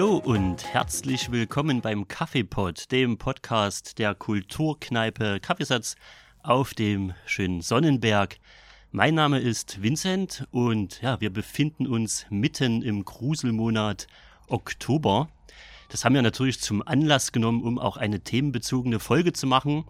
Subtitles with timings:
[0.00, 5.94] Hallo und herzlich willkommen beim Kaffeepod, dem Podcast der Kulturkneipe Kaffeesatz
[6.42, 8.38] auf dem schönen Sonnenberg.
[8.92, 14.06] Mein Name ist Vincent und ja, wir befinden uns mitten im Gruselmonat
[14.48, 15.28] Oktober.
[15.90, 19.84] Das haben wir natürlich zum Anlass genommen, um auch eine themenbezogene Folge zu machen.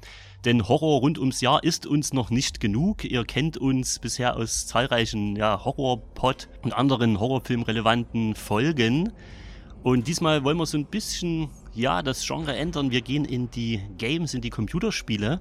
[0.44, 3.04] Denn Horror rund ums Jahr ist uns noch nicht genug.
[3.04, 9.12] Ihr kennt uns bisher aus zahlreichen ja, Horrorpod und anderen horrorfilmrelevanten Folgen.
[9.82, 12.90] Und diesmal wollen wir so ein bisschen, ja, das Genre ändern.
[12.90, 15.40] Wir gehen in die Games, in die Computerspiele.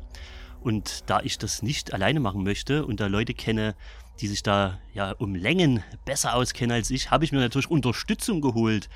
[0.61, 3.75] Und da ich das nicht alleine machen möchte und da Leute kenne,
[4.21, 8.39] die sich da ja um Längen besser auskennen als ich, habe ich mir natürlich Unterstützung
[8.39, 8.89] geholt.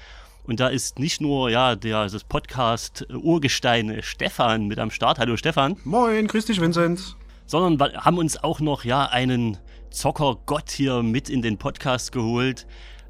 [0.44, 5.20] Und da ist nicht nur ja der das Podcast Urgestein Stefan mit am Start.
[5.20, 5.78] Hallo Stefan.
[5.84, 7.18] Moin, grüß dich Vincent.
[7.46, 9.58] Sondern wir haben uns auch noch ja einen
[9.90, 12.66] Zockergott hier mit in den Podcast geholt.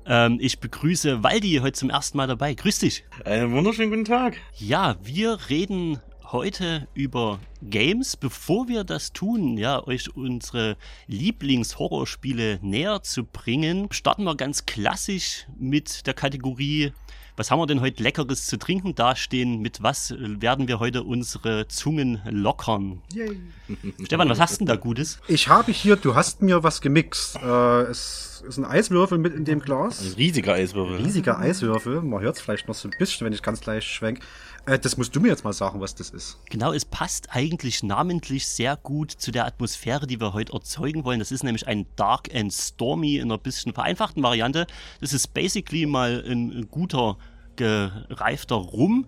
[0.05, 2.53] Ähm, ich begrüße Waldi heute zum ersten Mal dabei.
[2.53, 3.03] Grüß dich.
[3.25, 4.37] Einen wunderschönen guten Tag.
[4.57, 5.99] Ja, wir reden
[6.31, 8.17] heute über Games.
[8.17, 15.45] Bevor wir das tun, ja, euch unsere Lieblingshorrorspiele näher zu bringen, starten wir ganz klassisch
[15.57, 16.91] mit der Kategorie
[17.35, 19.61] was haben wir denn heute Leckeres zu trinken dastehen?
[19.61, 23.01] Mit was werden wir heute unsere Zungen lockern?
[23.13, 23.39] Yay.
[24.05, 25.19] Stefan, was hast du denn da Gutes?
[25.27, 27.37] Ich habe hier, du hast mir was gemixt.
[27.37, 30.01] Äh, es ist ein Eiswürfel mit in dem Glas.
[30.01, 30.97] Ein riesiger Eiswürfel.
[30.97, 32.01] riesiger Eiswürfel.
[32.01, 34.19] Man hört es vielleicht noch so ein bisschen, wenn ich ganz gleich schwenk.
[34.65, 36.37] Äh, das musst du mir jetzt mal sagen, was das ist.
[36.49, 41.19] Genau, es passt eigentlich namentlich sehr gut zu der Atmosphäre, die wir heute erzeugen wollen.
[41.19, 44.67] Das ist nämlich ein Dark and Stormy in einer bisschen vereinfachten Variante.
[45.01, 47.17] Das ist basically mal ein guter
[47.55, 49.05] gereifter Rum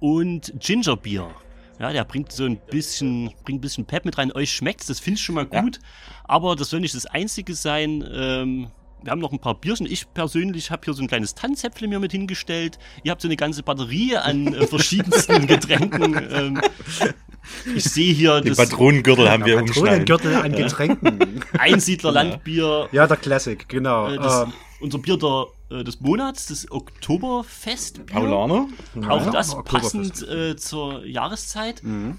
[0.00, 1.28] und Gingerbier.
[1.78, 4.32] Ja, der bringt so ein bisschen, bringt ein bisschen Pep mit rein.
[4.32, 5.76] Euch schmeckt's, das finde ich schon mal gut.
[5.76, 5.82] Ja.
[6.24, 8.04] Aber das soll nicht das Einzige sein.
[8.12, 8.68] Ähm,
[9.02, 9.86] wir haben noch ein paar Bierchen.
[9.86, 12.78] Ich persönlich habe hier so ein kleines Tannenzäpfle mir mit hingestellt.
[13.04, 16.20] Ihr habt so eine ganze Batterie an äh, verschiedensten Getränken.
[16.32, 16.60] Ähm,
[17.74, 21.44] ich sehe hier Den Patronengürtel haben wir Patronengürtel an Getränken.
[21.58, 22.88] Einsiedler Landbier.
[22.90, 24.08] Ja, der Classic, genau.
[24.08, 24.52] Äh, das, ähm.
[24.80, 28.06] Unser Bier der, äh, des Monats, das Oktoberfest.
[28.06, 28.68] Paulaner.
[29.08, 31.82] Auch ja, das passend äh, zur Jahreszeit.
[31.82, 32.18] Mhm.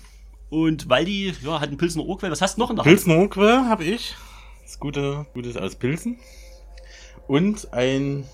[0.49, 2.31] Und weil die ja, hat einen Pilsner Urquell.
[2.31, 2.93] Was hast du noch in der Hand?
[2.93, 4.15] Pilsner Urquell habe ich.
[4.63, 6.19] Das Gute, Gutes aus Pilsen
[7.27, 8.25] und ein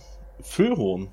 [0.42, 1.10] Füllhorn.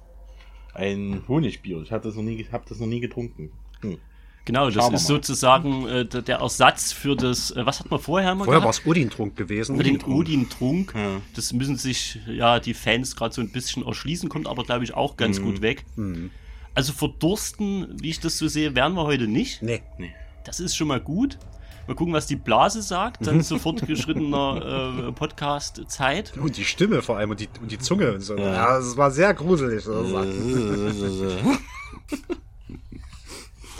[0.74, 1.82] Ein Honigbier.
[1.82, 3.52] Ich habe das, noch nie, hab das noch nie getrunken.
[3.82, 3.98] Hm.
[4.44, 8.44] Genau, das ist sozusagen äh, der Ersatz für das, äh, was hat man vorher mal
[8.44, 9.76] Vorher war es Odin-Trunk gewesen.
[9.76, 10.94] Für den Odin-Trunk.
[10.96, 11.20] Ja.
[11.36, 14.94] Das müssen sich ja die Fans gerade so ein bisschen erschließen, kommt aber glaube ich
[14.94, 15.44] auch ganz mhm.
[15.44, 15.84] gut weg.
[15.94, 16.30] Mhm.
[16.74, 19.62] Also verdursten, wie ich das so sehe, werden wir heute nicht.
[19.62, 19.82] Nee.
[19.98, 20.12] nee.
[20.44, 21.38] Das ist schon mal gut.
[21.86, 23.26] Mal gucken, was die Blase sagt.
[23.26, 26.32] Dann zu fortgeschrittener äh, Podcast-Zeit.
[26.40, 28.36] Und die Stimme vor allem und die, und die Zunge und so.
[28.36, 29.84] Ja, ja das war sehr gruselig.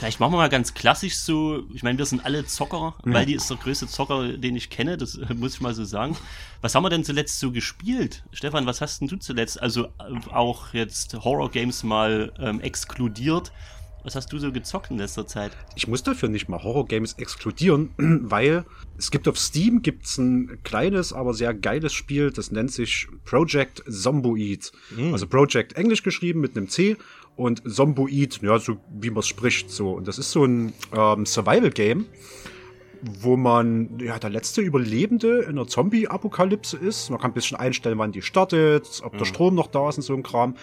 [0.02, 1.62] Vielleicht machen wir mal ganz klassisch so.
[1.72, 3.14] Ich meine, wir sind alle Zocker, mhm.
[3.14, 4.96] weil die ist der größte Zocker, den ich kenne.
[4.96, 6.16] Das muss ich mal so sagen.
[6.60, 8.24] Was haben wir denn zuletzt so gespielt?
[8.32, 9.62] Stefan, was hast denn du zuletzt?
[9.62, 13.52] Also äh, auch jetzt Horror-Games mal ähm, exkludiert.
[14.02, 15.56] Was hast du so gezockt in letzter Zeit?
[15.76, 18.64] Ich muss dafür nicht mal Horror-Games exkludieren, weil
[18.98, 23.84] es gibt auf Steam gibt's ein kleines, aber sehr geiles Spiel, das nennt sich Project
[23.88, 24.72] Zomboid.
[24.96, 25.12] Mhm.
[25.12, 26.96] Also Project Englisch geschrieben mit einem C
[27.36, 29.92] und Zomboid, ja, so wie man es spricht, so.
[29.92, 32.06] Und das ist so ein ähm, Survival-Game,
[33.20, 37.10] wo man ja der letzte Überlebende in einer Zombie-Apokalypse ist.
[37.10, 39.18] Man kann ein bisschen einstellen, wann die startet, ob mhm.
[39.18, 40.56] der Strom noch da ist und so ein Kram.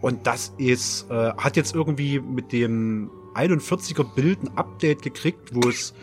[0.00, 5.68] Und das ist, äh, hat jetzt irgendwie mit dem 41er Bild ein Update gekriegt, wo
[5.68, 5.94] es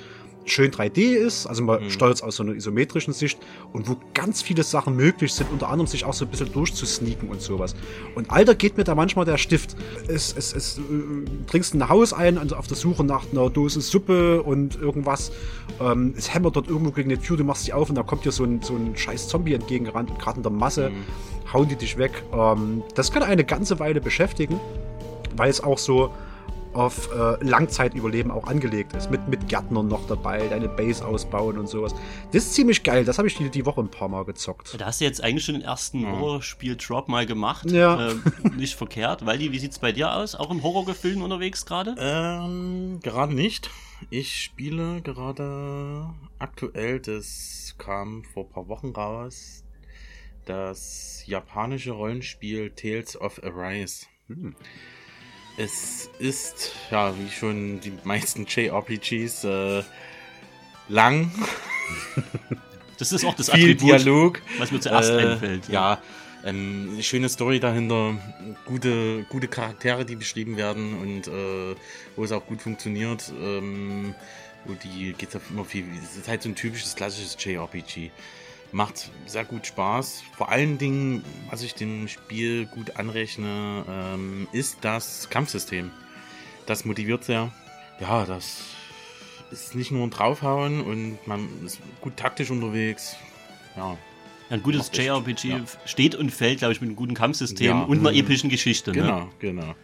[0.45, 1.89] schön 3D ist, also man mhm.
[1.89, 3.39] steuert es aus so einer isometrischen Sicht
[3.71, 7.29] und wo ganz viele Sachen möglich sind, unter anderem sich auch so ein bisschen durchzusneaken
[7.29, 7.75] und sowas.
[8.15, 9.75] Und Alter geht mir da manchmal der Stift.
[10.07, 10.81] Es, es, es äh,
[11.47, 15.31] trinkst ein Haus ein also auf der Suche nach einer Dose Suppe und irgendwas.
[15.79, 18.25] Ähm, es hämmert dort irgendwo gegen eine Tür, du machst sie auf und da kommt
[18.25, 21.53] dir so ein, so ein scheiß Zombie entgegengerannt und gerade in der Masse mhm.
[21.53, 22.23] hauen die dich weg.
[22.33, 24.59] Ähm, das kann eine ganze Weile beschäftigen,
[25.35, 26.13] weil es auch so
[26.73, 29.11] auf äh, Langzeitüberleben auch angelegt ist.
[29.11, 31.93] Mit, mit Gärtnern noch dabei, deine Base ausbauen und sowas.
[32.31, 33.05] Das ist ziemlich geil.
[33.05, 34.79] Das habe ich die, die Woche ein paar Mal gezockt.
[34.79, 36.11] Da hast du jetzt eigentlich schon den ersten ja.
[36.11, 37.69] Horrorspiel-Drop mal gemacht.
[37.71, 38.09] Ja.
[38.09, 38.15] Äh,
[38.57, 39.25] nicht verkehrt.
[39.25, 40.35] Weil wie sieht's bei dir aus?
[40.35, 41.95] Auch im Horrorgefühlen unterwegs gerade?
[41.97, 43.69] Ähm, gerade nicht.
[44.09, 46.09] Ich spiele gerade
[46.39, 49.63] aktuell, das kam vor ein paar Wochen raus,
[50.45, 54.05] das japanische Rollenspiel Tales of Arise.
[54.27, 54.55] Hm.
[55.57, 59.83] Es ist, ja, wie schon die meisten JRPGs, äh,
[60.89, 61.31] lang.
[62.99, 64.41] Das ist auch das Viel Attribut, Dialog.
[64.59, 65.67] was mir zuerst äh, einfällt.
[65.67, 65.93] Ja.
[65.93, 66.01] ja.
[66.45, 68.15] Ähm, schöne Story dahinter,
[68.65, 71.75] gute, gute Charaktere, die beschrieben werden und äh,
[72.15, 73.33] wo es auch gut funktioniert.
[73.41, 74.13] Ähm,
[74.65, 75.85] wo die geht es immer viel.
[76.01, 78.11] Es ist halt so ein typisches klassisches JRPG.
[78.73, 80.23] Macht sehr gut Spaß.
[80.35, 85.91] Vor allen Dingen, was ich dem Spiel gut anrechne, ähm, ist das Kampfsystem.
[86.65, 87.51] Das motiviert sehr.
[87.99, 88.63] Ja, das
[89.51, 93.15] ist nicht nur ein Draufhauen und man ist gut taktisch unterwegs.
[93.77, 93.95] Ja,
[94.49, 95.59] ein gutes JRPG ja.
[95.85, 97.81] steht und fällt, glaube ich, mit einem guten Kampfsystem Ja.
[97.83, 98.91] und einer epischen Geschichte.
[98.91, 99.01] Ne?
[99.01, 99.75] Genau, genau.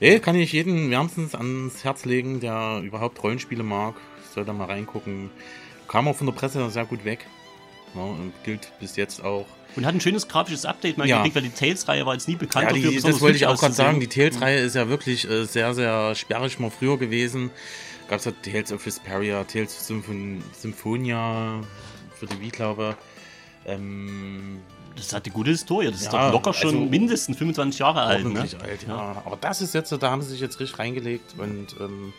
[0.00, 3.94] Nee, kann ich jeden wärmstens ans Herz legen, der überhaupt Rollenspiele mag.
[4.34, 5.30] Soll da mal reingucken.
[5.88, 7.26] Kam auch von der Presse sehr gut weg.
[7.94, 9.46] Ja, und gilt bis jetzt auch.
[9.76, 11.18] Und hat ein schönes grafisches Update mal Ja.
[11.18, 13.46] gekriegt, weil die Tales-Reihe war jetzt nie bekannt Ja, dafür, die, besonders das wollte ich
[13.46, 14.00] auch gerade sagen.
[14.00, 14.08] Die.
[14.08, 17.50] Tales-Reihe ist ja wirklich äh, sehr, sehr sperrig mal früher gewesen.
[18.08, 21.60] Gab es ja Tales of Vesperia, Tales of Symphon Symphonia
[22.18, 22.96] für die Wii, glaube
[23.66, 24.60] ähm,
[24.96, 25.86] Das hat eine gute Historie.
[25.90, 28.24] Das ist Ja, doch locker schon also mindestens 25 Jahre alt.
[28.24, 28.40] Ne?
[28.40, 29.22] alt, ja.
[29.24, 32.12] Aber das ist jetzt, da haben sie sich jetzt richtig reingelegt und ähm,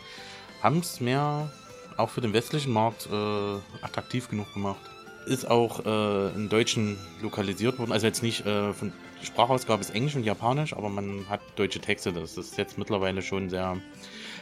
[0.62, 1.52] haben es mehr
[1.98, 4.80] auch für den westlichen Markt äh, attraktiv genug gemacht.
[5.26, 8.92] Ist auch äh, in Deutschen lokalisiert worden, also jetzt nicht äh, von
[9.22, 12.12] Sprachausgabe ist Englisch und Japanisch, aber man hat deutsche Texte.
[12.12, 13.76] Das ist jetzt mittlerweile schon sehr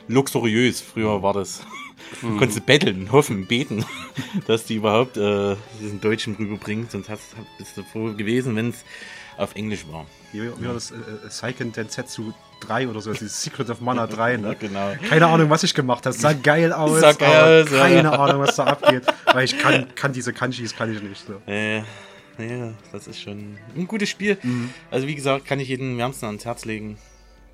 [0.08, 0.80] luxuriös.
[0.80, 1.62] Früher war das,
[2.22, 2.38] Mhm.
[2.38, 3.84] konntest du betteln, hoffen, beten,
[4.46, 6.90] dass die überhaupt äh, diesen Deutschen rüberbringt.
[6.90, 8.84] Sonst hast, bist du froh gewesen, wenn es
[9.40, 10.06] auf Englisch war.
[10.32, 10.90] Wie, wie war das?
[10.90, 14.56] Äh, äh, Seiken Densetsu 3 oder so, dieses Secret of Mana 3, ne?
[14.58, 14.92] genau.
[15.08, 16.16] Keine Ahnung, was ich gemacht habe.
[16.16, 17.00] Sah geil aus.
[17.00, 17.78] Sah geil aber aus, ja.
[17.78, 19.04] keine Ahnung, was da abgeht.
[19.32, 21.24] Weil ich kann, kann diese Kanjis, kann ich nicht.
[21.26, 21.40] So.
[21.50, 21.78] Äh,
[22.38, 24.38] ja, das ist schon ein gutes Spiel.
[24.42, 24.72] Mhm.
[24.90, 26.98] Also wie gesagt, kann ich jedem wärmsten ans Herz legen,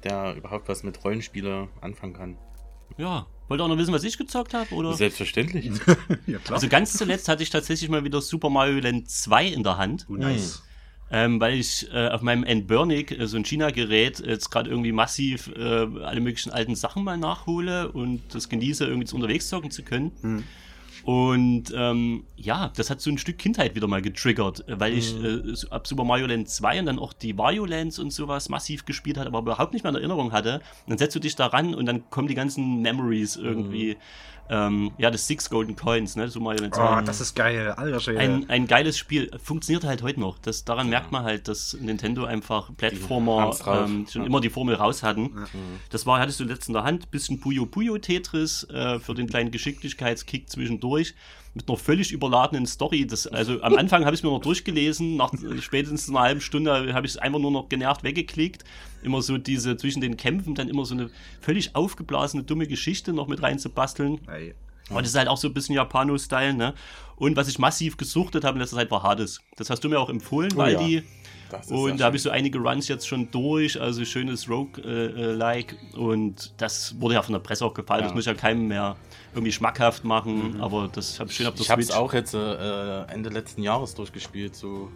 [0.04, 2.38] der überhaupt was mit Rollenspiele anfangen kann.
[2.96, 3.26] Ja.
[3.48, 4.74] Wollt ihr auch noch wissen, was ich gezockt habe?
[4.74, 4.92] Oder?
[4.94, 5.70] Selbstverständlich.
[6.26, 6.54] Ja, klar.
[6.54, 10.06] Also ganz zuletzt hatte ich tatsächlich mal wieder Super Mario Land 2 in der Hand.
[10.08, 10.64] oh, nice.
[11.10, 15.50] Ähm, weil ich äh, auf meinem N-Burnic, äh, so ein China-Gerät, jetzt gerade irgendwie massiv
[15.56, 19.82] äh, alle möglichen alten Sachen mal nachhole und das genieße, irgendwie zu unterwegs zocken zu
[19.84, 20.10] können.
[21.06, 25.14] Und ähm, ja, das hat so ein Stück Kindheit wieder mal getriggert, äh, weil ich
[25.22, 28.48] äh, so ab Super Mario Land 2 und dann auch die Wario Lands und sowas
[28.48, 30.60] massiv gespielt hatte, aber überhaupt nicht mehr in Erinnerung hatte.
[30.88, 33.96] Dann setzt du dich da ran und dann kommen die ganzen Memories irgendwie.
[34.48, 36.28] Ähm, ja, das Six Golden Coins, ne?
[36.28, 36.98] Super Mario Land 2.
[36.98, 37.70] Oh, das ist geil.
[37.72, 38.20] Alter Schwede.
[38.20, 39.30] Ein, ein geiles Spiel.
[39.42, 40.38] Funktioniert halt heute noch.
[40.38, 44.26] Das, daran merkt man halt, dass Nintendo einfach Plattformer ähm, schon Ja.
[44.26, 45.32] immer die Formel raus hatten.
[45.90, 49.26] Das war, hattest du letzt in der Hand, bisschen Puyo Puyo Tetris äh, für den
[49.26, 51.14] kleinen Geschicklichkeitskick zwischendurch.
[51.56, 53.06] Mit einer völlig überladenen Story.
[53.06, 57.06] Das, also am Anfang habe ich mir noch durchgelesen, nach spätestens einer halben Stunde habe
[57.06, 58.62] ich es einfach nur noch genervt weggeklickt.
[59.02, 61.10] Immer so diese zwischen den Kämpfen dann immer so eine
[61.40, 64.20] völlig aufgeblasene, dumme Geschichte noch mit reinzubasteln.
[64.90, 66.74] Und das ist halt auch so ein bisschen Japano-Style, ne?
[67.16, 69.40] Und was ich massiv gesuchtet habe in letzter Zeit war Hades.
[69.56, 70.78] Das hast du mir auch empfohlen, Oh weil ja.
[70.78, 71.02] die.
[71.68, 75.76] Und da habe ich so einige Runs jetzt schon durch, also schönes Rogue-like.
[75.96, 78.00] und das wurde ja von der Presse auch gefallen.
[78.00, 78.06] Ja.
[78.06, 78.96] Das muss ich ja keinem mehr
[79.34, 82.34] irgendwie schmackhaft machen, aber das habe ich schön auf der Ich habe es auch jetzt
[82.34, 84.56] äh, Ende letzten Jahres durchgespielt.
[84.56, 84.90] So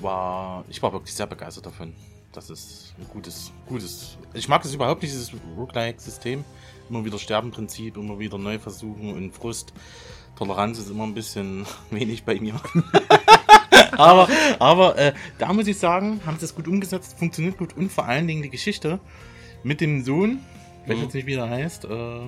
[0.00, 1.94] war ich war wirklich sehr begeistert davon.
[2.32, 4.18] Das ist ein gutes, gutes.
[4.32, 6.44] Ich mag das überhaupt nicht, dieses Roguelike-System.
[6.90, 9.72] Immer wieder Sterbenprinzip, immer wieder neu versuchen und Frust.
[10.36, 12.60] Toleranz ist immer ein bisschen wenig bei mir.
[13.96, 17.90] Aber aber äh, da muss ich sagen, haben sie es gut umgesetzt, funktioniert gut und
[17.92, 18.98] vor allen Dingen die Geschichte
[19.62, 20.40] mit dem Sohn,
[20.84, 21.02] ich weiß Mhm.
[21.04, 21.84] jetzt nicht, wie der heißt.
[21.86, 22.20] Äh,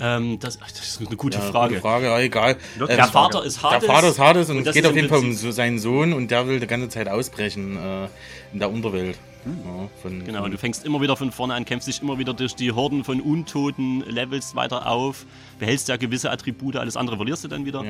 [0.00, 1.70] Ähm, das, ach, das ist eine gute ja, Frage.
[1.74, 2.56] Gute Frage, ja, egal.
[2.78, 3.80] Ähm, Der Vater ist Hades.
[3.80, 6.12] der Vater ist Hades und, und es das geht auf jeden Fall um seinen Sohn
[6.12, 8.06] und der will die ganze Zeit ausbrechen äh,
[8.52, 9.18] in der Unterwelt.
[9.44, 12.32] Ja, von, Genau, und du fängst immer wieder von vorne an, kämpfst dich immer wieder
[12.32, 15.26] durch die Horden von Untoten, levelst weiter auf,
[15.58, 17.82] behältst ja gewisse Attribute, alles andere verlierst du dann wieder.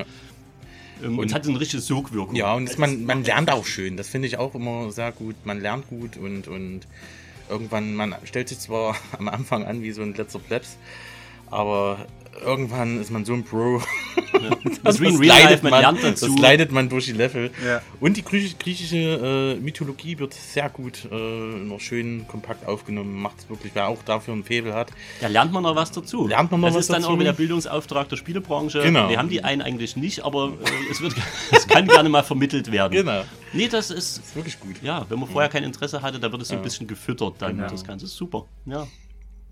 [1.02, 2.34] Ähm, und Und- hat eine richtige Sogwirkung.
[2.36, 3.96] ja, und man, man lernt auch schön.
[3.96, 5.34] Das finde ich auch immer sehr gut.
[5.44, 6.80] Man lernt gut und, und
[7.48, 10.76] irgendwann, man stellt sich zwar am Anfang an wie so ein letzter Plebs,
[11.50, 12.06] aber
[12.44, 13.80] irgendwann ist man so ein Pro.
[14.84, 16.26] Das ist wie in Real Life, man dazu.
[16.28, 17.50] Das leidet man durch die Level.
[17.66, 17.82] Ja.
[17.98, 23.20] Und die griechische, griechische äh, Mythologie wird sehr gut, äh, noch schön kompakt aufgenommen.
[23.20, 24.90] Macht es wirklich, wer auch dafür ein Faible hat.
[25.20, 26.28] Da lernt man noch was dazu.
[26.28, 27.14] Lernt man noch das was ist dann dazu.
[27.14, 28.80] auch wieder Bildungsauftrag der Spielebranche.
[28.82, 29.08] Genau.
[29.08, 31.14] Wir haben die einen eigentlich nicht, aber äh, es, wird,
[31.50, 32.92] es kann gerne mal vermittelt werden.
[32.92, 33.24] Genau.
[33.52, 34.76] Nee, das ist, Ist wirklich gut.
[34.82, 36.62] ja, wenn man vorher kein Interesse hatte, da wird es so ein Ja.
[36.64, 37.56] bisschen gefüttert dann.
[37.56, 37.68] Genau.
[37.68, 38.44] Das Ganze ist super.
[38.66, 38.86] Ja.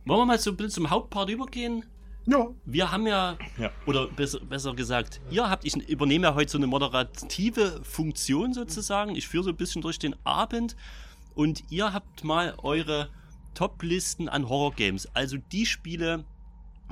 [0.06, 1.84] Wollen wir mal so ein bisschen zum Hauptpart übergehen?
[2.26, 2.46] Ja.
[2.64, 3.72] Wir haben ja, Ja.
[3.86, 9.16] oder besser, besser gesagt, ihr habt, ich übernehme ja heute so eine moderative Funktion sozusagen.
[9.16, 10.76] Ich führe so ein bisschen durch den Abend
[11.34, 13.10] und ihr habt mal eure
[13.54, 15.08] Top-Listen an Horror-Games.
[15.14, 16.24] Also die Spiele,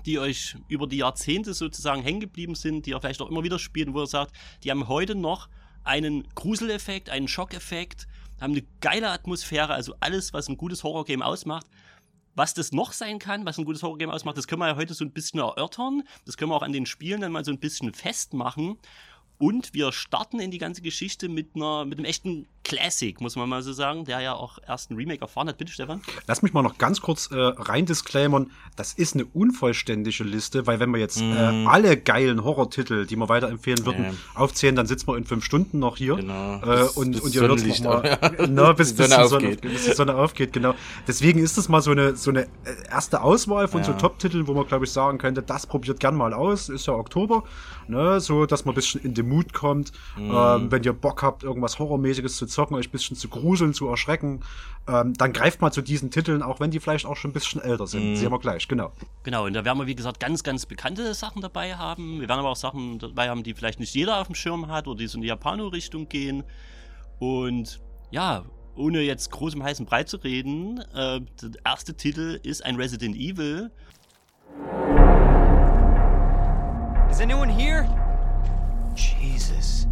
[0.07, 3.61] die euch über die Jahrzehnte sozusagen hängen geblieben sind, die ihr vielleicht auch immer wieder
[3.61, 5.49] spielt, wo ihr sagt, die haben heute noch
[5.85, 8.09] einen Gruseleffekt, einen Schockeffekt
[8.41, 11.67] haben eine geile Atmosphäre, also alles, was ein gutes Horrorgame ausmacht.
[12.35, 14.95] Was das noch sein kann, was ein gutes Horrorgame ausmacht, das können wir ja heute
[14.95, 16.03] so ein bisschen erörtern.
[16.25, 18.79] Das können wir auch an den Spielen dann mal so ein bisschen festmachen.
[19.39, 23.49] Und wir starten in die ganze Geschichte mit einer, mit einem echten Classic, muss man
[23.49, 25.59] mal so sagen, der ja auch erst ein Remake erfahren hat.
[25.59, 26.01] Bitte, Stefan.
[26.27, 28.51] Lass mich mal noch ganz kurz äh, rein disclaimern.
[28.75, 31.33] Das ist eine unvollständige Liste, weil wenn wir jetzt mm.
[31.37, 31.69] äh, mhm.
[31.69, 34.19] alle geilen Horrortitel, die wir weiterempfehlen würden, ähm.
[34.35, 36.17] aufzählen, dann sitzen wir in fünf Stunden noch hier.
[36.17, 36.61] Genau.
[36.63, 38.47] Äh, und, bis und ihr hört noch mal, ja.
[38.49, 39.61] na, bis, bis, die Sonne aufgeht.
[39.61, 40.75] Sonne, bis die Sonne aufgeht, genau.
[41.07, 42.47] Deswegen ist das mal so eine, so eine äh,
[42.91, 43.87] erste Auswahl von ja.
[43.87, 46.71] so Top-Titeln, wo man, glaube ich, sagen könnte, das probiert gern mal aus.
[46.71, 47.45] Ist ja Oktober,
[47.89, 49.93] ne, so, dass man ein bisschen in den Mut kommt.
[50.17, 50.31] Mm.
[50.35, 53.89] Ähm, wenn ihr Bock habt, irgendwas Horrormäßiges zu zocken, euch ein bisschen zu gruseln, zu
[53.89, 54.41] erschrecken,
[54.89, 57.61] ähm, dann greift mal zu diesen Titeln, auch wenn die vielleicht auch schon ein bisschen
[57.61, 58.13] älter sind.
[58.13, 58.17] Mm.
[58.17, 58.93] Sehen wir gleich, genau.
[59.23, 62.21] Genau, und da werden wir, wie gesagt, ganz, ganz bekannte Sachen dabei haben.
[62.21, 64.87] Wir werden aber auch Sachen dabei haben, die vielleicht nicht jeder auf dem Schirm hat
[64.87, 66.45] oder die so in die Japano-Richtung gehen.
[67.19, 67.81] Und
[68.11, 68.45] ja,
[68.77, 73.17] ohne jetzt groß im heißen Brei zu reden, äh, der erste Titel ist ein Resident
[73.17, 73.71] Evil.
[77.11, 77.87] Is anyone here?
[78.97, 79.87] Jesus.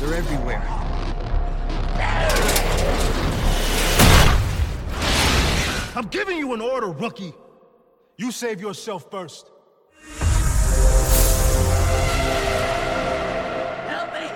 [0.00, 0.62] They're everywhere.
[5.96, 7.34] I'm giving you an order, rookie.
[8.16, 9.50] You save yourself first.
[13.88, 14.30] Help me,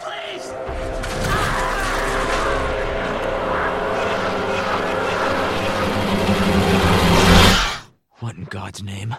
[0.00, 0.50] please!
[8.20, 9.14] What in God's name?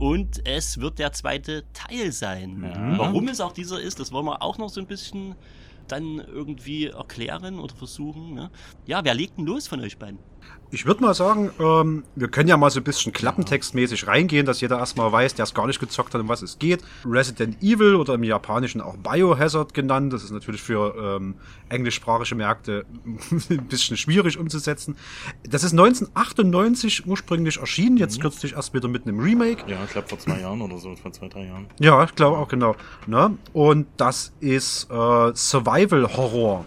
[0.00, 2.64] Und es wird der zweite Teil sein.
[2.64, 2.98] Ja.
[2.98, 5.34] Warum es auch dieser ist, das wollen wir auch noch so ein bisschen
[5.88, 8.32] dann irgendwie erklären oder versuchen.
[8.32, 8.50] Ne?
[8.86, 10.18] Ja, wer legt denn los von euch beiden?
[10.72, 14.60] Ich würde mal sagen, ähm, wir können ja mal so ein bisschen klappentextmäßig reingehen, dass
[14.60, 16.84] jeder erstmal weiß, der es gar nicht gezockt hat, um was es geht.
[17.04, 20.12] Resident Evil oder im Japanischen auch Biohazard genannt.
[20.12, 21.34] Das ist natürlich für ähm,
[21.70, 22.86] englischsprachige Märkte
[23.50, 24.96] ein bisschen schwierig umzusetzen.
[25.42, 28.22] Das ist 1998 ursprünglich erschienen, jetzt mhm.
[28.22, 29.64] kürzlich erst wieder mit einem Remake.
[29.66, 31.66] Ja, ich glaube vor zwei Jahren oder so, vor zwei, drei Jahren.
[31.80, 32.76] Ja, ich glaube auch genau.
[33.08, 33.36] Ne?
[33.52, 36.64] Und das ist äh, Survival Horror.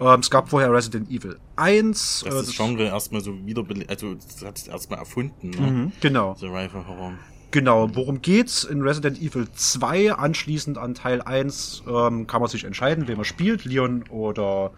[0.00, 0.14] Ja.
[0.14, 2.22] Ähm, es gab vorher Resident Evil 1.
[2.24, 5.50] Das, äh, das Genre erstmal so wieder, also das hat es erstmal erfunden.
[5.50, 5.70] Ne?
[5.70, 6.34] Mhm, genau.
[6.34, 7.12] Survival Horror.
[7.50, 8.64] Genau, worum geht's?
[8.64, 13.24] In Resident Evil 2, anschließend an Teil 1, ähm, kann man sich entscheiden, wen man
[13.24, 14.72] spielt, Leon oder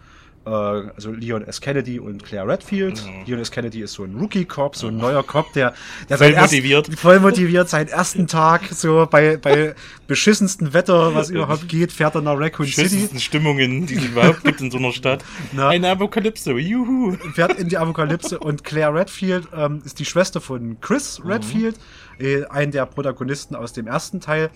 [0.49, 1.61] also Leon S.
[1.61, 3.03] Kennedy und Claire Redfield.
[3.05, 3.25] Mhm.
[3.25, 3.51] Leon S.
[3.51, 5.73] Kennedy ist so ein Rookie-Cop, so ein neuer Cop, der,
[6.09, 6.89] der voll motiviert.
[6.89, 9.75] Erst, voll motiviert, seinen ersten Tag, so bei, bei
[10.07, 13.07] beschissensten Wetter, was überhaupt geht, fährt er nach Raccoon City.
[13.19, 15.23] Stimmungen, die es überhaupt gibt in so einer Stadt.
[15.51, 17.15] Na, Eine Apokalypse, juhu.
[17.33, 21.77] Fährt in die Apokalypse und Claire Redfield ähm, ist die Schwester von Chris Redfield.
[21.77, 24.49] Mhm äh, einen der Protagonisten aus dem ersten Teil.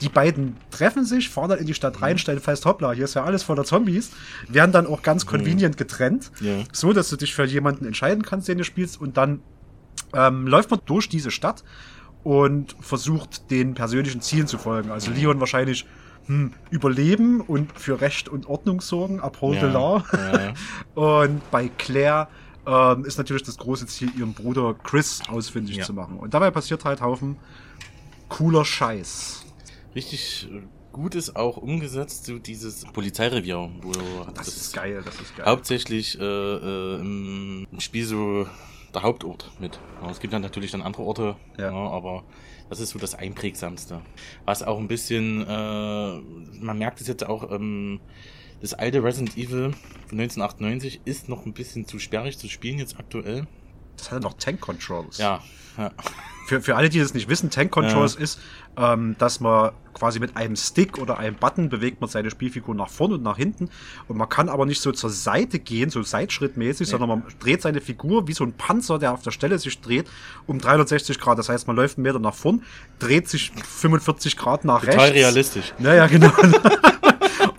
[0.00, 2.18] Die beiden treffen sich, fahren dann in die Stadt rein, mhm.
[2.18, 4.10] stellen fest, hoppla, hier ist ja alles voller Zombies,
[4.48, 5.30] werden dann auch ganz mhm.
[5.30, 6.64] convenient getrennt, ja.
[6.72, 9.40] so dass du dich für jemanden entscheiden kannst, den du spielst und dann
[10.12, 11.64] ähm, läuft man durch diese Stadt
[12.22, 14.90] und versucht den persönlichen Zielen zu folgen.
[14.90, 15.86] Also Leon wahrscheinlich
[16.26, 20.04] hm, überleben und für Recht und Ordnung sorgen, uphold ja, the law.
[20.12, 20.54] Ja.
[20.94, 22.28] und bei Claire
[22.70, 25.84] ähm, ist natürlich das große Ziel, ihren Bruder Chris ausfindig ja.
[25.84, 26.18] zu machen.
[26.18, 27.36] Und dabei passiert halt Haufen
[28.28, 29.44] cooler Scheiß.
[29.94, 30.62] Richtig äh,
[30.92, 33.92] gut ist auch umgesetzt, so dieses Polizeirevier, wo
[34.34, 35.46] das, das ist geil, das ist geil.
[35.46, 38.46] Hauptsächlich äh, äh, im Spiel so
[38.94, 39.78] der Hauptort mit.
[40.02, 41.70] Ja, es gibt dann natürlich dann andere Orte, ja.
[41.70, 41.72] ja.
[41.72, 42.24] aber
[42.68, 44.00] das ist so das Einprägsamste.
[44.44, 46.18] Was auch ein bisschen, äh,
[46.60, 48.00] man merkt es jetzt auch, ähm,
[48.60, 49.72] das alte Resident Evil
[50.08, 53.46] von 1998 ist noch ein bisschen zu sperrig zu spielen jetzt aktuell.
[53.96, 55.18] Das hat ja noch Tank Controls.
[55.18, 55.42] Ja.
[55.76, 55.90] ja.
[56.46, 58.20] Für, für alle, die das nicht wissen, Tank Controls ja.
[58.20, 58.40] ist,
[58.76, 62.88] ähm, dass man quasi mit einem Stick oder einem Button bewegt man seine Spielfigur nach
[62.88, 63.68] vorne und nach hinten.
[64.08, 66.92] Und man kann aber nicht so zur Seite gehen, so seitschrittmäßig, ja.
[66.92, 70.08] sondern man dreht seine Figur wie so ein Panzer, der auf der Stelle sich dreht,
[70.46, 71.38] um 360 Grad.
[71.38, 72.62] Das heißt, man läuft einen Meter nach vorn,
[72.98, 75.04] dreht sich 45 Grad nach Total rechts.
[75.04, 75.74] Total realistisch.
[75.78, 76.32] Naja, genau.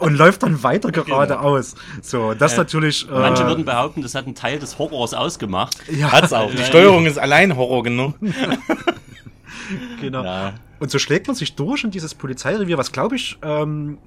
[0.01, 1.75] und läuft dann weiter geradeaus.
[1.75, 2.01] Genau.
[2.01, 3.07] So, das äh, natürlich.
[3.07, 5.77] Äh, manche würden behaupten, das hat einen Teil des Horrors ausgemacht.
[5.89, 6.51] Ja, hat's auch.
[6.51, 8.15] Die Steuerung ist allein Horror genug.
[10.01, 10.23] genau.
[10.23, 10.53] Ja.
[10.79, 13.37] Und so schlägt man sich durch in dieses Polizeirevier, was glaube ich.
[13.43, 13.99] Ähm,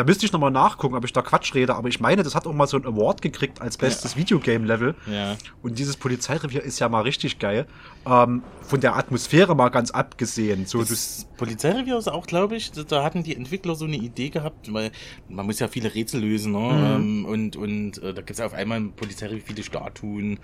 [0.00, 2.46] Da müsste ich nochmal nachgucken, ob ich da Quatsch rede, aber ich meine, das hat
[2.46, 4.94] auch mal so ein Award gekriegt als bestes Videogame-Level.
[5.12, 5.36] Ja.
[5.62, 7.66] Und dieses Polizeirevier ist ja mal richtig geil.
[8.06, 10.64] Ähm, von der Atmosphäre mal ganz abgesehen.
[10.64, 14.72] So, Das Polizeirevier ist auch, glaube ich, da- hatten die Entwickler so eine Idee gehabt,
[14.72, 14.90] weil
[15.28, 16.94] man muss ja viele Rätsel lösen, ne?
[16.96, 20.38] Ähm, und, und äh, da gibt es auf einmal im Polizeirevier viele Statuen,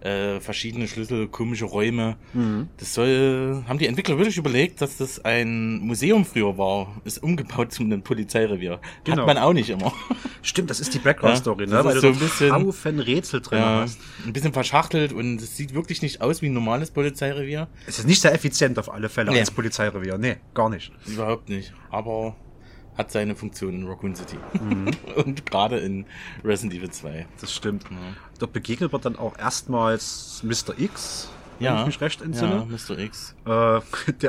[0.00, 2.16] äh, verschiedene Schlüssel, komische Räume.
[2.76, 7.72] Das soll, haben die Entwickler wirklich überlegt, dass das ein Museum früher war, ist umgebaut
[7.72, 8.80] zu einem Polizeirevier.
[9.04, 9.18] Genau.
[9.18, 9.92] Hat man auch nicht immer.
[10.42, 11.84] stimmt, das ist die Background-Story, Ja, ne?
[11.84, 13.98] Weil ist du so so ein bisschen- Haufen Rätsel drin Ja, hast.
[14.26, 17.68] ein bisschen verschachtelt und es sieht wirklich nicht aus wie ein normales Polizeirevier.
[17.86, 19.40] Es ist nicht sehr effizient auf alle Fälle Nee.
[19.40, 20.18] als Polizeirevier.
[20.18, 20.92] Nee, gar nicht.
[21.06, 21.72] Überhaupt nicht.
[21.90, 22.36] Aber
[22.98, 24.36] hat seine Funktion in Raccoon City.
[24.60, 24.90] Mhm.
[25.16, 26.04] Und gerade in
[26.44, 27.26] Resident Evil 2.
[27.40, 27.84] Das stimmt.
[27.84, 27.96] Ja.
[28.40, 30.78] Dort begegnet wird dann auch erstmals Mr.
[30.78, 31.28] X,
[31.58, 31.80] wenn Ja.
[31.80, 32.66] ich mich recht Ja, entsinne.
[32.68, 32.98] Mr.
[32.98, 33.34] X.
[33.46, 33.80] Äh, der,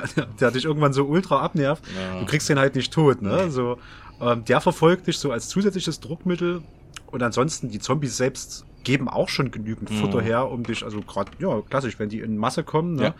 [0.15, 1.83] der, der dich irgendwann so ultra abnervt.
[1.87, 2.19] Ja.
[2.19, 3.49] Du kriegst den halt nicht tot, ne?
[3.49, 3.77] So,
[4.21, 6.61] ähm, der verfolgt dich so als zusätzliches Druckmittel.
[7.07, 11.31] Und ansonsten, die Zombies selbst geben auch schon genügend Futter her, um dich, also gerade,
[11.39, 13.15] ja, klassisch, wenn die in Masse kommen, ne?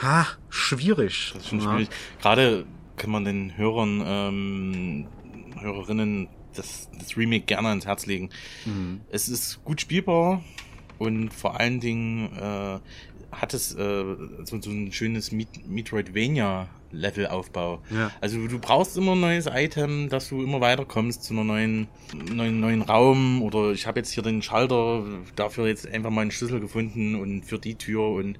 [0.00, 0.02] Ja.
[0.02, 1.32] Ha, schwierig.
[1.34, 1.64] Das ist schon Ja.
[1.72, 1.88] schwierig.
[2.22, 2.64] Gerade
[2.96, 5.06] kann man den Hörern, ähm,
[5.60, 8.30] Hörerinnen das, das Remake gerne ans Herz legen.
[8.64, 9.02] Mhm.
[9.10, 10.42] Es ist gut spielbar
[10.98, 12.78] und vor allen Dingen äh,
[13.32, 14.04] hat es äh,
[14.44, 17.82] so, so ein schönes Meat- Metroidvania-Level-Aufbau.
[17.90, 18.10] Ja.
[18.20, 21.88] Also du brauchst immer ein neues Item, dass du immer weiterkommst zu einer neuen,
[22.32, 26.30] neuen, neuen Raum oder ich habe jetzt hier den Schalter, dafür jetzt einfach mal einen
[26.30, 28.38] Schlüssel gefunden und für die Tür und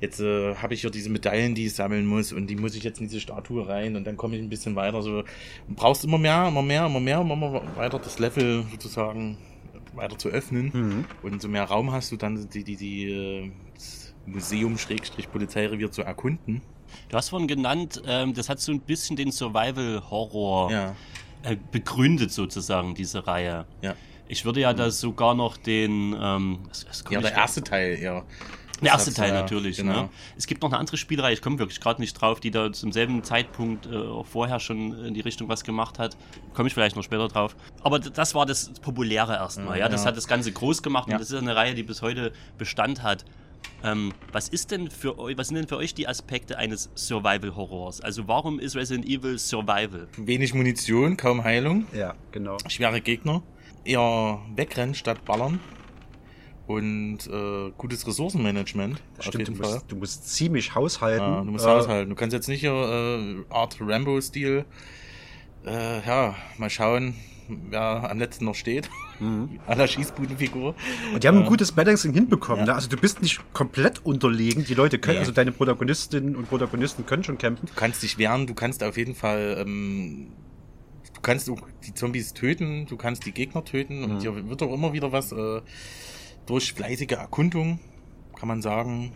[0.00, 2.82] jetzt äh, habe ich hier diese Medaillen, die ich sammeln muss und die muss ich
[2.84, 5.02] jetzt in diese Statue rein und dann komme ich ein bisschen weiter.
[5.02, 9.38] So du brauchst immer mehr, immer mehr, immer mehr, immer weiter das Level sozusagen
[9.94, 11.04] weiter zu öffnen Mhm.
[11.22, 15.90] und umso mehr Raum hast du dann die die die äh, das Museum Schrägstrich Polizeirevier
[15.90, 16.60] zu erkunden.
[17.08, 20.96] Du hast vorhin genannt, ähm, das hat so ein bisschen den Survival-Horror Ja,
[21.42, 23.66] äh, begründet sozusagen, diese Reihe.
[23.82, 23.94] ja.
[24.28, 28.24] Ich würde ja da sogar noch den, ähm, was, was Ja, der erste Teil, ja.
[28.82, 29.78] Der erste Teil ja, natürlich.
[29.78, 30.02] genau.
[30.02, 30.08] Ne?
[30.36, 32.92] Es gibt noch eine andere Spielreihe, ich komme wirklich gerade nicht drauf, die da zum
[32.92, 36.16] selben Zeitpunkt äh, auch vorher schon in die Richtung was gemacht hat.
[36.54, 37.56] Komme ich vielleicht noch später drauf.
[37.82, 39.78] Aber das war das Populäre erstmal.
[39.78, 40.08] Ja, das Ja.
[40.08, 41.14] hat das Ganze groß gemacht Ja.
[41.14, 43.24] und das ist eine Reihe, die bis heute Bestand hat.
[43.82, 48.00] Ähm, was ist denn für euch, was sind denn für euch die Aspekte eines Survival-Horrors?
[48.00, 50.06] Also warum ist Resident Evil Survival?
[50.16, 52.58] Wenig Munition, kaum Heilung, Ja, genau.
[52.68, 53.42] schwere Gegner,
[53.84, 55.60] eher wegrennen statt ballern
[56.66, 61.24] und äh, gutes Ressourcenmanagement auf Stimmt, du musst, du musst ziemlich haushalten.
[61.24, 62.10] Ja, du musst Äh, haushalten.
[62.10, 64.64] Du kannst jetzt nicht hier äh, Art Rambo-Stil.
[65.64, 67.14] Äh, ja, mal schauen,
[67.48, 68.88] wer am letzten noch steht.
[69.20, 69.60] Mhm.
[69.66, 70.74] An der Schießbudenfigur.
[71.14, 71.48] Und die haben ein Ja.
[71.48, 72.60] gutes Balancing hinbekommen.
[72.60, 72.72] Ja.
[72.72, 72.74] Ne?
[72.74, 74.64] Also du bist nicht komplett unterlegen.
[74.64, 75.20] Die Leute können, Nee.
[75.20, 77.66] also deine Protagonistinnen und Protagonisten können schon kämpfen.
[77.66, 80.28] Du kannst dich wehren, du kannst auf jeden Fall, ähm,
[81.14, 81.50] du kannst
[81.86, 84.10] die Zombies töten, du kannst die Gegner töten Mhm.
[84.10, 85.60] und dir wird auch immer wieder was äh,
[86.46, 87.80] durch fleißige Erkundung,
[88.38, 89.12] kann man sagen,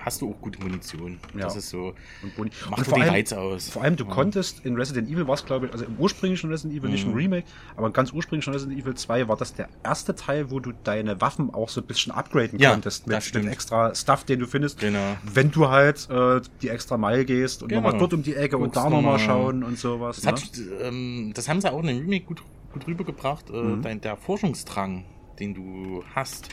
[0.00, 1.18] hast du auch gute Munition.
[1.34, 1.40] Ja.
[1.42, 2.50] Das ist so, Und, Boni.
[2.70, 3.68] macht und die allem, Reiz aus.
[3.68, 4.10] vor allem, du Ja.
[4.10, 7.10] konntest in Resident Evil war es, glaube ich, also im ursprünglichen Resident Evil, nicht im
[7.10, 7.16] Mhm.
[7.16, 7.46] Remake,
[7.76, 11.20] aber im ganz ursprünglichen Resident Evil 2 war das der erste Teil, wo du deine
[11.20, 14.80] Waffen auch so ein bisschen upgraden Ja, konntest mit, mit extra Stuff, den du findest.
[14.80, 15.16] Genau.
[15.22, 17.82] Wenn du halt äh, die extra Meile gehst und Genau.
[17.82, 19.18] nochmal dort um die Ecke und Guckst da nochmal nochmal.
[19.20, 20.20] schauen und sowas.
[20.20, 20.30] Das, Ne?
[20.32, 22.42] hat, ähm, das haben sie auch in dem Remake gut,
[22.72, 23.50] gut rübergebracht.
[23.50, 23.82] Äh, Mhm.
[23.82, 25.04] dein, der Forschungsdrang,
[25.40, 26.50] den du hast,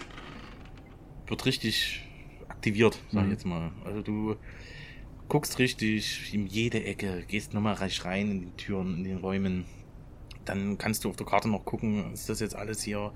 [1.27, 2.01] wird richtig
[2.47, 3.31] aktiviert, sag ich Mhm.
[3.31, 3.71] jetzt mal.
[3.85, 4.35] Also du
[5.27, 9.65] guckst richtig in jede Ecke, gehst nochmal reich rein in die Türen, in den Räumen.
[10.45, 13.11] Dann kannst du auf der Karte noch gucken, ist das jetzt alles hier,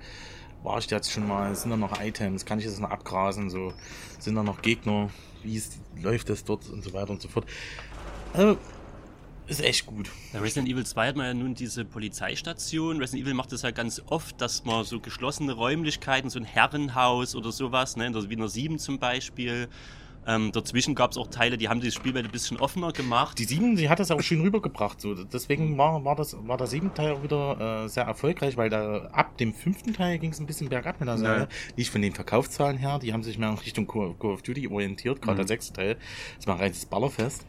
[0.62, 3.72] war ich jetzt schon mal, sind da noch Items, kann ich das noch abgrasen, so,
[4.18, 5.08] sind da noch Gegner,
[5.42, 7.46] wie ist, läuft das dort und so weiter und so fort.
[8.34, 8.58] Also,
[9.46, 10.10] ist echt gut.
[10.34, 12.98] Resident Evil 2 hat man ja nun diese Polizeistation.
[12.98, 17.34] Resident Evil macht das ja ganz oft, dass man so geschlossene Räumlichkeiten, so ein Herrenhaus
[17.34, 19.68] oder sowas, ne, in der Wiener 7 zum Beispiel.
[20.26, 23.38] Ähm, dazwischen gab es auch Teile, die haben die Spielwelt ein bisschen offener gemacht.
[23.38, 25.00] Die sieben, die hat das auch schön rübergebracht.
[25.00, 25.14] So.
[25.14, 29.06] Deswegen war, war, das, war der siebte Teil auch wieder äh, sehr erfolgreich, weil da
[29.12, 31.40] ab dem fünften Teil ging es ein bisschen bergab mit der Serie.
[31.42, 31.48] Ja.
[31.76, 35.20] Nicht von den Verkaufszahlen her, die haben sich mehr in Richtung Call of Duty orientiert,
[35.20, 35.38] gerade Mhm.
[35.38, 35.96] der sechste Teil.
[36.36, 37.44] Das war ein reines Ballerfest.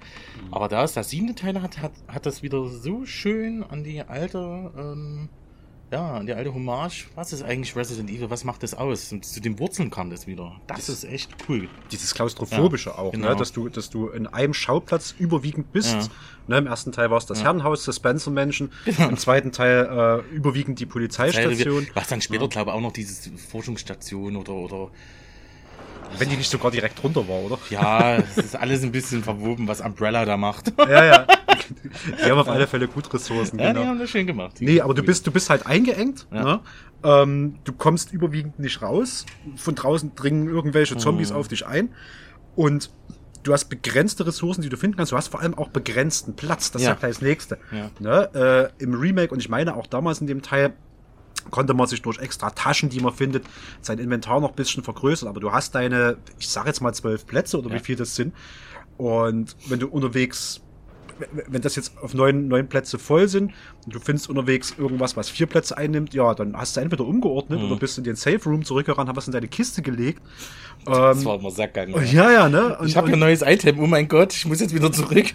[0.52, 4.02] Aber da ist der siebte Teil hat, hat, hat das wieder so schön an die
[4.02, 5.30] alte, ähm,
[5.94, 7.06] ja, die alte Hommage.
[7.14, 8.30] Was ist eigentlich Resident Evil?
[8.32, 9.12] Was macht das aus?
[9.12, 10.60] Und zu den Wurzeln kam das wieder.
[10.66, 11.70] Das ist echt cool.
[11.92, 13.30] Dieses Klaustrophobische Ja, auch, genau.
[13.30, 13.36] ne?
[13.36, 15.94] dass, du, dass du in einem Schauplatz überwiegend bist.
[15.94, 16.08] Ja.
[16.48, 17.46] Ne, Im ersten Teil war es das Ja.
[17.46, 18.72] Herrenhaus, das Spencer-Menschen.
[18.86, 19.10] Genau.
[19.10, 21.86] Im zweiten Teil äh, überwiegend die Polizeistation.
[21.94, 24.88] Was dann später, glaube ich, auch noch diese Forschungsstation oder, oder
[26.18, 27.60] Wenn die nicht sogar direkt drunter war, oder?
[27.70, 30.74] Ja, es ist alles ein bisschen verwoben, was Umbrella da macht.
[30.80, 31.28] ja, ja.
[31.84, 33.60] die haben auf alle Fälle gut Ressourcen.
[33.60, 33.82] Ja, genau.
[33.84, 34.58] die haben das schön gemacht.
[34.60, 36.28] Nee, aber du bist, du bist halt eingeengt.
[36.32, 36.44] Ja.
[36.44, 36.60] Ne?
[37.04, 39.26] Ähm, du kommst überwiegend nicht raus.
[39.56, 41.36] Von draußen dringen irgendwelche Zombies Mhm.
[41.38, 41.90] auf dich ein.
[42.56, 42.90] Und
[43.44, 45.12] du hast begrenzte Ressourcen, die du finden kannst.
[45.12, 46.72] Du hast vor allem auch begrenzten Platz.
[46.72, 46.90] Das Ja.
[46.90, 47.58] sagt gleich das Nächste.
[47.72, 47.90] Ja.
[48.00, 48.72] Ne?
[48.80, 50.74] Äh, Im Remake, und ich meine auch damals in dem Teil,
[51.52, 53.44] konnte man sich durch extra Taschen, die man findet,
[53.82, 55.28] sein Inventar noch ein bisschen vergrößern.
[55.28, 57.76] Aber du hast deine, ich sage jetzt mal zwölf Plätze oder Ja.
[57.76, 58.34] wie viel das sind.
[58.96, 60.62] Und wenn du unterwegs,
[61.48, 63.54] wenn das jetzt auf neun, neun Plätze voll sind
[63.86, 67.60] und du findest unterwegs irgendwas, was vier Plätze einnimmt, ja, dann hast du entweder umgeordnet
[67.60, 67.66] Mhm.
[67.68, 70.22] oder bist in den Safe Room zurückgerannt, hast was in deine Kiste gelegt.
[70.86, 71.90] Das Ähm, war immer Sackgang.
[72.12, 72.78] ja, ja, ne?
[72.78, 73.80] Und, Ich habe ein neues Item.
[73.80, 75.28] Oh mein Gott, ich muss jetzt wieder zurück.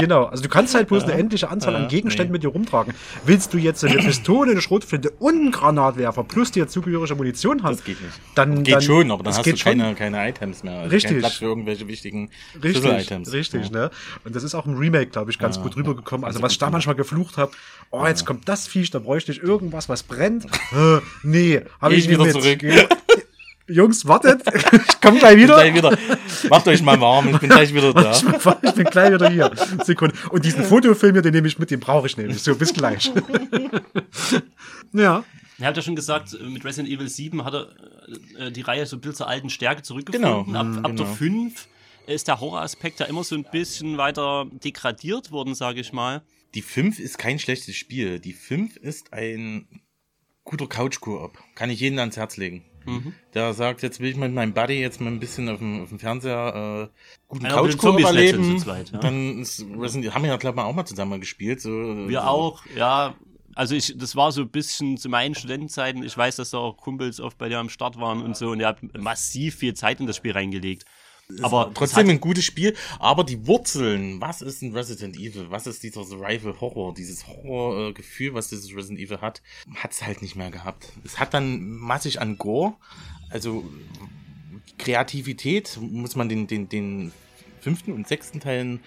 [0.00, 2.36] Genau, also du kannst halt bloß eine endliche Anzahl an Ja, Gegenständen nee.
[2.36, 2.92] mit dir rumtragen.
[3.24, 7.76] Willst du jetzt eine Pistole, eine Schrotflinte und einen Granatwerfer plus dir zugehörige Munition haben?
[7.76, 8.12] Das geht nicht.
[8.34, 9.78] Dann, Geht dann, schon, aber dann das hast du schon.
[9.78, 10.78] keine, keine Items mehr.
[10.80, 11.18] Also Richtig.
[11.18, 13.32] Platz für irgendwelche wichtigen Richtig, Schlüssel-Items.
[13.32, 13.70] richtig, Ja.
[13.70, 13.90] ne?
[14.24, 16.24] Und das ist auch im Remake, glaube ich, ganz Ja, gut rübergekommen.
[16.24, 17.52] Also also was ich da manchmal geflucht habe,
[17.92, 20.46] oh, jetzt kommt das Viech, da bräuchte ich irgendwas, was brennt.
[20.72, 22.32] Äh, nee, habe ich ich wieder mit.
[22.32, 22.62] zurück.
[23.68, 24.42] Jungs, wartet,
[24.88, 25.54] ich komme gleich wieder.
[25.54, 25.96] gleich wieder.
[26.50, 28.12] Macht euch mal warm, ich bin gleich wieder da.
[28.62, 29.50] Ich bin gleich wieder hier.
[29.84, 30.16] Sekunde.
[30.30, 32.42] Und diesen Fotofilm hier, den nehme ich mit, den brauche ich nämlich.
[32.42, 33.12] So, bis gleich.
[34.92, 35.24] ja.
[35.58, 37.68] Ihr habt ja schon gesagt, äh, mit Resident Evil 7 hat er
[38.38, 40.46] äh, die Reihe so ein bisschen zur alten Stärke zurückgefunden.
[40.46, 41.14] Genau, Ab, mhm, ab der genau.
[41.14, 41.68] 5
[42.08, 46.22] ist der Horroraspekt ja immer so ein bisschen weiter degradiert worden, sage ich mal.
[46.54, 48.20] Die 5 ist kein schlechtes Spiel.
[48.20, 49.66] Die 5 ist ein
[50.44, 51.38] guter Couch-Koop.
[51.54, 52.64] Kann ich jedem ans Herz legen.
[52.84, 53.14] Mhm.
[53.34, 55.88] Der sagt, jetzt will ich mit meinem Buddy jetzt mal ein bisschen auf dem, auf
[55.90, 58.58] dem Fernseher äh, guten will Couch-Koop erleben.
[58.58, 58.98] zweit, ja.
[58.98, 61.60] Dann ist Resident, haben wir ja, glaube ich, auch mal zusammen gespielt.
[61.60, 62.26] So, Wir so.
[62.26, 63.14] auch, ja.
[63.54, 66.02] Also ich, das war so ein bisschen zu meinen Studentenzeiten.
[66.02, 68.60] Ich weiß, dass da auch Kumpels oft bei dir am Start waren und so und
[68.60, 70.86] ihr habt massiv viel Zeit in das Spiel reingelegt.
[71.40, 75.46] Aber Trotzdem hat- ein gutes Spiel, aber die Wurzeln, was ist ein Resident Evil?
[75.50, 76.92] Was ist dieser Survival Horror?
[76.94, 79.40] Dieses Horrorgefühl, was dieses Resident Evil hat,
[79.76, 80.92] hat es halt nicht mehr gehabt.
[81.04, 82.74] Es hat dann massig an Gore,
[83.30, 83.64] also
[84.78, 87.12] Kreativität, muss man den, den, den
[87.60, 88.80] fünften und sechsten Teilen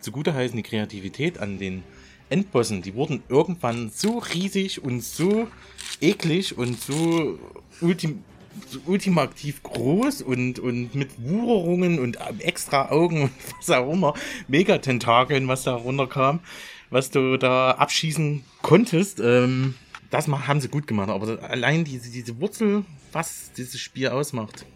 [0.00, 1.82] zugute heißen, die Kreativität an den
[2.30, 5.48] Endbossen, die wurden irgendwann so riesig und so
[6.00, 7.38] eklig und so
[7.82, 8.24] ultim
[8.86, 14.14] ultimativ groß und, und mit Wucherungen und extra Augen und was auch immer,
[14.48, 16.40] Megatentakeln, was da runterkam,
[16.90, 19.20] was du da abschießen konntest.
[19.20, 19.74] Ähm,
[20.10, 24.66] das haben sie gut gemacht, aber allein diese, diese Wurzel, was dieses Spiel ausmacht,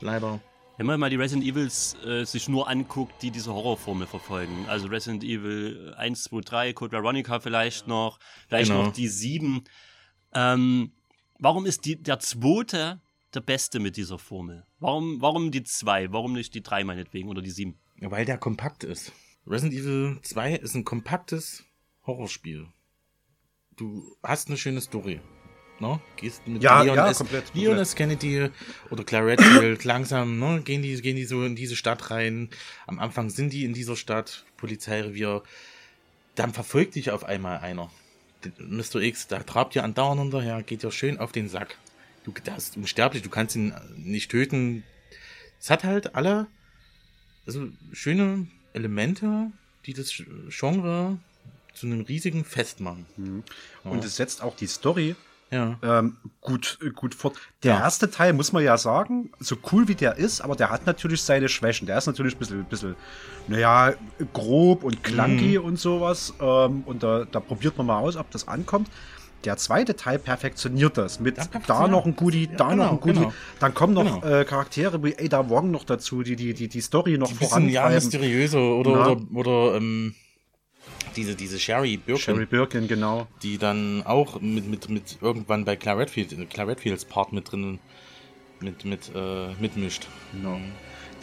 [0.00, 0.40] leider.
[0.78, 4.88] Wenn man mal die Resident Evils äh, sich nur anguckt, die diese Horrorformel verfolgen, also
[4.88, 8.84] Resident Evil 1, 2, 3, Code Veronica vielleicht noch, vielleicht Genau.
[8.84, 9.62] noch die 7.
[10.34, 10.92] Ähm,
[11.38, 13.00] warum ist die, der zweite
[13.34, 14.64] der beste mit dieser Formel?
[14.78, 16.12] Warum, warum die 2?
[16.12, 17.78] Warum nicht die 3 meinetwegen oder die 7?
[18.00, 19.12] Weil der kompakt ist.
[19.46, 21.64] Resident Evil 2 ist ein kompaktes
[22.06, 22.66] Horrorspiel.
[23.76, 25.20] Du hast eine schöne Story.
[25.80, 26.00] Ne?
[26.16, 27.18] Gehst mit Ja, Leon, ja, S.
[27.18, 27.88] komplett, Leon komplett.
[27.88, 27.94] S.
[27.96, 28.50] Kennedy
[28.90, 30.62] oder Claire Redfield langsam, ne?
[30.62, 32.50] Gehen die, gehen die so in diese Stadt rein.
[32.86, 35.42] Am Anfang sind die in dieser Stadt, Polizeirevier.
[36.36, 37.90] Dann verfolgt dich auf einmal einer.
[38.58, 38.96] Mr.
[38.96, 41.78] X, da trabt ihr andauernd hinterher, geht dir schön auf den Sack.
[42.24, 44.84] Du, der ist unsterblich, du kannst ihn nicht töten.
[45.60, 46.46] Es hat halt alle
[47.46, 49.50] also schöne Elemente,
[49.86, 50.12] die das
[50.48, 51.18] Genre
[51.74, 53.44] zu einem riesigen Fest machen.
[53.84, 55.16] Und es setzt auch die Story
[55.50, 55.78] Ja.
[55.82, 57.36] ähm, gut, äh, gut fort.
[57.62, 57.80] Der Ja.
[57.80, 61.22] erste Teil, muss man ja sagen, so cool wie der ist, aber der hat natürlich
[61.22, 61.86] seine Schwächen.
[61.86, 62.96] Der ist natürlich ein bisschen, bisschen
[63.48, 63.94] naja,
[64.32, 65.64] grob und clunky Mhm.
[65.64, 66.32] und sowas.
[66.40, 68.88] Ähm, und da, da probiert man mal aus, ob das ankommt.
[69.44, 72.92] Der zweite Teil perfektioniert das mit Ja, da noch ein Goodie, Ja, da genau, noch
[72.92, 73.18] ein Goodie.
[73.20, 73.32] genau.
[73.60, 74.40] Dann kommen noch Genau.
[74.40, 77.68] äh, Charaktere wie Ada Wong noch dazu, die die, die, die Story noch Die bisschen
[77.68, 77.94] ja vorantreiben.
[78.10, 79.08] mysteriöser oder, Na?
[79.10, 80.14] oder, oder ähm,
[81.16, 83.26] diese, diese Sherry Birkin, Sherry Birkin, genau.
[83.42, 87.50] die dann auch mit, mit, mit irgendwann bei Claire Redfield, in Claire Redfields Part mit
[87.52, 87.78] drin
[88.60, 90.06] mit, mit, äh, mitmischt.
[90.32, 90.60] Genau.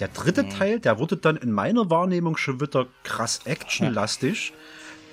[0.01, 4.53] Der dritte Teil, der wurde dann in meiner Wahrnehmung schon wieder krass actionlastig.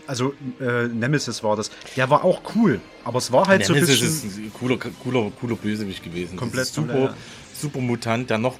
[0.06, 1.70] Also äh, Nemesis war das.
[1.96, 4.30] Der war auch cool, aber es war halt so ein Nemesis bisschen.
[4.30, 6.36] ist ein cooler, cooler, cooler Bösewicht gewesen.
[6.36, 7.14] Komplett ist super, ja.
[7.54, 8.58] super Mutant, der noch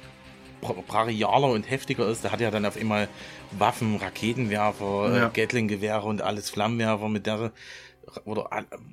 [0.61, 2.23] bra- brachialer und heftiger ist.
[2.23, 3.07] Der hat ja dann auf einmal
[3.57, 5.27] Waffen, Raketenwerfer, Ja.
[5.27, 7.51] äh, Gatling-Gewehre und alles Flammenwerfer mit der
[8.25, 8.49] oder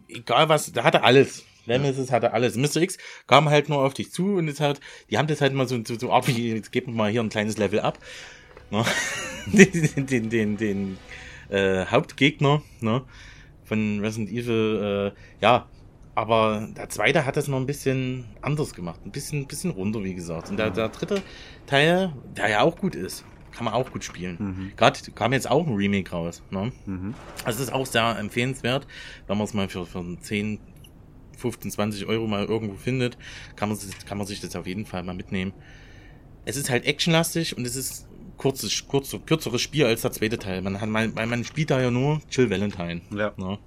[0.09, 1.45] egal was, der hatte alles.
[1.67, 2.57] Nemesis hatte alles.
[2.57, 2.83] Mr.
[2.83, 5.67] X kam halt nur auf dich zu und es hat, die haben das halt mal
[5.67, 7.99] so, so, so Art wie, jetzt geben wir mal hier ein kleines Level ab.
[8.71, 8.85] Ne?
[9.47, 10.99] den, den, den, den
[11.49, 13.03] äh, Hauptgegner ne?
[13.65, 15.67] von Resident Evil, äh, ja,
[16.15, 19.01] aber der zweite hat das noch ein bisschen anders gemacht.
[19.05, 20.49] Ein bisschen, bisschen runter, wie gesagt.
[20.51, 21.23] Und der, der dritte
[21.67, 24.37] Teil, der ja auch gut ist, kann man auch gut spielen.
[24.39, 24.73] Mhm.
[24.77, 26.43] Gerade kam jetzt auch ein Remake raus.
[26.51, 26.73] Ne?
[26.87, 27.15] Mhm.
[27.45, 28.87] Also das ist auch sehr empfehlenswert,
[29.27, 30.61] wenn man es mal für, für 10,
[31.37, 33.19] 15, 20 Euro mal irgendwo findet,
[33.57, 35.53] kann man, kann man sich das auf jeden Fall mal mitnehmen.
[36.45, 40.63] Es ist halt actionlastig und es ist kurzes, kurz, kürzeres Spiel als der zweite Teil.
[40.63, 43.01] Man hat, man, weil man spielt da ja nur Chill Valentine.
[43.11, 43.33] Ja.
[43.37, 43.59] Ne?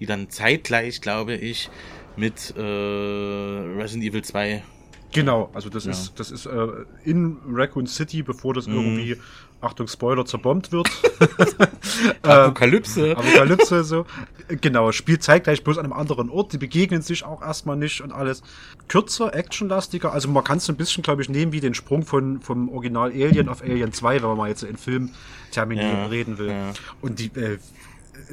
[0.00, 1.70] Die dann zeitgleich, glaube ich,
[2.16, 4.62] mit äh, Resident Evil 2
[5.12, 5.92] Genau, also das ja.
[5.92, 6.66] ist das ist äh,
[7.04, 9.16] in Raccoon City, bevor das mhm.
[9.60, 10.88] Achtung Spoiler, zerbombt wird.
[12.22, 13.16] Apokalypse.
[13.16, 14.06] Apokalypse so.
[14.48, 18.12] Genau, spielt zeitgleich bloß an einem anderen Ort, die begegnen sich auch erstmal nicht und
[18.12, 18.42] alles.
[18.86, 22.40] Kürzer, actionlastiger, also man kann es ein bisschen, glaube ich, nehmen wie den Sprung von
[22.40, 26.50] vom Original Alien auf Alien 2, wenn man mal jetzt in Filmtermini ja, reden will.
[26.50, 26.72] Ja.
[27.02, 27.58] Und die äh,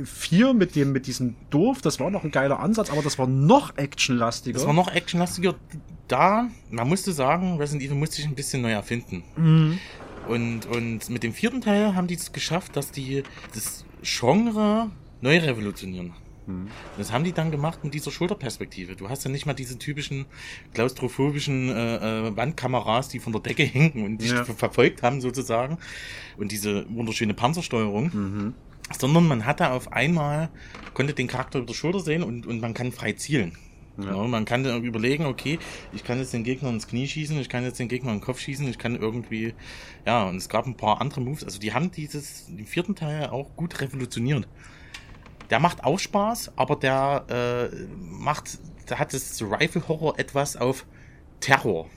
[0.03, 3.27] 4 mit dem, mit diesem Dorf, das war noch ein geiler Ansatz, aber das war
[3.27, 4.57] noch actionlastiger.
[4.57, 5.55] Das war noch actionlastiger.
[6.07, 9.23] Da, man musste sagen, Resident Evil musste sich ein bisschen neu erfinden.
[9.35, 9.79] Mhm.
[10.27, 14.89] Und, und mit dem vierten Teil haben die es geschafft, dass die das Genre
[15.21, 16.13] neu revolutionieren.
[16.47, 16.67] Mhm.
[16.97, 18.95] Das haben die dann gemacht mit dieser Schulterperspektive.
[18.95, 20.25] Du hast ja nicht mal diese typischen
[20.73, 24.43] klaustrophobischen äh, äh, Wandkameras, die von der Decke hinken und dich ja.
[24.45, 25.77] verfolgt haben sozusagen.
[26.37, 28.11] Und diese wunderschöne Panzersteuerung.
[28.13, 28.53] Mhm
[28.99, 30.49] sondern man hatte auf einmal,
[30.93, 33.57] konnte den Charakter über der Schulter sehen und, und man kann frei zielen.
[33.97, 34.15] Ja.
[34.15, 35.59] Man kann dann überlegen, okay,
[35.93, 38.23] ich kann jetzt den Gegner ins Knie schießen, ich kann jetzt den Gegner in den
[38.23, 39.53] Kopf schießen, ich kann irgendwie,
[40.05, 43.27] ja, und es gab ein paar andere Moves, also die haben dieses, den vierten Teil
[43.27, 44.47] auch gut revolutioniert.
[45.49, 50.85] Der macht auch Spaß, aber der äh, macht, da hat das Rifle Horror etwas auf
[51.39, 51.87] Terror.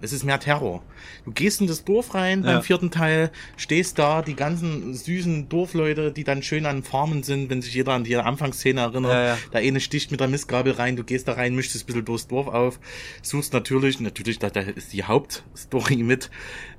[0.00, 0.82] Es ist mehr Terror.
[1.24, 2.52] Du gehst in das Dorf rein ja.
[2.52, 7.48] beim vierten Teil, stehst da, die ganzen süßen Dorfleute, die dann schön an Farmen sind,
[7.50, 9.12] wenn sich jeder an die Anfangsszene erinnert.
[9.12, 9.38] Ja, ja.
[9.52, 12.26] Der eine sticht mit der Mistgabel rein, du gehst da rein, mischst ein bisschen durchs
[12.26, 12.78] Dorf auf,
[13.22, 16.30] suchst natürlich, natürlich, da, da ist die Hauptstory mit,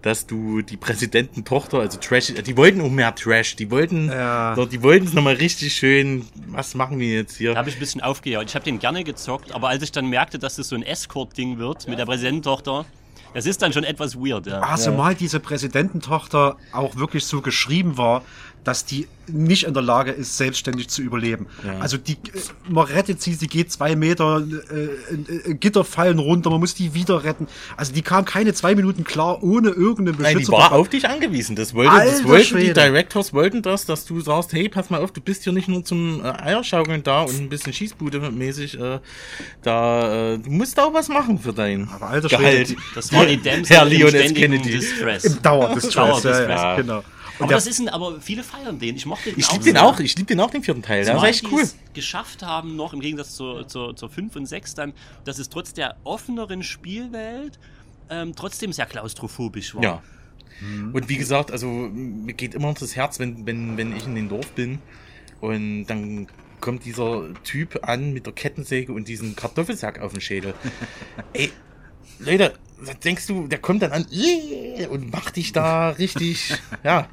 [0.01, 4.55] dass du die Präsidententochter, also Trash, die wollten auch mehr Trash, die wollten, ja.
[4.65, 7.53] die wollten es nochmal richtig schön, was machen wir jetzt hier?
[7.53, 8.49] Da habe ich ein bisschen aufgehört.
[8.49, 11.57] Ich habe den gerne gezockt, aber als ich dann merkte, dass das so ein Escort-Ding
[11.57, 12.85] wird mit der Präsidententochter,
[13.35, 14.61] das ist dann schon etwas weird, ja.
[14.61, 14.97] Also ja.
[14.97, 18.21] mal diese Präsidententochter auch wirklich so geschrieben war,
[18.65, 21.47] dass die nicht in der Lage ist, selbstständig zu überleben.
[21.63, 21.79] Ja.
[21.79, 22.17] Also die,
[22.67, 26.93] man rettet sie, sie geht zwei Meter, äh, äh, Gitter fallen runter, man muss die
[26.93, 27.47] wieder retten.
[27.77, 30.33] Also die kam keine zwei Minuten klar, ohne irgendeinen Beschützer.
[30.33, 31.55] Nein, die war auf dich angewiesen.
[31.55, 35.11] Das wollte, das wollten die Directors wollten das, dass du sagst, hey, pass mal auf,
[35.11, 38.99] du bist hier nicht nur zum äh, Eierschaukeln da und ein bisschen Schießbude mäßig äh,
[39.61, 42.67] da, äh, du musst auch was machen für dein Aber alter Gehalt.
[42.67, 44.33] Schwede, das war die Dämse Herr Leon S.
[44.33, 44.71] Kennedy.
[44.71, 45.25] Distress.
[45.25, 46.49] Im Dauerdistress, Dauerdistress.
[46.49, 47.03] Ja, ja, genau.
[47.39, 48.95] Aber das ist ein, aber viele feiern den.
[48.95, 51.05] Ich mochte den Ich liebe den auch, ich liebe den auch, den vierten Teil.
[51.05, 51.63] Das ist echt cool.
[51.93, 54.93] geschafft haben, noch im Gegensatz zur, zur, zur 5 und 6 dann,
[55.23, 57.59] dass es trotz der offeneren Spielwelt
[58.09, 59.83] ähm, trotzdem sehr klaustrophobisch war.
[59.83, 60.03] Ja.
[60.61, 60.93] Mhm.
[60.93, 64.15] Und wie gesagt, also mir geht immer noch das Herz, wenn, wenn, wenn ich in
[64.15, 64.79] den Dorf bin
[65.41, 66.27] und dann
[66.61, 70.53] kommt dieser Typ an mit der Kettensäge und diesem Kartoffelsack auf dem Schädel.
[71.33, 71.51] Ey,
[72.19, 72.53] Leute,
[73.03, 74.05] denkst du, der kommt dann an
[74.89, 77.07] und macht dich da richtig, ja.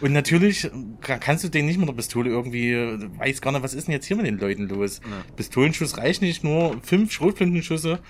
[0.00, 0.68] Und natürlich
[1.00, 2.74] kannst du den nicht mit der Pistole irgendwie,
[3.18, 5.00] weiß gar nicht, was ist denn jetzt hier mit den Leuten los?
[5.04, 5.22] Ja.
[5.36, 8.00] Pistolenschuss reicht nicht, nur fünf Schrotflintenschüsse.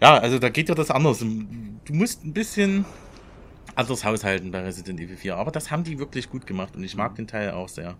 [0.00, 1.18] Ja, also da geht ja das anders.
[1.18, 2.86] Du musst ein bisschen
[3.76, 5.36] anders haushalten bei Resident Evil 4.
[5.36, 7.96] Aber das haben die wirklich gut gemacht und ich mag den Teil auch sehr.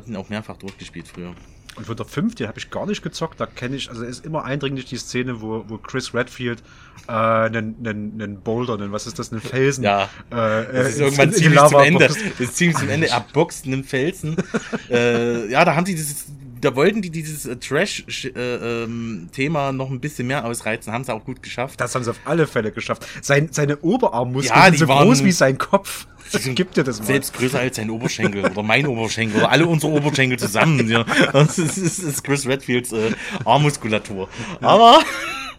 [0.00, 1.34] Hatten auch mehrfach durchgespielt früher.
[1.76, 3.38] Und von der 5, den habe ich gar nicht gezockt.
[3.38, 6.62] Da kenne ich, also ist immer eindringlich die Szene, wo, wo Chris Redfield
[7.06, 9.84] äh, einen, einen, einen Boulder, einen, was ist das, einen Felsen.
[9.84, 10.04] Ja.
[10.30, 12.08] Äh, das ist irgendwann ziemlich zum Ende.
[12.08, 13.08] Das ist ziemlich zum Ende.
[13.08, 14.36] Er boxt einen Felsen.
[14.90, 16.26] äh, ja, da haben die dieses,
[16.60, 21.12] da wollten die dieses äh, Trash-Thema äh, ähm, noch ein bisschen mehr ausreizen, haben sie
[21.12, 21.80] auch gut geschafft.
[21.80, 23.06] Das haben sie auf alle Fälle geschafft.
[23.22, 26.06] Sein, seine Oberarmmuskeln ja, sind so groß wie sein Kopf.
[26.54, 27.06] Gibt dir das mal.
[27.06, 30.88] Selbst größer als sein Oberschenkel oder mein Oberschenkel oder alle unsere Oberschenkel zusammen.
[30.88, 31.04] Ja.
[31.32, 33.12] Das, ist, das ist Chris Redfields äh,
[33.44, 34.28] Armmuskulatur.
[34.60, 35.00] Aber,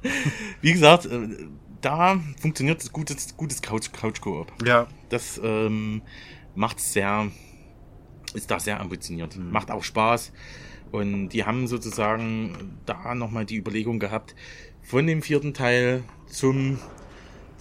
[0.61, 1.27] wie gesagt, äh,
[1.81, 4.53] da funktioniert das gutes, gutes Couch, Couch Coop.
[4.65, 4.87] Ja.
[5.09, 6.03] Das ähm,
[6.55, 7.27] macht sehr,
[8.33, 9.35] ist da sehr ambitioniert.
[9.35, 9.51] Mhm.
[9.51, 10.31] Macht auch Spaß.
[10.91, 14.35] Und die haben sozusagen da nochmal die Überlegung gehabt,
[14.81, 16.79] von dem vierten Teil zum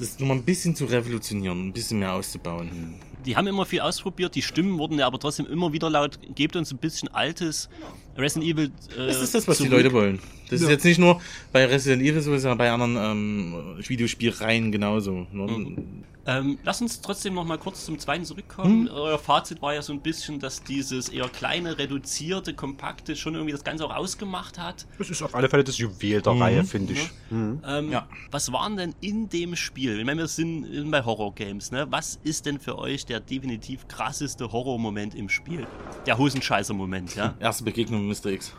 [0.01, 2.95] das nochmal ein bisschen zu revolutionieren, ein bisschen mehr auszubauen.
[3.27, 6.57] Die haben immer viel ausprobiert, die Stimmen wurden ja aber trotzdem immer wieder laut, gebt
[6.57, 7.69] uns ein bisschen altes
[8.17, 8.71] Resident Evil.
[8.97, 10.19] Äh, das ist das, was die Leute wollen.
[10.49, 10.67] Das ja.
[10.67, 11.21] ist jetzt nicht nur
[11.53, 15.27] bei Resident Evil so, sondern bei anderen ähm, Videospielreihen genauso.
[15.33, 15.47] Ne?
[15.47, 16.05] Mhm.
[16.31, 18.87] Ähm, lass uns trotzdem noch mal kurz zum zweiten zurückkommen.
[18.87, 18.95] Hm.
[18.95, 23.51] Euer Fazit war ja so ein bisschen, dass dieses eher kleine, reduzierte, kompakte schon irgendwie
[23.51, 24.87] das Ganze auch ausgemacht hat.
[24.99, 26.43] Das ist auf alle Fälle das Juwel der mhm.
[26.43, 27.11] Reihe, finde ich.
[27.31, 27.61] Mhm.
[27.67, 28.07] Ähm, ja.
[28.31, 29.99] Was waren denn in dem Spiel?
[29.99, 31.89] Ich meine, wir sind bei Horror-Games, ne?
[31.91, 35.67] Was ist denn für euch der definitiv krasseste Horror-Moment im Spiel?
[36.07, 37.35] Der Hosenscheißer-Moment, ja?
[37.41, 38.31] Erste Begegnung mit Mr.
[38.31, 38.55] X.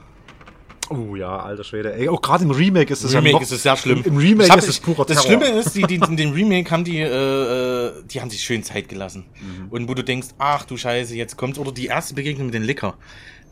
[0.91, 1.93] Oh ja, alter Schwede.
[1.95, 4.03] Ey, auch gerade im Remake ist es Remake ja noch, ist es sehr schlimm.
[4.03, 6.83] Im Remake hab, ist es purer Das Schlimme ist, die, die, in dem Remake haben
[6.83, 9.25] die, äh, äh, die haben sich schön Zeit gelassen.
[9.39, 9.69] Mhm.
[9.69, 11.59] Und wo du denkst, ach du Scheiße, jetzt kommt's.
[11.59, 12.95] Oder die erste Begegnung mit den Licker.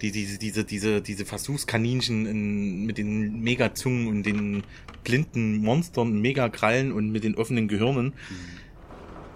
[0.02, 4.64] Die, diese, diese, diese, diese Versuchskaninchen in, mit den Megazungen und den
[5.06, 8.08] blinden Monstern, Megakrallen und mit den offenen Gehirnen.
[8.08, 8.14] Mhm.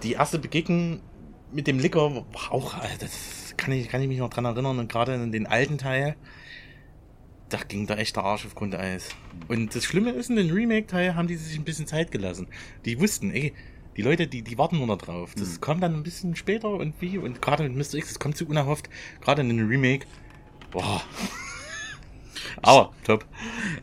[0.03, 0.99] Die erste Begegnung
[1.53, 5.13] mit dem Licker auch, das kann ich, kann ich mich noch dran erinnern, und gerade
[5.13, 6.15] in den alten Teil
[7.53, 9.09] da ging da echt der Arsch auf Grundeis.
[9.47, 12.47] Und das Schlimme ist, in den Remake-Teil haben die sich ein bisschen Zeit gelassen.
[12.85, 13.53] Die wussten, ey,
[13.95, 15.35] die Leute, die, die warten nur noch drauf.
[15.37, 15.61] Das mhm.
[15.61, 17.19] kommt dann ein bisschen später und wie.
[17.19, 17.99] Und gerade mit Mr.
[17.99, 18.89] X, das kommt so unerhofft.
[19.21, 20.07] Gerade in den Remake.
[20.71, 21.03] Boah.
[22.63, 23.23] Aber, top.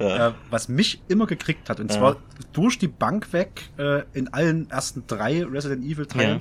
[0.01, 2.17] Äh, was mich immer gekriegt hat, und zwar
[2.53, 6.41] durch die Bank weg, äh, in allen ersten drei Resident Evil Teilen,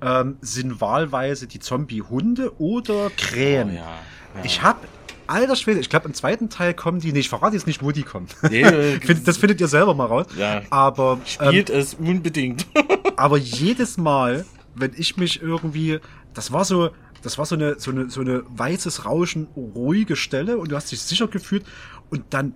[0.00, 0.20] ja.
[0.20, 3.70] ähm, sind wahlweise die Zombie-Hunde oder Krähen.
[3.70, 3.98] Oh, ja.
[4.44, 4.78] Ich habe
[5.30, 7.26] alter Schwede, ich glaube, im zweiten Teil kommen die nicht.
[7.26, 8.26] Ich verrate jetzt nicht, wo die kommen.
[8.50, 8.62] Nee,
[9.24, 10.26] das findet ihr selber mal raus.
[10.36, 10.62] Ja.
[10.70, 11.20] Aber.
[11.24, 12.66] Spielt ähm, es unbedingt.
[13.16, 16.00] aber jedes Mal, wenn ich mich irgendwie.
[16.34, 16.90] Das war so.
[17.22, 20.90] Das war so eine, so eine, so eine weißes Rauschen, ruhige Stelle und du hast
[20.90, 21.66] dich sicher gefühlt
[22.08, 22.54] und dann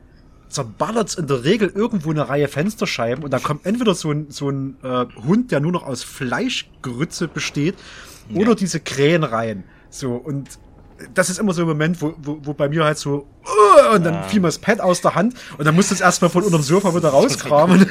[0.49, 4.49] zerballert in der Regel irgendwo eine Reihe Fensterscheiben und da kommt entweder so ein, so
[4.49, 7.75] ein äh, Hund, der nur noch aus Fleischgrütze besteht,
[8.31, 8.41] ja.
[8.41, 9.65] oder diese Krähen rein.
[9.91, 10.59] So, und
[11.13, 14.05] das ist immer so ein Moment, wo, wo, wo bei mir halt so, uh, und
[14.05, 14.23] dann ja.
[14.25, 16.95] fiel mir das Pad aus der Hand und dann musste es erstmal von unterm Sofa
[16.95, 17.87] wieder rauskramen.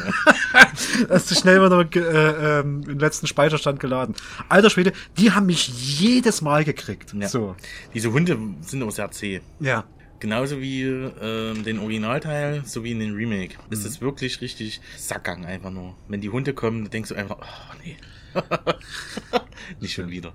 [1.08, 4.16] das ist schnell wieder äh, ähm, im letzten Speicherstand geladen.
[4.50, 7.14] Alter Schwede, die haben mich jedes Mal gekriegt.
[7.14, 7.28] Ja.
[7.28, 7.56] So.
[7.94, 9.42] Diese Hunde sind auch sehr zäh.
[9.60, 9.86] Ja.
[10.20, 13.56] Genauso wie äh, den Originalteil, so wie in den Remake.
[13.56, 13.74] Mhm.
[13.74, 15.96] Ist es wirklich richtig Sackgang einfach nur.
[16.08, 17.98] Wenn die Hunde kommen, denkst du einfach, oh nee.
[19.80, 20.34] nicht schon wieder.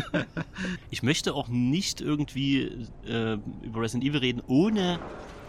[0.90, 4.98] ich möchte auch nicht irgendwie äh, über Resident Evil reden, ohne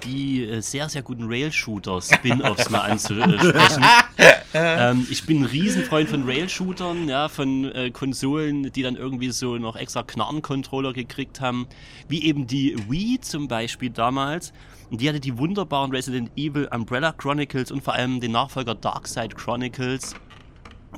[0.03, 3.83] die äh, sehr, sehr guten Rail-Shooter-Spin-Offs mal anzusprechen.
[4.53, 9.57] ähm, ich bin ein Riesenfreund von Rail-Shootern, ja, von äh, Konsolen, die dann irgendwie so
[9.57, 11.67] noch extra Knarren-Controller gekriegt haben,
[12.07, 14.53] wie eben die Wii zum Beispiel damals.
[14.89, 19.35] Und die hatte die wunderbaren Resident Evil Umbrella Chronicles und vor allem den Nachfolger Darkside
[19.35, 20.15] Chronicles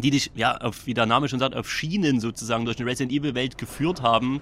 [0.02, 3.12] die dich, ja, auf, wie der Name schon sagt, auf Schienen sozusagen durch eine Resident
[3.12, 4.42] Evil Welt geführt haben.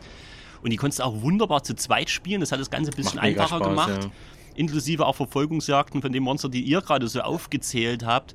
[0.62, 2.42] Und die konntest du auch wunderbar zu zweit spielen.
[2.42, 4.04] Das hat das Ganze ein bisschen einfacher Spaß, gemacht.
[4.04, 4.12] Ja.
[4.56, 8.34] Inklusive auch Verfolgungsjagden von dem Monster, die ihr gerade so aufgezählt habt.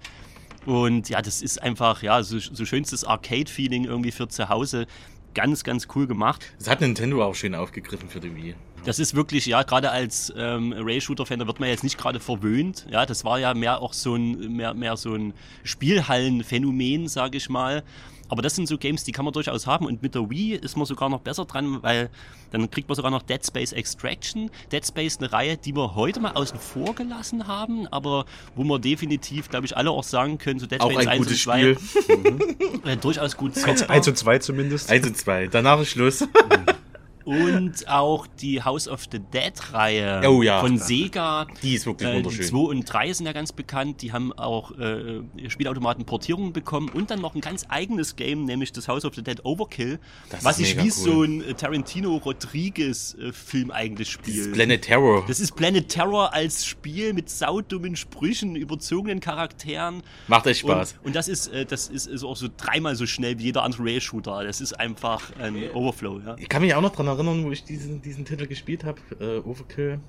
[0.67, 4.87] Und ja, das ist einfach, ja, so, so schönstes Arcade-Feeling irgendwie für zu Hause.
[5.35, 6.45] Ganz, ganz cool gemacht.
[6.59, 8.55] Das hat Nintendo auch schön aufgegriffen für die Wii.
[8.85, 12.87] Das ist wirklich, ja, gerade als ähm, Ray-Shooter-Fan, da wird man jetzt nicht gerade verwöhnt.
[12.91, 17.49] Ja, das war ja mehr auch so ein, mehr, mehr so ein Spielhallenphänomen, sage ich
[17.49, 17.85] mal.
[18.29, 19.87] Aber das sind so Games, die kann man durchaus haben.
[19.87, 22.11] Und mit der Wii ist man sogar noch besser dran, weil
[22.51, 24.51] dann kriegt man sogar noch Dead Space Extraction.
[24.73, 28.25] Dead Space eine Reihe, die wir heute mal außen vor gelassen haben, aber
[28.57, 31.37] wo wir definitiv, glaube ich, alle auch sagen können, so Dead auch Space 1 und
[31.37, 31.77] 2 mhm.
[32.85, 34.91] äh, durchaus gut 1 und 2 zumindest.
[34.91, 35.49] 1 und 2.
[35.49, 36.27] Danach ist Schluss.
[37.25, 40.61] Und auch die House of the Dead-Reihe oh, ja.
[40.61, 41.47] von Sega.
[41.63, 42.47] Die ist wirklich äh, wunderschön.
[42.47, 44.03] 2 und 3 sind ja ganz bekannt.
[44.03, 48.89] Die haben auch äh, Spielautomaten-Portierungen bekommen und dann noch ein ganz eigenes Game, nämlich das
[48.89, 50.91] House of the Dead Overkill, das was sich wie cool.
[50.91, 54.39] so ein äh, Tarantino-Rodriguez-Film eigentlich spielt.
[54.39, 55.25] Das ist Planet Terror.
[55.27, 60.03] Das ist Planet Terror als Spiel mit saudummen Sprüchen, überzogenen Charakteren.
[60.29, 60.97] Macht echt Spaß.
[61.01, 63.63] Und, und das, ist, äh, das ist, ist auch so dreimal so schnell wie jeder
[63.63, 64.45] andere Rail-Shooter.
[64.45, 66.21] Das ist einfach ein Overflow.
[66.25, 66.37] Ja.
[66.39, 69.39] Ich kann mich auch noch dran erinnern, wo ich diesen, diesen Titel gespielt habe, äh,
[69.39, 70.01] Overkill.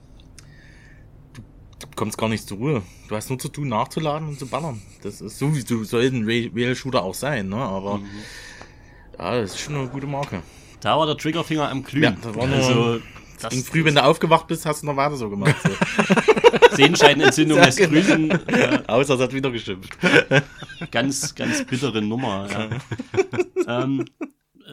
[1.33, 1.41] Du,
[1.79, 2.81] du kommst gar nicht zur Ruhe.
[3.07, 4.81] Du hast nur zu tun, nachzuladen und zu ballern.
[5.01, 7.57] Das ist so, wie so soll ein Rail-Shooter auch sein, ne?
[7.57, 8.07] Aber mhm.
[9.17, 10.41] ja, das ist schon eine gute Marke.
[10.81, 12.17] Da war der Triggerfinger am Glühen.
[12.23, 12.99] Ja, war nur, also,
[13.39, 15.55] das ging früh, wenn du aufgewacht bist, hast du noch weiter so gemacht.
[15.63, 15.69] So.
[16.75, 18.01] Sehenscheidenentzündung des genau.
[18.01, 18.39] Grünen.
[18.49, 18.84] Ja.
[18.88, 19.97] Außer es hat wieder geschimpft.
[20.91, 22.47] ganz, ganz bittere Nummer.
[22.49, 22.69] Ja.
[23.84, 24.05] ähm,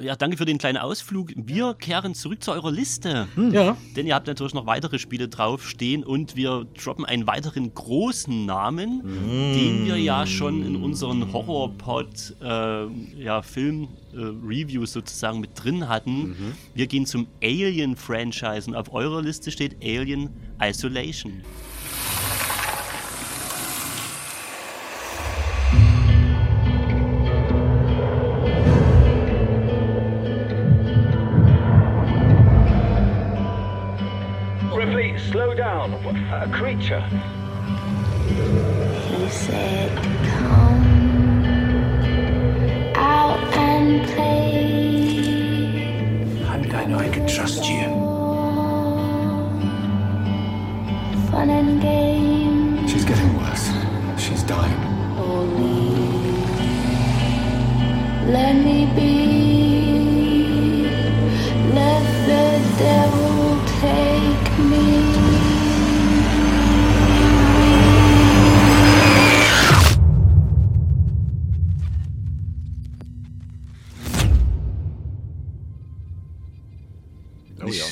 [0.00, 1.32] ja, danke für den kleinen Ausflug.
[1.34, 3.26] Wir kehren zurück zu eurer Liste.
[3.50, 3.76] Ja.
[3.96, 9.02] Denn ihr habt natürlich noch weitere Spiele draufstehen und wir droppen einen weiteren großen Namen,
[9.54, 12.86] den wir ja schon in unseren Horrorpod äh,
[13.22, 16.36] ja, Film äh, Reviews sozusagen mit drin hatten.
[16.74, 20.30] Wir gehen zum Alien Franchise und auf eurer Liste steht Alien
[20.62, 21.42] Isolation.
[36.90, 37.39] A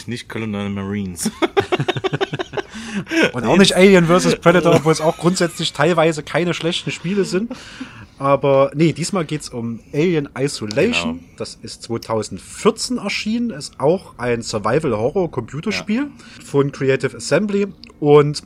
[0.08, 1.30] Nicht, Colonial Marines.
[3.34, 4.36] Und auch nicht Alien vs.
[4.36, 7.52] Predator, obwohl es auch grundsätzlich teilweise keine schlechten Spiele sind.
[8.18, 11.18] Aber nee, diesmal geht's um Alien Isolation.
[11.18, 11.32] Genau.
[11.36, 13.50] Das ist 2014 erschienen.
[13.50, 16.10] Ist auch ein Survival-Horror-Computerspiel
[16.42, 17.68] von Creative Assembly
[18.00, 18.42] und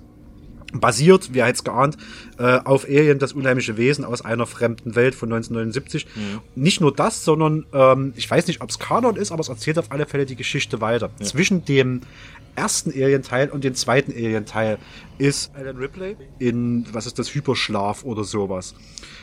[0.73, 1.97] basiert, wie er jetzt geahnt,
[2.39, 6.07] äh, auf Alien, das unheimliche Wesen aus einer fremden Welt von 1979.
[6.55, 9.79] Nicht nur das, sondern ähm, ich weiß nicht, ob es Kanon ist, aber es erzählt
[9.79, 11.11] auf alle Fälle die Geschichte weiter.
[11.21, 12.01] Zwischen dem
[12.55, 14.79] ersten Alien-Teil und dem zweiten Alien-Teil
[15.19, 18.75] ist Alan Ripley in, was ist das, Hyperschlaf oder sowas.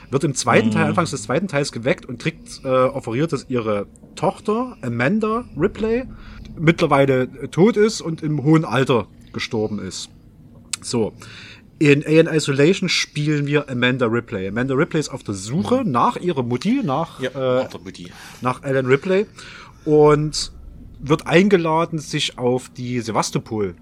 [0.10, 3.86] Wird im zweiten Teil, anfangs des zweiten Teils geweckt und kriegt äh, offeriert, dass ihre
[4.16, 6.06] Tochter, Amanda Ripley,
[6.58, 10.10] mittlerweile äh, tot ist und im hohen Alter gestorben ist.
[10.82, 11.14] So.
[11.82, 14.48] In Alien Isolation spielen wir Amanda Ripley.
[14.50, 18.12] Amanda Ripley ist auf der Suche nach ihrer Mutti, nach, ja, äh, der Buddy.
[18.42, 19.26] nach Alan Ripley
[19.86, 20.52] und
[21.00, 23.76] wird eingeladen, sich auf die Sevastopol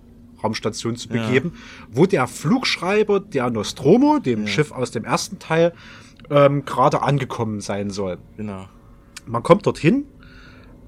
[0.43, 1.25] Raumstation zu Ja.
[1.25, 1.53] begeben,
[1.89, 5.73] wo der Flugschreiber der Nostromo, dem Schiff aus dem ersten Teil,
[6.29, 8.19] ähm, gerade angekommen sein soll.
[8.37, 8.67] Genau.
[9.25, 10.05] Man kommt dorthin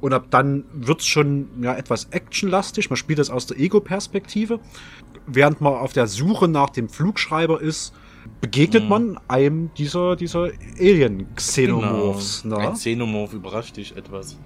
[0.02, 2.92] und ab dann wird's schon ja, etwas actionlastig.
[2.92, 4.60] Man spielt das aus der Ego-Perspektive.
[5.32, 7.94] Während man auf der Suche nach dem Flugschreiber ist,
[8.42, 8.90] begegnet Mhm.
[8.90, 10.50] man einem dieser, dieser
[10.80, 12.44] Alien-Xenomorphs.
[12.44, 12.60] Genau.
[12.60, 12.68] ne?
[12.70, 14.38] Ein Xenomorph überrascht dich etwas.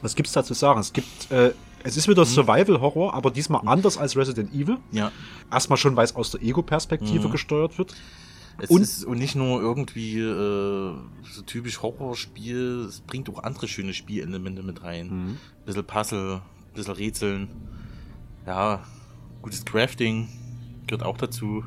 [0.00, 0.80] Was gibt's da zu sagen?
[0.80, 1.52] Es gibt, äh,
[1.84, 4.78] es ist wieder Survival-Horror, aber diesmal anders als Resident Evil.
[4.90, 5.10] Ja.
[5.50, 7.94] Erstmal schon, weil es aus der Ego-Perspektive gesteuert wird.
[8.58, 10.92] Es Und- ist und nicht nur irgendwie äh,
[11.32, 15.38] so typisch Horrorspiel, es bringt auch andere schöne Spielelemente mit rein.
[15.64, 16.42] Bisschen Puzzle,
[16.74, 17.48] bisschen Rätseln.
[18.46, 18.82] Ja,
[19.42, 20.28] gutes Crafting
[20.86, 21.64] gehört auch dazu.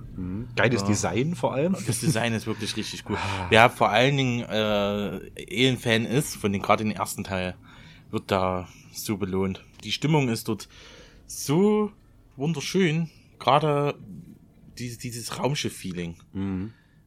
[0.55, 0.88] Geiles Ja.
[0.88, 1.76] Design vor allem.
[1.88, 3.17] Das Design ist wirklich richtig gut.
[3.49, 5.19] Wer vor allen Dingen äh,
[5.49, 7.55] Alien-Fan ist, von den gerade den ersten Teil,
[8.11, 9.63] wird da so belohnt.
[9.84, 10.67] Die Stimmung ist dort
[11.28, 11.91] so
[12.36, 13.09] wunderschön.
[13.39, 13.95] Gerade
[14.78, 16.17] dieses, dieses Raumschiff-Feeling.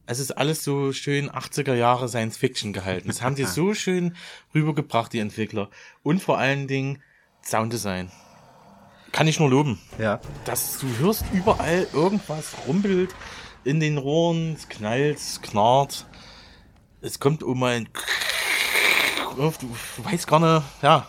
[0.05, 3.07] Es ist alles so schön 80er Jahre Science Fiction gehalten.
[3.07, 4.15] Das haben die so schön
[4.55, 5.69] rübergebracht, die Entwickler.
[6.03, 7.01] Und vor allen Dingen
[7.43, 8.11] Sounddesign.
[9.11, 10.19] Kann ich nur loben Ja.
[10.45, 13.13] dass du hörst überall irgendwas rumpelt
[13.63, 16.05] in den Rohren, es knallt, es knarrt.
[17.01, 17.87] Es kommt um ein
[19.39, 21.07] du, du weißt gar nicht, ja.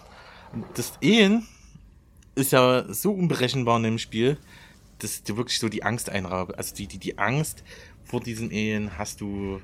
[0.74, 1.46] Das Ehen
[2.34, 4.38] ist ja so unberechenbar in dem Spiel,
[4.98, 6.56] dass dir wirklich so die Angst einraubt.
[6.56, 7.62] Also die, die, die Angst
[8.04, 9.60] vor diesen Ehen hast du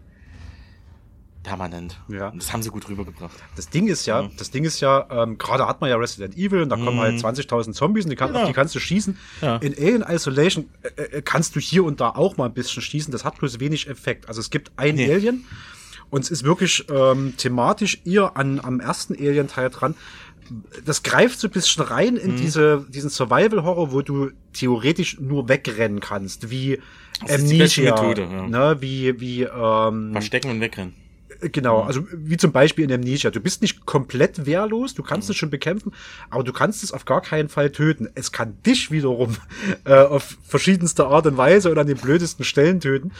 [1.46, 1.96] permanent.
[2.08, 2.28] Ja.
[2.28, 3.32] Und das haben sie gut rübergebracht.
[3.54, 6.60] Das Ding ist ja, das Ding ist ja, ähm, gerade hat man ja Resident Evil
[6.62, 8.32] und da kommen halt 20.000 Zombies und die, kann, Mhm.
[8.34, 8.42] Genau.
[8.44, 9.16] auf die kannst du schießen.
[9.40, 9.56] Ja.
[9.58, 13.12] In Alien Isolation äh, äh, kannst du hier und da auch mal ein bisschen schießen.
[13.12, 14.28] Das hat bloß wenig Effekt.
[14.28, 15.12] Also es gibt ein Nee.
[15.14, 15.44] Alien
[16.10, 19.94] und es ist wirklich ähm, thematisch eher an, am ersten Alien-Teil dran.
[20.84, 22.20] Das greift so ein bisschen rein Mhm.
[22.20, 26.80] in diese, diesen Survival-Horror, wo du theoretisch nur wegrennen kannst, wie
[27.24, 28.46] Das Amnesia, Methode, ja.
[28.46, 30.94] ne, wie, wie, ähm, Verstecken und wegrennen.
[31.40, 33.30] Genau, also wie zum Beispiel in Amnesia.
[33.30, 35.92] Du bist nicht komplett wehrlos, du kannst es schon bekämpfen,
[36.30, 38.08] aber du kannst es auf gar keinen Fall töten.
[38.14, 39.36] Es kann dich wiederum
[39.84, 43.12] äh, auf verschiedenste Art und Weise und an den blödesten Stellen töten.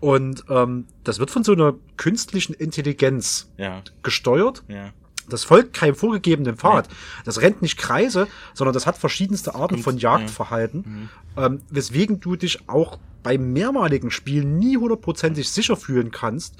[0.00, 4.62] Und ähm, das wird von so einer künstlichen Intelligenz Ja, gesteuert.
[4.68, 4.92] ja.
[5.28, 6.88] Das folgt keinem vorgegebenen Pfad.
[7.24, 12.68] Das rennt nicht Kreise, sondern das hat verschiedenste Arten von Jagdverhalten, ähm, weswegen du dich
[12.68, 16.54] auch beim mehrmaligen Spielen nie hundertprozentig sicher fühlen kannst.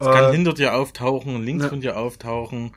[0.00, 1.68] Es kann Äh, hinter dir auftauchen, links ne.
[1.68, 2.72] von dir auftauchen.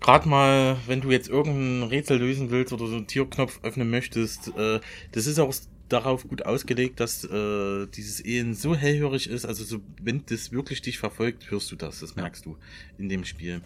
[0.00, 4.48] gerade mal, wenn du jetzt irgendein Rätsel lösen willst oder so einen Türknopf öffnen möchtest,
[4.56, 4.80] äh,
[5.12, 5.54] das ist auch
[5.88, 10.82] darauf gut ausgelegt, dass äh, dieses Ehen so hellhörig ist, also so, wenn das wirklich
[10.82, 12.56] dich verfolgt, hörst du das, das merkst du
[12.98, 13.60] in dem Spiel.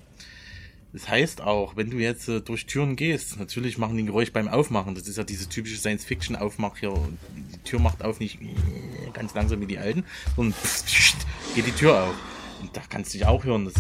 [0.93, 4.33] Das heißt auch, wenn du jetzt äh, durch Türen gehst, natürlich machen die ein Geräusch
[4.33, 4.95] beim Aufmachen.
[4.95, 6.95] Das ist ja diese typische Science-Fiction-Aufmach hier.
[7.53, 8.39] Die Tür macht auf nicht
[9.13, 10.05] ganz langsam wie die alten,
[10.37, 10.55] sondern
[11.57, 12.15] geht die Tür auf.
[12.61, 13.65] Und da kannst du dich auch hören.
[13.67, 13.75] Das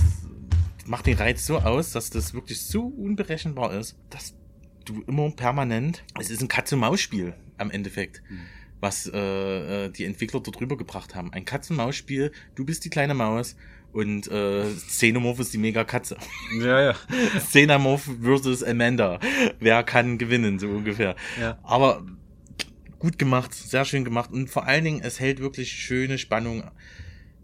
[0.86, 4.34] macht den Reiz so aus, dass das wirklich so unberechenbar ist, dass
[4.84, 6.04] du immer permanent.
[6.18, 8.22] Es ist ein Katz-und-Maus-Spiel am Endeffekt.
[8.80, 11.32] Was äh, äh, die Entwickler dort drüber gebracht haben.
[11.32, 13.56] Ein Katz-und-Maus-Spiel, du bist die kleine Maus
[13.92, 16.18] und äh, Xenomorph ist die Mega-Katze.
[16.60, 16.94] Ja, ja.
[17.38, 19.20] Xenomorph versus Amanda.
[19.60, 21.14] Wer kann gewinnen, so ungefähr.
[21.40, 21.58] Ja.
[21.62, 22.04] Aber
[22.98, 26.64] gut gemacht, sehr schön gemacht und vor allen Dingen, es hält wirklich schöne Spannung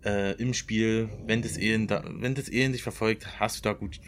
[0.05, 1.09] äh, im Spiel.
[1.26, 4.01] Wenn das Ehen da, wenn das Ehen dich verfolgt, hast du da gut,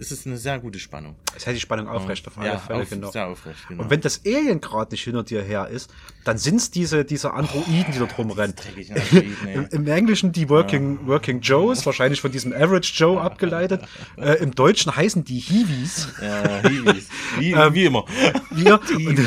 [0.00, 1.14] es ist eine sehr gute Spannung.
[1.36, 3.10] Es hält die Spannung aufrecht auf alle ja, Fälle, auf, genau.
[3.10, 3.82] sehr aufrecht, genau.
[3.82, 5.92] Und wenn das Alien gerade nicht hinter dir her ist,
[6.24, 8.54] dann sind's diese, diese Androiden, die da drum rennen.
[8.58, 9.52] Androiden.
[9.52, 13.82] Im, Im Englischen die Working, Working Joes, wahrscheinlich von diesem Average Joe abgeleitet.
[14.16, 16.08] Äh, Im Deutschen heißen die Hiwis.
[16.22, 17.08] ja, Hiwis.
[17.38, 18.04] Wie, Ähm, wie immer.
[18.52, 18.80] Wir.
[18.96, 19.20] Und,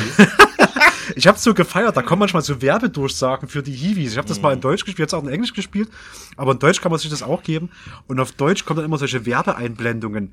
[1.16, 4.12] ich habe so gefeiert, da kommen manchmal so Werbedurchsagen für die Hiwis.
[4.12, 5.88] Ich habe das mal in Deutsch gespielt, jetzt auch in Englisch gespielt,
[6.36, 7.70] aber in Deutsch kann man sich das auch geben.
[8.06, 10.32] Und auf Deutsch kommen dann immer solche Werbeeinblendungen.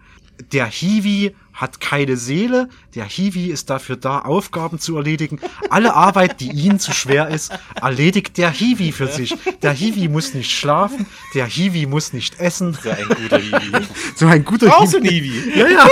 [0.51, 5.39] Der Hiwi hat keine Seele, der Hiwi ist dafür da, Aufgaben zu erledigen.
[5.69, 9.35] Alle Arbeit, die ihnen zu schwer ist, erledigt der Hiwi für sich.
[9.61, 11.05] Der Hiwi muss nicht schlafen,
[11.35, 12.77] der Hiwi muss nicht essen.
[12.81, 13.87] So ein guter Hiwi.
[14.15, 15.53] So ein guter Auch so ein Hiwi.
[15.55, 15.87] Ja, ja.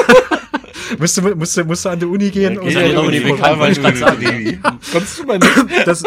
[0.97, 2.53] Musst, du, musst, du, musst du an die Uni gehen?
[2.55, 4.19] Ja, und an die Uni, bekannt, sagen.
[4.21, 4.59] Hiwi.
[4.91, 5.87] Kommst du mal mit?
[5.87, 6.03] das,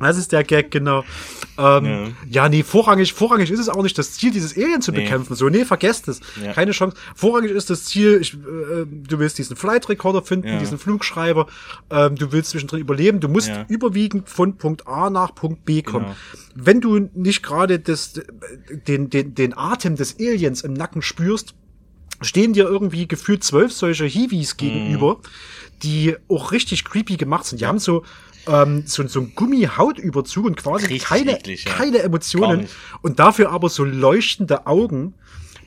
[0.00, 1.04] das ist der Gag, genau.
[1.56, 2.48] Ähm, ja.
[2.48, 5.02] nee, vorrangig, vorrangig ist es auch nicht das Ziel, dieses Alien zu Nee.
[5.04, 5.36] bekämpfen.
[5.36, 6.20] So, nee, vergesst es.
[6.44, 6.52] Ja.
[6.52, 6.96] Keine Chance.
[7.14, 8.38] Vorrangig ist das Ziel, ich, äh,
[8.86, 10.58] du willst diesen Flight Recorder finden, Ja.
[10.58, 11.46] diesen Flugschreiber,
[11.90, 13.66] ähm, du willst zwischendrin überleben, du musst Ja.
[13.68, 16.06] überwiegend von Punkt A nach Punkt B kommen.
[16.06, 16.16] Genau.
[16.56, 18.20] Wenn du nicht gerade das,
[18.88, 21.54] den, den, den Atem des Aliens im Nacken spürst,
[22.24, 25.18] stehen dir irgendwie gefühlt zwölf solche Hiwis gegenüber,
[25.82, 27.60] die auch richtig creepy gemacht sind.
[27.60, 28.04] Die haben so
[28.46, 31.72] ähm, so, so ein Gummihautüberzug und quasi Richtig keine, eklig, ja.
[31.72, 32.66] keine Emotionen
[33.02, 35.14] und dafür aber so leuchtende Augen,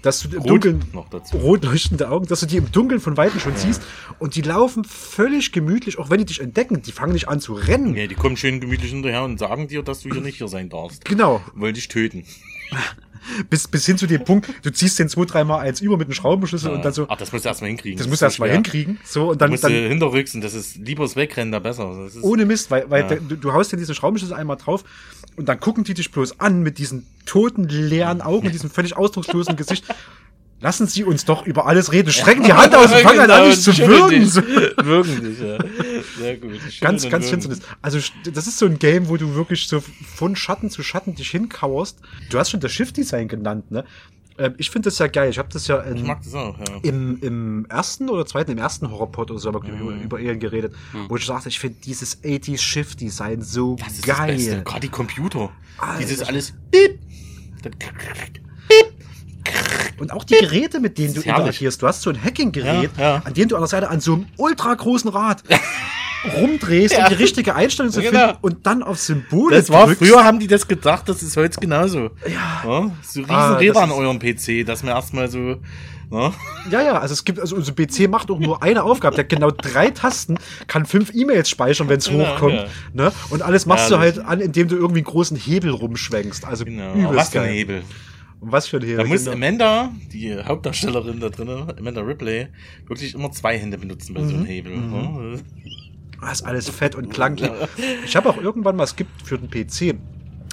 [0.01, 1.37] dass du im Rot Dunkeln noch dazu.
[1.37, 3.81] rot leuchtende Augen, dass du die im Dunkeln von weitem schon siehst
[4.19, 7.53] und die laufen völlig gemütlich, auch wenn die dich entdecken, die fangen nicht an zu
[7.53, 7.95] rennen.
[7.95, 10.69] Ja, die kommen schön gemütlich hinterher und sagen dir, dass du hier nicht hier sein
[10.69, 11.03] darfst.
[11.05, 12.25] Genau, Wollen dich töten.
[13.49, 16.13] bis, bis hin zu dem Punkt, du ziehst den zwei, dreimal eins über mit einem
[16.13, 17.97] Schraubenschlüssel und dann so, Ach, das musst du erstmal hinkriegen.
[17.97, 18.53] das musst du so erst mal schwer.
[18.55, 21.51] hinkriegen, so, und Dann dann, musst du dann hinterrücks und das ist lieber das Wegrennen
[21.51, 22.05] da besser.
[22.07, 23.15] Ist, ohne Mist, weil, weil Ja.
[23.15, 24.83] du, du haust dir diesen Schraubenschlüssel einmal drauf
[25.35, 29.55] und dann gucken die dich bloß an mit diesen toten, leeren Augen, diesem völlig ausdruckslosen
[29.55, 29.85] Gesicht.
[30.59, 32.11] Lassen Sie uns doch über alles reden.
[32.11, 34.09] Strecken die Hand aus und fangen an, an dich zu würgen.
[34.09, 34.35] dich.
[34.83, 35.57] Würgen dich, ja.
[36.17, 36.53] Sehr gut.
[36.53, 37.59] Schütteln Ganz, ganz finsternis.
[37.81, 37.99] Also,
[38.33, 39.83] das ist so ein Game, wo du wirklich so
[40.15, 41.99] von Schatten zu Schatten dich hinkauerst.
[42.31, 43.85] Du hast schon das Shift-Design genannt, ne?
[44.39, 45.29] Ähm, Ich finde das ja geil.
[45.29, 46.65] Ich habe das ja in, das auch, ja.
[46.81, 49.79] im, im ersten oder zweiten, im ersten Horrorpod oder so haben wir Mhm.
[49.81, 50.73] über, über Alien geredet,
[51.07, 54.35] wo ich sagte, ich finde dieses 80s Shift-Design so Das ist geil.
[54.35, 54.63] das Beste.
[54.63, 55.51] Gerade die Computer.
[55.77, 55.99] Alter.
[55.99, 56.53] Dieses alles.
[59.99, 61.81] Und auch die Geräte, mit denen du interagierst.
[61.81, 63.21] Du hast so ein Hacking-Gerät, Ja, ja.
[63.25, 65.43] an dem du an der Seite an so einem ultra großen Rad
[66.35, 68.37] rumdrehst, um die richtige Einstellung zu Ja, finden genau.
[68.41, 69.99] und dann auf Symbole Das war drückst.
[70.03, 72.11] früher, haben die das gedacht, das ist heute genauso.
[72.27, 72.91] Ja.
[73.01, 75.57] So riesen Ah, Räder an eurem PC, dass man erstmal so.
[76.09, 76.31] Ne?
[76.71, 79.15] Ja, ja, also es gibt, also unser PC macht auch nur eine Aufgabe.
[79.15, 80.37] Der hat genau drei Tasten,
[80.67, 82.53] kann fünf E-Mails speichern, wenn es Genau, hochkommt.
[82.53, 82.65] ja.
[82.93, 83.11] Ne?
[83.29, 84.17] Und alles machst du Herrlich.
[84.17, 86.45] halt an, indem du irgendwie einen großen Hebel rumschwenkst.
[86.45, 86.93] Also Genau.
[86.93, 87.55] übelst was für ein geil.
[87.55, 87.83] Hebel.
[88.39, 88.97] Was für ein Hebel.
[88.97, 89.27] Da muss.
[89.27, 92.47] Amanda, die Hauptdarstellerin da drin, Amanda Ripley,
[92.87, 94.35] wirklich immer zwei Hände benutzen bei so Mhm.
[94.37, 94.77] einem Hebel.
[94.77, 95.39] Ne?
[96.21, 97.49] Das ist alles fett und klankig.
[98.05, 99.95] Ich habe auch irgendwann mal, es gibt für den PC,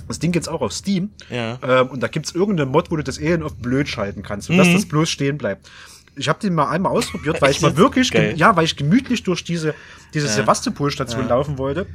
[0.09, 1.11] das Ding gibt's auch auf Steam.
[1.31, 1.59] Ja.
[1.63, 4.69] Ähm, und da gibt's irgendeinen Mod, wo du das Alien auf blöd schalten kannst, sodass
[4.69, 4.73] Mhm.
[4.75, 5.71] das bloß stehen bleibt.
[6.17, 7.77] Ich habe den mal einmal ausprobiert, weil ich mal jetzt?
[7.79, 9.75] wirklich, ja, weil ich gemütlich durch diese,
[10.15, 10.33] diese Ja.
[10.33, 11.29] Sevastopol-Station Ja.
[11.29, 11.87] laufen wollte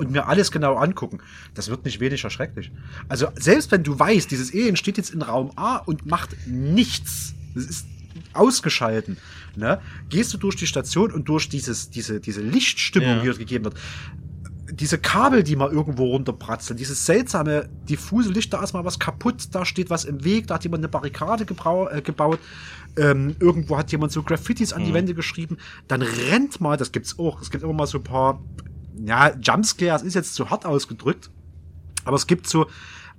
[0.00, 1.18] und mir alles genau angucken.
[1.54, 2.72] Das wird nicht wenig erschrecklich.
[3.08, 7.34] Also selbst wenn du weißt, dieses Alien steht jetzt in Raum A und macht nichts,
[7.54, 7.86] es ist
[8.32, 9.16] ausgeschalten,
[9.56, 9.80] ne?
[10.08, 13.20] gehst du durch die Station und durch dieses, diese, diese Lichtstimmung, Ja.
[13.20, 13.76] die dort gegeben wird,
[14.72, 19.48] diese Kabel, die mal irgendwo runterbratzeln, dieses seltsame, diffuse Licht, da ist mal was kaputt,
[19.52, 22.38] da steht was im Weg, da hat jemand eine Barrikade äh, gebaut,
[22.96, 27.18] ähm, irgendwo hat jemand so Graffitis an die Wände geschrieben, dann rennt mal, das gibt's
[27.18, 28.40] auch, es gibt immer mal so ein paar,
[28.96, 31.30] ja, Jumpscares ist jetzt zu hart ausgedrückt,
[32.04, 32.66] aber es gibt so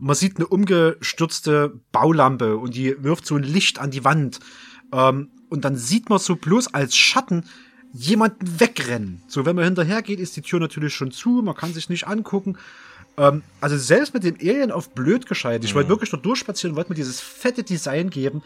[0.01, 4.39] man sieht eine umgestürzte Baulampe und die wirft so ein Licht an die Wand.
[4.91, 7.45] Ähm, und dann sieht man so bloß als Schatten
[7.93, 9.21] jemanden wegrennen.
[9.27, 12.07] So, wenn man hinterher geht, ist die Tür natürlich schon zu, man kann sich nicht
[12.07, 12.57] angucken.
[13.17, 15.63] Ähm, also selbst mit dem Alien auf blöd gescheit.
[15.63, 18.41] Ich wollte wirklich nur durchspazieren, wollte mir dieses fette Design geben.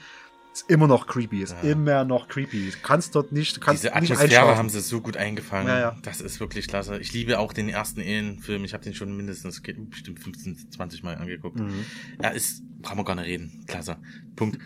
[0.56, 2.72] Ist immer noch creepy, ist immer noch creepy.
[2.72, 5.68] Du kannst dort nicht, kannst Diese nicht Atmosphäre haben sie so gut eingefangen.
[5.68, 5.98] Ja, ja.
[6.02, 6.98] Das ist wirklich klasse.
[7.00, 8.64] Ich liebe auch den ersten Alien-Film.
[8.64, 11.60] Ich habe den schon mindestens bestimmt 15, 20 Mal angeguckt.
[11.60, 11.84] Mhm.
[12.20, 13.66] Er ist, brauchen wir gar nicht reden.
[13.68, 13.98] Klasse.
[14.38, 14.58] Punkt.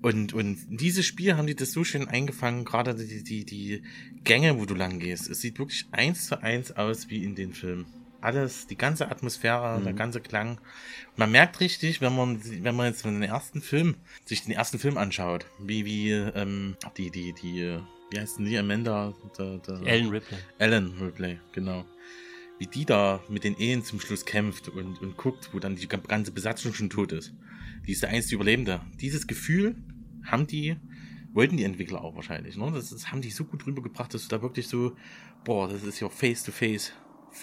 [0.00, 3.82] Und, und dieses Spiel haben die das so schön eingefangen, gerade die, die, die
[4.22, 5.28] Gänge, wo du lang gehst.
[5.28, 7.86] Es sieht wirklich eins zu eins aus wie in den Filmen.
[8.22, 9.84] Alles, die ganze Atmosphäre, Mhm.
[9.84, 10.60] der ganze Klang.
[11.16, 14.96] Man merkt richtig, wenn man, wenn man jetzt den ersten Film, sich den ersten Film
[14.96, 17.78] anschaut, wie, wie, ähm, die, die, die,
[18.10, 20.38] wie heißt denn die, Amanda, der, der, Ellen Ripley.
[20.58, 21.84] Ellen Ripley, genau.
[22.58, 25.88] Wie die da mit den Ehen zum Schluss kämpft und, und guckt, wo dann die
[25.88, 27.34] ganze Besatzung schon tot ist.
[27.86, 28.80] Die ist der einzige Überlebende.
[29.00, 29.74] Dieses Gefühl
[30.24, 30.76] haben die,
[31.32, 32.70] wollten die Entwickler auch wahrscheinlich, ne?
[32.72, 34.92] Das, ist, haben die so gut rübergebracht, dass du da wirklich so,
[35.44, 36.92] boah, das ist ja face to face.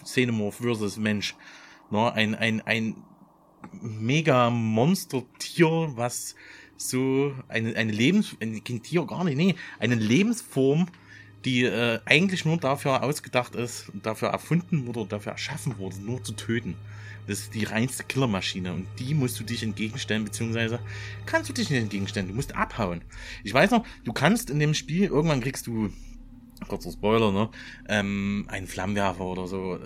[0.04, 1.36] Xenomorph versus Mensch.
[1.90, 2.12] Ne?
[2.14, 2.96] Ein, ein, ein
[3.82, 6.36] mega Monstertier, was
[6.78, 10.88] so eine, eine Lebens, ein Tier gar nicht, nee, eine Lebensform,
[11.46, 16.34] die äh, eigentlich nur dafür ausgedacht ist, dafür erfunden wurde, dafür erschaffen wurde, nur zu
[16.34, 16.76] töten.
[17.28, 20.80] Das ist die reinste Killermaschine und die musst du dich entgegenstellen, beziehungsweise
[21.26, 23.04] kannst du dich nicht entgegenstellen, du musst abhauen.
[23.44, 25.92] Ich weiß noch, du kannst in dem Spiel, irgendwann kriegst du,
[26.68, 27.50] kurzer Spoiler, ne,
[27.88, 29.76] ähm, einen Flammenwerfer oder so.
[29.76, 29.80] äh,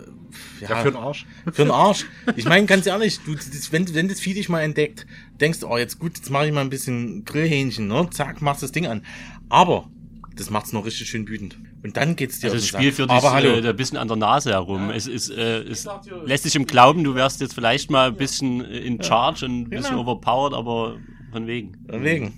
[0.67, 1.26] Ja, für den Arsch.
[1.45, 2.05] für den Arsch.
[2.36, 5.05] Ich meine, ganz ehrlich, du, das, wenn, wenn das Vieh dich mal entdeckt,
[5.39, 8.07] denkst du, oh, jetzt gut, jetzt mache ich mal ein bisschen Grillhähnchen, ne?
[8.11, 9.03] Zack, machst das Ding an.
[9.49, 9.89] Aber
[10.36, 11.57] das macht's noch richtig schön wütend.
[11.84, 14.51] Und dann geht's dir Also das Spiel führt dich äh, ein bisschen an der Nase
[14.51, 14.89] herum.
[14.89, 15.88] Es, ist, äh, es
[16.26, 19.61] lässt sich im Glauben, du wärst jetzt vielleicht mal ein bisschen äh, in Charge und
[19.61, 20.01] ein bisschen Genau.
[20.01, 20.97] overpowered, aber
[21.32, 21.78] von wegen.
[21.88, 22.34] Wegen.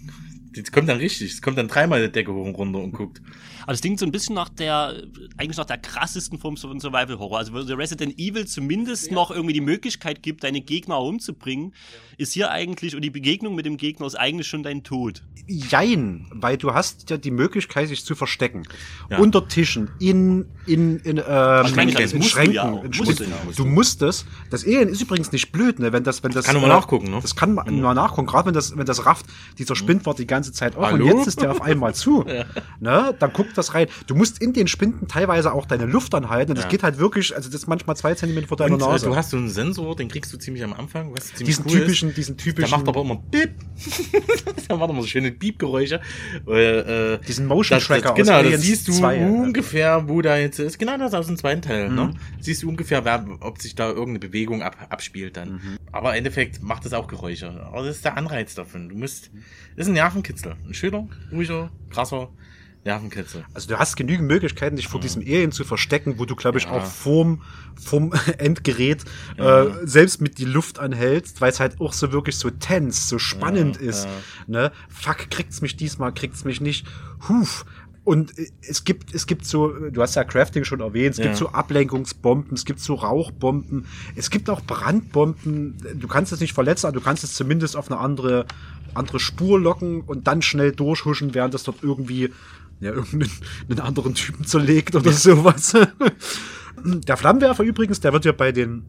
[0.55, 1.31] Das kommt dann richtig.
[1.33, 3.21] Es kommt dann dreimal die Decke hoch und runter und guckt.
[3.65, 5.03] Aber das klingt so ein bisschen nach der,
[5.37, 7.39] eigentlich nach der krassesten Form von Survival Horror.
[7.39, 11.73] Also wo der Resident Evil zumindest noch irgendwie die Möglichkeit gibt, deine Gegner umzubringen,
[12.17, 15.23] ist hier eigentlich, und die Begegnung mit dem Gegner ist eigentlich schon dein Tod.
[15.47, 18.63] Jein, weil du hast ja die Möglichkeit, sich zu verstecken.
[19.09, 19.17] Ja.
[19.17, 22.53] Unter Tischen, in, in, in, ähm, in du Schränken.
[22.53, 22.83] ja auch.
[22.83, 23.29] in Musst du ja.
[23.55, 24.25] du musst es.
[24.49, 25.91] Das Alien ist übrigens nicht blöd, ne?
[25.91, 26.45] Wenn das, wenn das.
[26.45, 27.19] Kann man äh, nachgucken, ne?
[27.21, 28.27] Das kann man mal nachgucken.
[28.27, 29.25] Gerade wenn das, wenn das rafft,
[29.57, 31.05] dieser Spind war die ganze Zeit offen Hallo?
[31.05, 32.25] und jetzt ist der auf einmal zu.
[32.79, 33.15] Ne?
[33.19, 33.87] Dann guckt das rein.
[34.07, 36.51] Du musst in den Spinden teilweise auch deine Luft anhalten.
[36.51, 36.69] Und das Ja.
[36.71, 39.05] geht halt wirklich, also das ist manchmal zwei Zentimeter vor deiner Und, äh, Nase.
[39.07, 41.79] du hast so einen Sensor, den kriegst du ziemlich am Anfang, was ziemlich diesen cool
[41.81, 42.17] typischen, ist.
[42.17, 42.71] diesen Der typischen.
[42.71, 43.51] macht aber immer Bip.
[44.69, 45.99] der macht immer so schöne Piepgeräusche.
[46.47, 49.27] Äh, äh, Diesen Motion das- Tracker das, aus Genau, das siehst du 2, ja.
[49.27, 50.77] ungefähr, wo da jetzt ist.
[50.79, 51.89] Genau das aus dem zweiten Teil.
[51.89, 52.05] Ne?
[52.05, 52.13] Mhm.
[52.39, 55.53] Siehst du ungefähr, wer, ob sich da irgendeine Bewegung ab, abspielt dann.
[55.53, 55.77] Mhm.
[55.91, 57.49] Aber im Endeffekt macht das auch Geräusche.
[57.65, 58.89] Aber das ist der Anreiz davon.
[58.89, 59.31] Du musst,
[59.75, 60.55] das ist ein Nervenkitzel.
[60.67, 62.29] Ein schöner, ruhiger, krasser
[62.85, 63.43] Nervenkitzel.
[63.53, 66.65] Also du hast genügend Möglichkeiten, dich vor diesem Alien zu verstecken, wo du, glaube ich,
[66.65, 66.71] Ja.
[66.71, 67.41] auch vorm,
[67.75, 69.03] vorm Endgerät
[69.37, 73.17] äh, selbst mit die Luft anhältst, weil es halt auch so wirklich so tense, so
[73.19, 74.05] spannend Ja, ist.
[74.05, 74.11] ja.
[74.47, 74.71] Ne?
[74.89, 76.85] Fuck, kriegt's mich diesmal, kriegt's mich nicht.
[77.27, 77.65] Huf.
[78.03, 81.23] Und äh, es gibt, es gibt so, du hast ja Crafting schon erwähnt, es Ja.
[81.23, 85.75] gibt so Ablenkungsbomben, es gibt so Rauchbomben, es gibt auch Brandbomben.
[85.95, 88.45] Du kannst es nicht verletzen, aber du kannst es zumindest auf eine andere,
[88.93, 92.31] andere Spur locken und dann schnell durchhuschen, während das dort irgendwie
[92.79, 93.31] ja, irgendeinen
[93.69, 95.73] einen anderen Typen zerlegt oder sowas.
[96.83, 98.83] Der Flammenwerfer übrigens, der wird ja bei den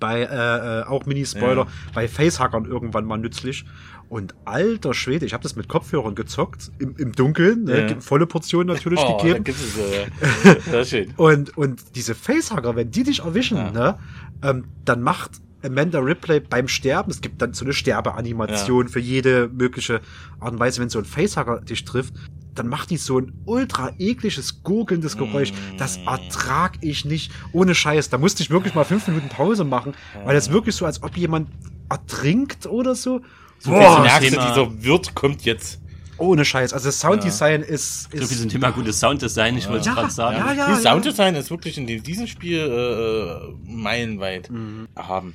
[0.00, 1.68] bei äh, äh, auch Mini-Spoiler, Ja.
[1.92, 3.64] bei Facehackern irgendwann mal nützlich.
[4.08, 8.00] Und alter Schwede, ich habe das mit Kopfhörern gezockt, im, im Dunkeln, ne, Ja.
[8.00, 9.44] volle Portion natürlich Oh, da gegeben.
[9.44, 11.06] gibt es, äh.
[11.16, 13.70] Und, und diese Facehacker, wenn die dich erwischen, Ja.
[13.72, 13.98] ne,
[14.42, 15.32] ähm, dann macht
[15.64, 20.00] Amanda Ripley beim Sterben, es gibt dann so eine Sterbeanimation für jede mögliche
[20.40, 22.14] Art und Weise, wenn so ein Facehacker dich trifft,
[22.54, 25.52] dann macht die so ein ultra ekliges, gurgelndes Geräusch.
[25.78, 27.30] Das ertrag ich nicht.
[27.52, 28.08] Ohne Scheiß.
[28.10, 29.94] Da musste ich wirklich mal fünf Minuten Pause machen,
[30.24, 31.48] weil das wirklich so, als ob jemand
[31.88, 33.20] ertrinkt oder so.
[33.64, 35.80] Du Boah, merkst, Thema- dieser Wirt kommt jetzt.
[36.16, 36.72] Ohne Scheiß.
[36.72, 39.94] Also das Sounddesign ist, So ist viel zum Thema gutes Sounddesign, ich wollte es Ja,
[39.94, 40.36] gerade sagen.
[40.38, 40.68] ja, ja.
[40.70, 44.50] Das Sounddesign ist wirklich in dem- diesem Spiel äh, meilenweit
[44.96, 45.34] erhaben.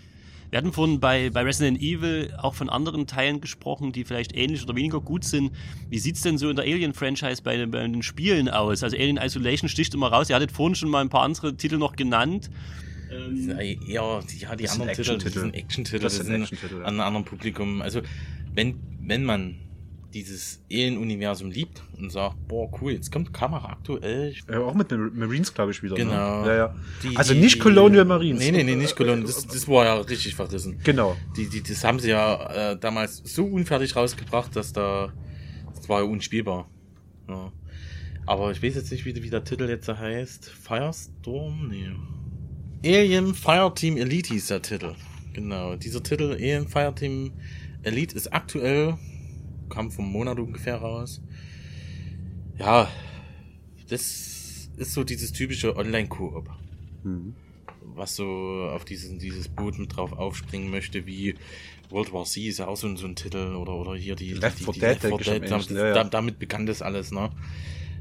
[0.53, 4.61] Wir hatten vorhin bei, bei Resident Evil auch von anderen Teilen gesprochen, die vielleicht ähnlich
[4.63, 5.51] oder weniger gut sind.
[5.89, 8.83] Wie sieht's denn so in der Alien-Franchise bei, den- bei den Spielen aus?
[8.83, 10.29] Also Alien Isolation sticht immer raus.
[10.29, 12.51] Ihr hattet vorhin schon mal ein paar andere Titel noch genannt.
[13.47, 15.29] Sei eher, ja, die Das sind anderen Titel, Action-Titel.
[15.33, 16.81] die sind Action-Titel, Das das sind sind Action-Titel, ja.
[16.81, 17.81] an einem anderen Publikum.
[17.81, 18.01] Also,
[18.53, 19.55] wenn, wenn man
[20.13, 24.33] dieses Alien-Universum liebt und sagt, boah, cool, jetzt kommt Kamera aktuell.
[24.47, 25.95] Äh, auch mit den Marines, glaube ich, wieder.
[25.95, 26.41] Genau.
[26.43, 26.47] Ne?
[26.47, 26.75] Ja, ja.
[27.03, 28.39] Die- also nicht die- Colonial Marines.
[28.39, 29.25] Nee, nee, nee, nicht Colonial.
[29.25, 30.79] Das, das war ja richtig verrissen.
[30.83, 31.17] Genau.
[31.35, 35.11] Die, die, das haben sie ja äh, damals so unfertig rausgebracht, dass da.
[35.75, 36.69] Das war ja unspielbar.
[37.27, 37.51] Ja.
[38.25, 40.49] Aber ich weiß jetzt nicht, wie, wie der Titel jetzt heißt.
[40.49, 41.67] Firestorm?
[41.69, 41.89] Nee.
[42.85, 44.93] Alien Fireteam Elite hieß der Titel.
[45.33, 45.75] Genau.
[45.75, 47.31] Dieser Titel, Alien Fireteam
[47.81, 48.95] Elite, ist aktuell.
[49.73, 51.21] Kam vom Monat ungefähr raus.
[52.59, 52.89] Ja.
[53.89, 56.49] Das ist so dieses typische Online-Koop
[57.95, 58.25] was so
[58.71, 61.35] auf diesen, dieses Boot mit drauf aufspringen möchte, wie
[61.89, 64.33] World War Z ist ja auch so, ein- so ein Titel oder, oder hier die,
[64.33, 65.93] Left die, 4 die Dead, Left 4 denke ich am Dead, damit, ja, ja.
[65.93, 67.29] da- damit begann das alles, ne?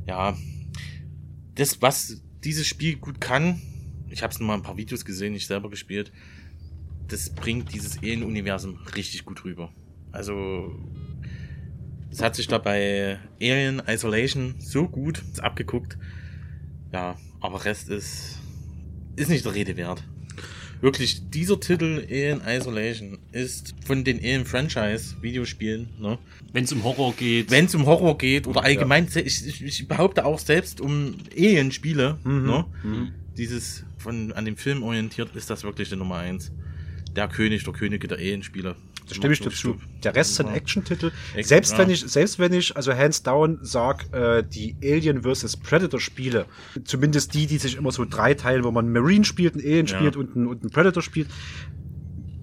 [0.07, 0.37] Ja.
[1.57, 3.61] Das, was dieses Spiel gut kann,
[4.09, 6.13] ich habe es nur mal ein paar Videos gesehen, nicht selber gespielt,
[7.09, 9.73] das bringt dieses Alien-Universum richtig gut rüber.
[10.13, 10.75] Also,
[12.13, 15.97] es hat sich da bei Alien Isolation so gut abgeguckt.
[16.93, 18.39] Ja, aber Rest ist,
[19.17, 20.05] ist nicht der Rede wert.
[20.83, 26.19] Wirklich, dieser Titel Alien Isolation ist von den Alien Franchise Videospielen, ne?
[26.53, 27.51] Wenn es um Horror geht.
[27.51, 31.15] Wenn es um Horror geht oder allgemein, se- ich, ich, ich behaupte auch selbst um
[31.37, 32.65] Alien-Spiele, ne?
[33.39, 36.51] Dieses von an dem Film orientiert, ist das wirklich die Nummer eins.
[37.15, 38.75] Der König, der Könige der Alien-Spiele.
[39.09, 39.69] Da stimme ich dazu.
[39.75, 40.55] wirklich- Der Rest sind Ja.
[40.55, 41.07] Action-Titel.
[41.35, 41.79] Action, Selbst ja.
[41.79, 45.57] wenn ich, selbst wenn ich, also hands down sag, äh, die Alien vs.
[45.57, 46.47] Predator Spiele,
[46.85, 49.97] zumindest die, die sich immer so drei teilen, wo man Marine spielt, einen Alien Ja.
[49.97, 51.29] spielt und einen, und einen Predator spielt,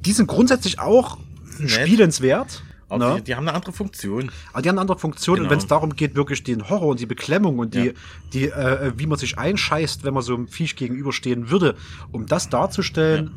[0.05, 1.17] die sind grundsätzlich auch
[1.59, 1.71] Nett.
[1.71, 2.63] spielenswert.
[2.91, 3.15] Aber ne?
[3.17, 4.31] die, die haben eine andere Funktion.
[4.51, 5.51] Aber die haben eine andere Funktion und Genau.
[5.51, 7.91] wenn es darum geht, wirklich den Horror und die Beklemmung und die, Ja.
[8.33, 11.75] die äh, wie man sich einscheißt, wenn man so einem Viech gegenüberstehen würde,
[12.11, 13.31] um das darzustellen,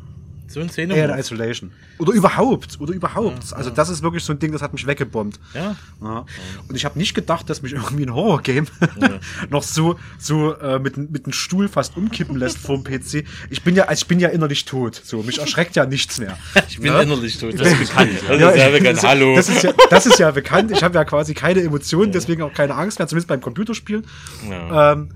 [0.47, 0.93] So ein Szene.
[0.93, 1.71] Alien Isolation.
[1.99, 3.53] Oder überhaupt, oder überhaupt.
[3.53, 5.39] Also das ist wirklich so ein Ding, das hat mich weggebombt.
[5.53, 5.75] Ja.
[6.01, 6.25] Ja.
[6.67, 8.67] Und ich habe nicht gedacht, dass mich irgendwie ein Horror-Game
[9.49, 13.23] noch so, so äh, mit, mit einem Stuhl fast umkippen lässt vorm PC.
[13.49, 15.01] Ich bin ja, also ich bin ja innerlich tot.
[15.03, 16.37] So, mich erschreckt ja nichts mehr.
[16.67, 17.01] Ich bin Ne?
[17.03, 17.59] innerlich tot.
[17.59, 18.11] Das ist bekannt.
[18.27, 19.03] Das Ja, ist ja bekannt.
[19.03, 19.35] Hallo.
[19.35, 20.71] Das ist ja, das ist ja bekannt.
[20.71, 24.05] Ich habe ja quasi keine Emotionen, deswegen auch keine Angst mehr, zumindest beim Computerspielen.
[24.49, 24.91] Ja.
[24.93, 25.09] Ähm,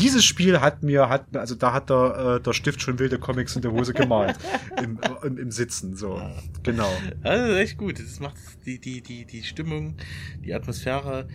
[0.00, 3.56] dieses Spiel hat mir, hat, also da hat der, äh, der Stift schon wilde Comics
[3.56, 4.36] in der Hose gemalt.
[4.82, 6.20] Im, im, im Sitzen, so.
[6.62, 6.90] Genau.
[7.22, 7.98] Das ist echt gut.
[7.98, 9.96] Das macht die, die, die, die Stimmung,
[10.44, 11.28] die Atmosphäre.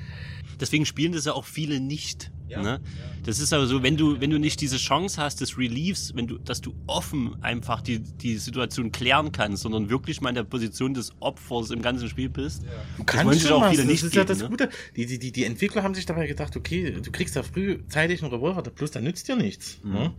[0.60, 2.32] Deswegen spielen das ja auch viele nicht.
[2.48, 2.80] Ne?
[3.24, 6.28] Das ist aber so, wenn du, wenn du nicht diese Chance hast des Reliefs, wenn
[6.28, 10.44] du, dass du offen einfach die, die Situation klären kannst, sondern wirklich mal in der
[10.44, 12.64] Position des Opfers im ganzen Spiel bist.
[12.98, 14.50] Du Das wollen sich auch viele das nicht ist ja geben, das ne?
[14.50, 14.70] Gute.
[14.96, 18.32] Die, die, die, die Entwickler haben sich dabei gedacht, okay, du kriegst da frühzeitig einen
[18.32, 19.80] Revolver, plus der nützt dir nichts.
[19.84, 19.94] Mhm.
[19.94, 20.14] Ne?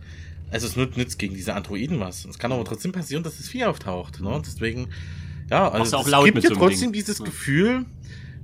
[0.49, 2.25] Also es nützt, gegen diese Androiden was.
[2.25, 4.21] Es kann aber trotzdem passieren, dass das Vieh auftaucht.
[4.21, 4.41] Ne?
[4.45, 4.89] Deswegen,
[5.49, 6.93] ja, also du auch es laut gibt mit dir so einem trotzdem Ding.
[6.93, 7.25] dieses Ja.
[7.25, 7.85] Gefühl,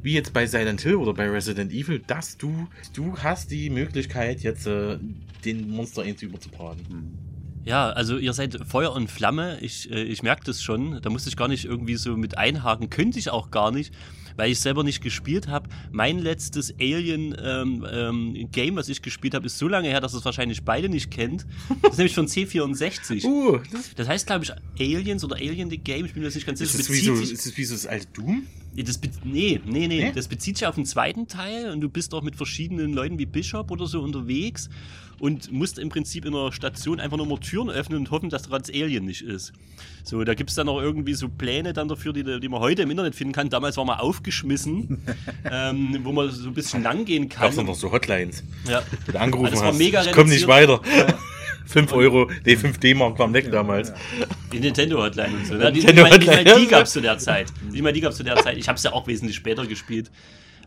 [0.03, 4.41] wie jetzt bei Silent Hill oder bei Resident Evil, dass du, du hast die Möglichkeit,
[4.41, 4.99] jetzt äh,
[5.45, 7.17] den Monster irgendwie überzubraten.
[7.65, 9.57] Ja, also ihr seid Feuer und Flamme.
[9.61, 11.01] Ich, äh, ich merke das schon.
[11.01, 12.89] Da musste ich gar nicht irgendwie so mit einhaken.
[12.89, 13.93] Könnte ich auch gar nicht,
[14.35, 15.69] weil ich selber nicht gespielt habe.
[15.91, 20.13] Mein letztes Alien ähm, ähm, Game, was ich gespielt habe, ist so lange her, dass
[20.13, 21.45] es wahrscheinlich beide nicht kennt.
[21.81, 23.23] Das ist nämlich von C64.
[23.33, 26.05] Uh, das Das heißt, glaube ich, Aliens oder Alien the Game.
[26.05, 26.83] Ich bin mir jetzt nicht ganz ist, sicher.
[26.83, 28.47] das wie so, ist das wie so das alte Doom?
[28.75, 30.11] das nee, nee, nee, Nee?
[30.13, 33.25] Das bezieht sich auf den zweiten Teil und du bist auch mit verschiedenen Leuten wie
[33.25, 34.69] Bishop oder so unterwegs
[35.23, 38.43] und musst im Prinzip in einer Station einfach nur mal Türen öffnen und hoffen, dass
[38.43, 39.53] da das Alien nicht ist.
[40.03, 42.81] So, da gibt es dann auch irgendwie so Pläne dann dafür, die, die man heute
[42.81, 43.49] im Internet finden kann.
[43.49, 45.01] Damals war mal aufgeschmissen,
[45.49, 47.43] ähm, wo man so ein bisschen lang gehen kann.
[47.43, 48.83] Gab's dann noch so Hotlines, ja.
[49.05, 49.77] wo du angerufen Das war hast.
[49.77, 50.81] mega ich komm nicht weiter.
[51.67, 53.93] 5 Euro, nee, 5 D-Mark waren weg damals.
[54.51, 55.53] Die Nintendo-Hotline und so.
[55.53, 55.71] Ne?
[55.71, 56.69] Die, Nintendo Hotline, die ja.
[56.69, 57.47] gab es zu der Zeit.
[57.71, 58.57] Nicht mal die gab es zu der Zeit.
[58.57, 60.11] Ich habe es ja auch wesentlich später gespielt.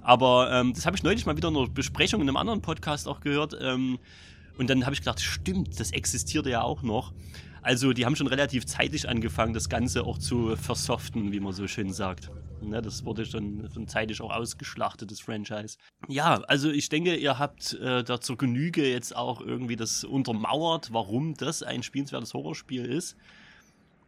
[0.00, 3.06] Aber ähm, das habe ich neulich mal wieder in einer Besprechung in einem anderen Podcast
[3.06, 3.54] auch gehört.
[3.60, 3.98] Ähm,
[4.58, 7.12] und dann habe ich gedacht, stimmt, das existierte ja auch noch.
[7.62, 11.66] Also die haben schon relativ zeitig angefangen, das Ganze auch zu versoften, wie man so
[11.66, 12.30] schön sagt.
[12.62, 15.76] Ne, das wurde schon, schon zeitig auch ausgeschlachtet, das Franchise.
[16.08, 20.92] Ja, also ich denke, ihr habt äh, da zur Genüge jetzt auch irgendwie das untermauert,
[20.92, 23.16] warum das ein spielenswertes Horrorspiel ist.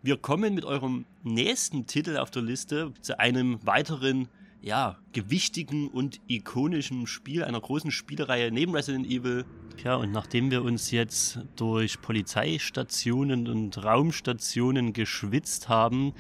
[0.02, 4.28] Wir kommen mit eurem nächsten Titel auf der Liste zu einem weiteren,
[4.60, 9.44] ja, gewichtigen und ikonischen Spiel, einer großen Spielereihe neben Resident Evil.
[9.84, 16.14] Ja, und nachdem wir uns jetzt durch Polizeistationen und Raumstationen geschwitzt haben,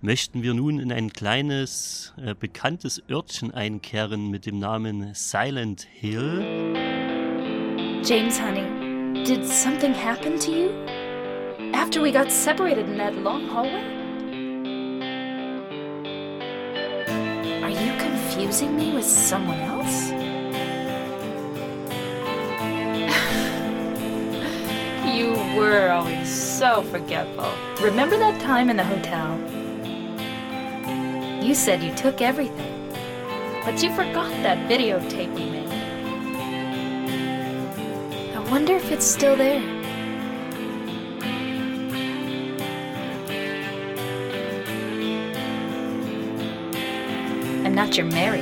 [0.00, 6.74] möchten wir nun in ein kleines, äh, bekanntes Örtchen einkehren mit dem Namen Silent Hill.
[8.02, 10.70] James, honey, did something happen to you?
[11.72, 13.95] After we got separated in that long hallway?
[18.46, 20.10] Confusing me with someone else?
[25.16, 27.52] you were always so forgetful.
[27.84, 29.36] Remember that time in the hotel?
[31.44, 32.92] You said you took everything,
[33.64, 35.66] but you forgot that videotape we made.
[38.32, 39.75] I wonder if it's still there.
[47.76, 48.40] Not your Mary.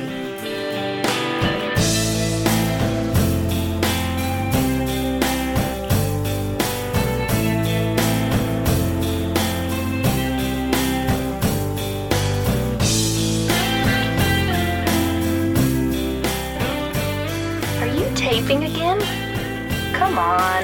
[17.81, 19.01] Are you taping again?
[19.95, 20.63] Come on.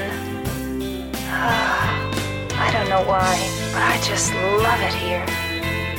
[1.28, 3.36] I don't know why,
[3.74, 5.26] but I just love it here.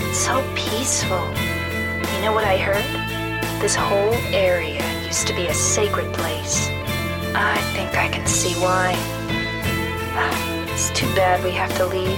[0.09, 1.42] It's so peaceful.
[2.24, 2.86] Know what I heard?
[3.61, 6.69] This whole area used to be a sacred place.
[7.36, 8.95] I think I can see why.
[10.71, 12.17] It's too bad we have to leave.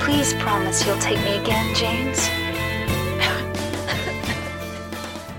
[0.00, 2.28] Please promise you'll take me again, James.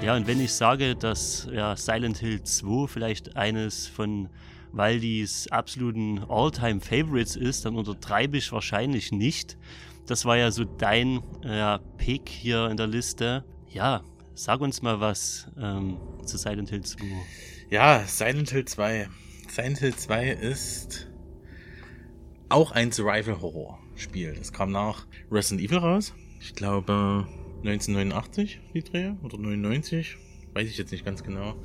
[0.01, 4.29] Ja, und wenn ich sage, dass ja, Silent Hill 2 vielleicht eines von
[4.71, 9.57] Waldis absoluten All-Time-Favorites ist, dann untertreibe ich wahrscheinlich nicht.
[10.05, 13.45] Das war ja so dein ja, Pick hier in der Liste.
[13.69, 17.05] Ja, sag uns mal was ähm, zu Silent Hill 2.
[17.69, 19.07] Ja, Silent Hill 2.
[19.49, 21.07] Silent Hill 2 ist
[22.49, 24.33] auch ein Survival-Horror-Spiel.
[24.35, 26.13] Das kam nach Resident Evil raus.
[26.39, 27.27] Ich glaube
[27.63, 30.17] 1989, die Dreh, oder 99.
[30.53, 31.55] Weiß ich jetzt nicht ganz genau.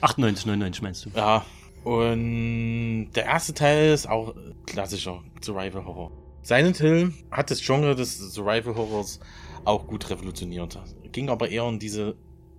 [0.00, 1.10] 98, 99 meinst du?
[1.14, 1.46] Ja.
[1.84, 4.34] Und der erste Teil ist auch
[4.66, 6.10] klassischer Survival Horror.
[6.44, 9.18] Silent Hill hat das Genre des Survival Horrors
[9.64, 10.78] auch gut revolutioniert.
[11.10, 12.16] Ging aber eher in diese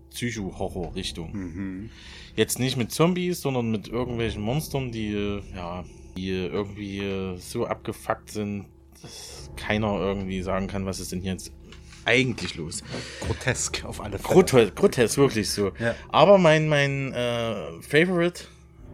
[0.10, 1.90] Psycho-Horror-Richtung.
[2.36, 5.86] Jetzt nicht mit Zombies, sondern mit irgendwelchen Monstern, die, äh, ja,
[6.18, 8.66] die irgendwie äh, so abgefuckt sind,
[9.02, 11.52] dass keiner irgendwie sagen kann, was ist denn hier jetzt
[12.06, 12.84] eigentlich los.
[13.20, 14.34] Grotesk auf alle Fälle.
[14.34, 15.72] Grotesk, grotesk wirklich so.
[15.80, 15.96] Ja.
[16.10, 18.46] Aber mein, mein äh, Favorite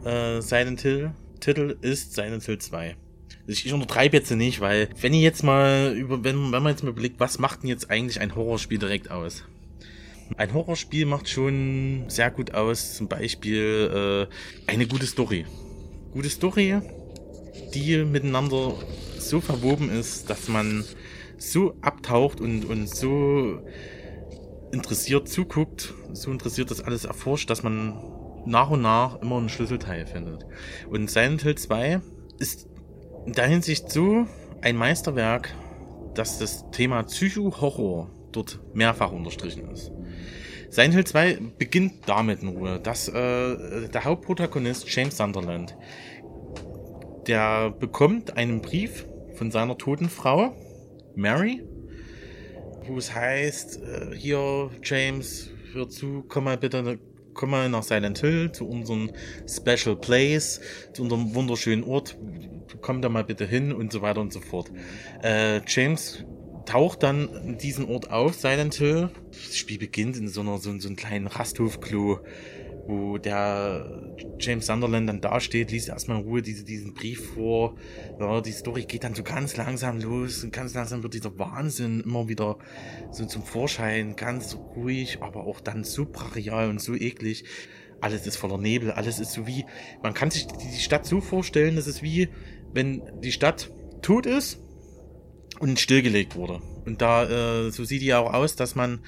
[0.04, 2.96] äh, Silent Hill Titel ist Silent Hill 2.
[3.52, 6.84] Ich, ich untertreibe jetzt nicht, weil wenn ihr jetzt mal über, wenn, wenn man jetzt
[6.84, 9.44] mal überlegt, was macht denn jetzt eigentlich ein Horrorspiel direkt aus?
[10.38, 14.30] Ein Horrorspiel macht schon sehr gut aus, zum Beispiel
[14.68, 15.46] äh, eine gute Story.
[16.14, 16.80] Gute Story,
[17.74, 18.76] die miteinander
[19.18, 20.86] so verwoben ist, dass man
[21.38, 23.60] so abtaucht und, und so
[24.72, 28.00] interessiert zuguckt, so interessiert das alles erforscht, dass man
[28.46, 30.46] nach und nach immer einen Schlüsselteil findet.
[30.90, 32.00] Und Silent Hill 2
[32.40, 32.71] ist
[33.26, 34.26] in der Hinsicht so
[34.62, 35.54] ein Meisterwerk,
[36.14, 39.92] dass das Thema Psycho-Horror dort mehrfach unterstrichen ist.
[40.70, 45.76] Silent Hill 2 beginnt damit nur, dass äh, der Hauptprotagonist James Sunderland,
[47.28, 50.56] der bekommt einen Brief von seiner toten Frau,
[51.16, 51.62] Mary,
[52.88, 57.00] wo es heißt, äh, hier James, hör zu, komm mal bitte,
[57.34, 59.12] komm mal nach Silent Hill zu unserem
[59.48, 60.62] Special Place,
[60.94, 62.18] zu unserem wunderschönen Ort,
[62.82, 64.72] komm da mal bitte hin und so weiter und so fort.
[65.24, 66.26] Äh, James
[66.66, 69.10] taucht dann in diesen Ort auf, Silent Hill.
[69.32, 72.20] Das Spiel beginnt in so einer so, so einem kleinen Rasthofklo,
[72.88, 77.76] wo der James Sunderland dann dasteht, liest erstmal in Ruhe diese, diesen Brief vor.
[78.20, 82.02] Ja, die Story geht dann so ganz langsam los und ganz langsam wird dieser Wahnsinn
[82.02, 82.58] immer wieder
[83.12, 87.44] so zum Vorschein, ganz ruhig, aber auch dann so brachial und so eklig.
[88.02, 89.66] Alles ist voller Nebel, alles ist so wie,
[90.02, 92.30] man kann sich die Stadt so vorstellen, das ist wie,
[92.74, 93.70] wenn die Stadt
[94.02, 94.60] tot ist
[95.60, 96.62] und stillgelegt wurde.
[96.86, 99.00] Und da, äh, so sieht die ja auch aus, dass man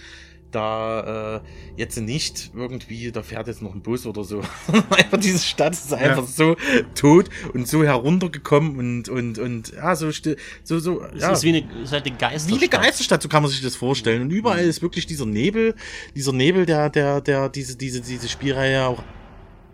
[0.53, 1.41] da äh,
[1.77, 4.41] jetzt nicht irgendwie, da fährt jetzt noch ein Bus oder so.
[4.89, 6.55] einfach diese Stadt ist einfach so
[6.95, 11.31] tot und so heruntergekommen und und und ja, so still, so so Es ja.
[11.31, 12.51] ist wie eine, ist halt eine Geisterstadt.
[12.51, 14.21] Wie eine Geisterstadt, so kann man sich das vorstellen.
[14.21, 15.75] Und überall ist wirklich dieser Nebel,
[16.15, 19.03] dieser Nebel, der, der, der diese, diese, diese Spielreihe auch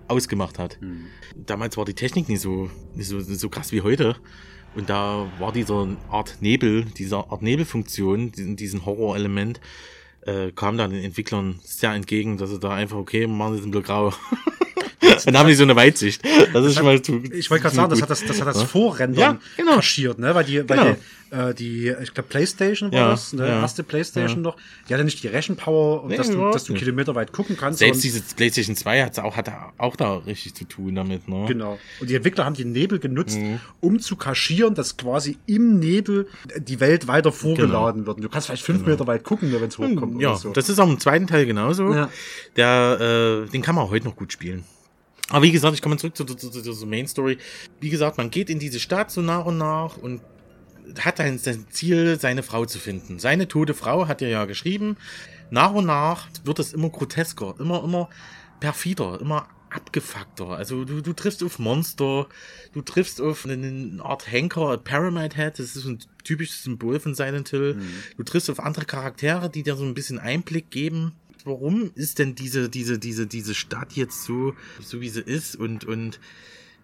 [0.10, 0.80] ausgemacht hat.
[1.36, 4.16] Damals war die Technik nicht so, nicht so, nicht so krass wie heute.
[4.76, 9.60] Und da war dieser Art Nebel, diese Art Nebelfunktion, diesen, diesen Horrorelement,
[10.22, 13.72] äh, kam dann den Entwicklern sehr entgegen, dass sie da einfach, okay, machen jetzt ein
[13.72, 14.14] Block grau.
[15.26, 16.22] Dann haben die so eine Weitsicht.
[16.54, 17.22] Das ist schon mal zu.
[17.34, 19.76] Ich wollte gerade sagen, das hat das, das hat das Vorrendern Ja, genau.
[19.76, 20.34] kaschiert, ne?
[20.36, 20.96] Weil die, weil Genau.
[21.32, 23.48] die, äh, die, ich glaube, Playstation war Ja, das, ne?
[23.48, 23.62] ja.
[23.62, 24.56] erste Playstation noch.
[24.88, 27.80] Die hatte nicht die Rechenpower, Nee, dass, du, dass du kilometerweit gucken kannst.
[27.80, 31.46] Selbst diese PlayStation 2 hat auch, hat auch da richtig zu tun damit, ne?
[31.48, 31.78] Genau.
[32.00, 33.60] Und die Entwickler haben den Nebel genutzt, Mhm.
[33.80, 36.28] um zu kaschieren, dass quasi im Nebel
[36.58, 38.18] die Welt weiter vorgeladen wird.
[38.18, 40.14] Und du kannst vielleicht fünf Meter weit gucken, wenn es hochkommt.
[40.14, 40.20] Genau.
[40.20, 40.52] Ja, oder so.
[40.52, 41.94] das ist auch im zweiten Teil genauso.
[41.94, 42.10] Ja.
[42.56, 44.64] Der, äh, den kann man auch heute noch gut spielen.
[45.30, 47.38] Aber wie gesagt, ich komme zurück zu, zu, zu, zu, zur Main Story.
[47.80, 50.22] Wie gesagt, man geht in diese Stadt so nach und nach und
[51.00, 53.20] hat ein, sein Ziel, seine Frau zu finden.
[53.20, 54.98] Seine tote Frau hat er ja geschrieben.
[55.52, 58.10] Nach und nach wird es immer grotesker, immer, immer
[58.60, 60.50] perfider, immer abgefuckter.
[60.50, 62.28] Also du, du triffst auf Monster,
[62.74, 67.50] du triffst auf eine Art Henker, Pyramid Head, das ist ein typisches Symbol von Silent
[67.50, 67.80] Hill.
[68.18, 71.14] Du triffst auf andere Charaktere, die dir so ein bisschen Einblick geben.
[71.46, 75.86] Warum ist denn diese, diese, diese, diese Stadt jetzt so, so wie sie ist und,
[75.86, 76.20] und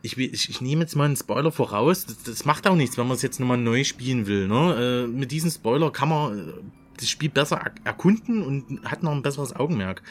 [0.02, 2.06] ich, will- ich, ich nehme jetzt mal einen Spoiler voraus.
[2.06, 4.48] Das, das macht auch nichts, wenn man es jetzt nochmal neu spielen will.
[4.48, 5.06] Ne?
[5.06, 6.52] Äh, mit diesem Spoiler kann man äh,
[6.98, 10.02] das Spiel besser er erkunden und hat noch ein besseres Augenmerk.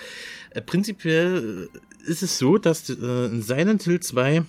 [0.50, 4.44] Äh, prinzipiell äh, ist es so, dass äh, in Silent Hill 2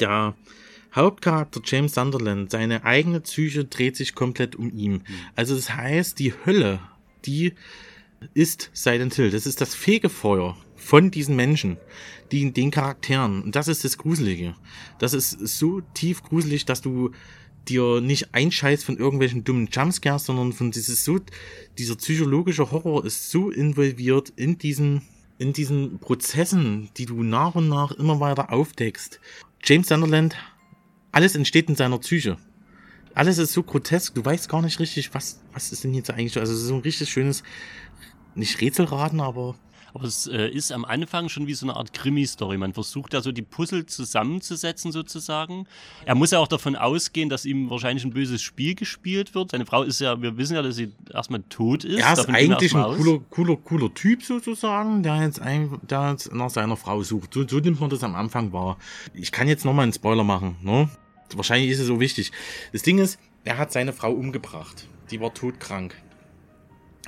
[0.00, 0.34] der
[0.94, 5.02] Hauptcharakter James Sunderland, seine eigene Psyche dreht sich komplett um ihn.
[5.36, 6.80] Also das heißt, die Hölle,
[7.24, 7.54] die
[8.34, 9.30] ist Silent Hill.
[9.30, 11.76] Das ist das Fegefeuer von diesen Menschen,
[12.30, 13.42] die den Charakteren.
[13.42, 14.54] Und das ist das Gruselige.
[14.98, 17.12] Das ist so tief gruselig, dass du
[17.68, 21.20] dir nicht einscheißt von irgendwelchen dummen Jumpscares, sondern von dieses so,
[21.78, 25.02] dieser psychologische Horror ist so involviert in diesen,
[25.38, 29.20] in diesen Prozessen, die du nach und nach immer weiter aufdeckst.
[29.62, 30.36] James Sunderland,
[31.12, 32.36] alles entsteht in seiner Psyche.
[33.14, 36.38] Alles ist so grotesk, du weißt gar nicht richtig, was, was ist denn jetzt eigentlich,
[36.38, 37.42] also es ist so ein richtig schönes,
[38.34, 39.54] nicht Rätselraten, aber
[39.94, 42.56] Aber es äh, ist am Anfang schon wie so eine Art Krimi-Story.
[42.56, 45.66] Man versucht da so die Puzzle zusammenzusetzen sozusagen.
[46.06, 49.50] Er muss ja auch davon ausgehen, dass ihm wahrscheinlich ein böses Spiel gespielt wird.
[49.50, 52.00] Seine Frau ist ja, wir wissen ja, dass sie erstmal tot ist.
[52.00, 56.32] er ist Davon eigentlich ein cooler, cooler, cooler Typ sozusagen, der jetzt, ein, der jetzt
[56.32, 57.34] nach seiner Frau sucht.
[57.34, 58.78] So, so nimmt man das am Anfang wahr.
[59.12, 60.88] Ich kann jetzt nochmal einen Spoiler machen, ne?
[61.34, 62.32] Wahrscheinlich ist es so wichtig.
[62.72, 64.88] Das Ding ist, er hat seine Frau umgebracht.
[65.10, 65.94] Die war todkrank.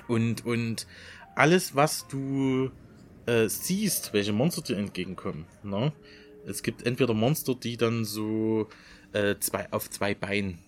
[0.06, 0.86] Und, und
[1.34, 2.70] alles, was du
[3.26, 5.92] äh, siehst, welche Monster dir entgegenkommen, ne?
[6.46, 8.68] Es gibt entweder Monster, die dann so
[9.12, 10.58] äh, zwei, auf zwei Beinen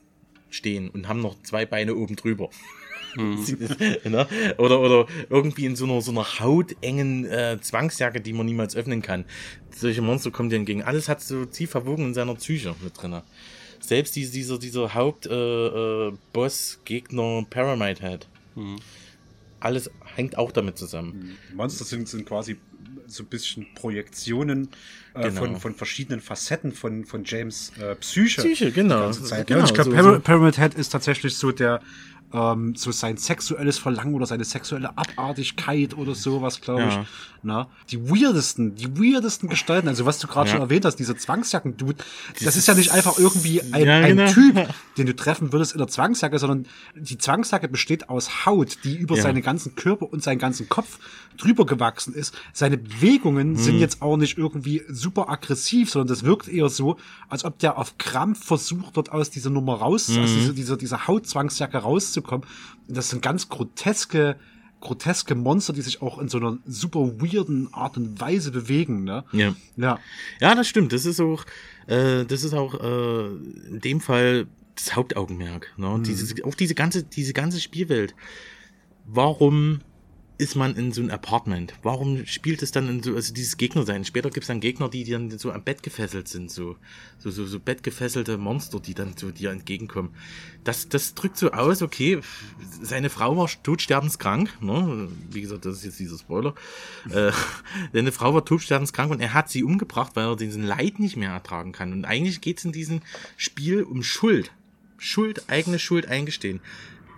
[0.49, 2.49] stehen und haben noch zwei Beine oben drüber.
[3.17, 4.27] ne?
[4.59, 9.03] Oder, oder irgendwie in so einer, so einer hautengen äh, Zwangsjacke, die man niemals öffnen
[9.03, 9.25] kann.
[9.71, 10.83] Solche Monster kommen dir entgegen.
[10.83, 13.23] Alles hat so tief verwogen in seiner Psyche mit drinne.
[13.81, 18.29] Selbst diese, dieser, dieser Hauptboss, äh, Boss, Gegner, Pyramid Head.
[19.61, 21.37] Alles hängt auch damit zusammen.
[21.55, 22.57] Monster sind, sind quasi
[23.07, 24.69] so ein bisschen Projektionen
[25.15, 25.41] äh, Genau.
[25.43, 28.41] von, von verschiedenen Facetten von, von James äh, Psyche.
[28.43, 28.97] Psyche, genau.
[28.97, 29.47] Die ganze Zeit.
[29.47, 31.81] Genau, und ich glaube, so- Pyramid Head ist tatsächlich so der
[32.37, 36.95] ähm, so sein sexuelles Verlangen oder seine sexuelle Abartigkeit oder sowas, glaube ich.
[36.95, 37.07] Ja.
[37.43, 40.55] Na, die weirdesten, die weirdesten Gestalten, also was du gerade Ja.
[40.55, 41.93] schon erwähnt hast, diese Zwangsjacken, du,
[42.45, 44.33] das ist ja nicht einfach irgendwie ein, Ja, ein genau.
[44.33, 44.69] Typ,
[44.99, 46.67] den du treffen würdest in der Zwangsjacke, sondern
[46.97, 50.99] die Zwangsjacke besteht aus Haut, die über seinen ganzen Körper und seinen ganzen Kopf
[51.39, 52.35] drüber gewachsen ist.
[52.53, 53.57] Seine Bewegungen Hm.
[53.63, 56.97] sind jetzt auch nicht irgendwie super aggressiv, sondern das wirkt eher so,
[57.29, 60.25] als ob der auf Krampf versucht wird, aus dieser Nummer raus, Hm.
[60.25, 62.26] aus dieser, dieser, dieser Hautzwangsjacke rauszukommen.
[62.33, 64.37] Und das sind ganz groteske,
[64.81, 69.25] groteske Monster, die sich auch in so einer super weirden Art und Weise bewegen, ne?
[69.33, 69.55] Ja.
[69.77, 69.99] Ja.
[70.41, 70.93] Ja, das stimmt.
[70.93, 71.45] Das ist auch,
[71.87, 73.27] äh, das ist auch äh,
[73.69, 75.73] in dem Fall das Hauptaugenmerk.
[75.77, 76.03] Ne?
[76.05, 78.15] Dieses, auch diese ganze, diese ganze Spielwelt.
[79.07, 79.81] Warum
[80.39, 81.75] ist man in so ein Apartment?
[81.83, 84.05] Warum spielt es dann in so, also dieses Gegner sein?
[84.05, 86.77] Später gibt es dann Gegner, die dann so am Bett gefesselt sind, so,
[87.19, 90.11] so, so, so bettgefesselte Monster, die dann so dir entgegenkommen.
[90.65, 92.21] Das, das drückt so aus, okay,
[92.83, 95.09] seine Frau war todsterbenskrank, ne?
[95.31, 96.55] Wie gesagt, das ist jetzt dieser Spoiler.
[97.11, 97.33] Äh,
[97.93, 101.31] seine Frau war todsterbenskrank und er hat sie umgebracht, weil er diesen Leid nicht mehr
[101.31, 101.93] ertragen kann.
[101.93, 103.01] Und eigentlich geht es in diesem
[103.39, 104.53] Spiel um Schuld.
[104.99, 106.61] Schuld, eigene Schuld eingestehen.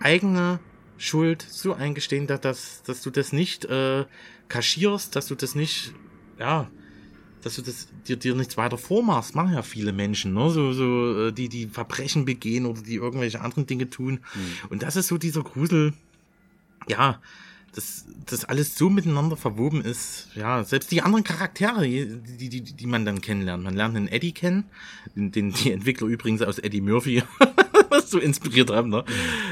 [0.01, 0.59] Eigene
[0.99, 4.05] Schuld so eingestehen, dass, dass, dass du das nicht äh,
[4.49, 5.93] kaschierst, dass du das nicht,
[6.37, 6.69] ja,
[7.41, 10.49] dass du das dir, dir nichts weiter vormachst, machen ja viele Menschen, ne?
[10.49, 14.19] So, so, äh, die, die Verbrechen begehen oder die irgendwelche anderen Dinge tun.
[14.69, 15.93] Und das ist so dieser Grusel,
[16.89, 17.21] ja,
[17.75, 20.27] dass das alles so miteinander verwoben ist.
[20.35, 23.63] Ja, selbst die anderen Charaktere, die, die, die, die man dann kennenlernt.
[23.63, 24.65] Man lernt den Eddie kennen,
[25.15, 27.23] den, den die Entwickler übrigens aus Eddie Murphy
[27.89, 29.03] was so inspiriert haben, ne?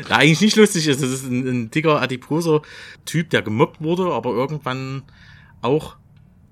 [0.07, 1.01] Der eigentlich nicht lustig ist.
[1.01, 2.61] Das ist ein, ein dicker, adiposer
[3.05, 5.03] Typ, der gemobbt wurde, aber irgendwann
[5.61, 5.97] auch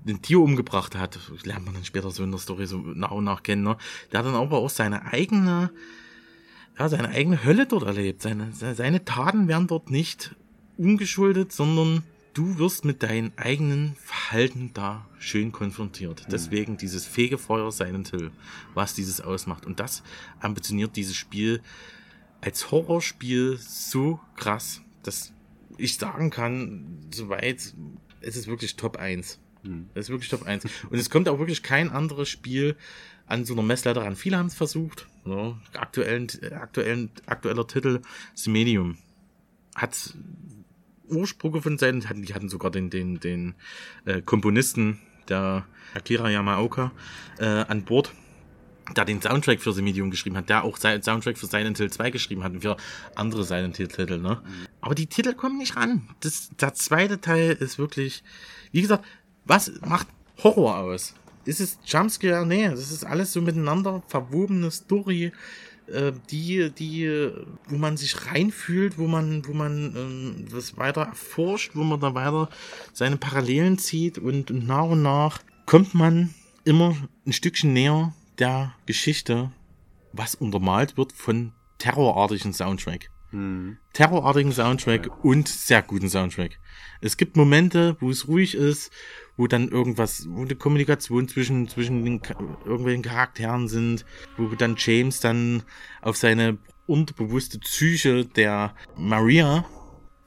[0.06, 3.24] ein Tier umgebracht hat, lernt man dann später so in der Story so nach und
[3.24, 3.76] nach kennen, ne?
[4.12, 5.70] der hat dann aber auch seine eigene,
[6.78, 8.22] ja, seine eigene Hölle dort erlebt.
[8.22, 10.36] Seine, seine Taten werden dort nicht
[10.76, 12.02] ungeschuldet, sondern
[12.34, 16.26] du wirst mit deinem eigenen Verhalten da schön konfrontiert.
[16.30, 18.30] Deswegen dieses Fegefeuer Silent Hill,
[18.74, 19.64] was dieses ausmacht.
[19.64, 20.02] Und das
[20.40, 21.62] ambitioniert dieses Spiel
[22.40, 25.32] als Horrorspiel so krass, dass
[25.78, 27.74] ich sagen kann, soweit,
[28.20, 29.38] es ist wirklich Top 1.
[29.94, 30.64] Es ist wirklich Top 1.
[30.90, 32.76] Und es kommt auch wirklich kein anderes Spiel
[33.26, 34.14] an so einer Messlatte ran.
[34.14, 35.08] Viele haben es versucht.
[35.24, 38.00] Ja, aktuellen, aktuellen, aktueller Titel,
[38.34, 38.98] The Medium.
[39.74, 40.14] Hat
[41.08, 43.54] Ursprünge von Silent hatten, die hatten sogar den, den, den
[44.04, 44.98] äh, Komponisten,
[45.28, 46.92] der Akira Yamaoka,
[47.38, 48.12] äh, an Bord,
[48.96, 51.90] der den Soundtrack für The Medium geschrieben hat, der auch Se- Soundtrack für Silent Hill
[51.90, 52.76] 2 geschrieben hat und für
[53.16, 54.40] andere Silent Hill Titel, ne?
[54.80, 56.08] Aber die Titel kommen nicht ran.
[56.20, 58.22] Das, der zweite Teil ist wirklich,
[58.70, 59.04] wie gesagt,
[59.44, 60.06] was macht
[60.44, 61.14] Horror aus?
[61.44, 62.46] Ist es Jumpscare?
[62.46, 65.32] Nee, das ist alles so miteinander verwobene Story,
[65.92, 67.30] äh, die, die,
[67.68, 72.14] wo man sich reinfühlt, wo man, wo man ähm, das weiter erforscht, wo man da
[72.14, 72.48] weiter
[72.92, 76.34] seine Parallelen zieht und, und nach und nach kommt man
[76.64, 79.50] immer ein Stückchen näher der Geschichte,
[80.12, 83.10] was untermalt wird von terrorartigen Soundtrack.
[83.92, 86.58] Terrorartigen Soundtrack und sehr guten Soundtrack.
[87.00, 88.90] Es gibt Momente, wo es ruhig ist,
[89.36, 92.20] wo dann irgendwas, wo eine Kommunikation zwischen, zwischen den
[92.64, 94.04] irgendwelchen Charakteren sind,
[94.36, 95.62] wo dann James dann
[96.02, 99.64] auf seine unterbewusste Psyche der Maria,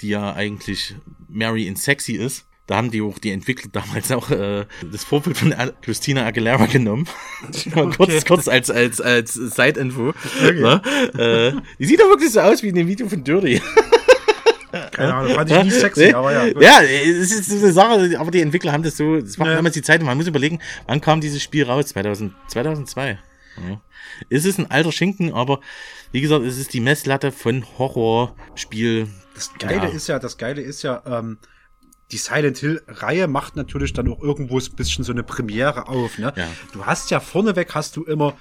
[0.01, 0.95] die ja eigentlich
[1.27, 5.35] Mary in Sexy ist, da haben die auch die Entwickler damals auch äh, das Vorbild
[5.37, 7.07] von Al- Christina Aguilera genommen.
[7.73, 10.13] Mal kurz, kurz als, als, als Side-Info.
[10.43, 10.81] Ne?
[11.17, 13.59] Äh, die sieht doch wirklich so aus wie in dem Video von Dirty.
[14.99, 16.45] Keine Ahnung, fand ich nie sexy, aber ja.
[16.61, 19.55] Ja, es ist so eine Sache, aber die Entwickler haben das so, das war Ja.
[19.55, 21.87] damals die Zeit, man muss überlegen, wann kam dieses Spiel raus?
[21.87, 23.19] 2000, 2002.
[23.69, 23.81] Ja.
[24.29, 25.59] Es ist ein alter Schinken, aber
[26.11, 29.07] wie gesagt, es ist die Messlatte von Horrorspiel.
[29.35, 29.89] Das Geile Ja.
[29.89, 31.37] ist ja, das Geile ist ja, ähm,
[32.11, 36.17] die Silent Hill-Reihe macht natürlich dann auch irgendwo ein bisschen so eine Premiere auf.
[36.17, 36.33] Ne?
[36.35, 36.47] Ja.
[36.73, 38.35] Du hast ja vorneweg hast du immer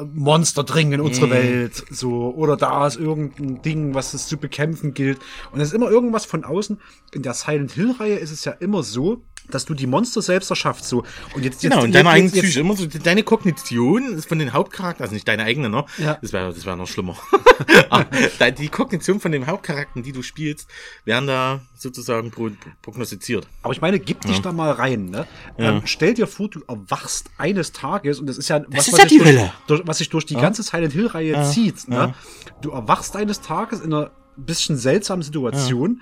[0.00, 1.30] Monster dringen in unsere Mhm.
[1.32, 5.18] Welt, so oder da ist irgendein Ding, was es zu bekämpfen gilt.
[5.52, 6.80] Und es ist immer irgendwas von außen.
[7.12, 10.86] In der Silent Hill-Reihe ist es ja immer so, dass du die Monster selbst erschaffst.
[10.86, 14.14] So und jetzt, Genau, jetzt, und deine jetzt- eigene jetzt- Psyche, immer so, deine Kognition
[14.14, 15.84] ist von den Hauptcharakteren, also nicht deine eigene, ne?
[15.98, 16.18] Ja.
[16.22, 17.16] Das wäre das wär noch schlimmer.
[18.58, 20.68] Die Kognition von den Hauptcharakteren, die du spielst,
[21.04, 22.50] werden da sozusagen pro,
[22.82, 23.46] prognostiziert.
[23.62, 25.06] Aber ich meine, gib dich da mal rein.
[25.06, 25.26] Ne?
[25.58, 25.70] Ja.
[25.72, 28.98] Ähm, stell dir vor, du erwachst eines Tages und das ist ja was, ist was
[29.02, 31.88] ja sich die durch, durch, was sich durch die ganze Silent Hill Reihe zieht.
[31.88, 31.96] Ne?
[31.96, 32.14] Ja.
[32.60, 36.00] Du erwachst eines Tages in einer bisschen seltsamen Situation.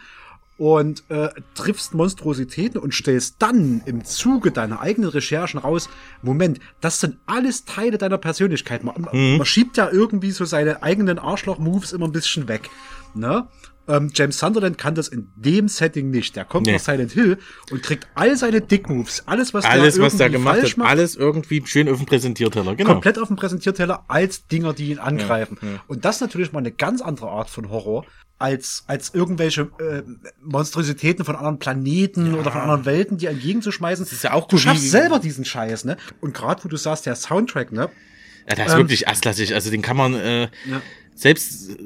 [0.60, 5.88] Und äh, triffst Monstrositäten und stellst dann im Zuge deiner eigenen Recherchen raus,
[6.20, 8.84] Moment, das sind alles Teile deiner Persönlichkeit.
[8.84, 9.38] Man, Mhm.
[9.38, 12.68] man schiebt ja irgendwie so seine eigenen Arschloch-Moves immer ein bisschen weg.
[13.14, 13.48] Ne?
[13.88, 16.36] Ähm, James Sunderland kann das in dem Setting nicht.
[16.36, 16.74] Der kommt Nee.
[16.74, 17.38] nach Silent Hill
[17.70, 20.88] und kriegt all seine Dick-Moves, alles, was Alles, der was irgendwie gemacht falsch hat, macht,
[20.90, 22.90] alles irgendwie schön auf dem Präsentierteller, genau.
[22.92, 25.56] komplett auf dem Präsentierteller als Dinger, die ihn angreifen.
[25.62, 25.82] Ja, ja.
[25.86, 28.04] Und das ist natürlich mal eine ganz andere Art von Horror
[28.40, 30.02] als, als irgendwelche äh,
[30.42, 34.04] Monstrositäten von anderen Planeten oder von anderen Welten, die entgegenzuschmeißen.
[34.04, 35.98] Das ist ja auch du schaffst selber diesen Scheiß, ne?
[36.22, 37.90] Und gerade wo du sagst, der Soundtrack, ne?
[38.48, 39.52] Ja, der ist Ähm, wirklich erstklassig.
[39.52, 40.80] Also den kann man äh, Ja.
[41.14, 41.76] selbst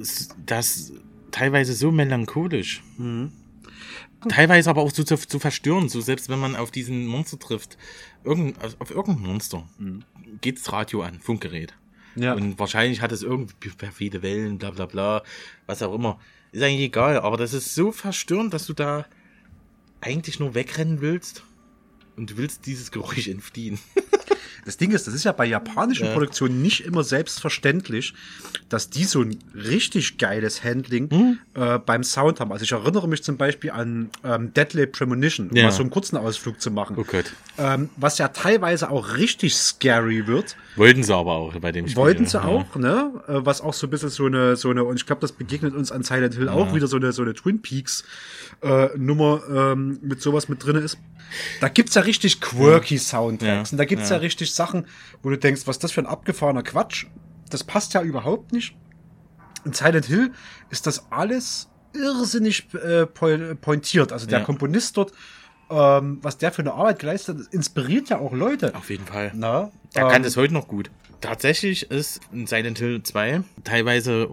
[0.47, 0.93] das
[1.33, 2.85] teilweise so melancholisch.
[2.99, 3.33] Mhm.
[4.29, 7.77] Teilweise aber auch so zu, zu verstören, so selbst wenn man auf diesen Monster trifft,
[8.23, 9.69] irgend, auf, auf irgendein Monster,
[10.41, 11.75] geht's Radio an, Funkgerät.
[12.15, 12.23] Mhm.
[12.23, 12.35] Ja.
[12.35, 15.23] Und wahrscheinlich hat es irgendwie perfide Wellen, bla bla bla,
[15.67, 16.21] was auch immer.
[16.55, 19.07] Ist eigentlich egal, aber das ist so verstörend, dass du da
[20.01, 21.43] eigentlich nur wegrennen willst
[22.17, 23.81] und du willst dieses Geräusch entfliehen.
[24.65, 26.12] Das Ding ist, das ist ja bei japanischen Ja.
[26.12, 28.15] Produktionen nicht immer selbstverständlich,
[28.69, 31.39] dass die so ein richtig geiles Handling Hm?
[31.55, 32.53] äh, beim Sound haben.
[32.53, 35.65] Also ich erinnere mich zum Beispiel an ähm, Deadly Premonition, um Ja.
[35.65, 36.97] mal so einen kurzen Ausflug zu machen.
[36.99, 37.05] Oh.
[37.59, 40.57] Ähm, was ja teilweise auch richtig scary wird.
[40.77, 41.97] Wollten sie aber auch bei dem Spiel.
[41.97, 42.45] Wollten sie ja.
[42.45, 43.12] auch, ne?
[43.29, 45.75] Äh, was auch so ein bisschen so eine, so eine, und ich glaube, das begegnet
[45.75, 48.05] uns an Silent Hill auch wieder so eine, so eine Twin Peaks
[48.62, 50.99] äh, Nummer ähm, mit sowas mit drin ist.
[51.61, 53.73] Da gibt's ja richtig quirky Soundtracks.
[53.73, 54.17] Und da gibt's ja.
[54.17, 54.21] ja.
[54.55, 54.87] Sachen,
[55.23, 57.07] wo du denkst, was ist das für ein abgefahrener Quatsch?
[57.51, 58.77] Das passt ja überhaupt nicht.
[59.65, 60.33] In Silent Hill
[60.71, 64.13] ist das alles irrsinnig äh, po- pointiert.
[64.13, 64.45] Also der Ja.
[64.45, 65.13] Komponist dort,
[65.71, 68.75] ähm, was der für eine Arbeit geleistet hat, inspiriert ja auch Leute.
[68.75, 69.33] Auf jeden Fall.
[69.35, 70.91] Na, Der ähm, kann das heute noch gut.
[71.20, 74.28] Tatsächlich ist in Silent Hill 2 teilweise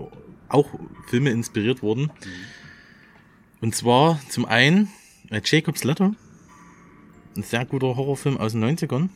[0.49, 0.67] auch
[1.07, 2.03] Filme inspiriert worden.
[2.25, 3.61] Mhm.
[3.61, 4.89] Und zwar zum einen
[5.29, 6.13] äh, Jacob's Letter.
[7.37, 9.09] ein sehr guter Horrorfilm aus den 90ern.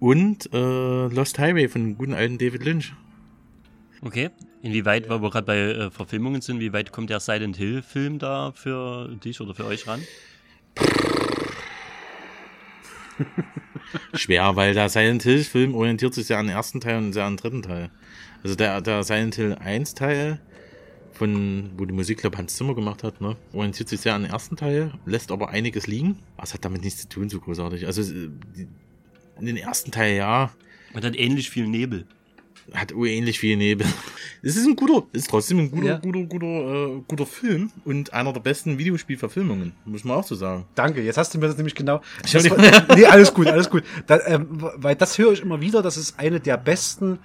[0.00, 2.94] Und äh, Lost Highway von dem guten alten David Lynch.
[4.00, 4.30] Okay.
[4.62, 8.52] Inwieweit, weil wir gerade bei äh, Verfilmungen sind, wie weit kommt der Silent Hill-Film da
[8.52, 10.00] für dich oder für euch ran?
[14.14, 17.34] Schwer, weil der Silent Hill-Film orientiert sich sehr an den ersten Teil und sehr an
[17.34, 17.90] den dritten Teil.
[18.42, 20.40] Also der, der Silent Hill 1 Teil,
[21.12, 24.30] von, wo die Musik, glaube Hans Zimmer gemacht hat, ne, orientiert sich sehr an den
[24.30, 26.18] ersten Teil, lässt aber einiges liegen.
[26.36, 27.86] Was hat damit nichts zu tun, so großartig.
[27.86, 28.68] Also die,
[29.40, 30.50] in den ersten Teil ja,
[30.94, 32.06] Und hat ähnlich viel Nebel.
[32.72, 33.86] hat ähnlich viel Nebel.
[34.40, 35.98] Es ist ein guter, ist trotzdem ein guter, Ja.
[35.98, 40.64] guter, guter, äh, guter Film und einer der besten Videospielverfilmungen, muss man auch so sagen.
[40.76, 42.00] Danke, jetzt hast du mir das nämlich genau.
[42.22, 43.82] Das war, nee, alles gut, alles gut.
[44.06, 44.46] Da, ähm,
[44.76, 47.18] weil das höre ich immer wieder, dass es eine der besten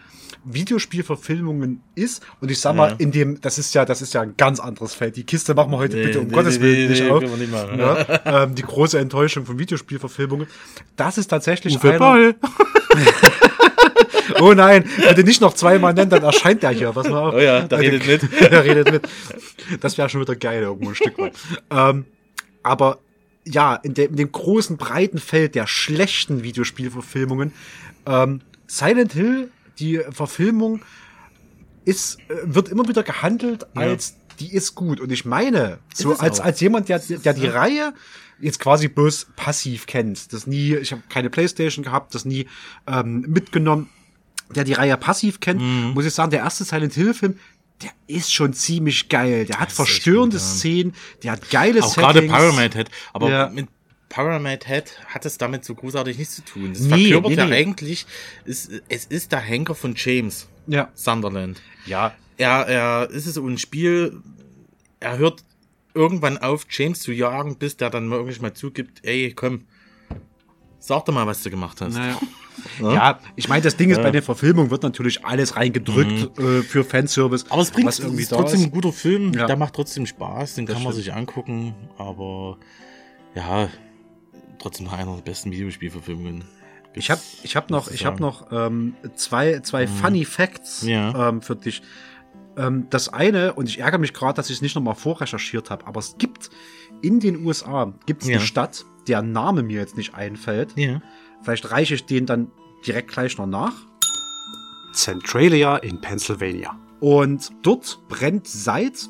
[0.45, 2.23] Videospielverfilmungen ist.
[2.41, 2.95] Und ich sag mal, Ja.
[2.97, 5.15] in dem, das ist ja, das ist ja ein ganz anderes Feld.
[5.15, 7.21] Die Kiste machen wir heute Nee, bitte um nee, Gottes Willen nee, nicht auf.
[7.23, 7.79] nicht machen.
[7.79, 10.47] Ja, ähm, die große Enttäuschung von Videospielverfilmungen.
[10.95, 12.33] Das ist tatsächlich Uwe einer.
[14.39, 16.91] Oh nein, bitte nicht noch zweimal nennen, dann erscheint der hier.
[16.91, 17.33] Pass mal auf.
[17.35, 18.21] Oh ja, der redet mit.
[18.41, 19.07] der redet mit.
[19.81, 21.33] Das wäre schon wieder geil, irgendwo ein Stück weit.
[21.69, 22.05] Ähm,
[22.63, 22.99] aber
[23.45, 27.53] ja, in, dem- in dem großen, breiten Feld der schlechten Videospielverfilmungen,
[28.05, 29.49] ähm, Silent Hill,
[29.79, 30.81] die Verfilmung,
[31.85, 34.99] ist, äh, wird immer wieder gehandelt als die ist gut.
[34.99, 36.45] Und ich meine, so als, auch.
[36.45, 37.93] als jemand, der, der die Reihe
[38.39, 42.47] jetzt quasi bloß passiv kennt, das nie, ich habe keine Playstation gehabt, das nie
[42.87, 43.89] ähm, mitgenommen,
[44.55, 45.91] der die Reihe passiv kennt, Mhm.
[45.93, 47.37] muss ich sagen, der erste Silent Hill Film,
[47.83, 49.45] der ist schon ziemlich geil.
[49.45, 50.53] Der hat verstörende gut, ja.
[50.53, 52.37] Szenen, der hat geile Auch gerade Settings.
[52.37, 52.89] Pyramid Head.
[53.13, 53.49] Aber Ja.
[53.49, 53.67] mit
[54.13, 56.69] Pyramid Head hat es damit so großartig nichts zu tun.
[56.73, 57.55] Das Nee, verkörpert nee, ja nee.
[57.55, 58.05] eigentlich,
[58.45, 60.89] ist, es ist der Henker von James Ja.
[60.93, 61.61] Sunderland.
[61.85, 62.13] Ja.
[62.37, 64.21] Er, er ist es so ein Spiel,
[64.99, 65.43] er hört
[65.95, 69.65] irgendwann auf, James zu jagen, bis der dann wirklich mal zugibt, ey, komm,
[70.79, 71.95] sag doch mal, was du gemacht hast.
[71.95, 72.19] Naja.
[72.79, 74.03] Ja, ich meine, das Ding ist, Ja.
[74.03, 77.45] bei der Verfilmung wird natürlich alles reingedrückt äh, für Fanservice.
[77.49, 79.47] Aber es bringt was irgendwie es ist trotzdem ein guter Film, Ja.
[79.47, 81.03] der macht trotzdem Spaß, den Das kann man stimmt.
[81.05, 82.59] sich angucken, aber
[83.33, 83.69] ja,
[84.63, 86.43] trotzdem noch einer der besten Videospielverfilmungen.
[86.95, 90.89] Ich habe ich hab noch, ich hab noch ähm, zwei, zwei Funny Facts Mhm.
[90.89, 91.29] Ja.
[91.29, 91.81] ähm, für dich.
[92.55, 95.87] Ähm, das eine, und ich ärgere mich gerade, dass ich es nicht nochmal vorrecherchiert habe,
[95.87, 96.49] aber es gibt
[97.01, 98.35] in den USA gibt's Ja.
[98.37, 100.73] eine Stadt, deren Name mir jetzt nicht einfällt.
[100.77, 101.01] Ja.
[101.41, 102.51] Vielleicht reiche ich den dann
[102.85, 103.73] direkt gleich noch nach.
[104.93, 106.77] Centralia in Pennsylvania.
[106.99, 109.09] Und dort brennt seit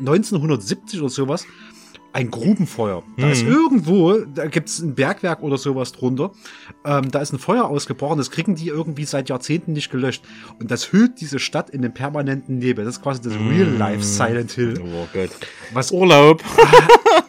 [0.00, 1.46] 1970 oder sowas
[2.14, 3.02] ein Grubenfeuer.
[3.16, 6.32] Da ist irgendwo, da gibt's ein Bergwerk oder sowas drunter.
[6.84, 10.22] Ähm, da ist ein Feuer ausgebrochen, das kriegen die irgendwie seit Jahrzehnten nicht gelöscht.
[10.60, 12.84] Und das hüllt diese Stadt in den permanenten Nebel.
[12.84, 14.78] Das ist quasi das Real-Life Silent Hill.
[14.84, 15.30] Oh Gott.
[15.72, 16.42] Was Urlaub.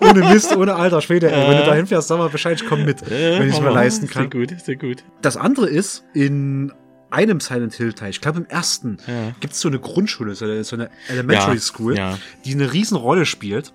[0.01, 1.49] ohne Mist, ohne alter Schwede, ey.
[1.49, 4.07] Wenn du da hinfährst, sag mal Bescheid, ich komm mit, wenn ich es mir leisten
[4.07, 4.29] kann.
[4.31, 5.03] Sehr gut, sehr gut.
[5.21, 6.73] Das andere ist, in
[7.09, 9.33] einem Silent Hill Teil, ich glaube im ersten, Ja.
[9.39, 12.17] gibt es so eine Grundschule, so eine, so eine Elementary Ja, School, ja.
[12.43, 13.71] die eine Riesenrolle spielt.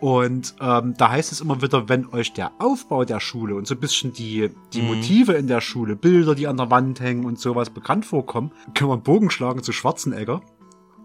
[0.00, 3.74] Und ähm, da heißt es immer wieder, wenn euch der Aufbau der Schule und so
[3.74, 4.54] ein bisschen die, Mhm.
[4.72, 8.50] die Motive in der Schule, Bilder, die an der Wand hängen und sowas bekannt vorkommen,
[8.74, 10.40] können wir einen Bogen schlagen zu Schwarzenegger.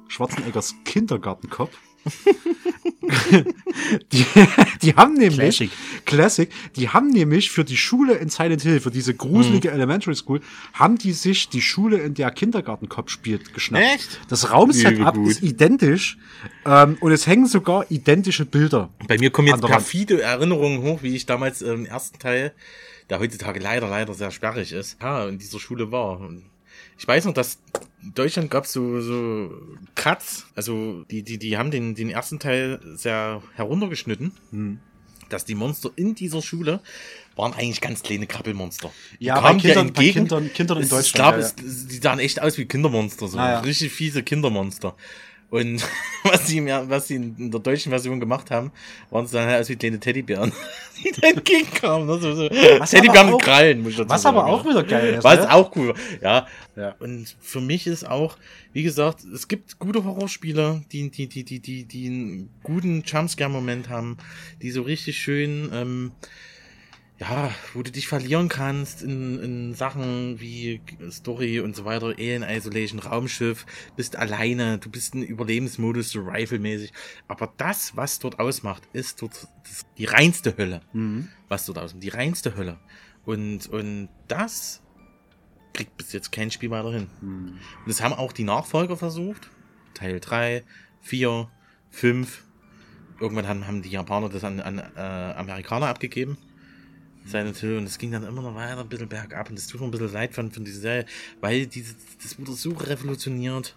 [0.07, 1.77] Schwarzeneggers Kindergartenkopf.
[4.11, 4.25] die,
[4.81, 5.71] die haben nämlich Classic.
[6.05, 9.75] Classic, die haben nämlich für die Schule in Silent Hill, für diese gruselige Mhm.
[9.75, 10.41] Elementary School,
[10.73, 13.85] haben die sich die Schule, in der Kindergartenkopf spielt, geschnappt.
[13.95, 14.19] Echt?
[14.29, 16.17] Das Raumsetup ist identisch
[16.65, 18.89] ähm, und es hängen sogar identische Bilder.
[19.07, 22.53] Bei mir kommen jetzt perfide Erinnerungen hoch, wie ich damals im ersten Teil,
[23.09, 26.19] der heutzutage leider, leider sehr sperrig ist, ja, in dieser Schule war.
[26.19, 26.43] Und
[26.97, 27.59] Ich weiß noch, dass
[28.13, 29.51] Deutschland gab es so, so
[29.95, 34.79] Cuts, also die, die, die haben den, den ersten Teil sehr heruntergeschnitten, Hm.
[35.29, 36.81] dass die Monster in dieser Schule
[37.35, 38.91] waren eigentlich ganz kleine Krabbelmonster.
[39.19, 42.41] Ja, bei Kindern- bei Kindern- Kindern in Deutschland, Ich glaube, ja, es- die sahen echt
[42.41, 43.59] aus wie Kindermonster, so Ah, ja.
[43.61, 44.95] richtig fiese Kindermonster.
[45.49, 45.83] Und
[46.23, 48.71] was sie, was sie in der deutschen Version gemacht haben,
[49.09, 50.51] waren sie dann halt aus wie kleine Teddybären,
[51.03, 52.07] die da entgegenkamen.
[52.07, 52.17] Ne?
[52.19, 54.37] So, Teddybären mit Krallen, muss ich dazu Was sagen.
[54.37, 55.23] aber auch wieder geil ist.
[55.23, 55.53] Was ne?
[55.53, 55.95] auch cool war.
[56.21, 56.47] Ja.
[56.75, 56.95] Ja.
[56.99, 58.37] Und für mich ist auch,
[58.73, 63.89] wie gesagt, es gibt gute Horrorspiele, die, die, die, die, die, die einen guten Jumpscare-Moment
[63.89, 64.17] haben,
[64.61, 66.11] die so richtig schön, ähm,
[67.17, 72.43] ja, wo du dich verlieren kannst in, in Sachen wie Story und so weiter, Alien
[72.43, 73.65] Isolation, Raumschiff,
[73.95, 76.91] bist alleine, du bist in Überlebensmodus, so Rifle-mäßig.
[77.27, 80.81] Aber das, was dort ausmacht, ist dort das, die reinste Hölle.
[80.91, 81.29] Mhm.
[81.47, 82.79] Was dort ausmacht, die reinste Hölle.
[83.23, 84.81] Und, und das
[85.71, 87.07] kriegt bis jetzt kein Spiel weiter hin.
[87.21, 87.47] Mhm.
[87.47, 89.49] Und das haben auch die Nachfolger versucht.
[89.93, 90.63] Teil 3,
[91.01, 91.49] 4,
[91.91, 92.43] 5.
[93.21, 96.37] Irgendwann haben, haben die Japaner das an, an äh, Amerikaner abgegeben.
[97.25, 99.81] Silent Hill und es ging dann immer noch weiter ein bisschen bergab und das tut
[99.81, 101.05] mir ein bisschen leid von, von dieser Serie,
[101.41, 103.75] weil diese, das wurde so revolutioniert.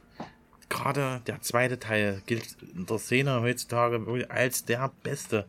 [0.68, 5.46] Gerade der zweite Teil gilt in der Szene heutzutage als der beste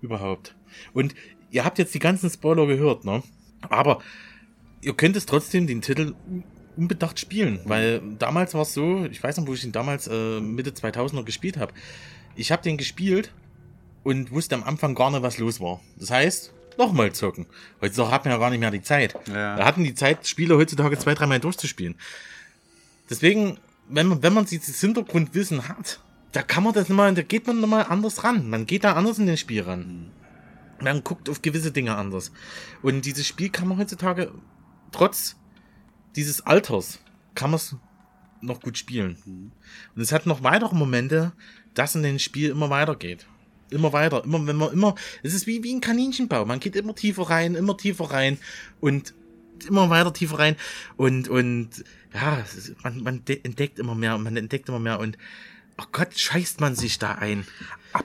[0.00, 0.54] überhaupt.
[0.92, 1.14] Und
[1.50, 3.22] ihr habt jetzt die ganzen Spoiler gehört, ne?
[3.62, 4.00] Aber
[4.80, 6.14] ihr könnt es trotzdem den Titel
[6.76, 10.40] unbedacht spielen, weil damals war es so, ich weiß noch, wo ich ihn damals äh,
[10.40, 11.74] Mitte 2000er gespielt habe.
[12.36, 13.32] Ich habe den gespielt
[14.04, 15.80] und wusste am Anfang gar nicht, was los war.
[15.98, 17.46] Das heißt, nochmal zocken.
[17.80, 19.14] Heutzutage hat man ja gar nicht mehr die Zeit.
[19.28, 19.56] Ja.
[19.56, 21.94] Wir hatten die Zeit, Spiele heutzutage zwei, dreimal durchzuspielen.
[23.08, 23.58] Deswegen,
[23.88, 26.00] wenn man, wenn man dieses Hintergrundwissen hat,
[26.32, 28.48] da kann man das nochmal, da geht man nochmal anders ran.
[28.48, 30.10] Man geht da anders in den Spiel ran.
[30.80, 32.32] Man guckt auf gewisse Dinge anders.
[32.82, 34.32] Und dieses Spiel kann man heutzutage,
[34.92, 35.36] trotz
[36.16, 37.00] dieses Alters,
[37.34, 37.76] kann man es
[38.40, 39.52] noch gut spielen.
[39.94, 41.32] Und es hat noch weitere Momente,
[41.74, 43.26] dass in dem Spiel immer weitergeht.
[43.70, 46.44] Immer weiter, immer, wenn man immer, es ist wie, wie ein Kaninchenbau.
[46.44, 48.38] Man geht immer tiefer rein, immer tiefer rein
[48.80, 49.14] und
[49.68, 50.56] immer weiter tiefer rein
[50.96, 51.68] und, und,
[52.14, 52.42] ja,
[52.82, 55.18] man, man de- entdeckt immer mehr und man entdeckt immer mehr und,
[55.78, 57.46] oh Gott, scheißt man sich da ein.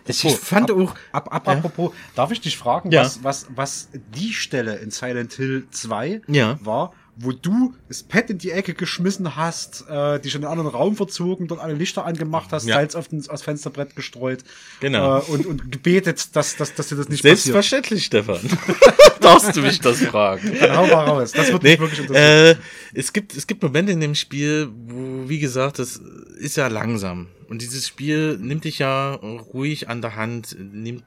[0.07, 1.53] ich fand ab, auch, Ab, ab, Ja.
[1.53, 3.01] Apropos, darf ich dich fragen, Ja.
[3.03, 6.59] was, was, was die Stelle in Silent Hill 2 Ja.
[6.61, 10.69] war, wo du das Pad in die Ecke geschmissen hast, äh, dich in einen anderen
[10.71, 12.75] Raum verzogen, dort alle Lichter angemacht hast, Ja.
[12.75, 14.43] Salz auf den, aufs Fensterbrett gestreut
[14.81, 15.19] Genau.
[15.19, 17.37] äh, und, und gebetet, dass, dass, dass dir das nicht passiert.
[17.39, 18.39] Selbstverständlich, Stefan.
[19.21, 20.55] Darfst du mich das fragen?
[20.59, 21.31] Dann hau mal raus.
[21.31, 22.57] Das wird Nee, mich wirklich interessieren.
[22.57, 25.99] äh, es gibt, es gibt Momente in dem Spiel, wo, wie gesagt, das
[26.37, 27.27] ist ja langsam.
[27.47, 31.03] Und dieses Spiel nimmt dich ja ruhig an der Hand, nimmt,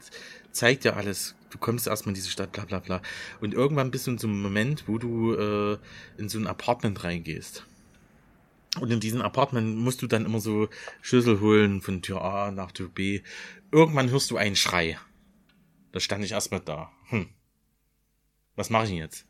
[0.52, 1.34] zeigt dir alles.
[1.50, 3.02] Du kommst erstmal in diese Stadt, bla, bla, bla.
[3.40, 5.78] Und irgendwann bist du in so einem Moment, wo du, äh,
[6.18, 7.64] in so ein Apartment reingehst.
[8.80, 10.68] Und in diesem Apartment musst du dann immer so
[11.00, 13.22] Schlüssel holen von Tür A nach Tür B.
[13.72, 14.98] Irgendwann hörst du einen Schrei.
[15.92, 16.92] Da stand ich erstmal da.
[17.08, 17.28] Hm.
[18.56, 19.26] Was mache ich denn jetzt?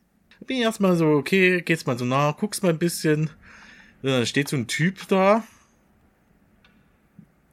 [0.46, 3.30] Bin ich erstmal so, okay, geht's mal so nah, guckst mal ein bisschen.
[4.02, 5.44] Ja, Dann steht so ein Typ da.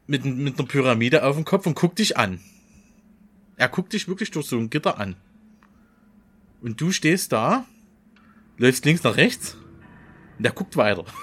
[0.07, 2.39] Mit, mit einer Pyramide auf dem Kopf und guckt dich an.
[3.57, 5.15] Er guckt dich wirklich durch so ein Gitter an.
[6.61, 7.65] Und du stehst da,
[8.57, 9.56] läufst links nach rechts
[10.38, 11.06] und der guckt weiter.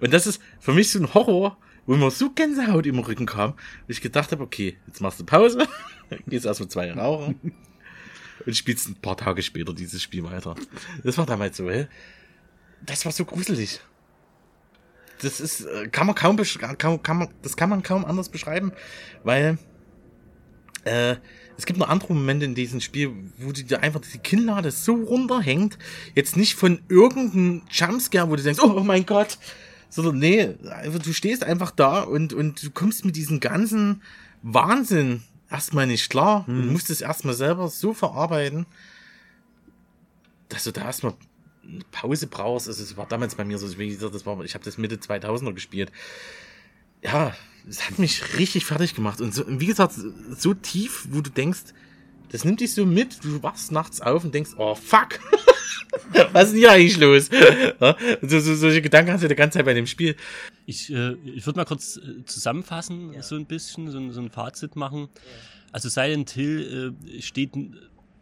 [0.00, 3.54] Und das ist für mich so ein Horror, wo mir so Gänsehaut im Rücken kam,
[3.54, 5.66] wo ich gedacht habe, okay, jetzt machst du Pause,
[6.26, 7.40] gehst erstmal zwei rauchen
[8.44, 10.54] und spielst ein paar Tage später dieses Spiel weiter.
[11.02, 11.88] Das war damals so, hä?
[12.84, 13.80] Das war so gruselig.
[15.20, 18.72] Das ist, äh, kann man kaum, kann, kann man, das kann man kaum anders beschreiben,
[19.24, 19.58] weil
[20.84, 21.16] äh,
[21.56, 24.94] es gibt noch andere Momente in diesem Spiel, wo du dir einfach die Kinnlade so
[24.94, 25.76] runterhängt,
[26.14, 29.38] jetzt nicht von irgendeinem Jumpscare, wo du denkst, oh, mein Gott,
[29.90, 30.54] sondern nee,
[31.02, 34.02] du stehst einfach da und, und du kommst mit diesem ganzen
[34.42, 38.66] Wahnsinn erstmal nicht klar und musst es erstmal selber so verarbeiten,
[40.48, 41.14] dass du da erstmal
[41.64, 42.68] eine Pause brauchst.
[42.68, 45.52] Also, es war damals bei mir so, gesagt, das war, ich habe das Mitte 2000er
[45.52, 45.90] gespielt.
[47.02, 47.34] Ja,
[47.68, 49.20] es hat mich richtig fertig gemacht.
[49.20, 49.94] Und so, wie gesagt,
[50.36, 51.60] so tief, wo du denkst,
[52.30, 55.18] das nimmt dich so mit, du wachst nachts auf und denkst, oh fuck,
[56.32, 57.28] was ist denn hier eigentlich los?
[57.80, 60.16] Ja, so, so, solche Gedanken hast du die ganze Zeit bei dem Spiel.
[60.66, 64.30] Ich, äh, ich würde mal kurz äh, zusammenfassen, so ein bisschen, so, ein- so ein
[64.30, 65.08] Fazit machen.
[65.72, 67.52] Also Silent Hill äh, steht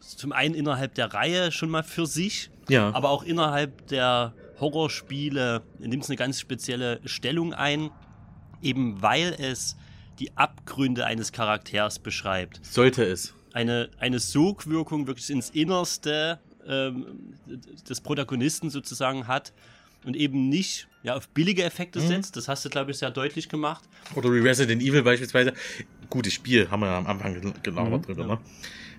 [0.01, 2.93] zum einen innerhalb der Reihe schon mal für sich, Ja.
[2.95, 7.91] aber auch innerhalb der Horrorspiele nimmt es eine ganz spezielle Stellung ein,
[8.63, 9.77] eben weil es
[10.19, 12.65] die Abgründe eines Charakters beschreibt.
[12.65, 13.35] Sollte es.
[13.53, 17.35] Eine, eine Sogwirkung wirklich ins Innerste ähm,
[17.89, 19.53] des Protagonisten sozusagen hat
[20.05, 22.37] und eben nicht ja, auf billige Effekte setzt.
[22.37, 23.85] Das hast du, glaube ich, sehr deutlich gemacht.
[24.15, 25.53] Oder wie Resident Evil beispielsweise.
[26.11, 28.39] Gutes Spiel, haben wir ja am Anfang gel- gelabert drüber, ne?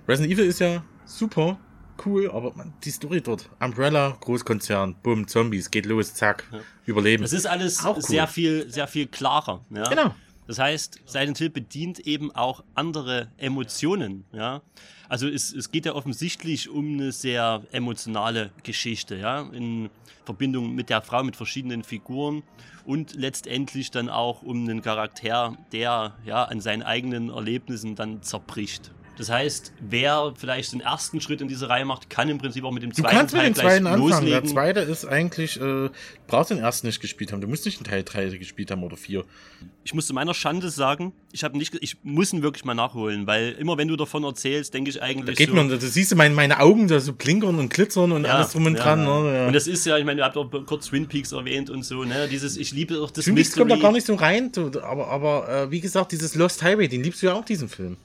[0.07, 1.59] Resident Evil ist ja super,
[2.05, 3.49] cool, aber man, die Story dort.
[3.59, 6.45] Umbrella, Großkonzern, bumm, Zombies, geht los, zack,
[6.85, 7.23] überleben.
[7.23, 8.03] Das ist alles Auch cool.
[8.03, 9.65] sehr viel, sehr viel klarer.
[9.69, 9.89] Ja?
[9.89, 10.15] Genau.
[10.47, 14.23] Das heißt, Silent Hill bedient eben auch andere Emotionen.
[14.31, 14.61] Ja?
[15.09, 19.89] Also es, es geht ja offensichtlich um eine sehr emotionale Geschichte, ja, in
[20.25, 22.43] Verbindung mit der Frau, mit verschiedenen Figuren
[22.85, 28.91] und letztendlich dann auch um einen Charakter, der ja an seinen eigenen Erlebnissen dann zerbricht.
[29.17, 32.71] Das heißt, wer vielleicht den ersten Schritt in diese Reihe macht, kann im Prinzip auch
[32.71, 34.25] mit dem Du zweiten kannst mit Teil dem gleich zweiten anfangen.
[34.25, 34.49] Der loslegen.
[34.49, 35.89] zweite ist eigentlich, äh, du
[36.27, 37.41] brauchst den ersten nicht gespielt haben.
[37.41, 39.23] Du musst nicht den Teil 3 gespielt haben oder 4.
[39.83, 43.25] Ich muss zu meiner Schande sagen, ich habe nicht, ich muss ihn wirklich mal nachholen,
[43.25, 46.11] weil immer wenn du davon erzählst, denke ich Da eigentlich geht so, man, da siehst
[46.11, 48.83] du meine, meine Augen da so blinkern und glitzern und Ja, alles drum und ja.
[48.83, 49.03] dran.
[49.03, 49.33] Ne?
[49.33, 49.47] Ja.
[49.47, 52.03] Und das ist ja, ich meine, ihr habt auch kurz Twin Peaks erwähnt und so,
[52.03, 52.27] ne?
[52.29, 55.07] Dieses, ich liebe doch das Twin Peaks kommt da gar nicht so rein, du, aber,
[55.07, 57.97] aber äh, wie gesagt, dieses Lost Highway, den liebst du ja auch, diesen Film.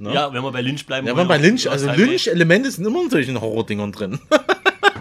[0.00, 0.14] Ne?
[0.14, 1.90] Ja, wenn wir bei Lynch bleiben Ja, wollen, aber bei Lynch, also.
[1.90, 4.18] Lynch-Elemente sind immer in solchen Horror-Dingern drin.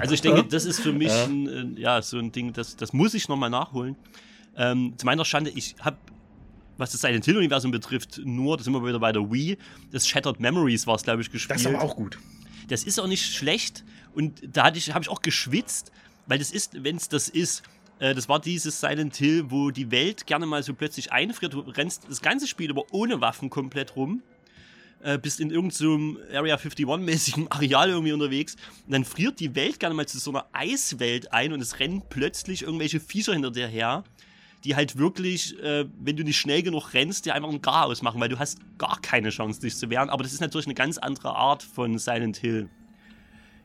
[0.02, 2.94] Also ich denke, das ist für mich ein, äh, ja, so ein Ding, das, das
[2.94, 3.98] muss ich nochmal nachholen.
[4.56, 5.98] Ähm, zu meiner Schande, ich habe,
[6.78, 9.58] was das Silent Hill-Universum betrifft, nur, das sind wir wieder bei der Wii,
[9.92, 11.60] das Shattered Memories war es, glaube ich, gespielt.
[11.60, 12.18] Das ist aber auch gut.
[12.70, 15.92] Das ist auch nicht schlecht und da hatte ich, habe ich auch geschwitzt,
[16.28, 17.64] weil das ist, wenn es das ist,
[18.00, 21.54] äh, das war dieses Silent Hill, wo die Welt gerne mal so plötzlich einfriert.
[21.54, 24.24] Du rennst das ganze Spiel aber ohne Waffen komplett rum.
[25.02, 29.96] Äh, bist in irgendeinem Area 51-mäßigen Areal irgendwie unterwegs und dann friert die Welt gerne
[29.96, 34.04] mal zu so einer Eiswelt ein und es rennen plötzlich irgendwelche Viecher hinter dir her,
[34.66, 38.20] die halt wirklich, äh, wenn du nicht schnell genug rennst, dir einfach ein Gar ausmachen,
[38.20, 40.10] weil du hast gar keine Chance, dich zu wehren.
[40.10, 42.70] Aber das ist natürlich eine ganz andere Art von Silent Hill.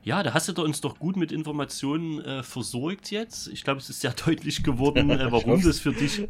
[0.04, 3.48] Ja, da hast du uns doch gut mit Informationen äh, versorgt jetzt.
[3.48, 6.28] Ich glaube, es ist sehr deutlich geworden, äh, warum das für dich.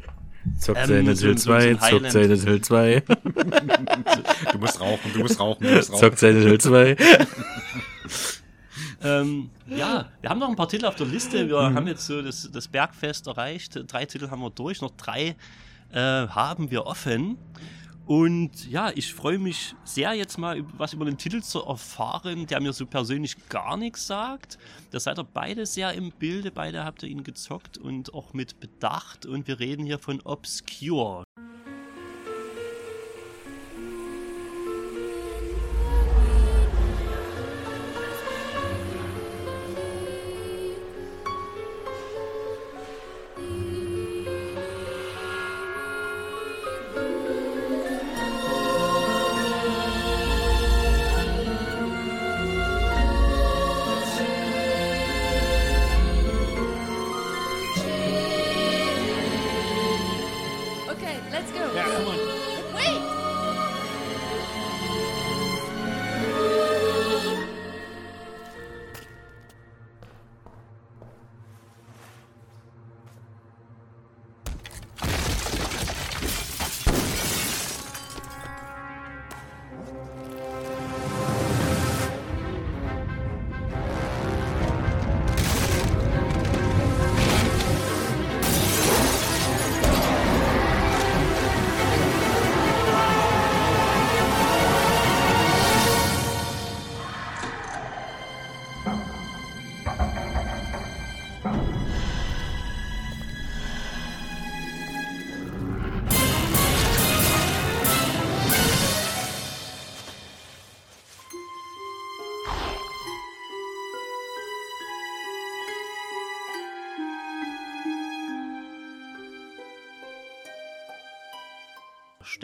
[0.59, 2.11] Zockt Ähm, Silent Hill so- so ein 2, zockt.
[2.13, 3.03] Silent Hill 2,
[4.53, 6.01] Du musst rauchen, du musst rauchen, du musst rauchen.
[6.01, 6.97] zockt Silent Hill 2.
[9.03, 11.47] Ähm, ja, wir haben noch ein paar Titel auf der Liste.
[11.49, 13.79] Wir haben jetzt so das, das Bergfest erreicht.
[13.87, 15.37] Drei Titel haben wir durch, noch drei
[15.93, 17.37] äh, haben wir offen.
[18.07, 22.61] Und ja, ich freue mich sehr, jetzt mal was über den Titel zu erfahren, der
[22.61, 24.59] mir so persönlich gar nichts sagt.
[24.91, 28.61] Da seid ihr beide sehr im Bilde, beide habt ihr ihn gezockt und auch mit
[28.61, 29.25] Bedacht.
[29.25, 31.25] Und wir reden hier von Obscure.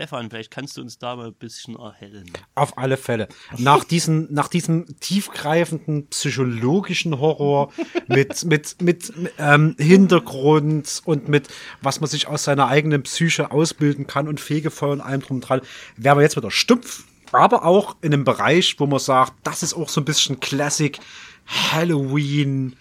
[0.01, 2.24] Stefan, vielleicht kannst du uns da mal ein bisschen erhellen.
[2.55, 3.28] Auf alle Fälle.
[3.59, 7.70] Nach diesem, nach diesem tiefgreifenden psychologischen Horror
[8.09, 11.48] mit, mit, mit ähm, Hintergrund und mit,
[11.82, 15.40] was man sich aus seiner eigenen Psyche ausbilden kann und Fegefeuer und allem drum und
[15.43, 15.60] dran,
[15.98, 17.05] wären wir jetzt wieder stumpf.
[17.32, 20.98] Aber auch in einem Bereich, wo man sagt, das ist auch so ein bisschen Classic
[21.47, 22.74] Halloween,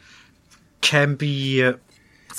[0.81, 1.73] Campy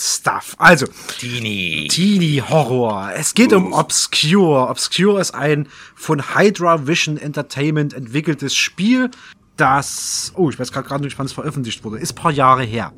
[0.03, 0.55] Stuff.
[0.57, 0.87] Also,
[1.19, 1.89] Teenie.
[1.89, 3.11] Teenie Horror.
[3.15, 4.71] Es geht um Obscure.
[4.71, 9.11] Obscure ist ein von Hydra Vision Entertainment entwickeltes Spiel,
[9.59, 11.99] das, oh, ich weiß gerade gar nicht, wann es veröffentlicht wurde.
[11.99, 12.95] Ist ein paar Jahre her.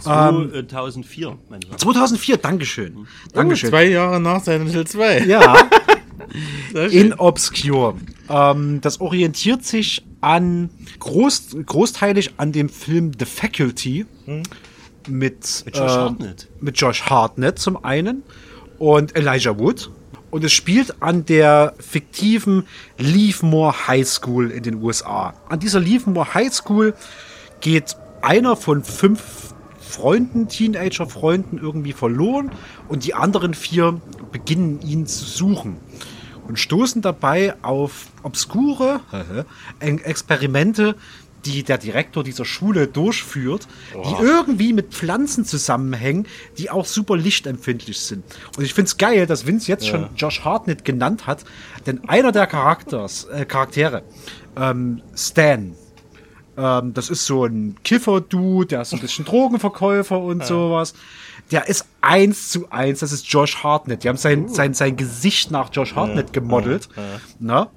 [0.00, 1.76] 2004, meine ich.
[1.76, 3.06] 2004, Dankeschön.
[3.32, 3.70] Dankeschön.
[3.70, 5.20] Zwei Jahre nach Silent Hill 2.
[5.26, 5.68] ja,
[6.90, 7.94] in Obscure.
[8.28, 14.06] Ähm, das orientiert sich an, groß, großteilig an dem Film The Faculty
[15.08, 16.48] mit, Mit Josh äh, Hartnett.
[16.60, 18.22] mit Josh Hartnett zum einen
[18.78, 19.90] und Elijah Wood.
[20.30, 22.66] Und es spielt an der fiktiven
[22.96, 25.34] Leafmore High School in den USA.
[25.48, 26.94] An dieser Leafmore High School
[27.60, 32.50] geht einer von fünf Freunden, Teenager-Freunden irgendwie verloren
[32.88, 34.00] und die anderen vier
[34.30, 35.76] beginnen ihn zu suchen
[36.48, 39.00] und stoßen dabei auf obskure
[39.80, 40.96] Experimente,
[41.44, 46.26] die der Direktor dieser Schule durchführt, die irgendwie mit Pflanzen zusammenhängen,
[46.58, 48.24] die auch super lichtempfindlich sind.
[48.56, 51.44] Und ich finde es geil, dass Vince jetzt schon Josh Hartnett genannt hat,
[51.86, 54.02] denn einer der Charakters, äh, Charaktere,
[54.56, 55.74] ähm, Stan,
[56.56, 60.94] ähm, das ist so ein Kiffer-Dude, der ist so ein bisschen Drogenverkäufer und sowas.
[61.50, 64.04] Der ist eins zu eins, das ist Josh Hartnett.
[64.04, 66.88] Die haben sein, sein, sein Gesicht nach Josh Hartnett gemodelt.
[67.40, 67.70] Na?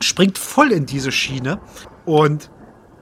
[0.00, 1.60] Springt voll in diese Schiene.
[2.06, 2.50] Und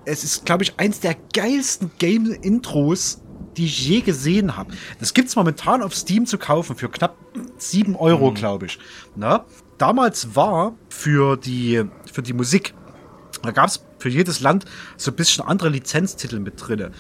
[0.07, 3.21] es ist, glaube ich, eins der geilsten Game-Intros,
[3.57, 4.73] die ich je gesehen habe.
[5.01, 7.17] Das gibt's momentan auf Steam zu kaufen für knapp
[7.59, 8.79] 7 Euro, glaube ich.
[9.15, 9.45] Na?
[9.79, 12.75] Damals war für die, für die Musik,
[13.43, 14.65] da gab's für jedes Land
[14.97, 16.93] so ein bisschen andere Lizenztitel mit drinne.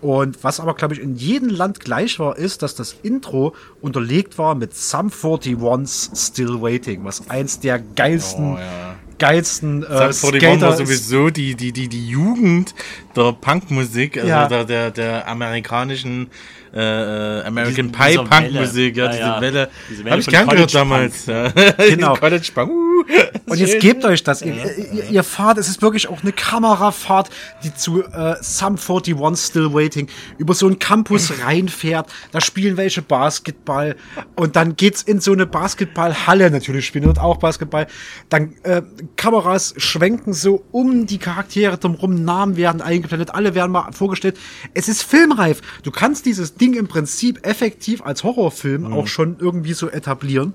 [0.00, 4.38] Und was aber, glaube ich, in jedem Land gleich war, ist, dass das Intro unterlegt
[4.38, 8.96] war mit Some 41's Still Waiting, was eins der geilsten, Oh, ja.
[9.18, 12.74] Geilsten äh, Sub 41 war Skater sowieso die, die, die, die Jugend
[13.16, 14.46] der Punkmusik, also Ja.
[14.48, 16.28] der, der, der amerikanischen
[16.74, 18.96] äh, äh, American Diese- Pie Punkmusik, Welle.
[18.96, 19.40] ja, Ja, diese ja.
[19.40, 19.70] Welle.
[19.90, 21.26] Diese Welle Habe ich gern gehört damals.
[21.26, 21.48] Ja.
[21.78, 22.14] Genau.
[22.20, 22.70] College Punk.
[23.46, 24.42] Und jetzt gebt euch das.
[24.42, 24.54] Ihr,
[24.92, 27.30] ihr, ihr fahrt, es ist wirklich auch eine Kamerafahrt,
[27.64, 32.10] die zu äh, Sum 41 Still Waiting über so einen Campus reinfährt.
[32.32, 33.96] Da spielen welche Basketball
[34.36, 36.50] und dann geht's in so eine Basketballhalle.
[36.50, 37.86] Natürlich spielen dort auch Basketball.
[38.28, 38.82] Dann äh,
[39.16, 42.24] Kameras schwenken so um die Charaktere drumherum.
[42.24, 43.34] Namen werden eingeblendet.
[43.34, 44.38] Alle werden mal vorgestellt.
[44.74, 45.60] Es ist filmreif.
[45.82, 50.54] Du kannst dieses Ding im Prinzip effektiv als Horrorfilm auch schon irgendwie so etablieren.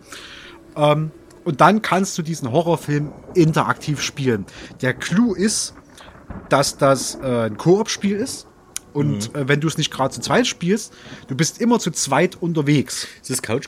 [1.44, 4.46] Und dann kannst du diesen Horrorfilm interaktiv spielen.
[4.82, 5.74] Der Clou ist,
[6.50, 8.48] dass das äh, ein Koop-Spiel ist.
[8.94, 10.94] Und äh, wenn du es nicht gerade zu zweit spielst,
[11.28, 13.08] du bist immer zu zweit unterwegs.
[13.22, 13.68] Ist das Couch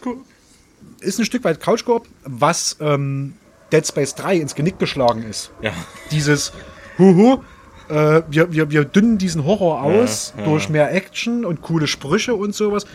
[1.00, 3.34] Ist ein Stück weit Couch-Koop, was ähm,
[3.72, 5.52] Dead Space 3 ins Genick geschlagen ist.
[5.62, 5.74] Ja.
[6.12, 6.54] Dieses
[7.00, 7.42] Huhu,
[7.90, 12.54] äh, wir, wir, wir dünnen diesen Horror aus durch mehr Action und coole Sprüche und
[12.54, 12.86] sowas.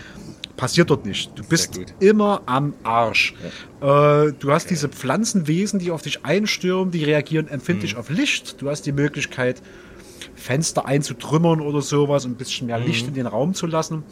[0.61, 1.39] Passiert dort nicht.
[1.39, 3.35] Du bist immer am Arsch.
[3.81, 8.61] Äh, du hast diese Pflanzenwesen, die auf dich einstürmen, die reagieren empfindlich auf Licht.
[8.61, 9.63] Du hast die Möglichkeit,
[10.35, 14.03] Fenster einzutrümmern oder sowas, um ein bisschen mehr Licht in den Raum zu lassen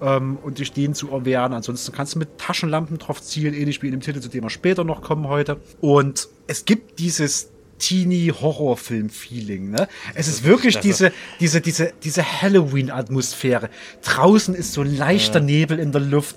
[0.00, 1.52] ähm, und dich denen zu erwehren.
[1.52, 4.50] Ansonsten kannst du mit Taschenlampen drauf zielen, ähnlich wie in dem Titel, zu dem wir
[4.50, 5.58] später noch kommen heute.
[5.80, 9.70] Und es gibt dieses Teenie-Horrorfilm-Feeling.
[9.70, 9.88] Ne?
[10.14, 13.70] Es ist wirklich diese, diese, diese, diese Halloween-Atmosphäre.
[14.02, 16.36] Draußen ist so ein leichter Nebel in der Luft.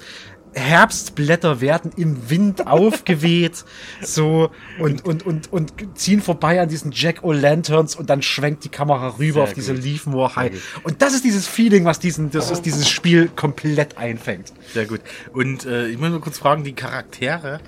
[0.54, 3.66] Herbstblätter werden im Wind aufgeweht,
[4.02, 4.50] so
[4.80, 9.34] und, und, und, und ziehen vorbei an diesen Jack-O'-Lanterns und dann schwenkt die Kamera rüber
[9.34, 9.84] Sehr auf diese gut.
[9.84, 10.80] Leafmore High.
[10.84, 14.54] Und das ist dieses Feeling, was diesen, das ist dieses Spiel komplett einfängt.
[14.74, 15.02] Sehr gut.
[15.34, 17.60] Und äh, ich muss mal kurz fragen, die Charaktere,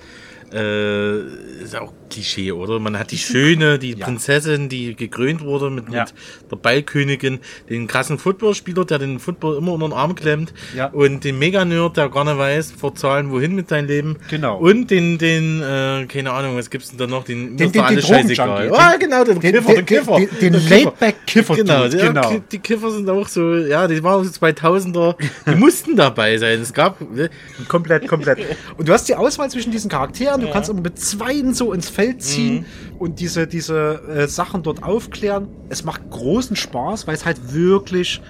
[0.52, 2.78] äh, ist auch Klischee, oder?
[2.78, 6.02] Man hat die Schöne, die Prinzessin, die gekrönt wurde mit, Ja.
[6.02, 6.12] mit
[6.50, 10.86] der Ballkönigin, den krassen Footballspieler, der den Football immer unter den Arm klemmt Ja.
[10.88, 14.16] und den Mega-Nerd, der gar nicht weiß, vor Zahlen, wohin mit seinem Leben.
[14.28, 14.58] Genau.
[14.58, 17.24] Und den, den, äh, keine Ahnung, was gibt's denn da noch?
[17.24, 18.70] Den, Den- den- den scheißegal.
[18.74, 20.16] Ah, Den- genau, den, den- Kiffer, den- den Kiffer.
[20.18, 20.74] den- den Der Kiffer.
[20.74, 22.42] Laidback-Kiffer-Dude, Genau, der, genau.
[22.52, 25.16] Die Kiffer sind auch so, ja, die waren so 2000er,
[25.46, 26.60] die mussten dabei sein.
[26.60, 27.30] Es gab, ne,
[27.68, 28.38] Komplett, komplett.
[28.76, 31.88] Und du hast die Auswahl zwischen diesen Charakteren, du kannst immer mit zweien so ins
[31.88, 32.96] Feld ziehen Mhm.
[32.98, 35.48] und diese, diese äh, Sachen dort aufklären.
[35.68, 38.20] Es macht großen Spaß, weil es halt wirklich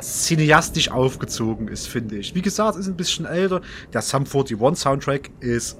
[0.00, 2.34] cineastisch aufgezogen ist, finde ich.
[2.34, 3.60] Wie gesagt, es ist ein bisschen älter.
[3.92, 5.76] Der Sum 41 Soundtrack ist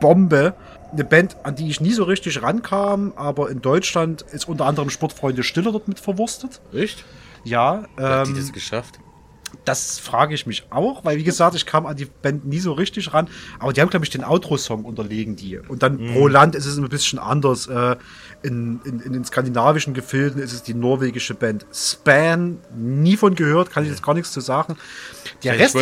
[0.00, 0.54] Bombe.
[0.92, 4.90] Eine Band, an die ich nie so richtig rankam, aber in Deutschland ist unter anderem
[4.90, 6.60] Sportfreunde Stiller dort mit verwurstet.
[6.74, 7.04] echt?
[7.44, 8.98] Ja, Hat die ähm, das geschafft?
[9.64, 12.72] Das frage ich mich auch, weil wie gesagt, ich kam an die Band nie so
[12.72, 13.28] richtig ran.
[13.58, 15.58] Aber die haben, glaube ich, den Outro-Song unterlegen die.
[15.58, 17.66] Und dann pro Land ist es ein bisschen anders.
[17.66, 17.96] Äh,
[18.42, 22.58] in, in, in den skandinavischen Gefilden ist es die norwegische Band Span.
[22.74, 24.76] Nie von gehört, kann ich jetzt gar nichts zu sagen.
[25.44, 25.76] Der Rest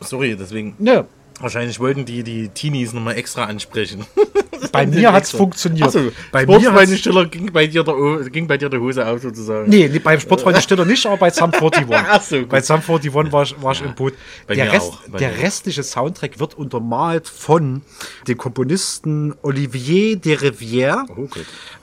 [0.00, 1.06] sorry, deswegen, ne,
[1.40, 4.06] wahrscheinlich wollten die die Teenies nochmal extra ansprechen.
[4.72, 5.86] bei mir hat's funktioniert.
[5.86, 8.80] Achso, bei bei mir mir hat's, Stiller ging bei dir der, ging bei dir der
[8.80, 9.68] Hose auf sozusagen.
[9.68, 11.86] Nee, nee, beim Sportfreunde Stiller nicht, aber bei Sum 41.
[11.92, 12.48] Ach so, gut.
[12.48, 14.14] bei Sum 41 war ich, war ich im Boot.
[14.46, 17.82] bei der mir Rest, der restliche Soundtrack wird untermalt von
[18.26, 21.28] dem Komponisten Olivier de Rivière, Oh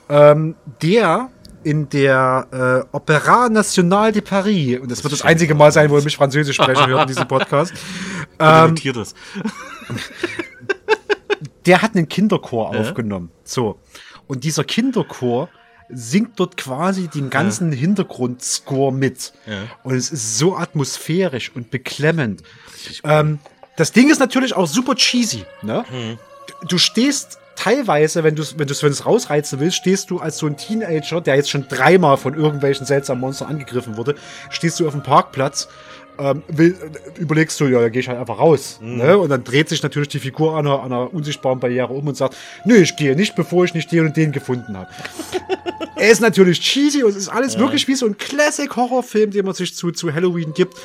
[0.08, 1.30] ähm, der
[1.64, 5.96] in der äh, Opéra Nationale de Paris, und das, wird das einzige Mal sein, wo
[5.98, 7.72] ihr mich Französisch sprechen hört in diesem Podcast,
[8.38, 9.14] Ähm, notiert das.
[11.66, 13.30] der hat einen Kinderchor aufgenommen.
[13.44, 13.78] So.
[14.26, 15.48] Und dieser Kinderchor
[15.88, 19.32] singt dort quasi den ganzen Hintergrundscore mit.
[19.82, 22.42] Und es ist so atmosphärisch und beklemmend.
[23.04, 23.38] Ähm,
[23.76, 25.44] das Ding ist natürlich auch super cheesy.
[25.62, 25.84] Ne?
[26.46, 30.18] Du, du stehst teilweise, wenn du es wenn du's- wenn du's rausreizen willst, stehst du
[30.18, 34.14] als so ein Teenager, der jetzt schon dreimal von irgendwelchen seltsamen Monstern angegriffen wurde,
[34.50, 35.68] stehst du auf dem Parkplatz,
[36.18, 36.76] ähm, will,
[37.16, 38.78] äh, überlegst du, ja, dann gehe ich halt einfach raus.
[38.80, 39.18] Ne?
[39.18, 42.16] Und dann dreht sich natürlich die Figur an einer, an einer unsichtbaren Barriere um und
[42.16, 44.88] sagt, nö, ich gehe nicht, bevor ich nicht den und den gefunden habe.
[45.96, 49.54] er ist natürlich cheesy und es ist alles wirklich wie so ein Classic-Horrorfilm, den man
[49.54, 50.76] sich zu, zu Halloween gibt.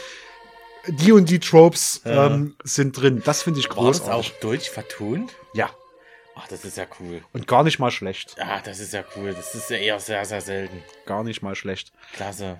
[0.87, 3.21] Die und die Tropes ähm, sind drin.
[3.23, 4.33] Das finde ich War das großartig.
[4.33, 5.31] auch deutsch vertont?
[5.53, 5.69] Ja.
[6.41, 7.21] Ach, das ist ja cool.
[7.33, 8.35] Und gar nicht mal schlecht.
[8.37, 9.33] Ja, das ist ja cool.
[9.33, 10.81] Das ist ja eher sehr, sehr selten.
[11.05, 11.91] Gar nicht mal schlecht.
[12.13, 12.57] Klasse.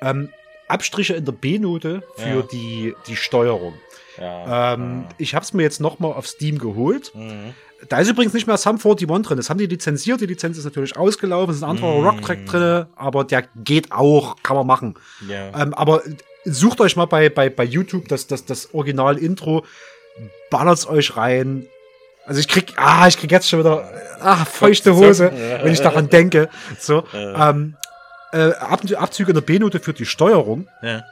[0.00, 0.30] Ähm,
[0.68, 2.42] Abstriche in der B-Note für Ja.
[2.42, 3.74] die, die Steuerung.
[4.18, 4.74] Ja.
[4.74, 7.12] Ähm, ich habe es mir jetzt nochmal auf Steam geholt.
[7.14, 7.54] Mhm.
[7.88, 9.36] Da ist übrigens nicht mehr Sum 41 drin.
[9.36, 10.20] Das haben die lizenziert.
[10.20, 11.50] Die Lizenz ist natürlich ausgelaufen.
[11.50, 12.06] Es ist ein anderer Mhm.
[12.06, 14.94] Rocktrack drin, aber der geht auch, kann man machen.
[15.28, 15.48] Ja.
[15.62, 16.02] Ähm, aber
[16.44, 19.64] sucht euch mal bei, bei, bei YouTube das, das, das Original-Intro,
[20.50, 21.66] ballert's euch rein.
[22.26, 23.90] Also ich krieg, ah, ich krieg jetzt schon wieder,
[24.20, 25.32] ah, feuchte Hose,
[25.62, 26.48] wenn ich daran denke.
[26.78, 27.76] So, ähm,
[28.32, 30.68] äh, Ab Abzüge in der B-Note für die Steuerung.
[30.82, 31.02] ja.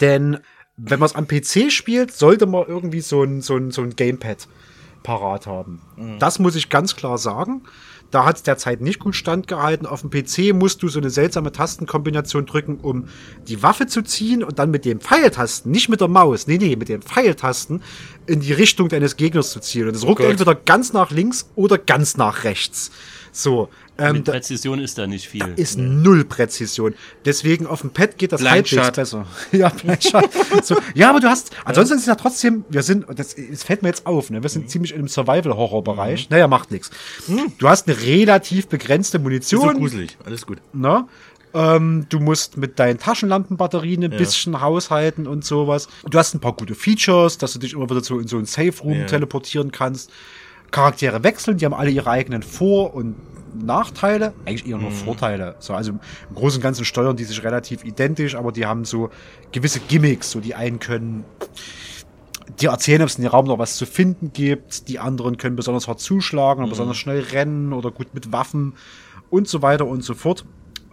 [0.00, 0.38] Denn
[0.76, 3.96] wenn man es am PC spielt, sollte man irgendwie so ein, so ein, so ein
[3.96, 4.48] Gamepad
[5.06, 5.80] parat haben.
[6.18, 7.62] Das muss ich ganz klar sagen.
[8.10, 9.86] Da hat es derzeit nicht gut standgehalten.
[9.86, 13.06] Auf dem PC musst du so eine seltsame Tastenkombination drücken, um
[13.48, 16.76] die Waffe zu ziehen und dann mit den Pfeiltasten, nicht mit der Maus, nee, nee,
[16.76, 17.82] mit den Pfeiltasten
[18.26, 19.88] in die Richtung deines Gegners zu zielen.
[19.88, 20.30] Und es ruckt Gott.
[20.30, 22.90] entweder ganz nach links oder ganz nach rechts.
[23.36, 23.68] So,
[23.98, 25.44] ähm, Mit da, Präzision ist da nicht viel.
[25.56, 26.94] ist null Präzision.
[27.26, 28.94] Deswegen auf dem Pad geht das halbwegs Blindshot.
[28.94, 29.26] besser.
[29.52, 29.70] ja,
[30.62, 33.82] so, ja, aber du hast, ansonsten ist es ja trotzdem, wir sind, das, das fällt
[33.82, 34.42] mir jetzt auf, ne?
[34.42, 36.30] wir sind ziemlich im Survival-Horror-Bereich.
[36.30, 36.90] Naja, macht nichts.
[37.58, 39.74] Du hast eine relativ begrenzte Ist so Munition.
[39.76, 40.16] gruselig.
[40.24, 40.58] Alles gut.
[40.72, 41.06] Ne?
[41.52, 45.88] Ähm, du musst mit deinen Taschenlampenbatterien ein bisschen haushalten und sowas.
[46.08, 48.46] Du hast ein paar gute Features, dass du dich immer wieder so in so einen
[48.46, 49.06] Safe-Room Ja.
[49.06, 50.10] teleportieren kannst.
[50.70, 53.16] Charaktere wechseln, die haben alle ihre eigenen Vor- und
[53.64, 54.34] Nachteile.
[54.44, 55.56] Eigentlich eher nur Vorteile.
[55.58, 56.00] So, also im
[56.34, 59.10] Großen und Ganzen steuern die sich relativ identisch, aber die haben so
[59.52, 60.30] gewisse Gimmicks.
[60.30, 61.24] So, die einen können
[62.60, 64.88] dir erzählen, ob es in dem Raum noch was zu finden gibt.
[64.88, 68.74] Die anderen können besonders hart zuschlagen oder besonders schnell rennen oder gut mit Waffen
[69.30, 70.44] und so weiter und so fort.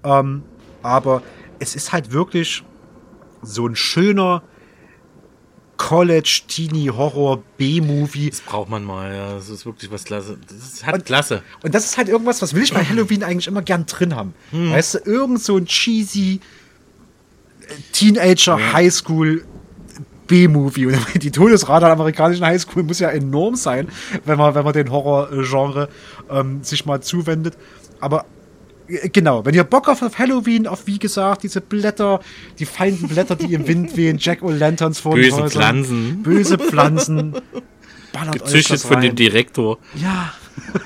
[0.03, 0.43] Ähm,
[0.81, 1.21] aber
[1.59, 2.63] es ist halt wirklich
[3.41, 4.43] so ein schöner
[5.77, 8.29] College Teenie Horror B-Movie.
[8.29, 9.33] Das braucht man mal, ja.
[9.33, 10.37] Das ist wirklich was klasse.
[10.47, 11.41] Das ist, hat Klasse.
[11.63, 14.33] Und das ist halt irgendwas, was will ich bei Halloween eigentlich immer gern drin haben.
[14.51, 16.39] Weißt du, irgend so ein cheesy
[17.61, 19.45] äh, Teenager Highschool
[20.27, 20.87] B-Movie.
[20.87, 23.87] Und die Todesrate an amerikanischen Highschool muss ja enorm sein,
[24.25, 25.89] wenn man, wenn man den Horror-Genre
[26.29, 27.57] ähm, sich mal zuwendet.
[27.99, 28.25] Aber
[28.87, 32.19] genau, wenn ihr Bock habt auf Halloween, auf wie gesagt, diese Blätter,
[32.59, 36.23] die feinden Blätter, die im Wind wehen, Jack-O'-Lanterns vor den Böse Häusern, Pflanzen.
[36.23, 37.35] Böse Pflanzen.
[38.11, 39.15] Ballert euch Gezüchtet von dem.
[39.15, 39.79] Direktor.
[39.95, 40.33] Ja,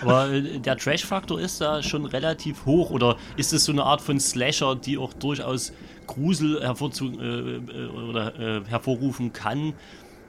[0.02, 4.02] Aber äh, der Trash-Faktor ist da schon relativ hoch oder ist es so eine Art
[4.02, 5.74] von Slasher, die auch durchaus
[6.08, 9.74] Grusel hervorzu äh, äh, oder, äh, hervorrufen kann, äh,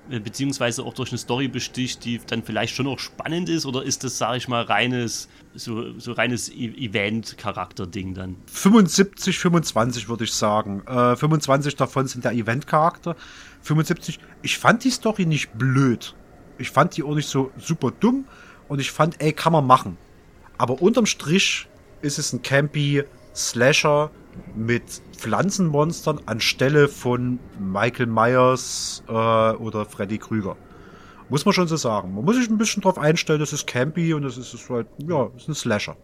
[0.09, 4.05] beziehungsweise auch durch eine Story besticht, die dann vielleicht schon auch spannend ist oder ist
[4.05, 8.37] das, sage ich mal, reines, so, so reines E- Event-Charakter-Ding dann?
[8.47, 10.83] 75, 25 würde ich sagen.
[10.87, 13.17] Äh, 25 davon sind der Event-Charakter.
[13.63, 16.15] 75, ich fand die Story nicht blöd.
[16.59, 18.25] Ich fand die auch nicht so super dumm.
[18.69, 19.97] Und ich fand, ey, kann man machen.
[20.59, 21.67] Aber unterm Strich
[22.03, 23.03] ist es ein campy
[23.35, 24.11] Slasher
[24.55, 24.83] mit
[25.17, 30.57] Pflanzenmonstern anstelle von Michael Myers äh, oder Freddy Krüger.
[31.29, 32.15] Muss man schon so sagen.
[32.15, 34.87] Man muss sich ein bisschen drauf einstellen, das ist campy und das ist, ist halt,
[35.07, 35.97] ja, ist ein Slasher.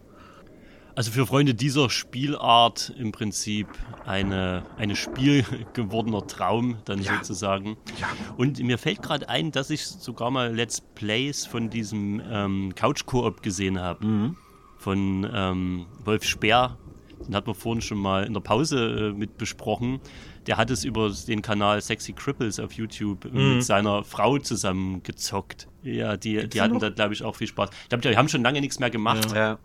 [0.97, 3.67] Also für Freunde dieser Spielart im Prinzip
[4.05, 5.43] eine, eine Spiel
[5.73, 7.15] gewordener Traum dann Ja.
[7.17, 7.75] sozusagen.
[7.99, 8.07] Ja.
[8.37, 13.41] Und mir fällt gerade ein, dass ich sogar mal Let's Plays von diesem ähm, Couch-Koop
[13.43, 14.35] gesehen habe.
[14.77, 16.77] Von ähm, Wolf Speer.
[17.27, 19.99] Den hat man vorhin schon mal in der Pause äh, mit besprochen.
[20.47, 25.01] Der hat es über den Kanal Sexy Cripples auf YouTube äh, mit seiner Frau zusammen
[25.03, 25.67] gezockt.
[25.83, 27.69] Ja, die, die hatten da, glaube ich, auch viel Spaß.
[27.83, 29.31] Ich glaube, die haben schon lange nichts mehr gemacht.
[29.33, 29.59] Ja.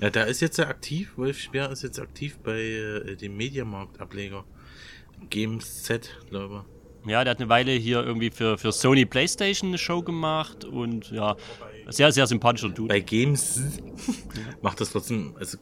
[0.00, 4.44] Ja, da ist jetzt ja aktiv, Wolf Speer ist jetzt aktiv bei äh, dem Mediamarkt-Ableger.
[5.30, 6.64] Games Z, glaube
[7.06, 11.10] Ja, der hat eine Weile hier irgendwie für, für Sony PlayStation eine Show gemacht und
[11.10, 11.36] ja,
[11.88, 12.74] sehr, sehr sympathischer ich.
[12.74, 12.88] Dude.
[12.88, 13.60] Bei Games
[14.62, 15.58] macht das trotzdem, also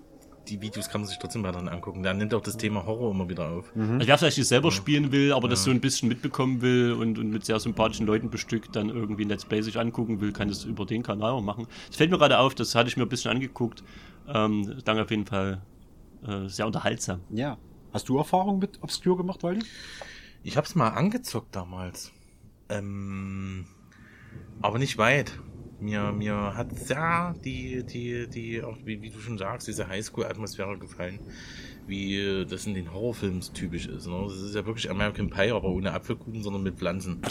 [0.51, 2.03] die Videos kann man sich trotzdem weiterhin angucken.
[2.03, 3.73] Der nimmt auch das Thema Horror immer wieder auf.
[3.77, 7.19] Also wer vielleicht nicht selber spielen will, aber das so ein bisschen mitbekommen will und,
[7.19, 10.49] und mit sehr sympathischen Leuten bestückt dann irgendwie ein Let's Play sich angucken will, kann
[10.49, 11.67] das über den Kanal auch machen.
[11.89, 13.83] Das fällt mir gerade auf, das hatte ich mir ein bisschen angeguckt.
[14.29, 15.63] Ähm, dann auf jeden Fall
[16.27, 17.21] äh, sehr unterhaltsam.
[17.31, 17.57] Ja.
[17.93, 19.65] Hast du Erfahrung mit Obscure gemacht, Waldi?
[20.43, 22.13] Ich hab's mal angezockt damals.
[22.69, 23.67] Ähm,
[24.63, 25.33] aber nicht weit.
[25.81, 30.78] Mir, mir hat ja die, die, die, auch wie, wie du schon sagst, diese Highschool-Atmosphäre
[30.78, 31.19] gefallen.
[31.86, 34.07] Wie das in den Horrorfilmen typisch ist.
[34.07, 34.24] Ne?
[34.28, 37.20] Das ist ja wirklich American Pie, aber ohne Apfelkuchen, sondern mit Pflanzen.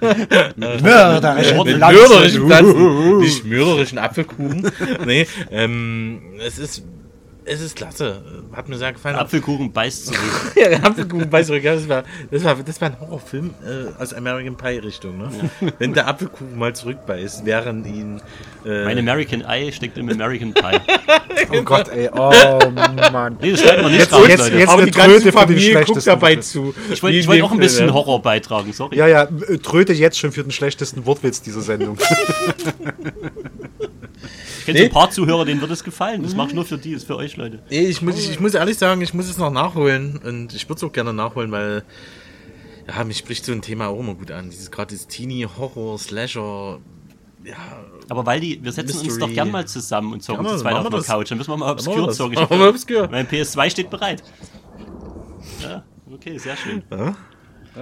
[0.00, 1.78] Mörderische mit Pflanzen.
[1.78, 3.18] mörderischen Pflanzen.
[3.18, 4.72] Nicht mörderischen Apfelkuchen.
[5.04, 6.84] nee, ähm, es ist
[7.50, 8.22] es ist klasse.
[8.52, 9.16] Hat mir sehr gefallen.
[9.16, 10.20] Apfelkuchen beißt zurück.
[10.56, 11.62] ja, der Apfelkuchen bei zurück.
[11.64, 15.18] Ja, das, war, das, war, das war ein Horrorfilm äh, aus American Pie Richtung.
[15.18, 15.30] Ne?
[15.78, 18.20] Wenn der Apfelkuchen mal zurückbeißt, während ihn.
[18.64, 20.78] Äh, Mein American Eye steckt im American Pie.
[21.52, 22.30] Oh Gott, ey, oh
[23.12, 23.36] Mann.
[23.40, 24.56] Nee, das schneiden wir nicht Jetzt- raus, jetzt- Leute.
[24.58, 26.52] jetzt- aber die ganze Familie guckt dabei Wortwitz.
[26.52, 26.74] zu.
[26.92, 27.92] Ich wollte dem auch ein bisschen ja.
[27.94, 28.96] Horror beitragen, sorry.
[28.96, 31.96] Ja, ja, äh, tröte jetzt schon für den schlechtesten Wortwitz dieser Sendung.
[34.58, 36.22] Ich kenne so ein paar Zuhörer, denen wird es gefallen.
[36.22, 37.60] Das mache ich nur für die, ist für euch, Leute.
[37.70, 40.68] Nee, ich muss, ich, ich muss ehrlich sagen, ich muss es noch nachholen und ich
[40.68, 41.82] würde es auch gerne nachholen, weil
[42.86, 44.50] ja, mich spricht so ein Thema auch immer gut an.
[44.50, 46.78] Dieses gerade das Teenie Horror Slasher.
[47.44, 47.56] Ja,
[48.08, 49.20] Aber weil die, wir setzen uns Mystery.
[49.28, 51.00] doch gern mal zusammen und zocken Ja, zu zweit auf der.
[51.02, 51.30] Couch.
[51.30, 52.36] Dann müssen wir mal obscure zocken.
[52.36, 53.08] Wir obscure.
[53.10, 54.22] Mein PS2 steht bereit.
[55.62, 55.82] Ja,
[56.12, 56.82] okay, sehr schön.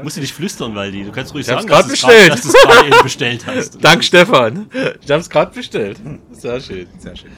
[0.02, 1.04] Musst du nicht flüstern, Waldi.
[1.04, 2.28] Du kannst ruhig Ich hab's sagen, dass du's bestellt.
[2.28, 3.84] grad- dass du es gerade eben bestellt hast.
[3.84, 4.66] Dank Stefan.
[5.02, 5.98] Ich habe es gerade bestellt.
[6.32, 7.30] Sehr schön, sehr schön.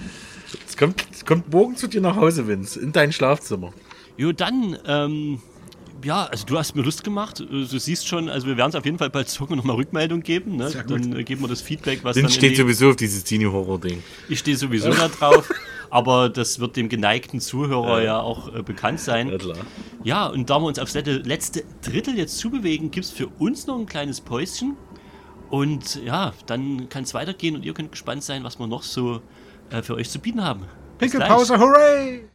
[0.68, 3.72] Es kommt, es kommt morgen zu dir nach Hause, Vince, in dein Schlafzimmer.
[4.16, 5.40] Jo, dann, ähm,
[6.04, 7.40] ja, also du hast mir Lust gemacht.
[7.40, 10.22] Du siehst schon, also wir werden es auf jeden Fall bald zocken und nochmal Rückmeldung
[10.22, 10.56] geben.
[10.56, 10.70] Ne?
[10.88, 14.02] Dann äh, geben wir das Feedback, was Vince dann steht die, sowieso auf dieses Teenie-Horror-Ding.
[14.28, 15.48] Ich stehe sowieso da drauf,
[15.90, 19.28] aber das wird dem geneigten Zuhörer ja auch äh, bekannt sein.
[19.28, 19.56] Ja, klar.
[20.04, 23.66] Ja, und da wir uns aufs letzte, letzte Drittel jetzt zubewegen, gibt es für uns
[23.66, 24.76] noch ein kleines Päuschen.
[25.50, 29.20] Und ja, dann kann es weitergehen und ihr könnt gespannt sein, was wir noch so
[29.70, 30.64] äh, für euch zu bieten haben.
[30.98, 32.28] Pinkelpause, hooray!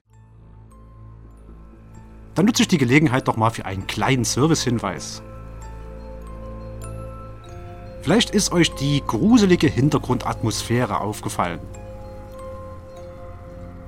[2.35, 5.23] Dann nutze ich die Gelegenheit doch mal für einen kleinen Servicehinweis.
[8.01, 11.59] Vielleicht ist euch die gruselige Hintergrundatmosphäre aufgefallen.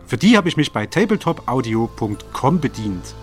[0.07, 3.13] Für die habe ich mich bei tabletopaudio.com bedient.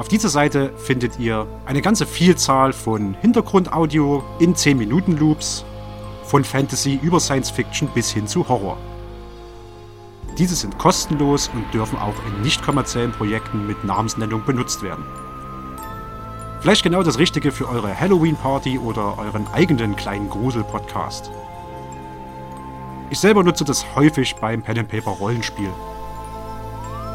[0.00, 5.64] Auf dieser Seite findet ihr eine ganze Vielzahl von Hintergrundaudio in 10 Minuten Loops,
[6.24, 8.76] von Fantasy über Science Fiction bis hin zu Horror.
[10.38, 15.04] Diese sind kostenlos und dürfen auch in nicht kommerziellen Projekten mit Namensnennung benutzt werden.
[16.60, 21.30] Vielleicht genau das Richtige für eure Halloween-Party oder euren eigenen kleinen Grusel-Podcast.
[23.10, 25.70] Ich selber nutze das häufig beim Pen and Paper Rollenspiel.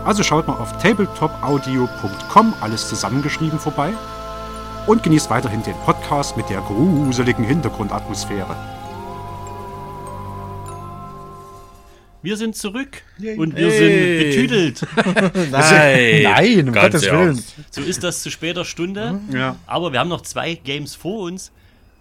[0.05, 3.91] Also schaut mal auf tabletopaudio.com alles zusammengeschrieben vorbei
[4.87, 8.55] und genießt weiterhin den Podcast mit der gruseligen Hintergrundatmosphäre.
[12.21, 13.01] Wir sind zurück
[13.37, 14.27] und wir Hey.
[14.27, 14.81] sind betüdelt.
[15.51, 17.43] Nein, Nein, um ganz Gottes Willen.
[17.71, 19.19] So ist das zu später Stunde.
[19.31, 19.55] Ja.
[19.65, 21.51] Aber wir haben noch zwei Games vor uns.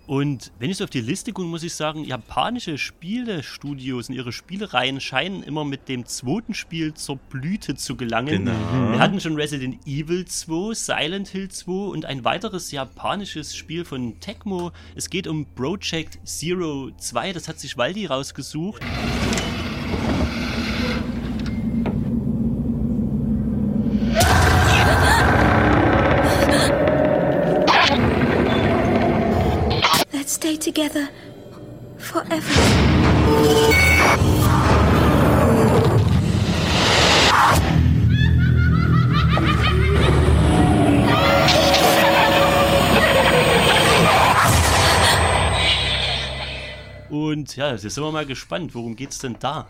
[0.09, 4.33] Und wenn ich so auf die Liste gucke, muss ich sagen, japanische Spielestudios und ihre
[4.33, 8.47] Spielereien scheinen immer mit dem zweiten Spiel zur Blüte zu gelangen.
[8.47, 8.93] Genau.
[8.93, 14.19] Wir hatten schon Resident Evil 2, Silent Hill 2 und ein weiteres japanisches Spiel von
[14.19, 14.73] Tecmo.
[14.95, 18.83] Es geht um Project Zero 2, das hat sich Waldi rausgesucht.
[30.29, 31.09] Let's stay together
[31.97, 32.43] forever.
[47.09, 49.67] Und ja, jetzt sind wir mal gespannt, worum geht's denn da?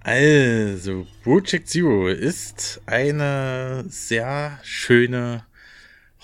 [0.00, 5.46] Also, Project Zero ist eine sehr schöne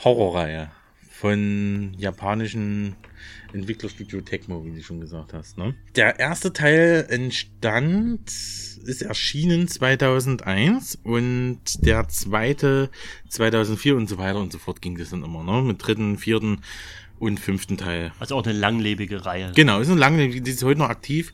[0.05, 0.71] Horrorreihe
[1.11, 2.95] von japanischen
[3.61, 5.59] Entwicklerstudio Tecmo, wie du schon gesagt hast.
[5.59, 5.75] Ne?
[5.97, 12.91] Der erste Teil entstand, ist erschienen 2001 und der zweite
[13.29, 15.63] 2004 und so weiter und so fort ging das dann immer, ne?
[15.63, 16.63] Mit dritten, vierten
[17.19, 18.13] und fünften Teil.
[18.19, 19.53] Also auch eine langlebige Reihe.
[19.55, 21.33] Genau, ist eine lange, die ist heute noch aktiv.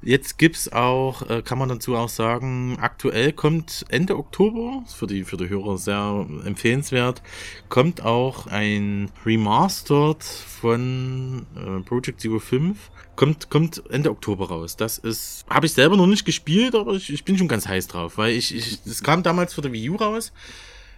[0.00, 5.24] Jetzt gibt's auch, äh, kann man dazu auch sagen, aktuell kommt Ende Oktober, für die,
[5.24, 7.20] für die Hörer sehr empfehlenswert,
[7.68, 12.90] kommt auch ein Remastered von äh, Project Zero 5.
[13.16, 14.76] Kommt, kommt Ende Oktober raus.
[14.76, 17.88] Das ist, habe ich selber noch nicht gespielt, aber ich, ich bin schon ganz heiß
[17.88, 20.32] drauf, weil ich, ich, das kam damals für die Wii U raus.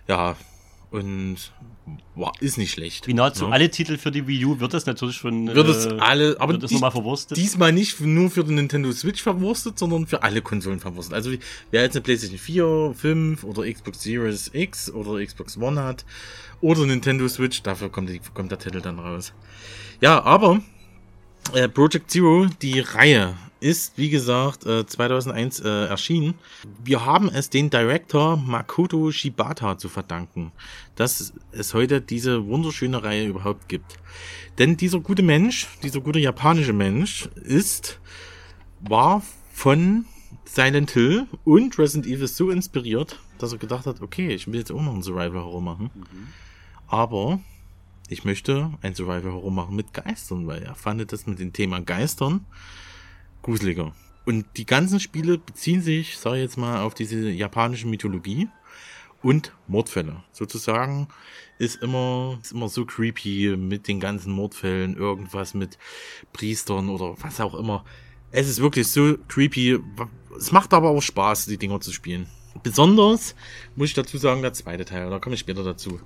[0.06, 0.36] Ja,
[0.90, 1.52] und
[2.15, 3.07] war, ist nicht schlecht.
[3.07, 3.51] Wie nahezu Ja.
[3.51, 5.47] alle Titel für die Wii U wird das natürlich schon.
[5.55, 7.37] Wird es äh, alle, aber wird dies- nochmal verwurstet.
[7.37, 11.15] Diesmal nicht nur für den Nintendo Switch verwurstet, sondern für alle Konsolen verwurstet.
[11.15, 11.31] Also
[11.71, 16.05] wer jetzt eine PlayStation 4, 5 oder Xbox Series X oder Xbox One hat
[16.61, 19.33] oder Nintendo Switch, dafür kommt, die, kommt der Titel dann raus.
[20.01, 20.61] Ja, aber
[21.55, 26.35] äh, Project Zero, die Reihe, ist, wie gesagt, äh, 2001 äh, erschienen.
[26.83, 30.53] Wir haben es den Director Makoto Shibata zu verdanken,
[30.97, 33.99] dass es heute diese wunderschöne Reihe überhaupt gibt.
[34.59, 38.01] Denn dieser gute Mensch, dieser gute japanische Mensch ist,
[38.81, 39.23] war
[39.53, 40.07] von
[40.45, 44.73] Silent Hill und Resident Evil so inspiriert, dass er gedacht hat, okay, ich will jetzt
[44.73, 45.91] auch noch einen Survival-Horror machen.
[46.89, 47.41] Aber
[48.11, 52.45] ich möchte ein Survival-Horror machen mit Geistern, weil er fand das mit dem Thema Geistern
[53.41, 53.95] gruseliger.
[54.27, 58.49] Und die ganzen Spiele beziehen sich, sag ich jetzt mal, auf diese japanische Mythologie
[59.23, 60.24] und Mordfälle.
[60.32, 61.07] Sozusagen
[61.59, 65.78] ist immer, ist immer so creepy mit den ganzen Mordfällen, irgendwas mit
[66.32, 67.85] Priestern oder was auch immer.
[68.32, 69.78] Es ist wirklich so creepy.
[70.37, 72.27] Es macht aber auch Spaß, die Dinger zu spielen.
[72.62, 73.37] Besonders
[73.77, 76.01] muss ich dazu sagen, der zweite Teil, da komme ich später dazu.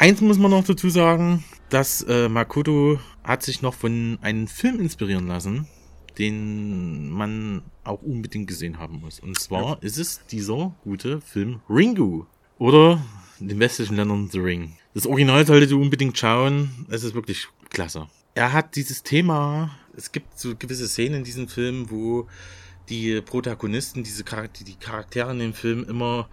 [0.00, 4.78] Eins muss man noch dazu sagen, dass äh, Makoto hat sich noch von einem Film
[4.78, 5.66] inspirieren lassen,
[6.18, 9.18] den man auch unbedingt gesehen haben muss.
[9.18, 9.78] Und zwar ja.
[9.80, 12.26] ist es dieser gute Film Ringu.
[12.58, 13.04] Oder
[13.40, 14.76] in den westlichen Ländern The Ring.
[14.94, 16.86] Das Original solltet ihr unbedingt schauen.
[16.88, 18.06] Es ist wirklich klasse.
[18.34, 22.28] Er hat dieses Thema, es gibt so gewisse Szenen in diesem Film, wo
[22.88, 26.28] die Protagonisten, diese Charaktere, die Charaktere in dem Film immer,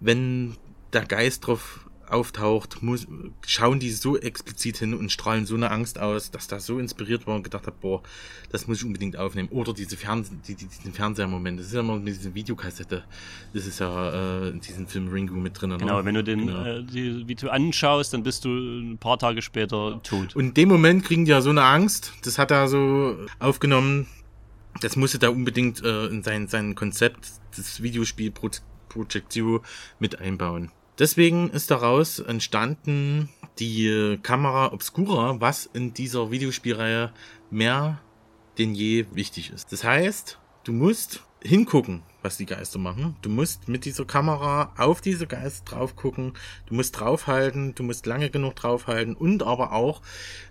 [0.00, 0.56] wenn
[0.92, 3.06] der Geist drauf auftaucht, muss,
[3.46, 7.26] schauen die so explizit hin und strahlen so eine Angst aus, dass da so inspiriert
[7.26, 8.02] war und gedacht hat, boah,
[8.50, 9.48] das muss ich unbedingt aufnehmen.
[9.50, 13.04] Oder diese Fernseh, die, die, diesen Fernsehermoment, das ist ja immer mit dieser Videokassette,
[13.52, 15.76] das ist ja äh, in diesem Film Ringo mit drin.
[15.78, 16.64] Genau, wenn du den genau.
[16.64, 20.34] äh, die Video anschaust, dann bist du ein paar Tage später tot.
[20.36, 24.06] Und in dem Moment kriegen die ja so eine Angst, das hat er so aufgenommen,
[24.80, 29.62] das musste da unbedingt äh, in sein, sein Konzept, das Videospiel Project Zero
[29.98, 30.70] mit einbauen.
[30.98, 33.28] Deswegen ist daraus entstanden
[33.58, 37.12] die Kamera Obscura, was in dieser Videospielreihe
[37.50, 38.00] mehr
[38.58, 39.72] denn je wichtig ist.
[39.72, 43.16] Das heißt, du musst hingucken, was die Geister machen.
[43.22, 46.32] Du musst mit dieser Kamera auf diese Geister drauf gucken.
[46.66, 47.74] Du musst draufhalten.
[47.74, 49.14] Du musst lange genug draufhalten.
[49.14, 50.02] Und aber auch,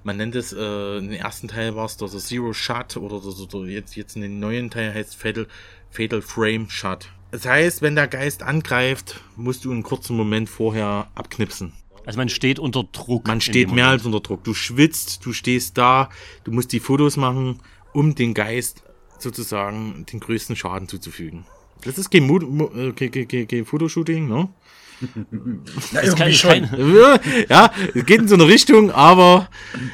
[0.04, 3.68] man nennt es, äh, im ersten Teil war es der Zero Shot oder, oder, oder
[3.68, 5.48] jetzt, jetzt in den neuen Teil heißt Fatal,
[5.90, 7.10] Fatal Frame Shot.
[7.36, 11.74] Das heißt, wenn der Geist angreift, musst du einen kurzen Moment vorher abknipsen.
[12.06, 13.28] Also man steht unter Druck.
[13.28, 14.46] Man steht mehr als unter Druck.
[14.46, 16.10] Du schwitzt, du stehst da,
[16.46, 17.60] du musst die Fotos machen,
[17.92, 18.84] um den Geist
[19.20, 21.46] sozusagen den größten Schaden zuzufügen.
[21.82, 24.48] Das ist kein, Mo Mo kein, kein, kein Fotoshooting, ne?
[25.92, 26.70] Na, das kann schon.
[27.50, 29.50] Ja, es geht in so eine Richtung, aber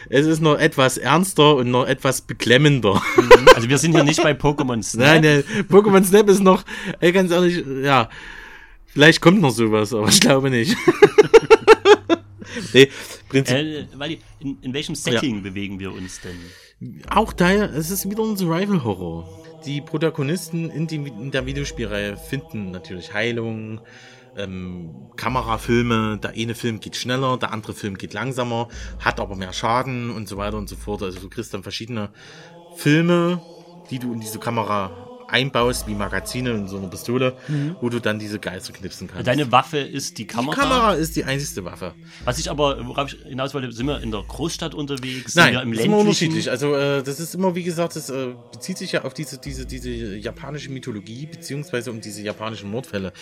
[0.10, 3.02] es ist noch etwas ernster und noch etwas beklemmender.
[3.56, 5.22] Also wir sind hier nicht bei Pokémon Snap.
[5.22, 6.64] Nein, nein Pokémon Snap ist noch,
[7.00, 8.10] ey, ganz ehrlich, ja,
[8.88, 10.76] vielleicht kommt noch sowas, aber ich glaube nicht.
[12.74, 12.90] nee,
[13.32, 13.56] Prinzip.
[13.56, 15.42] Äh, in, in welchem Setting ja.
[15.42, 17.02] bewegen wir uns denn?
[17.10, 19.30] Auch da, es ist wieder ein Survival-Horror.
[19.66, 23.80] Die Protagonisten in, die, in der Videospielreihe finden natürlich Heilung,
[24.38, 28.68] ähm, Kamerafilme, der eine Film geht schneller, der andere Film geht langsamer,
[29.00, 31.04] hat aber mehr Schaden und so weiter und so fort.
[31.04, 32.10] Also du kriegst dann verschiedene
[32.76, 33.42] Filme,
[33.90, 37.76] die du in diese Kamera einbaust, wie Magazine in so einer Pistole, mhm.
[37.80, 39.28] wo du dann diese Geister knipsen kannst.
[39.28, 40.56] Deine Waffe ist die Kamera?
[40.56, 41.94] Die Kamera ist die einzigste Waffe.
[42.26, 45.36] Was ich aber, worauf ich hinaus wollte, sind wir in der Großstadt unterwegs?
[45.36, 46.52] Nein, sind wir im ist immer unterschiedlich.
[46.52, 49.66] Also äh, das ist immer, wie gesagt, das äh, bezieht sich ja auf diese, diese,
[49.66, 53.14] diese japanische Mythologie, beziehungsweise um diese japanischen Mordfälle.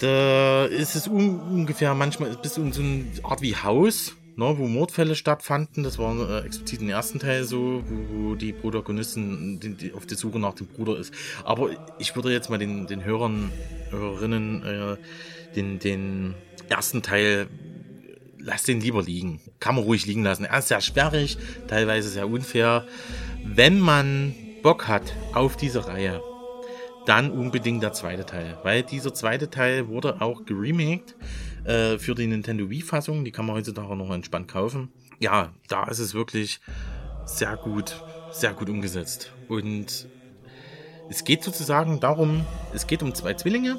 [0.00, 4.54] Da ist es un ungefähr manchmal bist du in so einer Art wie Haus, ne,
[4.58, 5.84] wo Mordfälle stattfanden.
[5.84, 10.06] Das war äh, explizit im ersten Teil so, wo, wo die Protagonistin die, die auf
[10.06, 11.14] der Suche nach dem Bruder ist.
[11.44, 13.50] Aber ich würde jetzt mal den, den Hörern,
[13.90, 14.96] Hörerinnen, äh,
[15.54, 16.34] den, den
[16.68, 17.48] ersten Teil
[18.44, 19.40] lass den lieber liegen.
[19.58, 20.44] Kann man ruhig liegen lassen.
[20.44, 22.84] Er ist sehr sperrig, teilweise sehr unfair.
[23.44, 26.22] Wenn man Bock hat auf diese Reihe,
[27.06, 28.56] dann unbedingt der zweite Teil.
[28.62, 31.14] Weil dieser zweite Teil wurde auch geremaked
[31.64, 33.24] äh, für die Nintendo Wii-Fassung.
[33.24, 34.90] Die kann man heutzutage noch entspannt kaufen.
[35.20, 36.60] Ja, da ist es wirklich
[37.26, 39.32] sehr gut, sehr gut umgesetzt.
[39.48, 40.08] Und
[41.08, 43.78] es geht sozusagen darum, es geht um zwei Zwillinge,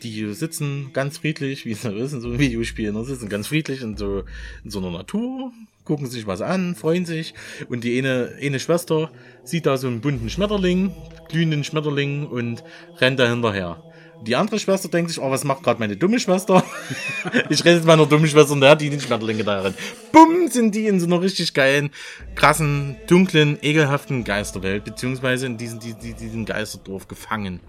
[0.00, 3.04] die sitzen ganz friedlich, wie ist in so einem Videospiel, ne?
[3.04, 4.24] sitzen ganz friedlich in so,
[4.64, 5.52] in so einer Natur,
[5.84, 7.34] gucken sich was an, freuen sich.
[7.68, 9.10] Und die eine, eine Schwester
[9.42, 10.94] sieht da so einen bunten Schmetterling,
[11.28, 12.62] glühenden Schmetterling und
[12.98, 13.82] rennt da hinterher.
[14.22, 16.64] Die andere Schwester denkt sich, oh, was macht gerade meine dumme Schwester?
[17.48, 19.76] ich rede jetzt meiner dummen Schwester und der hat die den Schmetterlinge da rennt.
[20.12, 21.90] Bumm, sind die in so einer richtig geilen,
[22.34, 27.60] krassen, dunklen, ekelhaften Geisterwelt, beziehungsweise in diesem, die, die, diesem Geisterdorf gefangen.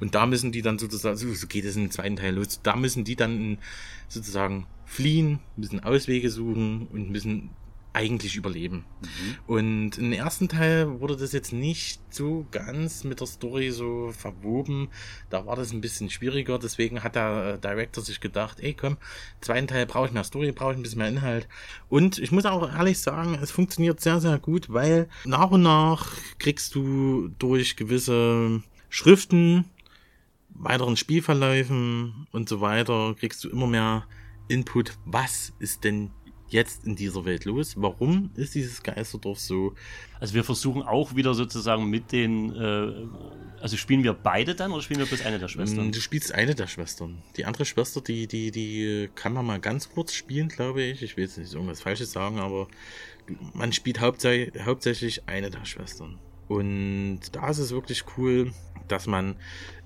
[0.00, 2.76] Und da müssen die dann sozusagen, so geht es in den zweiten Teil los, da
[2.76, 3.58] müssen die dann
[4.08, 7.50] sozusagen fliehen, müssen Auswege suchen und müssen
[7.94, 8.84] eigentlich überleben.
[9.00, 9.36] Mhm.
[9.46, 14.88] Und im ersten Teil wurde das jetzt nicht so ganz mit der Story so verwoben.
[15.30, 16.58] Da war das ein bisschen schwieriger.
[16.58, 18.96] Deswegen hat der äh, Director sich gedacht, ey komm,
[19.40, 21.48] zweiten Teil brauche ich mehr Story, brauche ich ein bisschen mehr Inhalt.
[21.88, 26.12] Und ich muss auch ehrlich sagen, es funktioniert sehr, sehr gut, weil nach und nach
[26.38, 29.66] kriegst du durch gewisse Schriften,
[30.50, 34.06] weiteren Spielverläufen und so weiter kriegst du immer mehr
[34.48, 34.98] Input.
[35.04, 36.10] Was ist denn
[36.48, 37.74] jetzt in dieser Welt los?
[37.76, 39.74] Warum ist dieses Geisterdorf so?
[40.20, 43.06] Also wir versuchen auch wieder sozusagen mit den, äh,
[43.60, 45.92] also spielen wir beide dann oder spielen wir bloß eine der Schwestern?
[45.92, 47.22] Du spielst eine der Schwestern.
[47.36, 51.02] Die andere Schwester, die, die, die kann man mal ganz kurz spielen, glaube ich.
[51.02, 52.68] Ich will jetzt nicht irgendwas Falsches sagen, aber
[53.52, 56.18] man spielt hauptsächlich, hauptsächlich eine der Schwestern.
[56.48, 58.52] Und da ist es wirklich cool,
[58.86, 59.36] dass man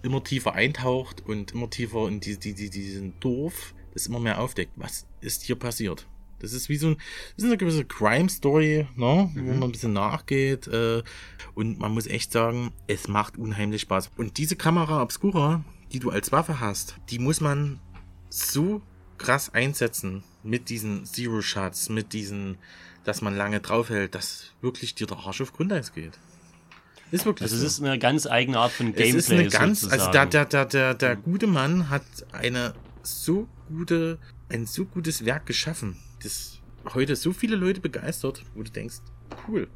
[0.03, 4.41] immer tiefer eintaucht und immer tiefer in die, die, die, diesen Dorf das immer mehr
[4.41, 4.73] aufdeckt.
[4.77, 6.07] Was ist hier passiert?
[6.41, 6.97] Das ist wie so ein,
[7.37, 9.31] das ist eine gewisse Crime-Story, ne?
[9.35, 10.69] wo man ein bisschen nachgeht.
[10.69, 11.03] Äh,
[11.55, 14.11] und man muss echt sagen, es macht unheimlich Spaß.
[14.17, 17.81] Und diese Kamera Obscura, die du als Waffe hast, die muss man
[18.31, 18.83] so
[19.17, 22.57] krass einsetzen mit diesen Zero-Shots, mit diesen,
[23.05, 26.19] dass man lange draufhält, dass wirklich dir der Arsch auf Grundeis geht.
[27.11, 27.67] Ist wirklich Also so.
[27.67, 29.09] es ist eine ganz eigene Art von Gameplay.
[29.09, 30.01] Es ist eine ganz, sozusagen.
[30.03, 34.19] also der, der, der, der, der gute Mann hat eine so gute,
[34.51, 36.59] ein so gutes Werk geschaffen, das
[36.95, 38.97] heute so viele Leute begeistert, wo du denkst,
[39.47, 39.69] cool.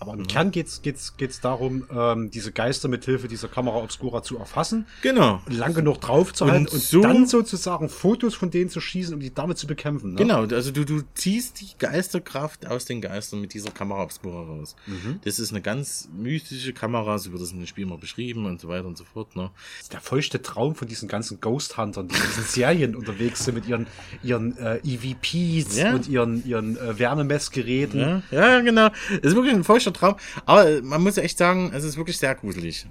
[0.00, 4.22] Aber im Kern geht's, geht's, geht's darum, ähm, diese Geister mit Hilfe dieser Kamera Obscura
[4.22, 5.40] zu erfassen, Genau.
[5.46, 9.12] lang genug drauf zu halten Und und, so- dann sozusagen Fotos von denen zu schießen,
[9.14, 10.12] um die damit zu bekämpfen.
[10.12, 10.16] Ne?
[10.16, 14.74] Genau, also du, du ziehst die Geisterkraft aus den Geistern mit dieser Kamera Obscura raus.
[15.24, 18.60] Das ist eine ganz mystische Kamera, so wird es in dem Spiel mal beschrieben und
[18.60, 19.36] so weiter und so fort.
[19.36, 19.50] Ne?
[19.76, 23.44] Das ist der feuchte Traum von diesen ganzen Ghost Huntern, die in diesen Serien unterwegs
[23.44, 23.86] sind mit ihren,
[24.22, 25.92] ihren äh, EVPs Ja.
[25.94, 28.00] und ihren, ihren äh, Wärmemessgeräten.
[28.00, 28.88] Ja, ja, genau.
[29.10, 30.16] Es ist wirklich ein feuchter Traum.
[30.46, 32.86] Aber man muss echt sagen, es ist wirklich sehr gruselig.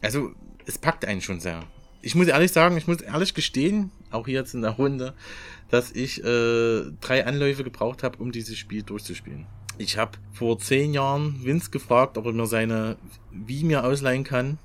[0.00, 0.32] Also,
[0.66, 1.64] es packt einen schon sehr.
[2.02, 5.14] Ich muss ehrlich sagen, ich muss ehrlich gestehen, auch hier jetzt in der Runde,
[5.70, 9.46] dass ich äh, drei Anläufe gebraucht habe, um dieses Spiel durchzuspielen.
[9.78, 12.96] Ich habe vor zehn Jahren Vince gefragt, ob er mir seine
[13.30, 14.58] Wii mir ausleihen kann,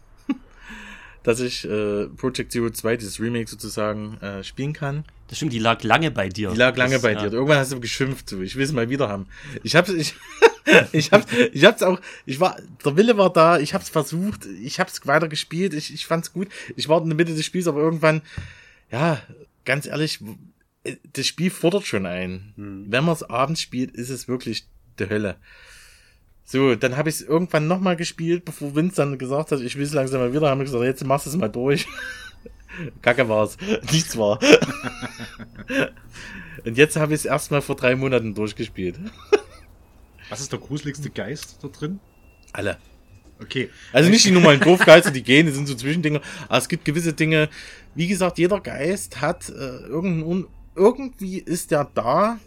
[1.27, 5.03] dass ich äh, Project Zero 2, dieses Remake sozusagen, äh, spielen kann.
[5.27, 6.51] Das stimmt, die lag lange bei dir.
[6.51, 7.19] Die lag lange das, bei ja.
[7.19, 7.33] dir.
[7.33, 8.41] Irgendwann hast du geschimpft, so.
[8.41, 9.27] Ich will es mal wieder haben.
[9.61, 10.15] Ich hab's, ich,
[10.93, 12.55] ich hab's, ich hab's auch, ich war,
[12.85, 16.47] der Wille war da, ich hab's versucht, ich hab's weiter gespielt, ich, ich fand's gut.
[16.77, 18.21] Ich war in der Mitte des Spiels, aber irgendwann,
[18.89, 19.21] ja,
[19.65, 20.21] ganz ehrlich,
[20.85, 22.53] äh, das Spiel fordert schon ein.
[22.55, 24.65] Wenn man es abends spielt, ist es wirklich
[24.97, 25.35] die Hölle.
[26.49, 29.83] So, dann habe ich es irgendwann nochmal gespielt, bevor Vince dann gesagt hat, ich will
[29.83, 31.85] es langsam mal wieder, haben wir gesagt, jetzt machst du es mal durch.
[33.01, 33.57] Kacke war's.
[33.91, 34.39] Nichts war.
[36.65, 38.97] Und jetzt habe ich es erstmal vor drei Monaten durchgespielt.
[40.29, 41.99] Was ist der gruseligste Geist da drin?
[42.53, 42.77] Alle.
[43.41, 43.69] Okay.
[43.91, 46.21] Also nicht die normalen Dorfgeister, die gehen, die sind so Zwischendinge.
[46.47, 47.49] Aber es gibt gewisse Dinge.
[47.93, 50.45] Wie gesagt, jeder Geist hat äh, irgendein,
[50.75, 52.39] irgendwie ist der da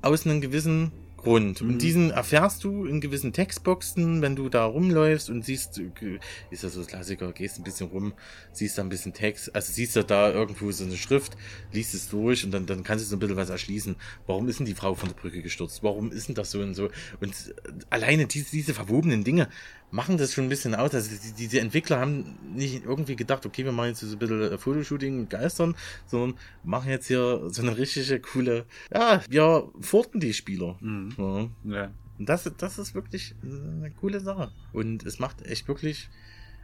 [0.00, 0.92] aus einem gewissen
[1.26, 1.60] Grund.
[1.60, 6.18] Und diesen erfährst du in gewissen Textboxen, wenn du da rumläufst und siehst, äh,
[6.50, 8.12] ist das so das Klassiker, gehst ein bisschen rum,
[8.52, 11.36] siehst da ein bisschen Text, also siehst du da irgendwo so eine Schrift,
[11.72, 13.96] liest es durch und dann, dann kannst du so ein bisschen was erschließen.
[14.26, 15.82] Warum ist denn die Frau von der Brücke gestürzt?
[15.82, 16.90] Warum ist denn das so und so?
[17.20, 19.48] Und äh, alleine diese, diese verwobenen Dinge
[19.90, 20.94] machen das schon ein bisschen aus.
[20.94, 24.52] Also die, diese Entwickler haben nicht irgendwie gedacht, okay, wir machen jetzt so ein bisschen
[24.52, 25.74] äh, Fotoshooting mit Geistern,
[26.06, 30.76] sondern machen jetzt hier so eine richtige coole, ja, wir furten die Spieler.
[31.16, 31.48] Ja.
[31.64, 31.90] Ja.
[32.18, 34.50] Und das, das ist wirklich eine coole Sache.
[34.72, 36.08] Und es macht echt wirklich.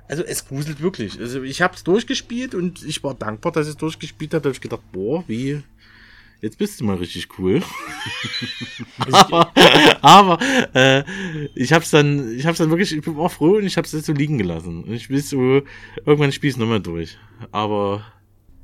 [0.09, 1.19] Also es gruselt wirklich.
[1.21, 4.43] Also ich habe es durchgespielt und ich war dankbar, dass ich es durchgespielt habe.
[4.43, 5.63] Da habe ich gedacht, boah, wie.
[6.43, 7.63] Jetzt bist du mal richtig cool.
[9.13, 9.53] aber
[10.03, 10.39] aber
[10.75, 11.05] äh,
[11.55, 14.13] ich hab's dann, ich hab's dann wirklich, ich war froh und ich hab's jetzt so
[14.13, 14.83] liegen gelassen.
[14.85, 15.63] Und ich will so,
[16.05, 17.17] irgendwann spiel's nochmal durch.
[17.53, 18.05] Aber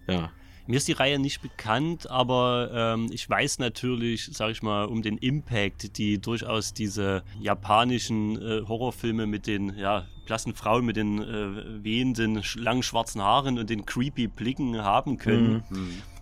[0.08, 0.32] ja.
[0.66, 5.00] Mir ist die Reihe nicht bekannt, aber ähm, ich weiß natürlich, sag ich mal, um
[5.00, 11.22] den Impact, die durchaus diese japanischen äh, Horrorfilme mit den ja, blassen Frauen mit den
[11.22, 15.62] äh, wehenden, sch- langen schwarzen Haaren und den creepy Blicken haben können.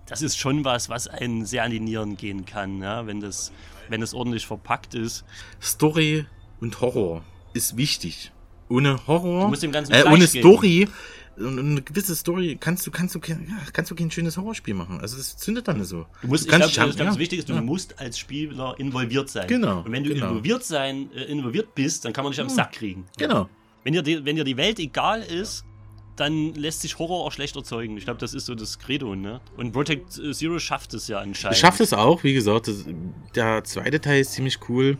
[0.06, 3.52] Das ist schon was, was einen sehr an die Nieren gehen kann, ja, wenn das,
[3.88, 5.24] wenn das ordentlich verpackt ist.
[5.60, 6.26] Story
[6.60, 7.22] und Horror
[7.54, 8.32] ist wichtig.
[8.68, 10.26] Ohne Horror, Du musst dem Ganzen äh, ohne.
[10.26, 10.88] Story
[11.36, 14.74] und eine gewisse Story kannst du kannst du kein, ja, kannst du kein schönes Horrorspiel
[14.74, 15.00] machen.
[15.00, 16.06] Also das zündet dann nicht so.
[16.22, 17.60] Du musst, ich kannst glaube, dich- glaub, ja, das Wichtige ist, du ja.
[17.60, 19.46] musst als Spieler involviert sein.
[19.46, 20.28] Genau, Und wenn du genau.
[20.28, 23.04] involviert sein, äh, involviert bist, dann kann man dich am Sack kriegen.
[23.18, 23.48] Genau.
[23.84, 25.64] Wenn dir, die, wenn dir die Welt egal ist,
[26.16, 27.96] dann lässt sich Horror auch schlecht erzeugen.
[27.96, 29.40] Ich glaube, das ist so das Credo, ne?
[29.56, 31.58] Und Project Zero schafft es ja anscheinend.
[31.58, 32.84] Schafft es auch, wie gesagt, das,
[33.34, 34.98] der zweite Teil ist ziemlich cool.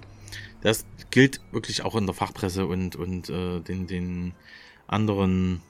[0.62, 4.34] Das gilt wirklich auch in der Fachpresse und, und äh, den, den
[4.86, 5.62] anderen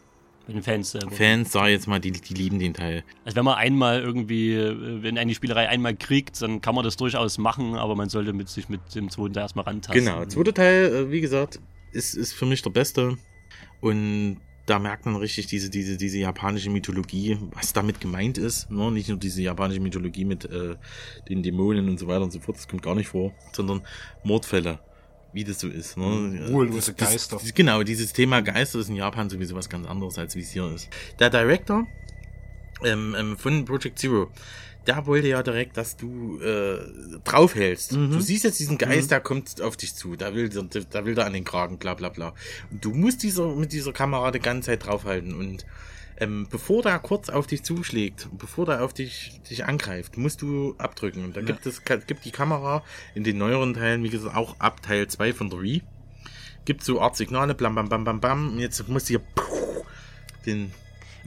[0.48, 1.10] den Fans selber.
[1.10, 3.02] Fans, sag ich jetzt mal, die, die lieben den Teil.
[3.24, 6.97] Also wenn man einmal irgendwie, äh, wenn eine Spielerei einmal kriegt, dann kann man das
[6.97, 10.05] durchaus machen, aber man sollte mit sich mit dem zweiten da erstmal rantasten.
[10.05, 11.59] Genau, zweiter Teil, äh, wie gesagt,
[11.93, 13.18] ist, ist für mich der beste.
[13.81, 18.70] Und da merkt man richtig diese, diese, diese japanische Mythologie, was damit gemeint ist.
[18.70, 18.90] Ne?
[18.90, 20.74] Nicht nur diese japanische Mythologie mit äh,
[21.28, 23.82] den Dämonen und so weiter und so fort, das kommt gar nicht vor, sondern
[24.24, 24.80] Mordfälle,
[25.32, 25.97] wie das so ist.
[25.97, 26.48] Ne?
[26.51, 27.38] Ruhelose Das- Geister.
[27.40, 30.51] Das, genau, dieses Thema Geister ist in Japan sowieso was ganz anderes, als wie es
[30.51, 30.88] hier ist.
[31.20, 31.86] Der Director
[32.84, 34.30] ähm, ähm, von Project Zero,
[34.86, 36.78] der wollte ja direkt, dass du äh,
[37.24, 37.92] draufhältst.
[37.92, 41.14] Du siehst jetzt diesen Geist, der kommt auf dich zu, da will, der, der will
[41.14, 42.34] da an den Kragen, bla bla bla.
[42.70, 45.34] Und du musst dieser, mit dieser Kamera die ganze Zeit draufhalten.
[45.34, 45.66] Und
[46.18, 50.74] ähm, bevor der kurz auf dich zuschlägt, bevor der auf dich, dich angreift, musst du
[50.78, 51.24] abdrücken.
[51.24, 52.82] Und da gibt es gibt die Kamera
[53.14, 55.80] in den neueren Teilen, wie gesagt, auch ab Teil 2 von The Re,
[56.64, 58.52] gibt so Art Signale, blam bam bam bam bam.
[58.52, 59.22] Und jetzt musst du hier
[60.46, 60.72] den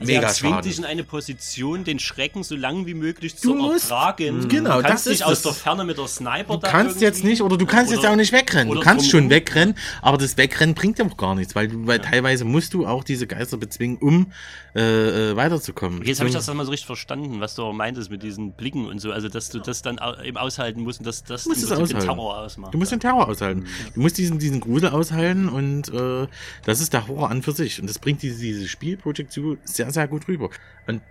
[0.00, 0.68] Also er mega zwingt Schaden.
[0.70, 4.48] dich in eine Position, den Schrecken so lang wie möglich Du zu musst- ertragen.
[4.48, 5.54] Genau, du kannst das nicht ist aus das.
[5.54, 8.32] der Ferne mit der Sniper Du kannst jetzt nicht, oder du kannst jetzt auch nicht
[8.32, 8.68] wegrennen.
[8.68, 11.86] Du oder kannst schon wegrennen, aber das Wegrennen bringt ja auch gar nichts, weil, du,
[11.86, 14.32] weil teilweise musst du auch diese Geister bezwingen, um
[14.74, 16.02] äh, äh, weiterzukommen.
[16.04, 18.86] Jetzt habe ich das dann mal so richtig verstanden, was du meintest mit diesen Blicken
[18.86, 19.10] und so.
[19.12, 22.06] Also, dass du das dann eben aushalten musst und dass das Du musst Prinzip den.
[22.06, 22.72] Terror ausmacht.
[22.72, 23.66] Du musst den Terror aushalten.
[23.94, 26.26] Du musst diesen, diesen Grusel aushalten und äh,
[26.64, 27.80] das ist der Horror an für sich.
[27.80, 28.66] Und das bringt diese,
[28.96, 30.50] Project Zero sehr, sehr gut rüber.
[30.86, 31.02] Und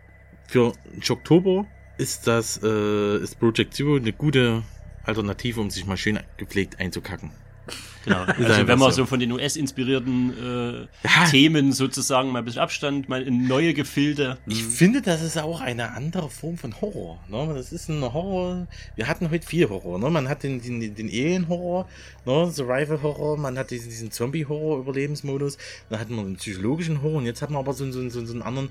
[0.47, 0.73] für
[1.09, 1.65] Oktober
[1.97, 4.63] ist das, äh, ist Project Zero eine gute
[5.03, 7.31] Alternative, um sich mal schön gepflegt einzukacken.
[8.05, 8.23] Genau.
[8.23, 8.97] Also wenn man so.
[8.97, 11.25] so von den US-inspirierten äh, Ja.
[11.29, 14.37] Themen sozusagen mal ein bisschen Abstand, mal in neue Gefilde.
[14.47, 17.19] Ich finde, das ist auch eine andere Form von Horror.
[17.29, 17.51] Ne?
[17.55, 18.67] Das ist ein Horror.
[18.95, 19.99] Wir hatten heute viel Horror.
[19.99, 20.09] Ne?
[20.09, 21.87] Man hat den, den, den Alien-Horror,
[22.25, 22.51] ne?
[22.51, 25.57] Survival-Horror, man hat diesen, diesen Zombie-Horror-Überlebensmodus,
[25.89, 28.33] dann hatten wir den psychologischen Horror und jetzt hat man aber so, so, so, so
[28.33, 28.69] einen anderen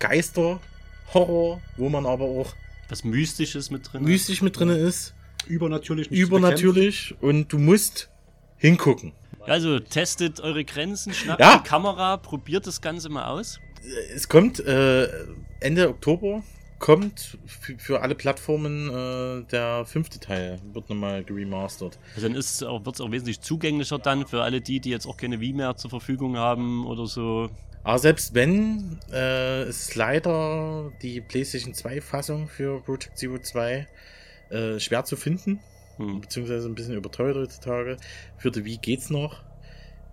[0.00, 2.54] Geister-Horror, wo man aber auch
[2.88, 4.02] Was Mystisches mit drin.
[4.04, 5.14] mystisch mit drin ist,
[5.46, 6.10] Übernatürlich.
[6.10, 8.10] übernatürlich und du musst
[8.58, 9.12] hingucken.
[9.46, 11.58] Also testet eure Grenzen, schnappt Ja.
[11.58, 13.60] die Kamera, probiert das Ganze mal aus.
[14.14, 15.08] es kommt äh,
[15.60, 16.42] Ende Oktober
[16.78, 17.38] kommt
[17.78, 21.98] für, alle Plattformen äh, der fünfte Teil wird nochmal geremastert.
[22.14, 24.90] Also dann ist es auch, wird es auch wesentlich zugänglicher dann für alle die, die
[24.90, 27.50] jetzt auch keine Wii mehr zur Verfügung haben oder so.
[27.82, 33.86] Aber selbst wenn äh, es leider die PlayStation 2 Fassung für Project Zero 2
[34.50, 35.60] äh, schwer zu finden,
[35.98, 36.20] Hm.
[36.20, 37.96] beziehungsweise ein bisschen überteuert heutzutage.
[38.38, 39.42] Für die Wii geht's noch.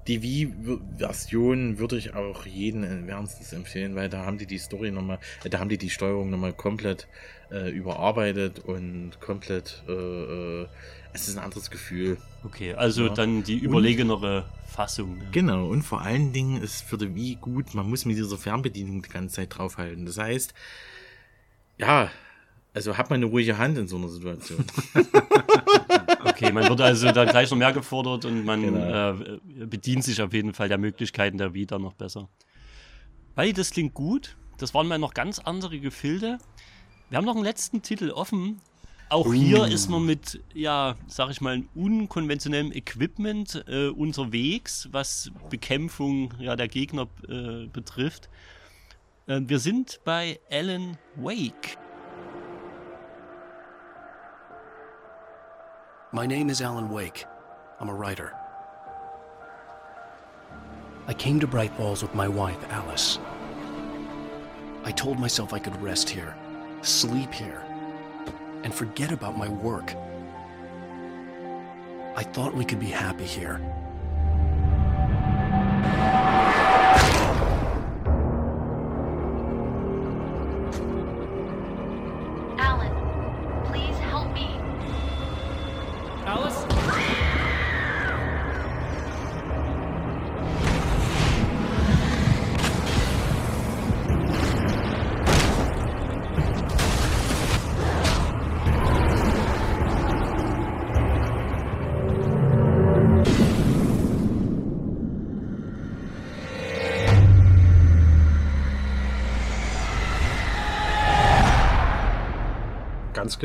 [0.08, 5.18] Die Wii-Version würde ich auch jeden wärmstens empfehlen, weil da haben die die Story nochmal,
[5.44, 7.08] äh, da haben die die Steuerung nochmal komplett
[7.52, 10.68] äh, überarbeitet und komplett, äh, äh,
[11.14, 12.18] es ist ein anderes Gefühl.
[12.44, 13.14] Okay, also Ja.
[13.14, 15.18] dann die überlegenere Fassung.
[15.18, 15.28] ne?
[15.32, 19.02] Genau, und vor allen Dingen ist für die Wii gut, man muss mit dieser Fernbedienung
[19.02, 20.06] die ganze Zeit draufhalten.
[20.06, 20.54] Das heißt,
[21.78, 22.12] ja,
[22.76, 24.64] also hat man eine ruhige Hand in so einer Situation.
[26.28, 29.12] Okay, man wird also da gleich noch mehr gefordert und man Genau.
[29.12, 32.28] äh, bedient sich auf jeden Fall der Möglichkeiten der Vita noch besser.
[33.36, 34.36] Weil das klingt gut.
[34.58, 36.40] Das waren mal noch ganz andere Gefilde.
[37.10, 38.60] Wir haben noch einen letzten Titel offen.
[39.10, 46.34] Auch hier ist man mit, ja, sag ich mal, unkonventionellem Equipment äh, unterwegs, was Bekämpfung
[46.40, 48.30] ja, der Gegner äh, betrifft.
[49.28, 51.78] Äh, wir sind bei Alan Wake.
[56.16, 57.26] My name is Alan Wake.
[57.82, 58.34] I'm a writer.
[61.08, 63.20] I came to Bright Falls with my wife, Alice.
[64.86, 66.34] I told myself I could rest here,
[66.84, 67.62] sleep here,
[68.64, 69.94] and forget about my work.
[72.16, 73.60] I thought we could be happy here.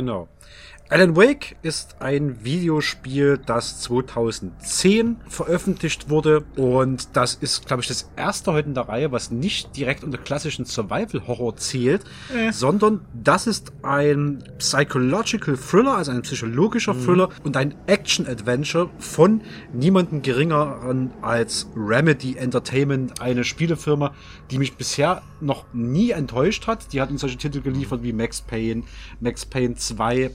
[0.00, 0.29] Genau.
[0.92, 8.10] Alan Wake ist ein Videospiel, das 2010 veröffentlicht wurde und das ist, glaube ich, das
[8.16, 12.02] erste heute in der Reihe, was nicht direkt unter klassischen Survival-Horror zählt,
[12.50, 19.42] sondern das ist ein Psychological Thriller, also ein psychologischer Thriller und ein Action-Adventure von
[19.72, 24.12] niemandem geringeren als Remedy Entertainment, eine Spielefirma,
[24.50, 26.92] die mich bisher noch nie enttäuscht hat.
[26.92, 28.82] Die hat uns solche Titel geliefert wie Max Payne,
[29.20, 30.30] Max Payne 2,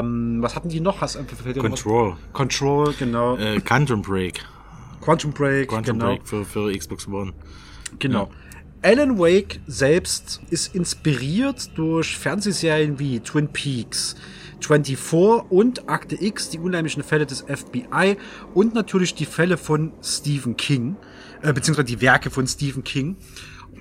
[0.00, 1.00] ähm, was hatten die noch?
[1.00, 2.16] Hast, was- Control.
[2.32, 3.36] Control, genau.
[3.36, 4.44] äh, Quantum Break.
[5.00, 6.12] Quantum Break, Quantum genau.
[6.12, 7.32] Break für, für Xbox One.
[7.98, 8.30] Genau.
[8.82, 14.16] Alan Wake selbst ist inspiriert durch Fernsehserien wie Twin Peaks,
[14.60, 18.16] 24 und Akte X, die unheimlichen Fälle des FBI
[18.54, 20.96] und natürlich die Fälle von Stephen King,
[21.42, 23.16] äh, beziehungsweise die Werke von Stephen King.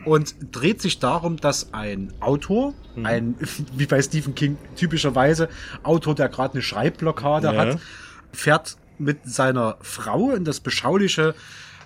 [0.05, 2.73] Und dreht sich darum, dass ein Autor,
[3.03, 3.35] ein,
[3.75, 5.49] wie bei Stephen King typischerweise,
[5.83, 7.55] Autor, der gerade eine Schreibblockade Ja.
[7.55, 7.79] hat,
[8.31, 11.35] fährt mit seiner Frau in das beschauliche,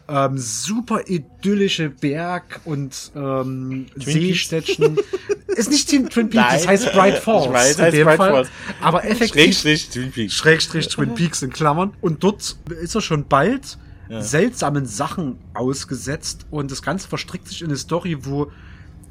[0.07, 4.97] ähm, super idyllische Berg- und ähm, Seestädtchen.
[5.47, 6.69] ist nicht Team Twin Peaks, das Nein.
[6.69, 7.45] heißt Bright Falls.
[7.77, 8.31] In heißt dem Bright Fall.
[8.31, 8.49] Falls.
[8.81, 9.41] Aber effektiv.
[9.41, 10.33] Schrägstrich Twin Peaks.
[10.33, 11.93] Schrägstrich Twin Peaks in Klammern.
[12.01, 13.77] Und dort ist er schon bald
[14.09, 18.51] seltsamen Sachen ausgesetzt und das Ganze verstrickt sich in eine Story, wo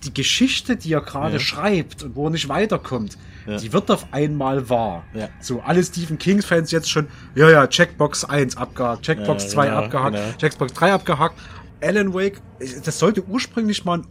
[0.05, 1.39] die Geschichte, die er gerade Ja.
[1.39, 3.17] schreibt und wo er nicht weiterkommt,
[3.47, 3.57] Ja.
[3.59, 5.05] die wird auf einmal wahr.
[5.15, 5.29] Ja.
[5.41, 7.07] So, alle Stephen King-Fans jetzt schon,
[7.37, 10.33] ja, ja, Checkbox 1 abgehakt, Checkbox Ja, 2 genau, abgehakt, genau.
[10.39, 11.39] Checkbox 3 abgehakt.
[11.81, 12.41] Alan Wake,
[12.85, 14.07] das sollte ursprünglich mal ein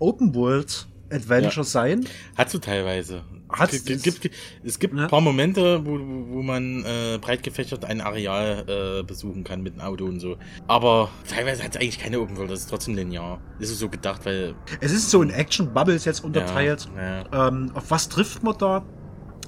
[1.11, 1.63] Open-World-Adventure Ja.
[1.63, 2.05] sein.
[2.38, 3.23] Hat so teilweise.
[3.49, 5.03] Hat's- es gibt, gibt, es gibt Ja.
[5.03, 9.73] ein paar Momente, wo, wo man äh, breit gefächert ein Areal äh, besuchen kann mit
[9.73, 10.38] einem Auto und so.
[10.67, 13.41] Aber teilweise hat es eigentlich keine Open World, das ist trotzdem linear.
[13.59, 14.55] Ist es so gedacht, weil.
[14.79, 16.88] Es ist so in Action-Bubbles jetzt unterteilt.
[16.95, 18.85] Ja, Ähm, auf was trifft man da?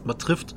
[0.03, 0.53] Man trifft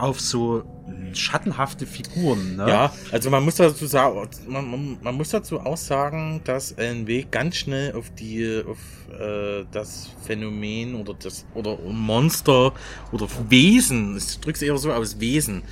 [0.00, 2.56] auf so mh, schattenhafte Figuren.
[2.56, 2.68] Ne?
[2.68, 7.26] Ja, also man muss dazu sagen, man, man, man muss dazu auch sagen, dass LNW
[7.30, 8.78] ganz schnell auf die, auf
[9.18, 12.72] äh, das Phänomen oder das oder Monster
[13.12, 15.62] oder Wesen, ich drück's eher so aus Wesen,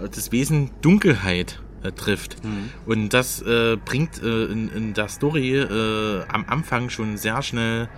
[0.00, 2.36] äh, das Wesen Dunkelheit äh, trifft.
[2.86, 5.60] Und das äh, bringt äh, in, in der Story
[6.28, 7.88] am Anfang schon sehr schnell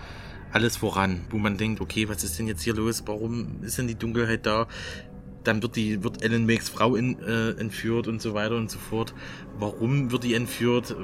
[0.52, 3.02] alles voran, wo man denkt, okay, was ist denn jetzt hier los?
[3.06, 4.66] Warum ist denn die Dunkelheit da?
[5.44, 8.78] Dann wird die, wird Ellen Wakes Frau in, äh, entführt und so weiter und so
[8.78, 9.14] fort.
[9.58, 10.94] Warum wird die entführt?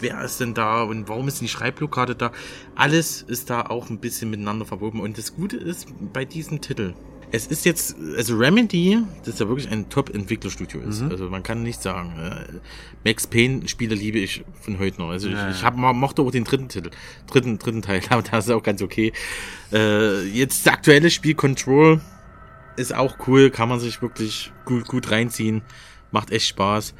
[0.00, 2.32] Wer ist denn da und warum ist die Schreibblockade da?
[2.74, 5.00] Alles ist da auch ein bisschen miteinander verwoben.
[5.00, 6.94] Und das Gute ist bei diesem Titel,
[7.32, 11.02] es ist jetzt, also Remedy, das ja wirklich ein Top-Entwicklerstudio ist.
[11.02, 12.12] Also man kann nicht sagen.
[12.18, 12.58] Äh,
[13.04, 15.10] Max Payne-Spiele liebe ich von heute noch.
[15.10, 16.90] Also ich, ich hab, mochte auch den dritten Titel,
[17.28, 19.12] dritten, dritten Teil, aber das ist auch ganz okay.
[19.72, 22.00] Äh, jetzt das aktuelle Spiel Control
[22.76, 25.62] ist auch cool, kann man sich wirklich gut, gut reinziehen.
[26.10, 26.94] Macht echt Spaß.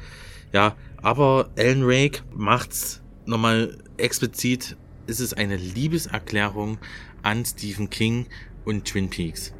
[0.53, 4.77] Ja, aber Alan Wake macht's nochmal explizit.
[5.07, 6.77] Ist es eine Liebeserklärung
[7.23, 8.27] an Stephen King
[8.65, 9.53] und Twin Peaks.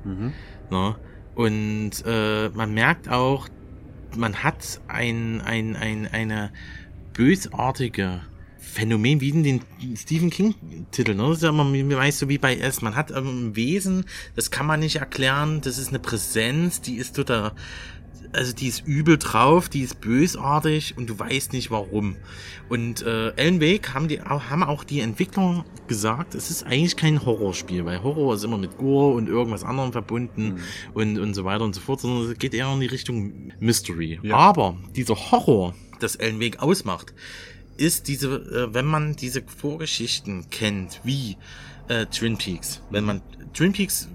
[0.70, 0.96] Ne?
[1.36, 3.48] Und äh, man merkt auch,
[4.16, 6.52] man hat ein, ein, ein, eine
[7.14, 8.22] bösartige
[8.62, 9.62] Phänomen wie in den
[9.98, 10.54] Stephen King
[10.92, 11.24] Titeln, ne?
[11.28, 12.82] Das ist ja immer, mir weiß so wie bei S.
[12.82, 14.06] Man hat ähm, ein Wesen,
[14.36, 17.54] das kann man nicht erklären, das ist eine Präsenz, die ist total,
[18.34, 22.16] also die ist übel drauf, die ist bösartig und du weißt nicht warum.
[22.70, 26.96] Und äh, Alan Wake haben die auch, haben auch die Entwickler gesagt, es ist eigentlich
[26.96, 30.60] kein Horrorspiel, weil Horror ist immer mit Gore und irgendwas anderem verbunden
[30.94, 34.20] und, und so weiter und so fort, sondern es geht eher in die Richtung Mystery.
[34.22, 34.36] Ja.
[34.36, 37.14] Aber dieser Horror, das Alan Wake ausmacht,
[37.82, 41.38] ist diese, äh, wenn man diese Vorgeschichten kennt, wie
[41.88, 42.82] äh, Twin Peaks.
[42.92, 43.22] Wenn man
[43.54, 44.08] Twin Peaks,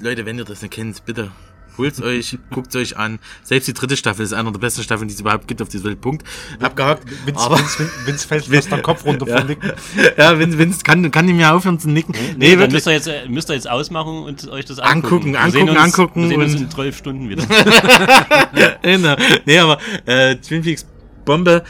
[0.00, 1.30] Leute, wenn ihr das nicht kennt, bitte
[1.76, 3.18] holt's euch, guckt's euch an.
[3.42, 5.84] Selbst die dritte Staffel ist einer der besten Staffeln, die es überhaupt gibt auf dieser
[5.84, 6.00] Welt.
[6.00, 6.26] Punkt.
[6.58, 7.04] Abgehakt.
[7.26, 9.72] Vince, Aber Vince, Vince fällt fast der Kopf runter vom Nicken.
[10.16, 12.14] ja, Vince, Vince kann, kann nicht mehr aufhören zu nicken.
[12.38, 12.72] Nee, Dann wirklich.
[12.72, 15.44] müsst ihr, jetzt, äh, müsst ihr jetzt ausmachen und euch das Angucken, angucken.
[15.44, 17.44] Wir sehen angucken, uns, angucken Wir sehen uns in 12 Stunden wieder.
[18.82, 19.16] genau.
[19.44, 20.86] Nee, aber äh, Twin Peaks
[21.24, 21.62] Bombe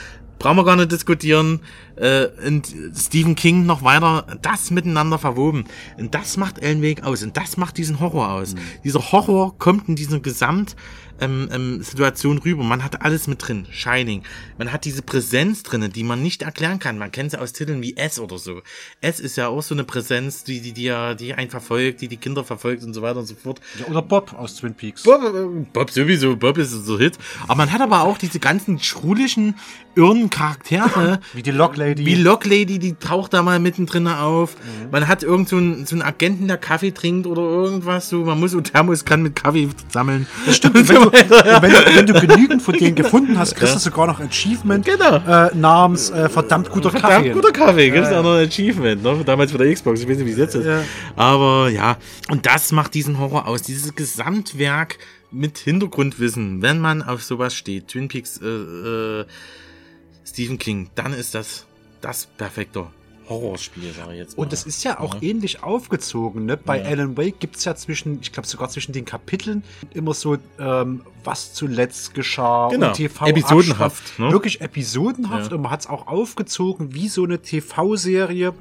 [0.42, 1.60] brauchen wir gar nicht diskutieren.
[1.96, 5.64] Äh, und Stephen King noch weiter das miteinander verwoben.
[5.98, 7.22] Und das macht Ellen Wake aus.
[7.22, 8.54] Und das macht diesen Horror aus.
[8.84, 10.76] Dieser Horror kommt in diese Gesamt
[11.20, 12.64] ähm, ähm, Situation rüber.
[12.64, 13.66] Man hat alles mit drin.
[13.70, 14.22] Shining.
[14.58, 16.98] Man hat diese Präsenz drinnen, die man nicht erklären kann.
[16.98, 18.62] Man kennt sie aus Titeln wie S oder so.
[19.00, 22.08] S ist ja auch so eine Präsenz, die, die, die, ja- die einen verfolgt, die
[22.08, 23.60] die Kinder verfolgt und so weiter und so fort.
[23.78, 25.04] Ja, oder Bob aus Twin Peaks.
[25.04, 27.18] Bob, äh, Bob sowieso, Bob ist so Hit.
[27.44, 29.54] Aber man hat aber auch diese ganzen schrulischen,
[29.94, 31.20] irren Charaktere.
[31.34, 32.06] Wie die Lock Lady.
[32.06, 34.56] Wie Lock Lady, die taucht da mal mittendrin auf.
[34.90, 38.08] Man hat irgend so einen, so einen Agenten, der Kaffee trinkt oder irgendwas.
[38.08, 40.26] So, man muss so Thermoskan mit Kaffee sammeln.
[40.46, 43.74] Das Stimmt, und wenn, du, wenn, du, wenn du genügend von denen gefunden hast, kriegst
[43.74, 45.16] du sogar noch Achievement Genau.
[45.16, 47.30] äh, namens äh, verdammt guter Verdammt Kaffee.
[47.30, 49.22] guter Kaffee, gibt's auch noch ein Achievement, ne?
[49.24, 50.66] Damals für der Xbox, ich weiß nicht, wie es jetzt ist.
[50.66, 50.82] Ja.
[51.16, 51.96] Aber ja,
[52.30, 53.62] und das macht diesen Horror aus.
[53.62, 54.98] Dieses Gesamtwerk
[55.30, 59.24] mit Hintergrundwissen, wenn man auf sowas steht, Twin Peaks, äh, äh,
[60.24, 61.66] Stephen King, dann ist das
[62.02, 62.86] das perfekte
[63.28, 64.42] Horrorspiel, sage ich jetzt mal.
[64.42, 65.22] Und das ist ja auch Ja.
[65.22, 66.44] ähnlich aufgezogen.
[66.44, 66.56] Ne?
[66.56, 66.84] Bei Ja.
[66.86, 69.62] Alan Wake gibt's ja zwischen, ich glaube sogar zwischen den Kapiteln
[69.94, 72.88] immer so, ähm, was zuletzt geschah Genau.
[72.88, 74.32] und TV Episodenhaft, ne?
[74.32, 75.56] Wirklich episodenhaft Ja.
[75.56, 78.52] und man hat's auch aufgezogen wie so eine TV-Serie.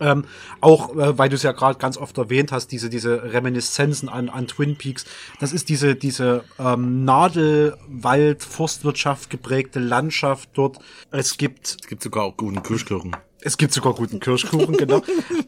[0.00, 0.24] Ähm,
[0.60, 4.28] auch, äh, weil du es ja gerade ganz oft erwähnt hast, diese, diese Reminiszenzen an,
[4.28, 5.04] an Twin Peaks.
[5.40, 10.78] Das ist diese, diese ähm, Nadelwald, Forstwirtschaft geprägte Landschaft dort.
[11.10, 11.76] Es gibt.
[11.80, 13.16] Es gibt sogar auch guten Kirschkuchen.
[13.42, 15.02] Es gibt sogar guten Kirschkuchen, genau.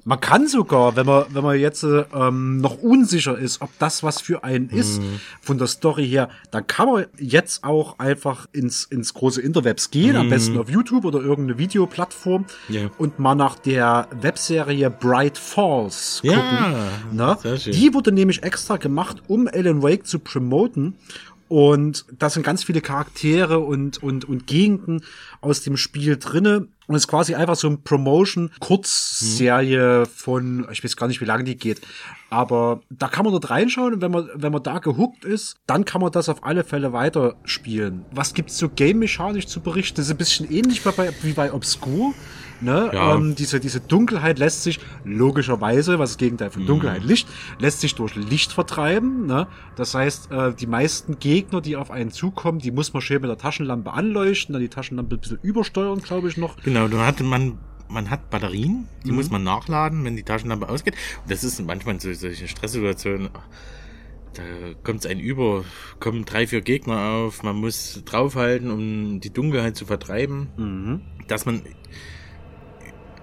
[0.05, 4.21] Man kann sogar, wenn man, wenn man jetzt ähm, noch unsicher ist, ob das was
[4.21, 5.21] für einen ist, Mhm.
[5.41, 10.17] von der Story her, dann kann man jetzt auch einfach ins, ins große Interwebs gehen,
[10.17, 10.31] am Mhm.
[10.31, 12.89] besten auf YouTube oder irgendeine Videoplattform Ja.
[12.99, 16.39] und mal nach der Webserie Bright Falls gucken.
[17.15, 17.59] Ja, ne?
[17.59, 17.73] schön.
[17.73, 20.95] Die wurde nämlich extra gemacht, um Alan Wake zu promoten.
[21.49, 25.05] Und da sind ganz viele Charaktere und, und, und Gegenden
[25.43, 26.69] aus dem Spiel drinne.
[26.93, 31.45] Und es ist quasi einfach so ein Promotion-Kurzserie von, ich weiß gar nicht, wie lange
[31.45, 31.81] die geht.
[32.29, 35.87] Aber da kann man dort reinschauen und wenn man, wenn man da gehuckt ist, dann
[35.87, 38.05] kann man das auf alle Fälle weiterspielen.
[38.11, 39.97] Was gibt's so game-mechanisch zu berichten?
[39.97, 42.13] Das ist ein bisschen ähnlich wie bei, wie bei Obscure.
[42.63, 42.91] Ne?
[42.93, 43.15] Ja.
[43.17, 47.29] Ähm, diese, diese Dunkelheit lässt sich logischerweise, was das Gegenteil von Dunkelheit, Licht,
[47.59, 49.27] lässt sich durch Licht vertreiben.
[49.27, 49.47] Ne?
[49.77, 53.31] Das heißt, äh, die meisten Gegner, die auf einen zukommen, die muss man schön mit
[53.31, 56.57] der Taschenlampe anleuchten, dann die Taschenlampe ein bisschen übersteuern, glaube ich noch.
[56.63, 57.59] Genau, dann hatte man,
[57.89, 59.17] man hat Batterien, die Mhm.
[59.17, 60.95] muss man nachladen, wenn die Taschenlampe ausgeht.
[61.23, 63.29] Und das ist manchmal so solche Stresssituationen.
[64.35, 64.43] Da
[64.83, 65.63] kommt es einen über,
[66.01, 71.01] kommen drei, vier Gegner auf, man muss draufhalten, um die Dunkelheit zu vertreiben, Mhm.
[71.29, 71.61] dass man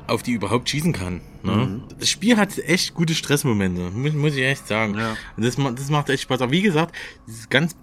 [0.10, 1.22] auf die überhaupt schießen kann.
[1.44, 1.52] Ne?
[1.56, 1.84] Mhm.
[2.00, 4.96] Das Spiel hat echt gute Stressmomente, muss, muss ich echt sagen.
[4.98, 5.16] Ja.
[5.38, 6.42] Und das, das macht echt Spaß.
[6.42, 6.96] Aber wie gesagt,
[7.28, 7.76] dieses, ganz,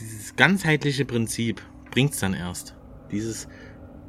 [0.00, 2.74] dieses ganzheitliche Prinzip bringt's dann erst.
[3.10, 3.48] Dieses,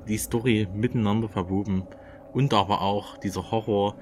[0.08, 1.84] die Story miteinander verwoben
[2.34, 3.98] und aber auch dieser Horror,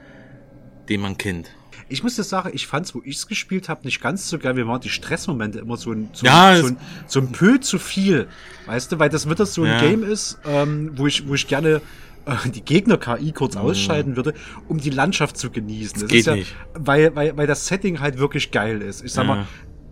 [0.89, 1.51] den man kennt.
[1.87, 4.53] Ich muss das sagen, ich fand's, wo ich's gespielt habe, nicht ganz so geil.
[4.53, 6.77] Mir waren die Stressmomente immer so ein, so, Ja, so, es- ein,
[7.07, 8.27] so ein Pö zu viel.
[8.67, 9.79] Weißt du, weil das wird das so ein Ja.
[9.81, 11.81] Game ist, ähm, wo ich, wo ich gerne
[12.53, 14.33] die Gegner-KI kurz ausschalten würde,
[14.67, 16.01] um die Landschaft zu genießen.
[16.01, 16.55] Das geht ist ja, nicht.
[16.73, 19.03] Weil, weil, weil das Setting halt wirklich geil ist.
[19.03, 19.35] Ich sag Ja.
[19.35, 19.47] mal,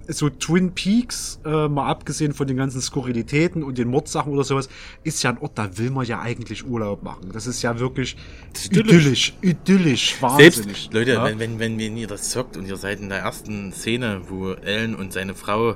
[0.09, 4.69] so Twin Peaks, äh, mal abgesehen von den ganzen Skurrilitäten und den Mordsachen oder sowas,
[5.03, 7.29] ist ja ein Ort, da will man ja eigentlich Urlaub machen.
[7.33, 8.15] Das ist ja wirklich
[8.53, 10.53] ist idyllisch, idyllisch, wahnsinnig.
[10.53, 11.25] Selbst, Leute, ja?
[11.25, 14.51] wenn, wenn, wenn, wenn ihr das zockt und ihr seid in der ersten Szene, wo
[14.51, 15.75] Ellen und seine Frau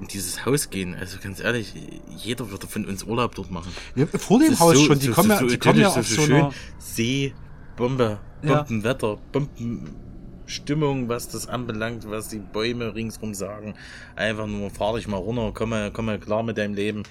[0.00, 1.74] in dieses Haus gehen, also ganz ehrlich,
[2.16, 3.70] jeder würde von uns Urlaub dort machen.
[3.94, 5.88] Ja, vor dem Haus so- schon, die so- kommen so- ja, so die kommen ja
[5.88, 6.46] auf so schön.
[6.78, 7.34] See,
[7.76, 8.18] Bombe.
[8.42, 13.74] Bombenwetter, Bombenstimmung, was das anbelangt, was die Bäume ringsrum sagen.
[14.16, 17.02] Einfach nur, fahr dich mal runter, komm mal, komm mal klar mit deinem Leben.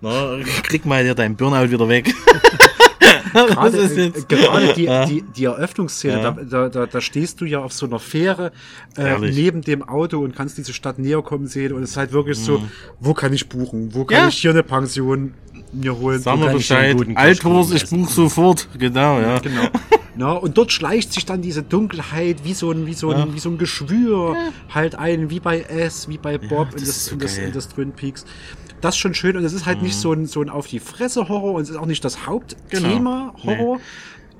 [0.00, 2.12] Na, krieg mal dir dein Burnout wieder weg.
[3.48, 5.06] gerade, äh, gerade die, Ja.
[5.06, 6.30] die, die Eröffnungsszene, Ja.
[6.32, 8.52] da, da, da, stehst du ja auf so einer Fähre
[8.96, 12.12] äh, neben dem Auto und kannst diese Stadt näher kommen sehen und es ist halt
[12.12, 12.62] wirklich so,
[13.00, 13.94] wo kann ich buchen?
[13.94, 14.22] Wo kann Mhm.
[14.24, 14.28] Ja.
[14.28, 15.34] ich hier eine Pension
[15.72, 16.20] mir holen?
[16.20, 16.96] Sag mal Bescheid.
[16.96, 18.02] Kirschkuchen ich essen?
[18.02, 18.68] buch sofort.
[18.78, 19.38] Genau, ja.
[19.38, 19.68] Genau.
[20.14, 23.38] Na, und dort schleicht sich dann diese Dunkelheit wie so ein, wie so ein, wie
[23.38, 24.36] so ein Geschwür
[24.68, 27.38] halt ein, wie bei S, wie bei Bob in, das das, ist so in, das,
[27.38, 28.26] in das Twin Peaks.
[28.82, 30.00] Das ist schon schön und es ist halt nicht Mhm.
[30.00, 33.32] so ein, so ein auf die Fresse Horror und es ist auch nicht das Hauptthema
[33.40, 33.44] Genau.
[33.44, 33.80] Horror,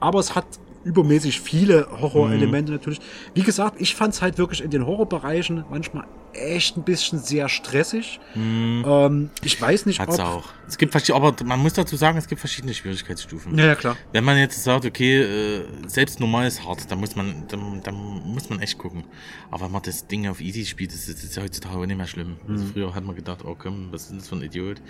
[0.01, 0.45] aber es hat
[0.85, 2.77] übermäßig viele Horrorelemente Mhm.
[2.79, 3.01] natürlich.
[3.35, 6.05] Wie gesagt, ich fand es halt wirklich in den Horrorbereichen manchmal
[6.35, 8.19] echt ein bisschen sehr stressig.
[8.35, 10.03] Ähm, ich weiß nicht, Mhm.
[10.03, 10.25] Hat's ob...
[10.25, 10.49] auch.
[10.67, 13.59] Es gibt verschiedene, aber man muss dazu sagen, es gibt verschiedene Schwierigkeitsstufen.
[13.59, 13.97] Ja, ja, klar.
[14.13, 17.95] Wenn man jetzt sagt, okay, äh, selbst normal ist hart, dann muss man, dann, dann
[17.95, 19.05] muss man echt gucken.
[19.51, 22.07] Aber wenn man das Ding auf easy spielt, das ist, ja heutzutage auch nicht mehr
[22.07, 22.37] schlimm.
[22.49, 22.73] Also Mhm.
[22.73, 24.81] früher hat man gedacht, oh komm, was ist das für ein Idiot?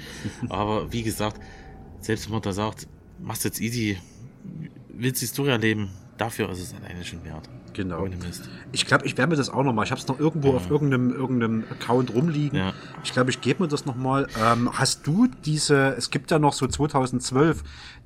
[0.48, 1.40] Aber wie gesagt,
[2.01, 2.86] selbst wenn man da sagt,
[3.20, 3.98] machst jetzt easy,
[4.94, 7.48] willst die Story erleben, dafür ist es alleine schon wert.
[7.74, 8.06] Genau.
[8.73, 9.85] Ich glaube, ich werde mir das auch noch mal.
[9.85, 12.59] Ich habe es noch irgendwo auf irgendeinem, irgendeinem Account rumliegen.
[12.59, 12.74] Ja.
[13.02, 14.27] Ich glaube, ich gebe mir das noch mal.
[14.39, 15.94] Ähm, hast du diese?
[15.97, 17.62] Es gibt ja noch so 2012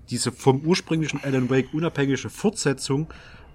[0.08, 3.08] diese vom ursprünglichen Alan Wake unabhängige Fortsetzung.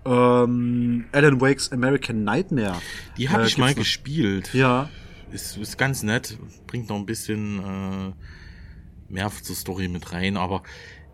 [0.03, 2.75] Ähm, Alan Wakes American Nightmare.
[3.17, 3.75] Die habe Äh, ich mal noch?
[3.77, 4.53] gespielt.
[4.53, 4.89] Ja.
[5.31, 6.37] Ist, ist ganz nett,
[6.67, 10.63] bringt noch ein bisschen äh, mehr zur Story mit rein, aber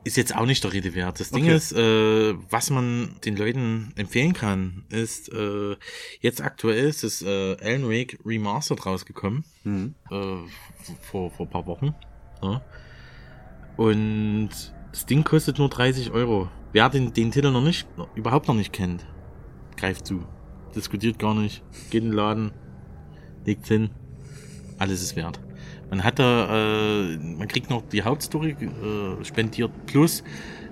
[0.07, 1.19] ist jetzt auch nicht der Rede wert.
[1.19, 1.55] Das Ding Okay.
[1.55, 5.75] ist, äh, was man den Leuten empfehlen kann, ist, äh,
[6.21, 9.95] jetzt aktuell ist das äh, Alan Wake Remastered rausgekommen, Mhm.
[10.09, 10.15] äh,
[11.01, 11.93] vor, vor ein paar Wochen.
[12.41, 12.61] Ja.
[13.75, 14.49] Und
[14.91, 16.49] das Ding kostet nur 30 Euro.
[16.73, 19.05] Wer den, den Titel noch nicht, überhaupt noch nicht kennt,
[19.77, 20.23] greift zu.
[20.75, 21.63] Diskutiert gar nicht.
[21.89, 22.51] Geht in den Laden,
[23.45, 23.89] legt's hin.
[24.77, 25.39] Alles ist wert.
[25.89, 30.23] Man hat da, äh, man kriegt noch die Hauptstory äh, spendiert plus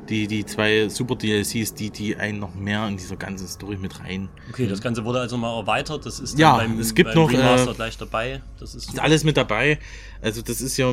[0.10, 4.00] die, die zwei super DLCs, die, die einen noch mehr in dieser ganzen Story mit
[4.00, 4.30] rein.
[4.50, 6.06] Okay, das Ganze wurde also mal erweitert.
[6.06, 8.42] Das ist Ja, beim, es gibt beim noch, äh, gleich dabei.
[8.60, 9.80] Das ist Ist alles mit dabei.
[10.22, 10.92] Also das ist ja,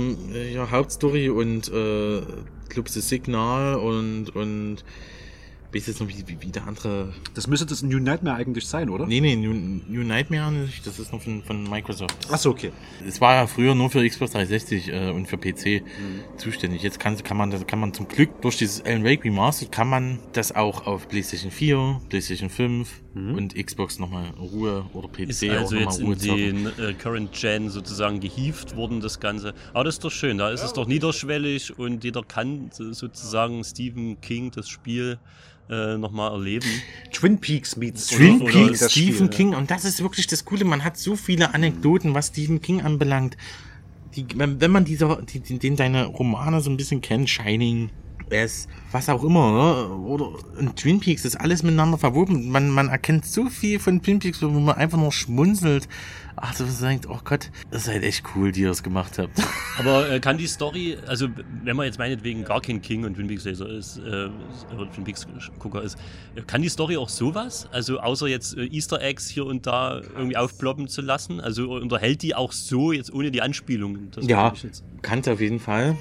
[0.53, 2.23] ja Hauptstory und äh,
[2.69, 4.85] Club Signal und und
[5.75, 7.13] weiß jetzt noch, wie, wie, wie der andere.
[7.35, 9.07] Das müsste das New Nightmare eigentlich sein, oder?
[9.07, 9.53] Nee, nee, New,
[9.89, 10.87] New Nightmare nicht.
[10.87, 12.15] Das ist noch von, von Microsoft.
[12.31, 12.73] Achso, okay.
[13.07, 15.83] Es war ja früher nur für Xbox 360 äh, und für PC
[16.37, 16.83] zuständig.
[16.83, 19.89] Jetzt kann, kann man das kann man zum Glück durch dieses Alan Wake Remastered kann
[19.89, 25.29] man das auch auf PlayStation 4, PlayStation 5 und Xbox nochmal in Ruhe oder PC
[25.29, 26.37] Ist auch also nochmal jetzt in Ruhe zocken.
[26.37, 29.53] den äh, Current Gen sozusagen gehievt worden, das Ganze.
[29.75, 33.65] Aber das ist doch schön, da ist es doch niederschwellig und jeder kann so- sozusagen
[33.65, 35.19] Stephen King das Spiel
[35.71, 36.69] äh, nochmal erleben.
[37.13, 40.45] Twin Peaks meets Twin oder Peaks, das Stephen Spiel, King und das ist wirklich das
[40.45, 40.65] Coole.
[40.65, 43.37] Man hat so viele Anekdoten, was Stephen King anbelangt.
[44.15, 47.91] Die, wenn, wenn man diese, die, die, den seine Romane so ein bisschen kennt, Shining,
[48.33, 49.95] es, was auch immer, ne?
[49.95, 52.51] oder und Twin Peaks ist alles miteinander verwoben.
[52.51, 55.89] Man, man erkennt so viel von Twin Peaks, wo man einfach nur schmunzelt.
[56.45, 59.31] Ach, so denkt, oh Gott, das seid echt cool, die ihr das gemacht habt.
[59.79, 61.29] Aber äh, kann die Story, also
[61.63, 64.29] wenn man jetzt meinetwegen gar kein King und Twin Peaks Leser ist, äh,
[64.75, 65.25] oder Twin Peaks
[65.61, 65.97] Gucker ist,
[66.49, 67.69] kann die Story auch sowas?
[67.71, 71.41] Also außer jetzt äh, Easter Eggs hier und da irgendwie aufploppen zu lassen?
[71.41, 74.11] Also unterhält die auch so jetzt ohne die Anspielungen?
[74.23, 74.53] Ja,
[75.01, 75.97] kannte auf jeden Fall.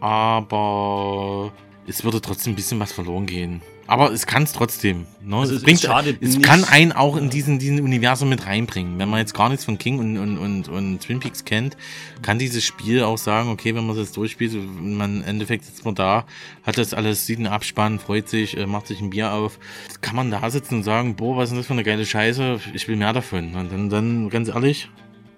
[0.00, 1.52] Aber
[1.86, 3.62] es würde trotzdem ein bisschen was verloren gehen.
[3.86, 5.06] Aber es kann es trotzdem.
[5.22, 5.36] Ne?
[5.36, 6.42] Also es es bringt, schadet es nicht.
[6.42, 8.98] kann einen auch in diesen, diesen Universum mit reinbringen.
[8.98, 11.76] Wenn man jetzt gar nichts von King und, und, und, und Twin Peaks kennt,
[12.22, 15.84] kann dieses Spiel auch sagen, okay, wenn man das durchspielt, und man im Endeffekt sitzt
[15.84, 16.24] man da,
[16.62, 19.58] hat das alles, sieht einen Abspann, freut sich, äh, macht sich ein Bier auf,
[20.00, 22.60] kann man da sitzen und sagen, boah, was ist denn das für eine geile Scheiße,
[22.72, 23.54] ich will mehr davon.
[23.54, 24.88] Und dann, dann ganz ehrlich,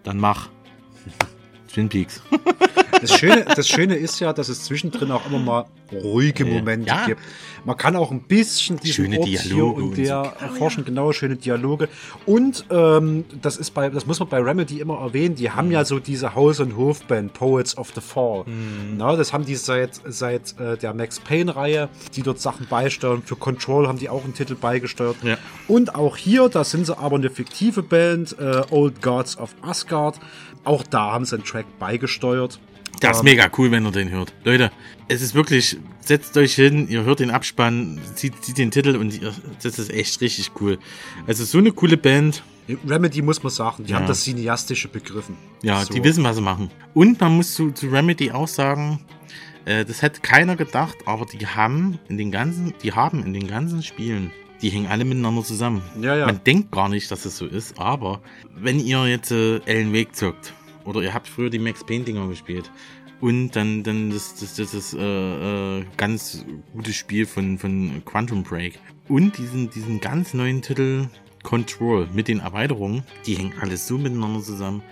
[0.05, 0.48] dann mach.
[1.77, 2.23] Twin Peaks.
[2.98, 6.55] Das Schöne, das Schöne ist ja, dass es zwischendrin auch immer mal ruhige Ja.
[6.55, 7.05] Momente Ja.
[7.05, 7.20] gibt.
[7.66, 11.12] Man kann auch ein bisschen diesen Schöne Ort hier Dialoge und und der erforschen, genau,
[11.12, 11.89] schöne Dialoge.
[12.24, 15.85] Und ähm, das ist bei, das muss man bei Remedy immer erwähnen, die haben ja
[15.85, 18.44] so diese Haus- und Hofband, Poets of the Fall.
[18.97, 23.23] Na, das haben die seit, seit äh, der Max Payne-Reihe, die dort Sachen beisteuern.
[23.24, 25.16] Für Control haben die auch einen Titel beigesteuert.
[25.23, 25.36] Ja.
[25.69, 30.19] Und auch hier, da sind sie aber eine fiktive Band, äh, Old Gods of Asgard.
[30.66, 32.59] Auch da haben sie einen Track beigesteuert.
[33.01, 34.32] Das ist Ähm, mega cool, wenn ihr den hört.
[34.44, 34.70] Leute,
[35.09, 39.12] es ist wirklich, setzt euch hin, ihr hört den Abspann, sieht, sieht den Titel und
[39.20, 39.32] ihr,
[39.62, 40.78] das ist echt richtig cool.
[41.26, 42.43] Also so eine coole Band,
[42.88, 43.98] Remedy muss man sagen, die Ja.
[43.98, 45.36] haben das Cineastische begriffen.
[45.62, 45.93] ja, So.
[45.94, 46.70] die wissen, was sie machen.
[46.94, 49.01] Und man muss zu, zu Remedy auch sagen,
[49.66, 53.47] äh, das hätte keiner gedacht, aber die haben in den ganzen, die haben in den
[53.47, 55.82] ganzen Spielen, die hängen alle miteinander zusammen.
[56.00, 56.26] Ja, ja.
[56.26, 58.20] Man denkt gar nicht, dass es so ist, aber
[58.54, 60.52] wenn ihr jetzt äh, Alan Wake zockt
[60.84, 62.70] oder ihr habt früher die Max Payne Dinger gespielt
[63.20, 68.42] und dann, dann das, das, das, das äh, äh, ganz gute Spiel von, von Quantum
[68.42, 68.78] Break
[69.08, 71.08] und diesen, diesen ganz neuen Titel
[71.42, 74.82] Control mit den Erweiterungen, die hängen alles so miteinander zusammen.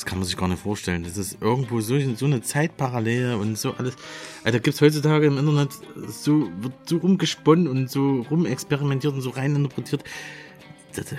[0.00, 1.04] Das kann man sich gar nicht vorstellen.
[1.04, 3.96] Das ist irgendwo so, so eine Zeitparallele und so alles.
[4.44, 5.72] Also gibt es heutzutage im Internet
[6.08, 10.02] so, wird so rumgesponnen und so rumexperimentiert und so rein interpretiert.
[10.96, 11.16] Da, da,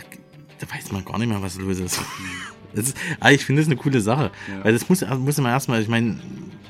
[0.58, 2.02] da weiß man gar nicht mehr, was los ist.
[2.74, 4.32] Ist aber ich finde das eine coole Sache.
[4.50, 4.64] Ja.
[4.66, 6.20] Weil das muss, muss man erstmal, ich meine,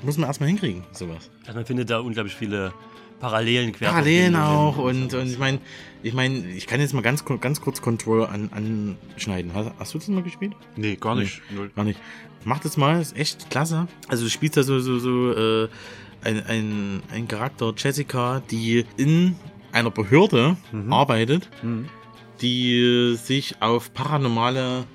[0.01, 1.29] muss man erstmal hinkriegen, sowas.
[1.45, 2.73] Also man findet da unglaublich viele
[3.22, 3.89] Parallelen quer.
[3.89, 5.60] Parallelen auch und, und ich meine,
[6.03, 9.53] ich meine, ich kann jetzt mal ganz, ganz kurz Control an, anschneiden.
[9.53, 10.53] Hast, hast du das mal gespielt?
[10.76, 11.41] Nee, gar nicht.
[11.56, 11.72] Null.
[11.76, 11.99] Gar nicht.
[12.43, 13.88] Mach das mal, ist echt klasse.
[14.07, 15.69] Also du spielst da so, so, so äh,
[16.23, 19.35] ein, ein, ein Charakter, Jessica, die in
[19.72, 20.57] einer Behörde
[20.89, 21.88] arbeitet, Mhm.
[22.41, 24.85] die äh, sich auf paranormale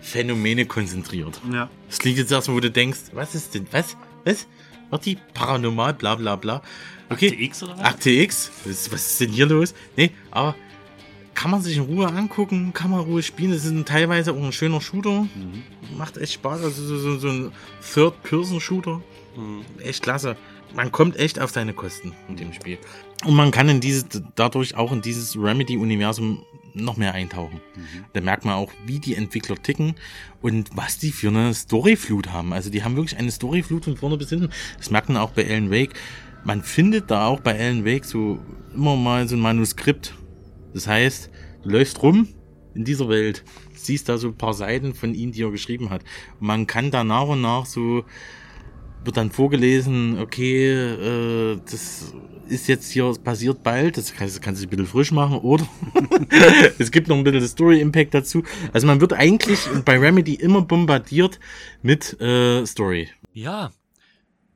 [0.00, 1.40] Phänomene konzentriert.
[1.52, 1.68] Ja.
[1.88, 4.46] Das klingt jetzt erstmal, wo du denkst, was ist denn, was, was?
[4.90, 6.62] Wird die paranormal, bla bla bla.
[7.10, 7.28] Okay.
[7.30, 7.84] Akte X oder was?
[7.84, 8.50] Akte X?
[8.64, 9.74] Was, ist denn hier los?
[9.96, 10.54] Nee, aber
[11.34, 13.52] kann man sich in Ruhe angucken, kann man Ruhe spielen.
[13.52, 15.28] Das ist ein, teilweise auch ein schöner Shooter.
[15.96, 16.62] Macht echt Spaß.
[16.64, 17.52] Also so, so, so ein
[17.94, 19.00] Third-Person-Shooter.
[19.78, 20.36] Echt klasse.
[20.74, 22.78] Man kommt echt auf seine Kosten mit dem Spiel.
[23.24, 26.44] Und man kann in dieses, dadurch auch in dieses Remedy-Universum
[26.74, 27.60] noch mehr eintauchen.
[28.12, 29.94] Da merkt man auch, wie die Entwickler ticken
[30.42, 32.52] und was die für eine Storyflut haben.
[32.52, 34.50] Also die haben wirklich eine Storyflut von vorne bis hinten.
[34.76, 35.94] Das merkt man auch bei Alan Wake.
[36.48, 38.38] Man findet da auch bei Alan Wake so
[38.74, 40.14] immer mal so ein Manuskript.
[40.72, 41.28] Das heißt,
[41.62, 42.26] du läufst rum
[42.74, 43.44] in dieser Welt,
[43.74, 46.00] siehst da so ein paar Seiten von ihm, die er geschrieben hat.
[46.40, 48.02] Und man kann da nach und nach so
[49.04, 52.14] wird dann vorgelesen, okay, äh, das
[52.48, 55.68] ist jetzt hier passiert bald, das kannst, das kannst du ein bisschen frisch machen, oder?
[56.78, 58.42] es gibt noch ein bisschen Story-Impact dazu.
[58.72, 61.40] Also man wird eigentlich bei Remedy immer bombardiert
[61.82, 63.10] mit äh, Story.
[63.34, 63.70] Ja,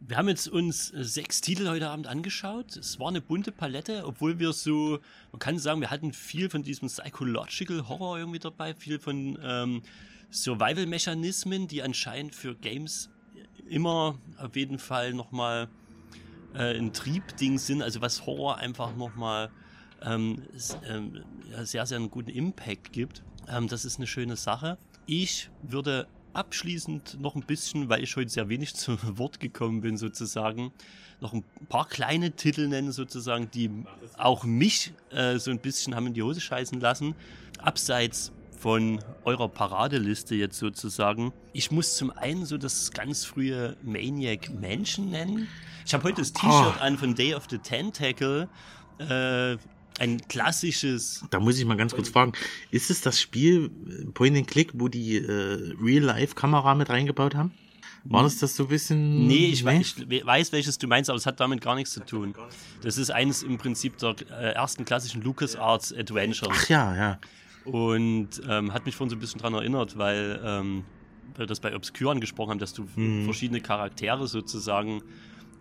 [0.07, 2.77] wir haben jetzt uns äh, sechs Titel heute Abend angeschaut.
[2.77, 4.99] Es war eine bunte Palette, obwohl wir so,
[5.31, 9.83] man kann sagen, wir hatten viel von diesem Psychological Horror irgendwie dabei, viel von ähm,
[10.31, 13.11] Survival-Mechanismen, die anscheinend für Games
[13.69, 15.69] immer auf jeden Fall nochmal
[16.55, 19.51] äh, ein Triebding sind, also was Horror einfach nochmal
[20.03, 20.43] ähm,
[20.89, 21.23] ähm,
[21.63, 23.23] sehr, sehr einen guten Impact gibt.
[23.49, 24.79] Ähm, das ist eine schöne Sache.
[25.07, 29.97] Ich würde abschließend noch ein bisschen, weil ich heute sehr wenig zu Wort gekommen bin,
[29.97, 30.73] sozusagen,
[31.21, 33.71] noch ein paar kleine Titel nennen, sozusagen, die
[34.19, 37.15] auch mich äh, so ein bisschen haben in die Hose scheißen lassen.
[37.59, 41.33] Abseits von eurer Paradeliste jetzt sozusagen.
[41.53, 45.49] Ich muss zum einen so das ganz frühe Maniac Mansion nennen.
[45.85, 48.49] Ich habe heute das T-Shirt an von Day of the Tentacle.
[48.99, 49.57] Äh,
[49.99, 52.33] ein klassisches Da muss ich mal ganz kurz fragen,
[52.71, 57.53] ist es das Spiel äh, Point and Click, wo die äh, Real-Life-Kamera mit reingebaut haben?
[58.05, 59.29] War das das so ein bisschen?
[59.29, 61.93] Nee, ich, wei- ich we- weiß, welches du meinst, aber es hat damit gar nichts
[61.93, 62.35] zu tun.
[62.83, 66.51] Das ist eines im Prinzip der äh, ersten klassischen LucasArts Adventures.
[66.53, 67.19] Ach ja, ja.
[67.65, 70.85] Und ähm, hat mich vorhin so ein bisschen dran erinnert, weil ähm,
[71.37, 73.25] wir das bei Obscure angesprochen haben, dass du Mhm.
[73.25, 75.01] verschiedene Charaktere sozusagen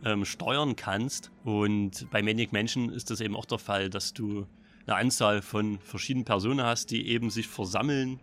[0.06, 1.32] ähm, steuern kannst.
[1.44, 4.46] Und bei Maniac Mansion ist das eben auch der Fall, dass du
[4.88, 8.20] eine Anzahl von verschiedenen Personen hast, die eben sich versammeln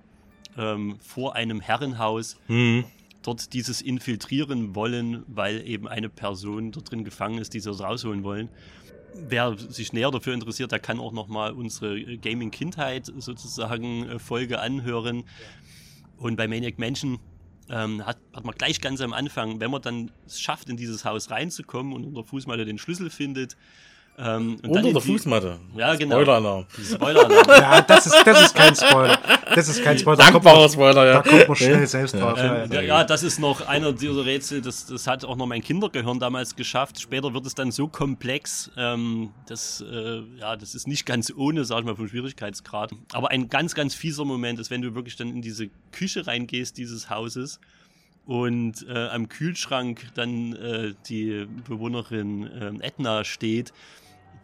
[0.57, 2.85] ähm, vor einem Herrenhaus, Mhm.
[3.23, 8.25] dort dieses infiltrieren wollen, weil eben eine Person dort drin gefangen ist, die sie rausholen
[8.25, 8.49] wollen.
[9.15, 15.25] Wer sich näher dafür interessiert, der kann auch nochmal unsere Gaming-Kindheit sozusagen äh, Folge anhören.
[16.19, 17.19] Und bei Maniac Mansion
[17.71, 21.05] ähm, hat, hat man gleich ganz am Anfang, wenn man dann es schafft, in dieses
[21.05, 23.57] Haus reinzukommen und unter Fußmatte den Schlüssel findet.
[24.21, 25.59] Ähm, Unter der Fußmatte.
[25.77, 26.17] Ja, genau.
[26.17, 26.67] Spoiler-Alarm.
[26.83, 27.47] Spoiler-Alarm.
[27.49, 29.19] Ja, das ist, das ist kein Spoiler.
[29.55, 30.17] Das ist kein Spoiler.
[30.17, 31.13] Da kommt Dankbarer man, Spoiler, ja.
[31.13, 32.37] da kommt man schnell selbst drauf.
[32.37, 32.81] Ja, Ähm, ja.
[32.81, 36.57] ja, das ist noch einer dieser Rätsel, das, das hat auch noch mein Kindergehirn damals
[36.57, 37.01] geschafft.
[37.01, 41.65] Später wird es dann so komplex, ähm, das, äh, ja, das ist nicht ganz ohne,
[41.65, 42.91] sag ich mal, vom Schwierigkeitsgrad.
[43.13, 46.77] Aber ein ganz, ganz fieser Moment ist, wenn du wirklich dann in diese Küche reingehst
[46.77, 47.61] dieses Hauses
[48.27, 53.73] und äh, am Kühlschrank dann äh, die Bewohnerin ähm, Edna steht,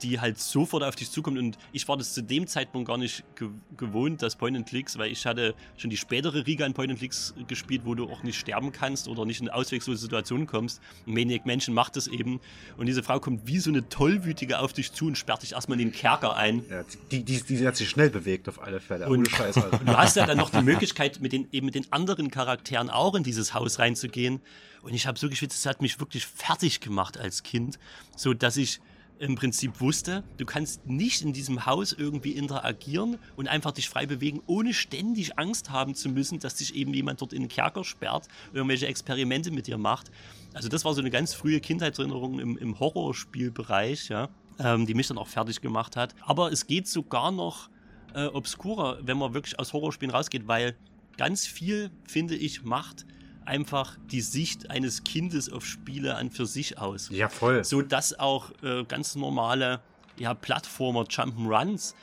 [0.03, 3.25] die halt sofort auf dich zukommt und ich war das zu dem Zeitpunkt gar nicht
[3.37, 6.91] ge gewohnt, das Point and Clicks, weil ich hatte schon die spätere Riga in Point
[6.91, 10.81] and Clicks gespielt, wo du auch nicht sterben kannst oder nicht in auswegslose Situationen kommst.
[11.07, 12.41] Maniac Mansion macht das eben
[12.77, 15.81] und diese Frau kommt wie so eine tollwütige auf dich zu und sperrt dich erstmal
[15.81, 16.65] in den Kerker ein.
[16.71, 19.07] Ja, die, die, die hat sich schnell bewegt auf alle Fälle.
[19.09, 19.57] Und- Ohne Scheiß.
[19.65, 19.77] Also.
[19.79, 22.91] Und du hast ja dann noch die Möglichkeit, mit den, eben mit den anderen Charakteren
[22.91, 24.41] auch in dieses Haus reinzugehen.
[24.83, 27.79] Und ich habe so geschwitzt, es hat mich wirklich fertig gemacht als Kind,
[28.17, 28.81] so dass ich
[29.19, 34.07] im Prinzip wusste, du kannst nicht in diesem Haus irgendwie interagieren und einfach dich frei
[34.07, 37.85] bewegen, ohne ständig Angst haben zu müssen, dass dich eben jemand dort in den Kerker
[37.85, 40.11] sperrt, irgendwelche Experimente mit dir macht.
[40.53, 44.29] Also das war so eine ganz frühe Kindheitserinnerung im, im Horrorspielbereich, ja,
[44.59, 46.15] ähm, die mich dann auch fertig gemacht hat.
[46.23, 47.69] Aber es geht sogar noch
[48.15, 50.77] äh, obskurer, wenn man wirklich aus Horrorspielen rausgeht, weil
[51.17, 53.07] ganz viel, finde ich, macht
[53.47, 57.09] einfach die Sicht eines Kindes auf Spiele an für sich aus.
[57.11, 57.65] Ja, voll.
[57.65, 59.81] So dass auch äh, ganz normale
[60.17, 61.95] ja, Plattformer, Jump'n'Runs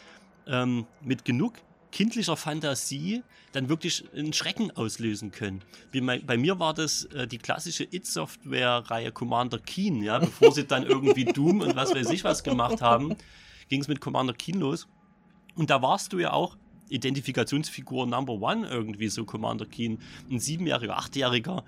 [0.47, 1.53] ähm, mit genug
[1.91, 5.61] kindlicher Fantasie dann wirklich einen Schrecken auslösen können.
[5.93, 10.83] Mein, bei mir war das äh, die klassische It-Software-Reihe Commander Keen, ja, bevor sie dann
[10.85, 13.15] irgendwie Doom und was weiß ich was gemacht haben,
[13.67, 14.87] ging es mit Commander Keen los.
[15.55, 16.55] Und da warst du ja auch
[16.91, 19.99] Identifikationsfigur Number One irgendwie so Commander Keen,
[20.29, 21.63] ein siebenjähriger, achtjähriger,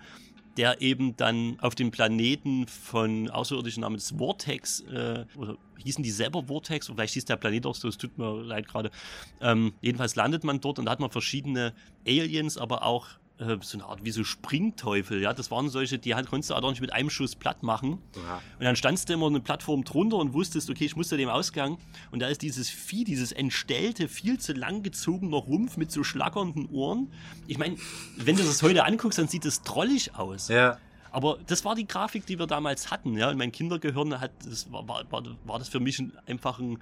[0.57, 6.43] der eben dann auf dem Planeten von Außerirdischen namens Vortex, äh, oder hießen die selber
[6.43, 8.91] Vortex, oder vielleicht hieß der Planet auch so, es tut mir leid gerade.
[9.41, 11.73] Ähm, jedenfalls landet man dort und da hat man verschiedene
[12.05, 13.07] Aliens, aber auch
[13.39, 16.55] äh, so eine Art wie so Springteufel, ja, das waren solche, die halt konntest du
[16.55, 17.99] auch nicht mit einem Schuss platt machen.
[18.15, 18.41] Ja.
[18.59, 21.29] Und dann standst du immer eine Plattform drunter und wusstest, okay, ich muss zu dem
[21.29, 21.77] Ausgang.
[22.11, 26.69] Und da ist dieses Vieh, dieses entstellte, viel zu lang gezogene Rumpf mit so schlackernden
[26.69, 27.11] Ohren.
[27.47, 27.77] Ich meine,
[28.17, 30.47] wenn du das heute anguckst, dann sieht es drollig aus.
[30.49, 30.77] Ja.
[31.13, 33.15] Aber das war die Grafik, die wir damals hatten.
[33.17, 33.29] Ja?
[33.29, 36.79] Und mein Kindergehirn hat, das war, war, war, das für mich ein, einfach ein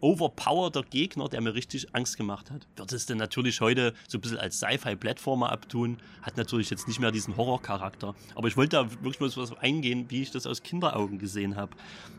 [0.00, 2.66] overpowerter Gegner, der mir richtig Angst gemacht hat.
[2.76, 7.00] Wird es denn natürlich heute so ein bisschen als Sci-Fi-Plattformer abtun, hat natürlich jetzt nicht
[7.00, 8.14] mehr diesen Horrorcharakter.
[8.34, 11.56] Aber ich wollte da wirklich mal so was eingehen, wie ich das aus Kinderaugen gesehen
[11.56, 11.76] habe.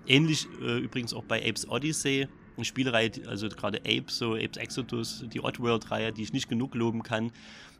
[0.07, 4.57] Ähnlich äh, übrigens auch bei Apes Odyssey, eine Spielereihe, die- also gerade Apes, so Apes
[4.57, 7.31] Exodus, die Oddworld-Reihe, die ich nicht genug loben kann,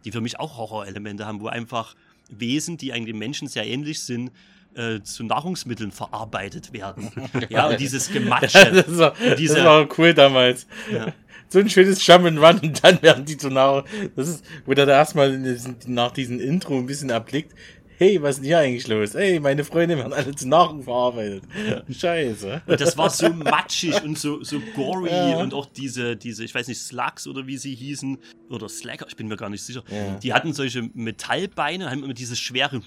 [0.05, 1.95] die für mich auch Horrorelemente haben, wo einfach
[2.29, 4.31] Wesen, die eigentlich Menschen sehr ähnlich sind,
[4.77, 7.11] äh, zu Nahrungsmitteln verarbeitet werden.
[7.49, 8.71] ja, und dieses Gematsche.
[8.87, 10.67] das, war, und diese, das war cool damals.
[10.91, 11.13] Ja.
[11.49, 13.85] So ein schönes Jump'n'Run und dann werden die zu Nahrung.
[14.15, 15.39] Das ist, wo der da erstmal
[15.85, 17.53] nach diesem Intro ein bisschen erblickt.
[17.97, 19.15] Hey, was ist denn hier eigentlich los?
[19.15, 21.43] Ey, meine Freunde werden alle zu Nahrung verarbeitet.
[21.89, 22.61] Scheiße.
[22.65, 25.37] Und das war so matschig und so, so gory ja.
[25.39, 28.17] und auch diese, diese, ich weiß nicht, Slugs oder wie sie hießen,
[28.49, 29.83] oder Slacker, ich bin mir gar nicht sicher.
[29.89, 30.15] Ja.
[30.19, 32.81] Die hatten solche Metallbeine, haben immer dieses schwere,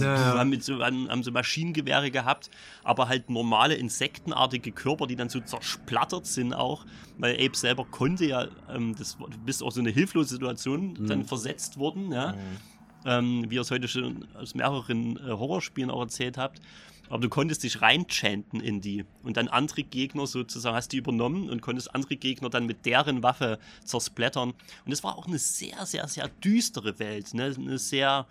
[0.00, 0.38] ja.
[0.38, 2.50] haben, mit so, haben so Maschinengewehre gehabt,
[2.82, 6.84] aber halt normale insektenartige Körper, die dann so zersplattert sind auch,
[7.18, 11.06] weil Abe selber konnte ja, ähm, das, du bist auch so eine hilflose Situation mhm.
[11.06, 12.32] dann versetzt worden, ja.
[12.32, 12.38] Mhm.
[13.06, 16.60] Ähm, wie ihr es heute schon aus mehreren äh, Horrorspielen auch erzählt habt.
[17.08, 21.50] Aber du konntest dich reinchanten in die und dann andere Gegner sozusagen hast du übernommen
[21.50, 24.54] und konntest andere Gegner dann mit deren Waffe zersplattern.
[24.84, 27.52] Und es war auch eine sehr, sehr, sehr düstere Welt, ne?
[27.58, 28.26] eine sehr,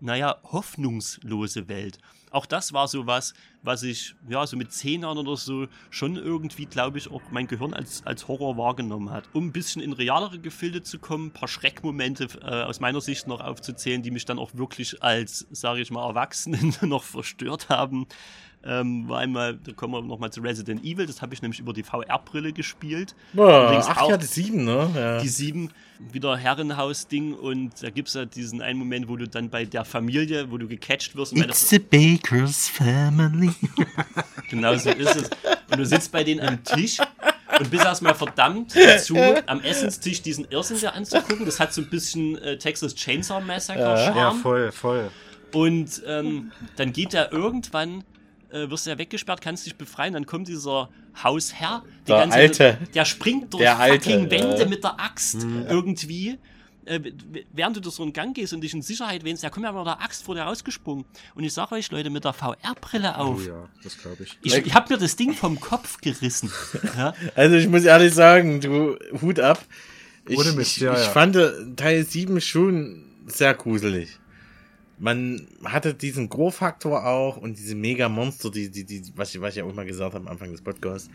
[0.00, 1.98] naja, hoffnungslose Welt
[2.30, 6.16] auch das war so was, was ich, ja, so mit zehn Jahren oder so schon
[6.16, 9.28] irgendwie, glaube ich, auch mein Gehirn als, als Horror wahrgenommen hat.
[9.32, 13.26] Um ein bisschen in realere Gefilde zu kommen, ein paar Schreckmomente äh, aus meiner Sicht
[13.26, 18.06] noch aufzuzählen, die mich dann auch wirklich als, sage ich mal, Erwachsenen noch verstört haben.
[18.62, 21.72] Ähm, war einmal, da kommen wir nochmal zu Resident Evil, das habe ich nämlich über
[21.72, 23.14] die VR-Brille gespielt.
[23.32, 24.90] Boah, ach ja, die sieben, ne?
[24.94, 25.18] Ja.
[25.18, 25.70] Die sieben,
[26.12, 29.86] wieder Herrenhaus-Ding und da gibt es ja diesen einen Moment, wo du dann bei der
[29.86, 31.34] Familie, wo du gecatcht wirst.
[31.34, 33.50] It's the Baker's Family.
[34.50, 35.30] genau so ist es.
[35.70, 36.98] Und du sitzt bei denen am Tisch
[37.58, 39.16] und bist erstmal verdammt dazu,
[39.46, 41.46] am Essenstisch diesen Irrsinn dir anzugucken.
[41.46, 44.16] Das hat so ein bisschen äh, Texas Chainsaw Massacre-Charme.
[44.16, 45.10] Ja, voll, voll.
[45.52, 48.04] Und ähm, dann geht er irgendwann
[48.52, 50.88] äh, wirst du ja weggesperrt, kannst dich befreien, dann kommt dieser
[51.22, 52.78] Hausherr, der ganze, Alte.
[52.94, 54.66] der springt durch der fucking Alte, Wände äh.
[54.66, 55.66] mit der Axt mhm.
[55.68, 56.38] irgendwie.
[56.86, 57.12] Äh,
[57.52, 59.72] während du durch so einen Gang gehst und dich in Sicherheit wähnst, der kommt ja
[59.72, 61.04] mit der Axt vor dir rausgesprungen.
[61.34, 63.38] Und ich sag euch, Leute, mit der VR-Brille auf.
[63.38, 64.38] Oh ja, das glaube ich.
[64.42, 66.50] Ich, ich habe mir das Ding vom Kopf gerissen.
[66.96, 67.14] ja?
[67.34, 69.64] Also ich muss ehrlich sagen, du, Hut ab.
[70.26, 71.10] Ich, Ohne Mist, ich, ja, ich ja.
[71.10, 71.36] fand
[71.76, 74.18] Teil 7 schon sehr gruselig
[75.00, 79.56] man hatte diesen Gro-Faktor auch und diese Mega-Monster, die, die, die, was ich, was ich
[79.56, 81.08] ja auch mal gesagt habe am Anfang des Podcasts,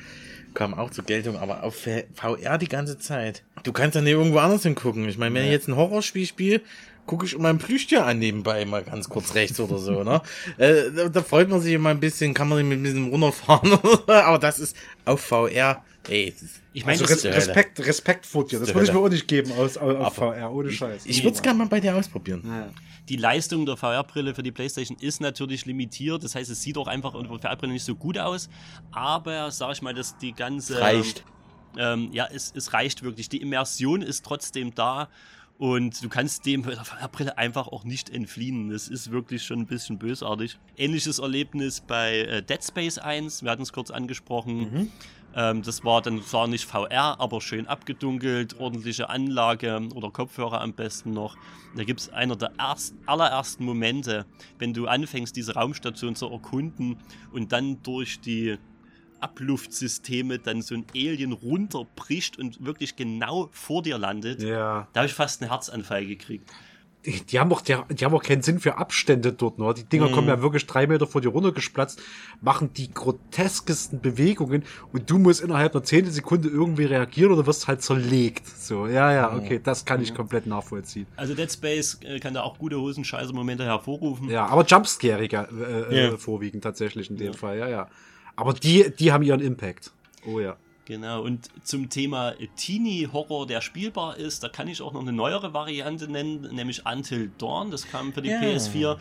[0.56, 1.76] kam auch zur Geltung, aber auf
[2.16, 3.44] VR die ganze Zeit.
[3.64, 5.08] Du kannst ja nicht irgendwo anders hingucken.
[5.08, 6.62] Ich meine, wenn ich jetzt ein Horrorspiel spiele,
[7.06, 10.22] gucke ich mein Plüschtier an nebenbei mal ganz kurz rechts oder so, ne?
[10.58, 13.72] äh, da, da, freut man sich immer ein bisschen, kann man mit ein bisschen runterfahren.
[14.08, 14.76] aber das ist
[15.06, 16.34] auf VR, ey,
[16.74, 18.60] ich meine, also Res Respekt, Respekt vor dir.
[18.60, 21.04] Das würde ich mir auch nicht geben aus, aus, auf VR, ohne Scheiß.
[21.06, 22.42] Ich würde es gerne mal bei dir ausprobieren.
[22.44, 22.72] Ja
[23.10, 26.24] die Leistung der VR-Brille für die PlayStation ist natürlich limitiert.
[26.24, 28.50] Das heißt, es sieht auch einfach unter der VR-Brille nicht so gut aus.
[28.92, 30.80] Aber sag ich mal, dass die ganze.
[30.80, 31.24] Reicht.
[31.78, 33.30] Ähm, ja, es, es reicht wirklich.
[33.30, 35.10] Die Immersion ist trotzdem da.
[35.58, 38.70] Und du kannst dem mit der VR-Brille einfach auch nicht entfliehen.
[38.70, 40.58] Das ist wirklich schon ein bisschen bösartig.
[40.76, 43.44] Ähnliches Erlebnis bei äh, Dead Space 1.
[43.44, 44.58] Wir hatten es kurz angesprochen.
[44.58, 44.92] Mhm.
[45.36, 50.74] Ähm, das war dann zwar nicht VR, aber schön abgedunkelt, ordentliche Anlage oder Kopfhörer am
[50.74, 51.36] besten noch.
[51.76, 54.26] Da gibt es einer der ersten, allerersten Momente,
[54.58, 56.98] wenn du anfängst, diese Raumstation zu erkunden
[57.34, 58.58] und dann durch die
[59.20, 64.42] Abluftsysteme dann so ein Alien runterbricht und wirklich genau vor dir landet.
[64.42, 64.88] Ja.
[64.94, 66.50] Da habe ich fast einen Herzanfall gekriegt
[67.06, 69.74] die, die, haben auch, die, die, haben auch keinen Sinn für Abstände dort, ne?
[69.74, 70.12] Die Dinger mhm.
[70.12, 72.02] kommen ja wirklich drei Meter vor dir runtergesplatzt,
[72.42, 77.82] machen die groteskesten Bewegungen und du musst innerhalb einer Zehntelsekunde irgendwie reagieren oder wirst halt
[77.82, 78.48] zerlegt.
[78.48, 79.40] So, ja, ja, mhm.
[79.40, 80.18] okay, das kann ich mhm.
[80.18, 81.08] komplett nachvollziehen.
[81.16, 84.30] Also Dead Space äh, kann da auch gute Hosenscheiße-Momente hervorrufen.
[84.30, 86.14] Ja, aber Jumpscariger äh, yeah.
[86.14, 87.34] äh, vorwiegend tatsächlich in dem ja.
[87.34, 87.88] Fall, ja, ja.
[88.36, 89.92] Aber die, die haben ihren Impact.
[90.26, 90.58] Oh ja.
[90.86, 95.54] Genau, und zum Thema Teenie-Horror, der spielbar ist, da kann ich auch noch eine neuere
[95.54, 97.72] Variante nennen, nämlich Until Dawn.
[97.72, 98.42] Das kam für die yeah.
[98.42, 98.98] PS4.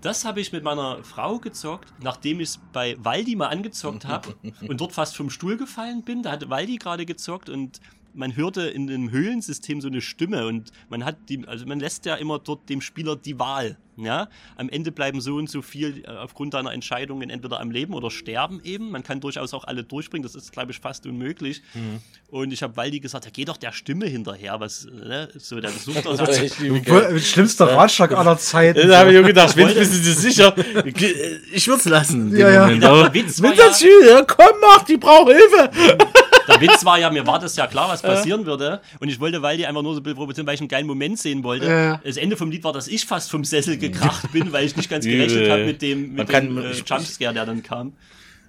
[0.00, 4.36] Das habe ich mit meiner Frau gezockt, nachdem ich es bei Waldi mal angezockt habe
[4.68, 6.22] und dort fast vom Stuhl gefallen bin.
[6.22, 7.80] Da hat Waldi gerade gezockt und
[8.14, 12.06] man hörte in dem Höhlensystem so eine Stimme und man hat die, also man lässt
[12.06, 13.76] ja immer dort dem Spieler die Wahl.
[14.00, 17.94] Ja, am Ende bleiben so und so viel äh, aufgrund deiner Entscheidungen entweder am Leben
[17.94, 18.92] oder sterben eben.
[18.92, 21.62] Man kann durchaus auch alle durchbringen, das ist, glaube ich, fast unmöglich.
[21.74, 21.98] Mhm.
[22.30, 25.28] Und ich habe Waldi gesagt, ja, geh doch der Stimme hinterher, was, ne?
[25.36, 27.18] So, der sucht doch so.
[27.18, 28.86] Schlimmster Ratschlag aller Zeiten.
[28.86, 30.54] Da habe ich auch gedacht, Vince, bist du dir sicher?
[31.52, 32.36] Ich würde es lassen.
[32.36, 32.66] Ja, ja.
[32.66, 35.70] Moment, der Witz war ja, komm, mach, die braucht Hilfe.
[36.48, 38.80] Der Witz war ja, mir war das ja klar, was passieren würde.
[39.00, 41.18] Und ich wollte Waldi einfach nur so ein bisschen provozieren, weil ich einen geilen Moment
[41.18, 41.66] sehen wollte.
[41.66, 42.00] Ja.
[42.02, 44.88] Das Ende vom Lied war, dass ich fast vom Sessel gekracht bin, weil ich nicht
[44.88, 47.92] ganz gerechnet habe mit dem, mit kann, dem äh, Jumpscare, der dann kam.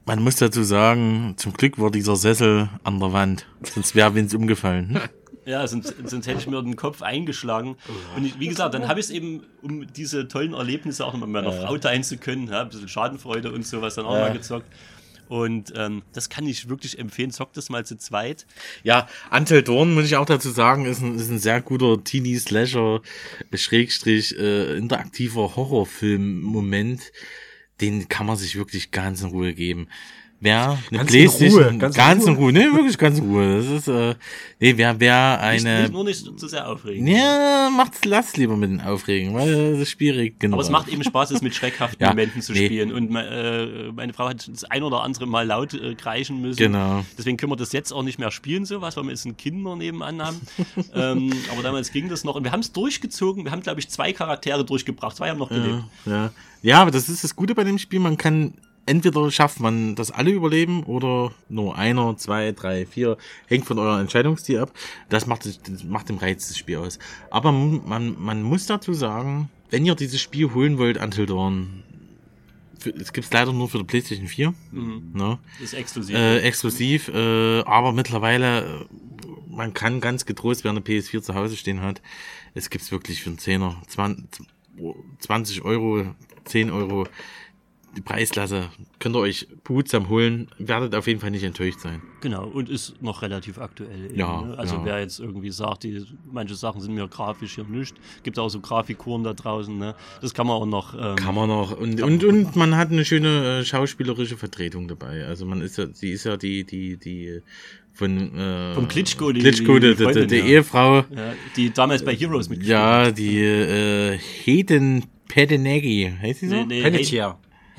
[0.05, 3.45] Man muss dazu sagen, zum Glück war dieser Sessel an der Wand.
[3.61, 4.99] Sonst wäre Vince umgefallen.
[5.45, 7.75] Ja, sonst, sonst hätte ich mir den Kopf eingeschlagen.
[8.15, 11.21] Und ich, wie gesagt, dann habe ich es eben, um diese tollen Erlebnisse auch noch
[11.21, 11.65] mit meiner ja.
[11.65, 14.21] Frau teilen zu können, ja, ein bisschen Schadenfreude und sowas dann auch ja.
[14.21, 14.67] mal gezockt.
[15.29, 17.29] Und ähm, das kann ich wirklich empfehlen.
[17.29, 18.47] Zockt das mal zu zweit.
[18.83, 23.01] Ja, Until Dawn, muss ich auch dazu sagen, ist ein, ist ein sehr guter Teenie-Slasher,
[23.53, 27.11] Schrägstrich, äh, interaktiver Horrorfilm-Moment.
[27.79, 29.87] Den kann man sich wirklich ganz in Ruhe geben.
[30.41, 33.25] Wer eine Ganz in Playstation, Ruhe, ganz, ganz in in Ruhe, nee, wirklich ganz in
[33.25, 33.57] Ruhe.
[33.57, 34.15] Das ist, äh,
[34.59, 37.09] nee, wer, wer Nicht, eine, nicht, nur nicht zu sehr aufregend.
[37.09, 40.87] ja, macht's, lasst lieber mit den Aufregen, weil das Spiel regt genug Aber es macht
[40.87, 42.67] eben Spaß, es mit schreckhaften Ja, Momenten zu nee.
[42.67, 42.93] spielen.
[42.93, 46.57] Und äh, meine Frau hat das ein oder andere Mal laut äh, kreischen müssen.
[46.57, 47.03] Genau.
[47.17, 49.35] Deswegen können wir das jetzt auch nicht mehr spielen, so was, weil wir jetzt ein
[49.35, 50.39] Kinder nebenan haben.
[50.93, 52.35] ähm, aber damals ging das noch.
[52.35, 53.43] Und wir haben es durchgezogen.
[53.43, 55.17] Wir haben, glaube ich, zwei Charaktere durchgebracht.
[55.17, 55.83] Zwei haben noch gelebt.
[56.05, 56.31] Ja, ja.
[56.61, 57.99] ja, aber das ist das Gute bei dem Spiel.
[57.99, 58.53] Man kann
[58.89, 63.17] entweder schafft man das alle überleben oder nur einer, zwei, drei, vier.
[63.47, 64.73] Hängt von eurer Entscheidungsstil ab.
[65.09, 66.99] Das macht, das macht den Reiz des Spiels aus.
[67.29, 71.83] Aber man, man muss dazu sagen, wenn ihr dieses Spiel holen wollt, Until Dawn,
[72.83, 74.53] es gibt's leider nur für die PlayStation 4.
[74.71, 75.11] Mhm.
[75.13, 75.37] Ne?
[75.61, 76.15] Ist exklusiv.
[76.15, 78.85] Äh, exklusiv, äh, aber mittlerweile, äh,
[79.49, 82.01] man kann ganz getrost, wer eine PS4 zu Hause stehen hat,
[82.55, 84.47] es gibt's wirklich für einen Zehner, 20,
[85.19, 87.07] 20 Euro, 10 Euro,
[87.97, 88.69] die Preisklasse,
[88.99, 92.01] könnt ihr euch behutsam holen, werdet auf jeden Fall nicht enttäuscht sein.
[92.21, 94.05] Genau, und ist noch relativ aktuell.
[94.05, 94.57] Eben, Ja, ne?
[94.57, 94.85] Also ja.
[94.85, 98.59] wer jetzt irgendwie sagt, die, manche Sachen sind mir grafisch hier nicht, gibt auch so
[98.59, 99.95] Grafikuren da draußen, ne?
[100.21, 100.93] Das kann man auch noch.
[100.93, 101.77] Ähm, Kann man noch.
[101.77, 105.25] Und, und, und man hat eine schöne äh, schauspielerische Vertretung dabei.
[105.25, 107.41] Also man ist ja, sie ist ja die, die, die
[107.93, 110.45] von äh, Vom Klitschko, die- Klitschko, die die, die, die, Freundin, die ja.
[110.45, 110.97] Ehefrau.
[110.97, 116.55] ja, die damals bei Heroes mitgespielt Ja, die äh, Hayden Pedeneggi, heißt sie so?
[116.65, 117.15] Nee, nee.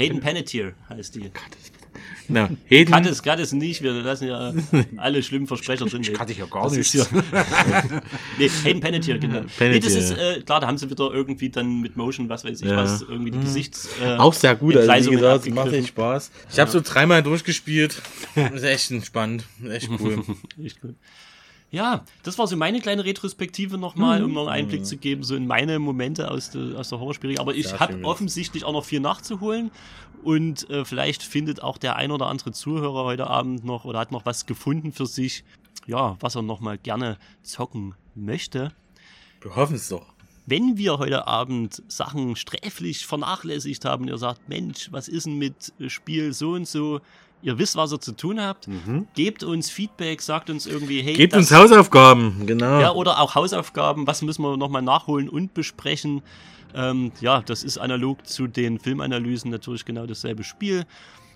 [0.00, 1.30] Hayden Panettiere heißt die.
[2.28, 4.52] No, Hayden, Kann es, kann es nicht, wir lassen ja
[4.98, 6.02] alle schlimmen Versprecher drin.
[6.02, 7.04] Ich kannte ja gar Das ist ja-
[8.38, 9.40] nee, Hayden Panettiere, genau.
[9.40, 9.80] Nee, Panettiere.
[9.80, 12.68] das ist, äh, klar, da haben sie wieder irgendwie dann mit Motion, was weiß ich
[12.68, 12.76] Ja.
[12.76, 13.88] was, irgendwie die Gesichts...
[14.00, 16.30] Äh, auch sehr gut, also wie gesagt, macht echt Spaß.
[16.52, 18.00] Ich habe so dreimal durchgespielt.
[18.54, 20.22] ist echt entspannt, echt cool.
[20.64, 20.94] Echt gut.
[21.72, 25.36] Ja, das war so meine kleine Retrospektive nochmal, um noch einen Einblick zu geben, so
[25.36, 27.38] in meine Momente aus der, aus der Horrorspiele.
[27.38, 29.70] Aber ich habe offensichtlich auch noch viel nachzuholen
[30.24, 34.10] und äh, vielleicht findet auch der ein oder andere Zuhörer heute Abend noch oder hat
[34.10, 35.44] noch was gefunden für sich,
[35.86, 38.72] ja, was er nochmal gerne zocken möchte.
[39.40, 40.06] Wir hoffen es doch.
[40.46, 45.72] Wenn wir heute Abend Sachen sträflich vernachlässigt haben, ihr sagt, Mensch, was ist denn mit
[45.86, 47.00] Spiel so und so?
[47.42, 48.68] Ihr wisst, was ihr zu tun habt.
[49.14, 52.80] Gebt uns Feedback, sagt uns irgendwie, hey, Gebt uns Hausaufgaben, genau.
[52.80, 56.22] ja, oder auch Hausaufgaben, was müssen wir nochmal nachholen und besprechen.
[56.74, 60.84] Ähm, ja, das ist analog zu den Filmanalysen natürlich genau dasselbe Spiel.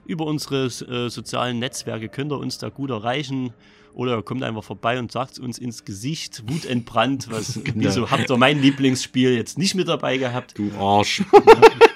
[0.07, 3.53] Über unsere äh, sozialen Netzwerke könnt ihr uns da gut erreichen.
[3.95, 8.37] Oder kommt einfach vorbei und sagt es uns ins Gesicht, wutentbrannt, was, wieso habt ihr
[8.37, 10.59] mein Lieblingsspiel jetzt nicht mit dabei gehabt?
[10.59, 11.23] du Arsch.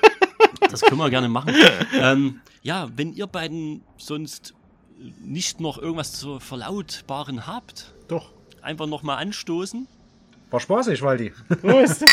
[0.60, 1.54] Das können wir gerne machen.
[1.92, 4.54] ähm, ja, wenn ihr beiden sonst
[5.20, 8.32] nicht noch irgendwas zu verlautbaren habt, Doch.
[8.62, 9.86] einfach nochmal anstoßen.
[10.50, 11.32] War spaßig, Waldi.
[11.60, 12.04] Prost.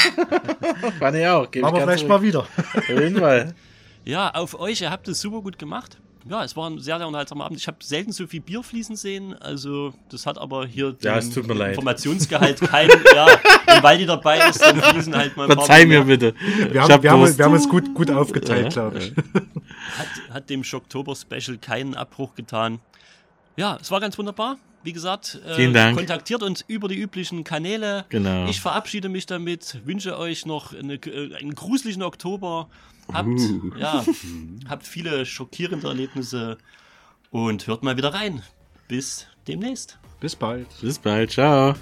[0.99, 1.49] Fand ich auch.
[1.49, 2.09] Geb ich Machen wir ganz vielleicht zurück.
[2.09, 2.47] mal wieder.
[2.75, 3.55] Auf jeden Fall.
[4.03, 5.97] Ja, auf euch, ihr habt es super gut gemacht.
[6.27, 7.59] Ja, es war ein sehr, sehr unterhaltsamer Abend.
[7.59, 9.35] Ich habe selten so viel Bier fließen sehen.
[9.39, 11.71] Also, das hat aber hier Ja, den es tut mir leid.
[11.71, 12.89] Informationsgehalt kein.
[13.13, 13.25] ja,
[13.75, 16.33] und weil die dabei ist, dann fließen halt mal ein paar Verzeih mir bitte.
[16.39, 19.13] Wir Ich haben, hab wir haben, wir haben uns gut, gut aufgeteilt, glaube ich.
[19.15, 22.79] Hat, hat dem Schocktober-Special keinen Abbruch getan.
[23.55, 24.57] Ja, es war ganz wunderbar.
[24.83, 28.05] Wie gesagt, äh, kontaktiert uns über die üblichen Kanäle.
[28.09, 28.47] Genau.
[28.47, 32.67] Ich verabschiede mich damit, wünsche euch noch eine, äh, einen gruseligen Oktober.
[33.13, 33.71] Habt, Uh.
[33.77, 34.03] ja,
[34.67, 36.57] habt viele schockierende Erlebnisse
[37.31, 38.41] und hört mal wieder rein.
[38.87, 39.99] Bis demnächst.
[40.19, 40.67] Bis bald.
[40.81, 41.31] Bis bald.
[41.31, 41.75] Ciao.